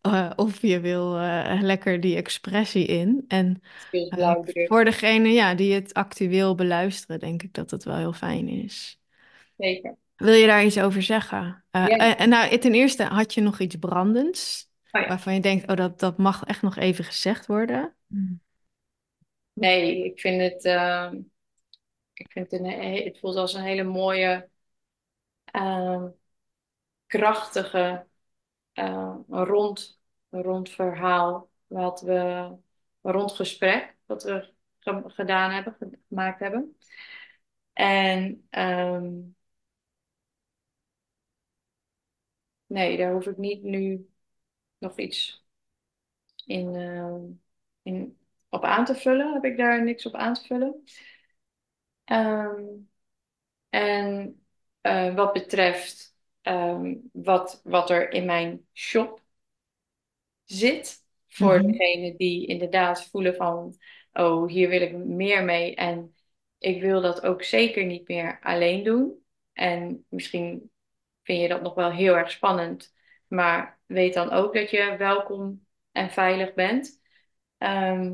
Eh, 0.00 0.30
of 0.36 0.62
je 0.62 0.80
wil 0.80 1.18
eh, 1.18 1.58
lekker 1.60 2.00
die 2.00 2.16
expressie 2.16 2.86
in. 2.86 3.24
En 3.28 3.62
eh, 3.90 4.34
voor 4.66 4.84
degene 4.84 5.28
ja, 5.28 5.54
die 5.54 5.74
het 5.74 5.94
actueel 5.94 6.54
beluisteren, 6.54 7.18
denk 7.20 7.42
ik 7.42 7.54
dat 7.54 7.70
het 7.70 7.84
wel 7.84 7.96
heel 7.96 8.12
fijn 8.12 8.48
is. 8.48 9.00
zeker. 9.56 9.96
Wil 10.16 10.34
je 10.34 10.46
daar 10.46 10.64
iets 10.64 10.78
over 10.78 11.02
zeggen? 11.02 11.64
Ja. 11.70 12.16
en, 12.16 12.28
nou, 12.28 12.58
ten 12.58 12.72
eerste 12.74 13.04
had 13.04 13.34
je 13.34 13.40
nog 13.40 13.60
iets 13.60 13.76
brandends, 13.76 14.70
Oh 14.90 15.00
ja. 15.00 15.08
waarvan 15.08 15.34
je 15.34 15.40
denkt: 15.40 15.70
Oh, 15.70 15.76
dat, 15.76 16.00
dat 16.00 16.18
mag 16.18 16.44
echt 16.44 16.62
nog 16.62 16.76
even 16.76 17.04
gezegd 17.04 17.46
worden. 17.46 17.94
Nee, 19.52 20.04
ik 20.04 20.20
vind 20.20 20.40
het, 20.40 20.64
ehm, 20.64 21.16
ik 22.14 22.30
vind 22.32 22.50
het, 22.50 22.60
een, 22.60 22.66
he- 22.66 23.04
het 23.04 23.18
voelt 23.18 23.36
als 23.36 23.54
een 23.54 23.62
hele 23.62 23.82
mooie, 23.84 24.50
ehm, 25.44 26.08
krachtige, 27.06 28.06
eh, 28.72 29.16
rond, 29.28 30.00
rond 30.30 30.70
verhaal. 30.70 31.50
Wat 31.66 32.00
we, 32.00 32.50
rond 33.02 33.32
gesprek 33.32 33.96
wat 34.06 34.22
we 34.24 34.52
ge- 34.80 35.02
gedaan 35.06 35.50
hebben, 35.52 35.76
ge- 35.80 35.98
gemaakt 36.08 36.40
hebben. 36.40 36.76
En 37.74 38.46
ehm, 38.50 39.04
nee, 42.66 42.96
daar 42.96 43.12
hoef 43.12 43.26
ik 43.26 43.36
niet 43.36 43.62
nu 43.62 44.08
nog 44.78 44.98
iets 44.98 45.44
in, 46.46 46.74
ehm, 46.76 47.22
in, 47.82 48.18
op 48.52 48.64
aan 48.64 48.84
te 48.84 48.94
vullen. 48.94 49.32
Heb 49.32 49.44
ik 49.44 49.56
daar 49.56 49.84
niks 49.84 50.06
op 50.06 50.14
aan 50.14 50.34
te 50.34 50.42
vullen. 50.46 50.82
Ehm, 52.04 52.62
en 53.70 54.36
eh, 54.80 55.14
wat 55.14 55.32
betreft 55.32 56.16
ehm, 56.42 56.94
wat, 57.12 57.60
wat 57.64 57.90
er 57.90 58.12
in 58.12 58.24
mijn 58.24 58.66
shop 58.72 59.20
zit, 60.44 61.00
voor 61.28 61.58
Mhm. 61.58 61.66
degene 61.66 62.16
die 62.16 62.46
inderdaad 62.46 63.08
voelen 63.10 63.34
van, 63.34 63.76
oh, 64.12 64.48
hier 64.48 64.68
wil 64.68 64.80
ik 64.80 64.92
meer 64.96 65.44
mee 65.44 65.74
en 65.74 66.14
ik 66.58 66.80
wil 66.82 67.00
dat 67.00 67.22
ook 67.22 67.42
zeker 67.42 67.84
niet 67.84 68.08
meer 68.08 68.38
alleen 68.42 68.82
doen. 68.84 69.24
En 69.52 70.06
misschien 70.08 70.70
vind 71.22 71.40
je 71.42 71.48
dat 71.48 71.62
nog 71.62 71.74
wel 71.74 71.90
heel 71.92 72.16
erg 72.16 72.30
spannend, 72.30 72.94
maar 73.28 73.80
weet 73.86 74.14
dan 74.14 74.30
ook 74.30 74.54
dat 74.54 74.70
je 74.70 74.96
welkom 74.98 75.66
en 75.92 76.10
veilig 76.10 76.54
bent. 76.54 77.00
Ehm, 77.58 78.12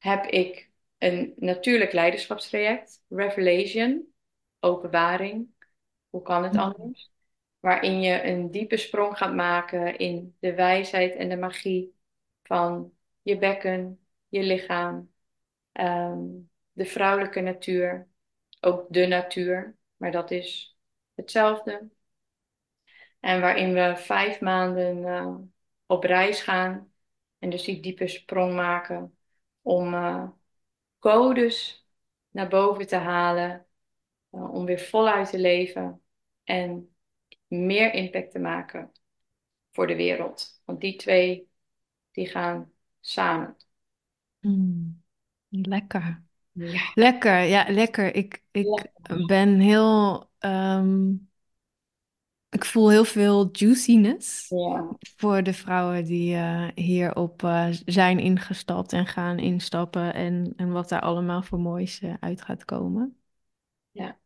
heb 0.00 0.24
ik 0.26 0.70
een 0.98 1.32
natuurlijk 1.36 1.92
leiderschapstraject, 1.92 3.02
Revelation, 3.08 4.12
openbaring. 4.60 5.48
Hoe 6.10 6.22
kan 6.22 6.44
het 6.44 6.56
anders? 6.56 7.10
Waarin 7.60 8.00
je 8.00 8.24
een 8.24 8.50
diepe 8.50 8.76
sprong 8.76 9.16
gaat 9.16 9.34
maken 9.34 9.98
in 9.98 10.36
de 10.38 10.54
wijsheid 10.54 11.14
en 11.14 11.28
de 11.28 11.36
magie 11.36 11.94
van 12.42 12.92
je 13.22 13.38
bekken, 13.38 14.00
je 14.28 14.42
lichaam, 14.42 15.12
ehm, 15.72 16.26
de 16.72 16.84
vrouwelijke 16.84 17.40
natuur, 17.40 18.08
ook 18.60 18.86
de 18.88 19.06
natuur, 19.06 19.76
maar 19.96 20.12
dat 20.12 20.30
is 20.30 20.78
hetzelfde. 21.14 21.88
En 23.20 23.40
waarin 23.40 23.72
we 23.74 23.96
vijf 23.96 24.40
maanden 24.40 25.04
eh, 25.04 25.34
op 25.86 26.04
reis 26.04 26.42
gaan 26.42 26.92
en 27.38 27.50
dus 27.50 27.64
die 27.64 27.80
diepe 27.80 28.08
sprong 28.08 28.54
maken 28.54 29.18
om 29.62 29.94
eh, 29.94 30.28
codes 30.98 31.86
naar 32.30 32.48
boven 32.48 32.86
te 32.86 32.96
halen, 32.96 33.66
eh, 34.30 34.54
om 34.54 34.64
weer 34.64 34.80
voluit 34.80 35.30
te 35.30 35.38
leven 35.38 36.02
en 36.44 36.94
meer 37.48 37.94
impact 37.94 38.30
te 38.32 38.38
maken 38.38 38.92
voor 39.72 39.86
de 39.86 39.96
wereld. 39.96 40.62
Want 40.64 40.80
die 40.80 40.96
twee, 40.96 41.50
die 42.12 42.26
gaan 42.28 42.72
samen. 43.00 43.56
Mm, 44.40 45.02
lekker. 45.48 46.22
Ja, 46.54 46.94
Lekker, 46.94 47.40
ja, 47.42 47.66
lekker. 47.70 48.14
Ik, 48.14 48.44
ik 48.52 48.92
lekker. 49.04 49.26
ben 49.26 49.60
heel, 49.60 50.30
ehm, 50.38 51.14
ik 52.50 52.64
voel 52.64 52.90
heel 52.90 53.04
veel 53.04 53.48
juiciness 53.52 54.48
Ja, 54.48 54.88
voor 55.16 55.42
de 55.42 55.52
vrouwen 55.52 56.04
die 56.04 56.34
eh, 56.34 56.68
hierop 56.74 57.42
eh, 57.42 57.66
zijn 57.84 58.18
ingestapt 58.18 58.92
en 58.92 59.06
gaan 59.06 59.38
instappen 59.38 60.14
en, 60.14 60.52
en 60.56 60.72
wat 60.72 60.88
daar 60.88 61.00
allemaal 61.00 61.42
voor 61.42 61.58
moois 61.60 62.00
eh, 62.00 62.14
uit 62.20 62.42
gaat 62.42 62.64
komen. 62.64 63.16
ja. 63.90 64.18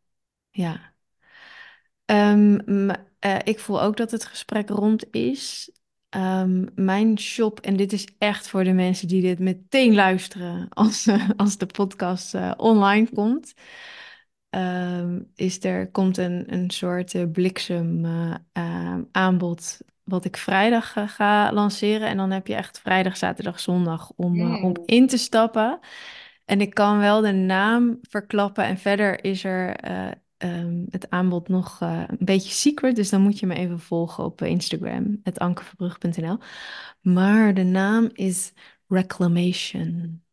Ja. 0.49 0.93
Ehm, 2.05 2.89
eh, 3.19 3.37
ik 3.43 3.59
voel 3.59 3.81
ook 3.81 3.97
dat 3.97 4.11
het 4.11 4.25
gesprek 4.25 4.69
rond 4.69 5.05
is. 5.13 5.71
Ehm, 6.09 6.65
mijn 6.75 7.19
shop, 7.19 7.59
en 7.59 7.75
dit 7.75 7.93
is 7.93 8.07
echt 8.17 8.47
voor 8.47 8.63
de 8.63 8.71
mensen 8.73 9.07
die 9.07 9.21
dit 9.21 9.39
meteen 9.39 9.93
luisteren 9.95 10.69
als, 10.69 11.07
als 11.37 11.57
de 11.57 11.65
podcast 11.65 12.33
online 12.57 13.09
komt, 13.13 13.53
ehm, 14.55 15.19
is 15.35 15.63
er 15.63 15.91
komt 15.91 16.17
een, 16.17 16.53
een 16.53 16.69
soort 16.69 17.13
eh, 17.15 17.23
bliksem 17.31 18.05
eh, 18.05 18.35
ehm, 18.51 19.03
aanbod 19.11 19.79
wat 20.03 20.25
ik 20.25 20.37
vrijdag 20.37 20.95
eh, 20.95 21.07
ga 21.07 21.53
lanceren. 21.53 22.07
En 22.07 22.17
dan 22.17 22.31
heb 22.31 22.47
je 22.47 22.55
echt 22.55 22.79
vrijdag, 22.79 23.17
zaterdag, 23.17 23.59
zondag 23.59 24.11
om, 24.15 24.55
om 24.55 24.73
Mm, 24.73 24.81
in 24.85 25.07
te 25.07 25.17
stappen. 25.17 25.79
En 26.45 26.61
ik 26.61 26.73
kan 26.73 26.97
wel 26.99 27.21
de 27.21 27.31
naam 27.31 27.97
verklappen 28.01 28.63
en 28.65 28.77
verder 28.77 29.23
is 29.23 29.43
er 29.43 29.75
eh, 29.75 30.11
ehm, 30.37 30.83
het 30.89 31.09
aanbod 31.09 31.47
nog 31.47 31.79
een 31.81 32.17
beetje 32.19 32.51
secret, 32.51 32.95
dus 32.95 33.09
dan 33.09 33.21
moet 33.21 33.39
je 33.39 33.45
me 33.45 33.55
even 33.55 33.79
volgen 33.79 34.23
op 34.23 34.41
Instagram, 34.41 35.19
het 35.23 35.39
ankerverbrug.nl. 35.39 36.37
Maar 37.01 37.53
de 37.53 37.63
naam 37.63 38.09
is 38.13 38.53
Reclamation. 38.89 40.23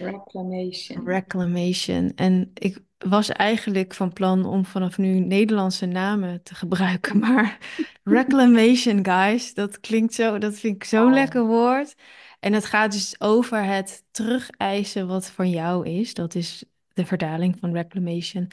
reclamation. 0.00 1.04
Reclamation. 1.04 2.12
En 2.16 2.50
ik 2.54 2.78
was 2.98 3.28
eigenlijk 3.28 3.94
van 3.94 4.12
plan 4.12 4.44
om 4.46 4.64
vanaf 4.64 4.98
nu 4.98 5.18
Nederlandse 5.18 5.86
namen 5.86 6.42
te 6.42 6.54
gebruiken, 6.54 7.18
maar 7.28 7.58
Reclamation, 8.02 9.04
guys, 9.04 9.54
dat 9.54 9.80
klinkt 9.80 10.14
zo, 10.14 10.38
dat 10.38 10.58
vind 10.58 10.74
ik 10.74 10.84
zo'n 10.84 11.06
Oh, 11.06 11.12
lekker 11.12 11.46
woord. 11.46 11.94
En 12.40 12.52
het 12.52 12.64
gaat 12.64 12.92
dus 12.92 13.20
over 13.20 13.64
het 13.64 14.04
terugeisen 14.10 15.06
wat 15.06 15.30
van 15.30 15.50
jou 15.50 15.88
is. 15.88 16.14
Dat 16.14 16.34
is 16.34 16.64
de 16.92 17.06
vertaling 17.06 17.56
van 17.58 17.72
Reclamation. 17.72 18.50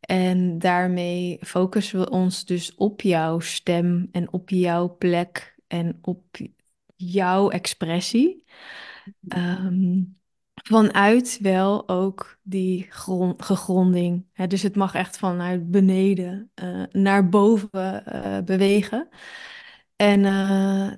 En 0.00 0.58
daarmee 0.58 1.38
focussen 1.40 1.98
we 1.98 2.10
ons 2.10 2.44
dus 2.44 2.74
op 2.74 3.00
jouw 3.00 3.40
stem 3.40 4.08
en 4.12 4.32
op 4.32 4.50
jouw 4.50 4.96
plek 4.96 5.56
en 5.66 5.98
op 6.02 6.38
jouw 6.96 7.50
expressie. 7.50 8.44
Ehm, 9.28 10.00
vanuit 10.54 11.38
wel 11.42 11.88
ook 11.88 12.38
die 12.42 12.86
grond, 12.90 13.42
gegronding. 13.42 14.26
Hè, 14.32 14.46
dus 14.46 14.62
het 14.62 14.76
mag 14.76 14.94
echt 14.94 15.18
vanuit 15.18 15.70
beneden 15.70 16.50
eh, 16.54 16.82
naar 16.90 17.28
boven 17.28 18.04
eh, 18.04 18.38
bewegen. 18.44 19.08
En 19.96 20.24
eh, 20.24 20.92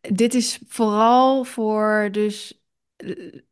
dit 0.00 0.34
is 0.34 0.60
vooral 0.68 1.44
voor 1.44 2.08
dus 2.12 2.64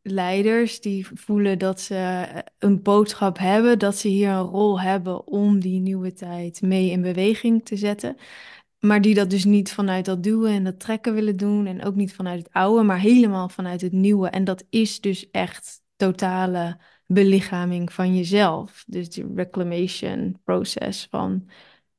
leiders 0.01 0.81
die 0.81 1.07
voelen 1.13 1.59
dat 1.59 1.81
ze 1.81 2.27
een 2.59 2.81
boodschap 2.81 3.37
hebben, 3.37 3.79
dat 3.79 3.97
ze 3.97 4.07
hier 4.07 4.29
een 4.29 4.39
rol 4.39 4.81
hebben 4.81 5.27
om 5.27 5.59
die 5.59 5.79
nieuwe 5.79 6.13
tijd 6.13 6.61
mee 6.61 6.89
in 6.89 7.01
beweging 7.01 7.65
te 7.65 7.75
zetten. 7.77 8.17
Maar 8.79 9.01
die 9.01 9.15
dat 9.15 9.29
dus 9.29 9.45
niet 9.45 9.71
vanuit 9.73 10.05
dat 10.05 10.23
duwen 10.23 10.51
en 10.51 10.63
dat 10.63 10.79
trekken 10.79 11.13
willen 11.13 11.37
doen. 11.37 11.65
En 11.65 11.83
ook 11.83 11.95
niet 11.95 12.13
vanuit 12.13 12.37
het 12.37 12.53
oude, 12.53 12.83
maar 12.83 12.99
helemaal 12.99 13.49
vanuit 13.49 13.81
het 13.81 13.91
nieuwe. 13.91 14.29
En 14.29 14.43
dat 14.43 14.65
is 14.69 15.01
dus 15.01 15.31
echt 15.31 15.81
totale 15.95 16.77
belichaming 17.05 17.93
van 17.93 18.15
jezelf. 18.15 18.83
Dus 18.87 19.09
die 19.09 19.25
reclamation 19.35 20.39
proces 20.43 21.07
van 21.09 21.49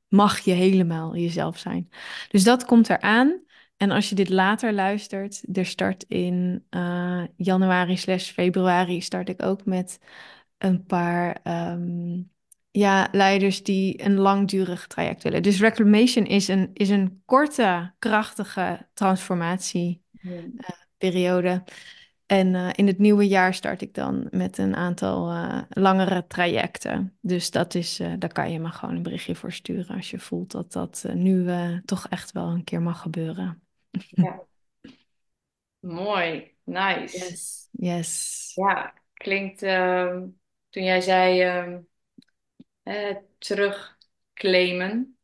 mag 0.08 0.38
je 0.38 0.52
helemaal 0.52 1.16
jezelf 1.16 1.58
zijn. 1.58 1.88
Dus 2.28 2.44
dat 2.44 2.64
komt 2.64 2.90
eraan. 2.90 3.42
En 3.76 3.90
als 3.90 4.08
je 4.08 4.14
dit 4.14 4.28
later 4.28 4.72
luistert, 4.72 5.56
er 5.56 5.66
start 5.66 6.04
in 6.08 6.66
uh, 6.70 7.24
januari 7.36 7.96
slash 7.96 8.30
februari 8.30 9.00
start 9.00 9.28
ik 9.28 9.42
ook 9.42 9.64
met 9.64 9.98
een 10.58 10.84
paar 10.84 11.40
um, 11.72 12.30
ja, 12.70 13.08
leiders 13.12 13.62
die 13.62 14.04
een 14.04 14.16
langdurig 14.16 14.86
traject 14.86 15.22
willen. 15.22 15.42
Dus 15.42 15.60
reclamation 15.60 16.26
is 16.26 16.48
een, 16.48 16.70
is 16.74 16.88
een 16.88 17.22
korte, 17.24 17.92
krachtige 17.98 18.88
transformatieperiode. 18.94 21.64
En 22.26 22.54
uh, 22.54 22.68
in 22.72 22.86
het 22.86 22.98
nieuwe 22.98 23.28
jaar 23.28 23.54
start 23.54 23.82
ik 23.82 23.94
dan 23.94 24.28
met 24.30 24.58
een 24.58 24.76
aantal 24.76 25.32
uh, 25.32 25.62
langere 25.68 26.26
trajecten. 26.26 27.16
Dus 27.20 27.50
dat 27.50 27.74
is, 27.74 28.00
daar 28.18 28.32
kan 28.32 28.52
je 28.52 28.60
me 28.60 28.68
gewoon 28.68 28.96
een 28.96 29.02
berichtje 29.02 29.34
voor 29.34 29.52
sturen 29.52 29.96
als 29.96 30.10
je 30.10 30.18
voelt 30.18 30.50
dat 30.50 30.72
dat 30.72 31.06
nu 31.14 31.46
toch 31.84 32.08
echt 32.08 32.32
wel 32.32 32.48
een 32.48 32.64
keer 32.64 32.82
mag 32.82 33.00
gebeuren. 33.00 33.62
Ja. 33.90 34.40
Mooi, 35.80 36.54
nice. 36.64 37.18
Yes. 37.18 37.68
yes. 37.70 38.52
Ja, 38.54 38.94
klinkt 39.12 39.62
ehm, 39.62 40.26
toen 40.68 40.84
jij 40.84 41.00
zei 41.00 41.88
um, 42.90 43.18
terugclaimen. 43.38 45.16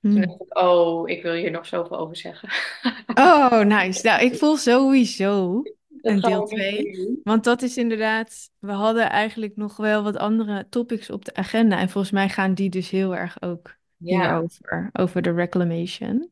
Toen 0.00 0.10
hmm. 0.10 0.20
dacht 0.20 0.40
ik, 0.40 0.58
oh, 0.58 1.08
ik 1.08 1.22
wil 1.22 1.32
hier 1.32 1.50
nog 1.50 1.66
zoveel 1.66 1.98
over 1.98 2.16
zeggen. 2.16 2.48
Oh, 3.14 3.60
nice. 3.60 4.06
Nou, 4.06 4.22
ik 4.22 4.34
voel 4.34 4.56
sowieso 4.56 5.62
een 6.02 6.20
deel 6.20 6.46
2. 6.46 7.20
Want 7.22 7.44
dat 7.44 7.62
is 7.62 7.76
inderdaad, 7.76 8.50
we 8.58 8.72
hadden 8.72 9.10
eigenlijk 9.10 9.56
nog 9.56 9.76
wel 9.76 10.02
wat 10.02 10.16
andere 10.16 10.66
topics 10.68 11.10
op 11.10 11.24
de 11.24 11.34
agenda. 11.34 11.78
En 11.78 11.88
volgens 11.88 12.12
mij 12.12 12.28
gaan 12.28 12.54
die 12.54 12.70
dus 12.70 12.90
heel 12.90 13.16
erg 13.16 13.42
ook 13.42 13.76
ja. 13.96 14.20
hierover, 14.20 14.90
over 14.92 15.22
de 15.22 15.32
reclamation. 15.32 16.30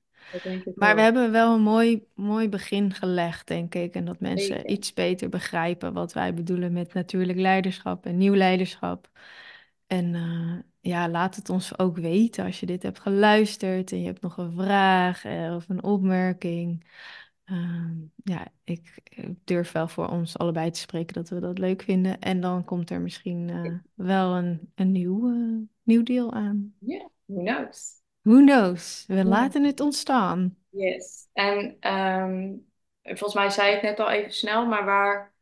Maar 0.75 0.95
we 0.95 1.01
hebben 1.01 1.33
wel 1.33 1.55
een 1.55 1.63
mooi, 1.63 2.07
mooi 2.15 2.49
begin 2.49 2.95
gelegd, 2.95 3.47
denk 3.47 3.75
ik. 3.75 3.95
En 3.95 4.05
dat 4.05 4.21
mensen 4.21 4.71
iets 4.71 4.93
beter 4.93 5.29
begrijpen 5.29 5.93
wat 5.93 6.13
wij 6.13 6.35
bedoelen 6.35 6.73
met 6.73 6.93
natuurlijk 6.93 7.39
leiderschap 7.39 8.07
en 8.07 8.17
nieuw 8.17 8.35
leiderschap. 8.35 9.11
En 9.87 10.15
uh, 10.15 10.59
ja, 10.81 11.09
laat 11.09 11.37
het 11.37 11.49
ons 11.49 11.79
ook 11.79 11.97
weten 11.97 12.45
als 12.45 12.61
je 12.61 12.67
dit 12.67 12.83
hebt 12.83 13.01
geluisterd 13.01 13.93
en 13.93 14.01
je 14.01 14.07
hebt 14.07 14.21
nog 14.21 14.37
een 14.37 14.53
vraag 14.53 15.25
eh, 15.25 15.55
of 15.57 15.69
een 15.69 15.83
opmerking. 15.83 16.87
Uh, 17.45 17.91
ja, 18.25 18.47
ik, 18.65 18.99
durf 19.45 19.73
wel 19.73 19.89
voor 19.89 20.09
ons 20.09 20.39
allebei 20.39 20.71
te 20.71 20.79
spreken 20.79 21.15
dat 21.15 21.29
we 21.29 21.41
dat 21.41 21.59
leuk 21.59 21.83
vinden. 21.83 22.19
En 22.19 22.41
dan 22.41 22.65
komt 22.65 22.91
er 22.91 23.01
misschien 23.01 23.49
uh, 23.49 23.75
wel 23.95 24.37
een, 24.37 24.73
een 24.75 24.93
nieuw, 24.93 25.33
nieuw 25.83 26.03
deel 26.03 26.33
aan. 26.33 26.75
Ja, 26.79 26.97
yeah, 26.97 27.07
who 27.25 27.43
knows? 27.43 28.03
Who 28.23 28.39
knows? 28.39 29.05
We 29.07 29.25
laten 29.25 29.65
het 29.65 29.81
ontstaan. 29.81 30.57
Yes. 30.69 31.29
En 31.33 31.77
um, 31.93 32.67
volgens 33.03 33.35
mij 33.35 33.51
zei 33.51 33.69
je 33.69 33.75
het 33.75 33.83
net 33.83 34.01
al 34.01 34.11
even 34.11 34.33
snel, 34.33 34.67
maar 34.67 34.85
waar, 34.85 35.33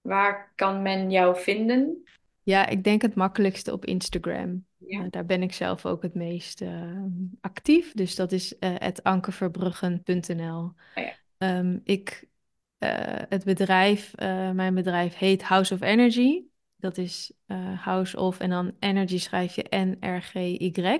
waar 0.00 0.52
kan 0.54 0.82
men 0.82 1.10
jou 1.10 1.40
vinden? 1.40 2.04
Ja, 2.42 2.66
ik 2.66 2.84
denk 2.84 3.02
het 3.02 3.14
makkelijkste 3.14 3.72
op 3.72 3.84
Instagram. 3.84 4.66
Ja. 4.78 5.00
Uh, 5.00 5.06
daar 5.10 5.24
ben 5.24 5.42
ik 5.42 5.52
zelf 5.52 5.86
ook 5.86 6.02
het 6.02 6.14
meest 6.14 6.60
uh, 6.60 7.04
actief. 7.40 7.92
Dus 7.92 8.14
dat 8.14 8.32
is 8.32 8.54
uh, 8.60 8.74
ankerverbruggen.nl. 9.02 10.62
Oh, 10.62 10.74
ja. 10.94 11.58
um, 11.58 11.80
ik, 11.84 12.26
het 13.28 13.44
bedrijf, 13.44 14.14
mijn 14.52 14.74
bedrijf 14.74 15.14
heet 15.14 15.42
House 15.42 15.74
of 15.74 15.80
Energy. 15.80 16.42
Dat 16.76 16.98
is 16.98 17.32
House 17.76 18.16
of 18.16 18.40
en 18.40 18.50
dan 18.50 18.76
Energy 18.78 19.18
schrijf 19.18 19.54
je 19.54 19.66
N-R-G-Y. 19.70 20.98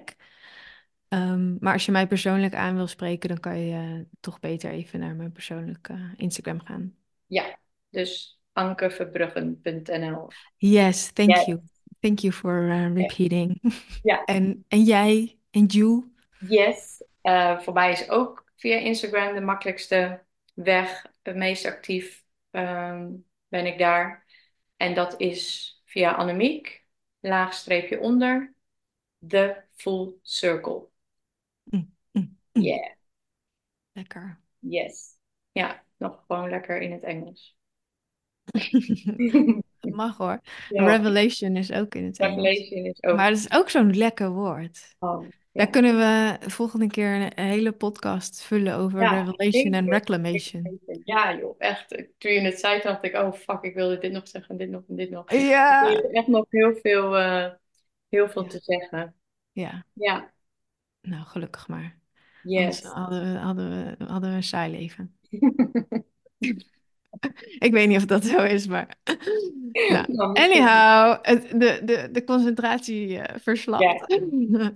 Um, 1.08 1.56
maar 1.60 1.72
als 1.72 1.86
je 1.86 1.92
mij 1.92 2.06
persoonlijk 2.06 2.54
aan 2.54 2.76
wil 2.76 2.86
spreken, 2.86 3.28
dan 3.28 3.40
kan 3.40 3.58
je 3.58 4.06
toch 4.20 4.40
beter 4.40 4.70
even 4.70 5.00
naar 5.00 5.14
mijn 5.14 5.32
persoonlijke 5.32 6.12
Instagram 6.16 6.60
gaan. 6.60 6.94
Ja, 7.26 7.58
dus 7.90 8.40
ankerverbruggen.nl. 8.52 10.28
Yes, 10.56 11.10
thank 11.12 11.30
yes. 11.30 11.44
you. 11.44 11.60
Thank 12.00 12.18
you 12.18 12.32
for 12.32 12.68
uh, 12.68 12.94
repeating. 12.94 13.60
Ja. 14.02 14.24
en, 14.24 14.64
en 14.68 14.82
jij 14.82 15.38
en 15.50 15.64
Ju? 15.66 16.12
Yes, 16.48 17.04
uh, 17.22 17.60
voor 17.60 17.72
mij 17.72 17.92
is 17.92 18.08
ook 18.08 18.44
via 18.56 18.76
Instagram 18.76 19.34
de 19.34 19.40
makkelijkste 19.40 20.24
weg. 20.54 21.06
Het 21.22 21.36
meest 21.36 21.66
actief 21.66 22.24
um, 22.50 23.24
ben 23.48 23.66
ik 23.66 23.78
daar. 23.78 24.26
En 24.76 24.94
dat 24.94 25.20
is 25.20 25.72
via 25.84 26.12
Annemiek, 26.12 26.84
laagstreepje 27.20 28.00
onder, 28.00 28.54
The 29.26 29.62
Full 29.74 30.14
Circle. 30.22 30.86
Mm, 31.62 31.94
mm, 32.10 32.38
mm. 32.52 32.62
Yeah. 32.62 32.90
Lekker. 33.92 34.40
Yes. 34.58 35.16
Ja, 35.52 35.84
nog 35.96 36.24
gewoon 36.26 36.50
lekker 36.50 36.80
in 36.80 36.92
het 36.92 37.02
Engels. 37.02 37.56
mag 39.98 40.16
hoor. 40.16 40.40
Revelation 40.68 41.56
is 41.56 41.72
ook 41.72 41.94
in 41.94 42.04
het 42.04 42.18
Revelation 42.18 42.78
Engels. 42.78 42.98
is 42.98 43.02
ook. 43.02 43.16
Maar 43.16 43.30
dat 43.30 43.38
is 43.38 43.52
ook 43.52 43.70
zo'n 43.70 43.96
lekker 43.96 44.30
woord. 44.30 44.96
Oh, 44.98 45.22
ja. 45.22 45.28
Daar 45.52 45.70
kunnen 45.70 45.96
we 45.96 46.36
volgende 46.50 46.86
keer 46.86 47.14
een 47.14 47.44
hele 47.44 47.72
podcast 47.72 48.42
vullen 48.42 48.74
over 48.74 48.98
Revelation 48.98 49.72
en 49.72 49.90
Reclamation. 49.90 50.80
Ja 51.04 51.36
joh, 51.36 51.54
echt. 51.58 51.88
Toen 52.18 52.32
je 52.32 52.40
het 52.40 52.58
zei, 52.58 52.80
dacht 52.82 53.04
ik, 53.04 53.14
oh 53.14 53.32
fuck, 53.32 53.62
ik 53.62 53.74
wilde 53.74 53.98
dit 53.98 54.12
nog 54.12 54.28
zeggen, 54.28 54.56
dit 54.56 54.70
nog 54.70 54.82
en 54.88 54.96
dit 54.96 55.10
nog. 55.10 55.32
Ja. 55.32 55.90
Er 55.90 56.04
is 56.04 56.10
echt 56.10 56.26
nog 56.26 56.44
heel 56.48 56.74
veel, 56.82 57.18
uh, 57.18 57.46
heel 58.08 58.28
veel 58.28 58.46
te 58.46 58.58
zeggen. 58.62 59.14
Ja. 59.52 59.84
Ja. 59.92 60.32
Nou, 61.00 61.24
gelukkig 61.24 61.68
maar. 61.68 61.98
Yes. 62.42 62.82
hadden 62.82 63.32
we, 63.32 63.38
hadden, 63.38 63.96
we, 63.98 64.04
hadden 64.04 64.30
we 64.30 64.36
een 64.36 64.42
saai 64.42 64.70
leven. 64.70 65.16
ik 67.66 67.72
weet 67.72 67.88
niet 67.88 67.96
of 67.96 68.04
dat 68.04 68.24
zo 68.24 68.42
is, 68.42 68.66
maar. 68.66 68.96
Nou, 70.06 70.34
anyhow, 70.34 71.22
de, 71.60 71.80
de, 71.84 72.08
de 72.12 72.24
concentratie 72.24 73.08
uh, 73.08 73.24
verslapt. 73.36 74.20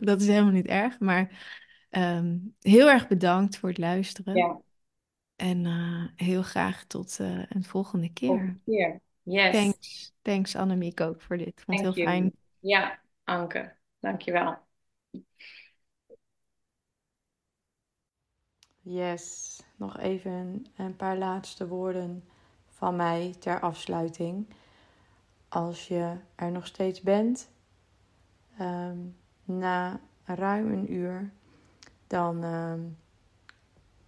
dat 0.07 0.21
is 0.21 0.27
helemaal 0.27 0.53
niet 0.53 0.67
erg, 0.67 1.01
maar 1.01 1.45
um, 1.91 2.55
heel 2.61 2.91
erg 2.91 3.09
bedankt 3.09 3.57
voor 3.57 3.69
het 3.69 3.79
luisteren. 3.79 4.37
Ja. 4.37 4.61
En 5.37 5.65
uh, 5.65 6.05
heel 6.17 6.43
graag 6.43 6.85
tot 6.85 7.19
uh, 7.21 7.43
een 7.49 7.65
volgende 7.65 8.13
keer. 8.13 8.29
Volgende 8.29 8.61
keer. 8.65 9.01
Yes. 9.23 9.53
Thanks, 9.53 10.13
thanks 10.23 10.57
Annemiek 10.57 11.01
ook 11.01 11.21
voor 11.21 11.37
dit. 11.37 11.63
Vond 11.65 11.81
het 11.81 11.95
heel 11.95 12.05
you. 12.05 12.17
fijn. 12.17 12.33
Ja, 12.61 13.01
Anke. 13.25 13.77
Dankjewel. 14.01 14.59
Yes, 18.85 19.61
nog 19.77 19.99
even 19.99 20.67
een 20.77 20.97
paar 20.97 21.17
laatste 21.17 21.69
woorden 21.69 22.25
van 22.69 22.97
mij 22.97 23.35
ter 23.39 23.61
afsluiting. 23.61 24.47
Als 25.49 25.89
je 25.89 26.17
er 26.35 26.51
nog 26.51 26.67
steeds 26.67 27.01
bent, 27.01 27.51
um, 28.61 29.17
na 29.45 30.01
ruim 30.25 30.73
een 30.73 30.93
uur, 30.93 31.33
dan 32.07 32.43
um, 32.43 32.99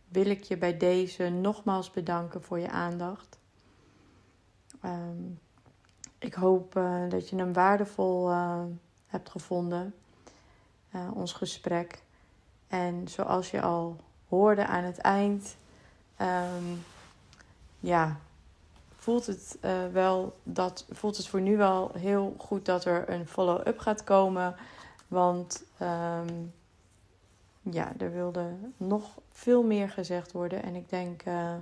wil 0.09 0.27
ik 0.27 0.43
je 0.43 0.59
bij 0.59 0.77
deze 0.77 1.29
nogmaals 1.29 1.91
bedanken 1.91 2.43
voor 2.43 2.59
je 2.59 2.71
aandacht. 2.71 3.39
Um, 4.85 5.39
ik 6.19 6.35
hoop 6.35 6.77
uh, 6.77 7.09
dat 7.09 7.29
je 7.29 7.37
hem 7.37 7.53
waardevol 7.53 8.31
uh, 8.31 8.65
hebt 9.07 9.31
gevonden, 9.31 9.95
uh, 10.95 11.11
ons 11.15 11.33
gesprek. 11.33 12.03
En 12.67 13.09
zoals 13.09 13.51
je 13.51 13.63
al 13.63 13.97
hoorde 14.35 14.67
aan 14.67 14.85
het 14.85 14.99
eind, 14.99 15.57
um, 16.21 16.85
ja, 17.81 18.17
voelt 18.97 19.27
het 19.27 19.59
uh, 19.65 19.87
wel 19.93 20.37
dat 20.43 20.87
voelt 20.91 21.17
het 21.17 21.27
voor 21.27 21.41
nu 21.41 21.57
wel 21.57 21.91
heel 21.99 22.35
goed 22.39 22.65
dat 22.65 22.85
er 22.85 23.11
een 23.11 23.27
follow-up 23.27 23.79
gaat 23.79 24.05
komen. 24.05 24.57
Want 25.09 25.65
um, 25.83 26.53
ja, 27.61 27.93
er 27.99 28.13
wilde 28.13 28.55
nog 28.77 29.19
veel 29.31 29.63
meer 29.63 29.91
gezegd 29.91 30.33
worden. 30.33 30.63
En 30.63 30.75
ik 30.75 30.89
denk 30.89 31.25
uh, 31.27 31.55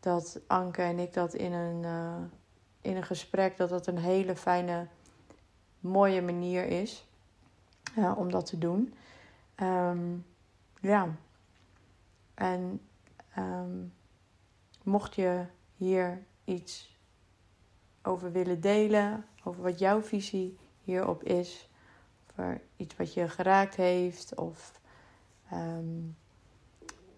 dat 0.00 0.40
Anke 0.46 0.82
en 0.82 0.98
ik 0.98 1.14
dat 1.14 1.34
in 1.34 1.52
een, 1.52 1.82
uh, 1.82 2.14
in 2.80 2.96
een 2.96 3.04
gesprek, 3.04 3.56
dat 3.56 3.68
dat 3.68 3.86
een 3.86 3.98
hele 3.98 4.36
fijne, 4.36 4.86
mooie 5.80 6.22
manier 6.22 6.64
is 6.64 7.06
om 8.16 8.30
dat 8.30 8.46
te 8.46 8.58
doen. 8.58 8.94
Um, 9.62 10.26
ja. 10.80 11.08
En 12.38 12.80
um, 13.38 13.92
mocht 14.82 15.14
je 15.14 15.44
hier 15.76 16.24
iets 16.44 16.96
over 18.02 18.32
willen 18.32 18.60
delen, 18.60 19.24
over 19.44 19.62
wat 19.62 19.78
jouw 19.78 20.02
visie 20.02 20.58
hierop 20.82 21.22
is, 21.22 21.70
over 22.30 22.60
iets 22.76 22.96
wat 22.96 23.14
je 23.14 23.28
geraakt 23.28 23.74
heeft 23.74 24.34
of 24.34 24.80
ehm, 25.50 26.00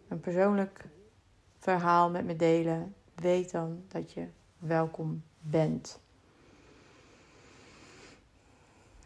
een 0.09 0.21
persoonlijk 0.21 0.85
verhaal 1.59 2.11
met 2.11 2.25
me 2.25 2.37
delen, 2.37 2.95
weet 3.15 3.51
dan 3.51 3.85
dat 3.89 4.13
je 4.13 4.27
welkom 4.59 5.23
bent. 5.41 6.01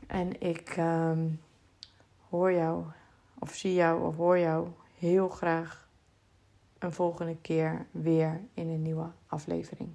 En 0.06 0.40
ik 0.40 0.68
ehm, 0.68 1.28
hoor 2.28 2.52
jou, 2.52 2.84
of 3.38 3.54
zie 3.54 3.74
jou, 3.74 4.06
of 4.06 4.16
hoor 4.16 4.38
jou 4.38 4.68
heel 4.98 5.28
graag 5.28 5.84
een 6.85 6.93
volgende 6.93 7.36
keer 7.40 7.86
weer 7.90 8.40
in 8.55 8.69
een 8.69 8.82
nieuwe 8.82 9.11
aflevering. 9.27 9.90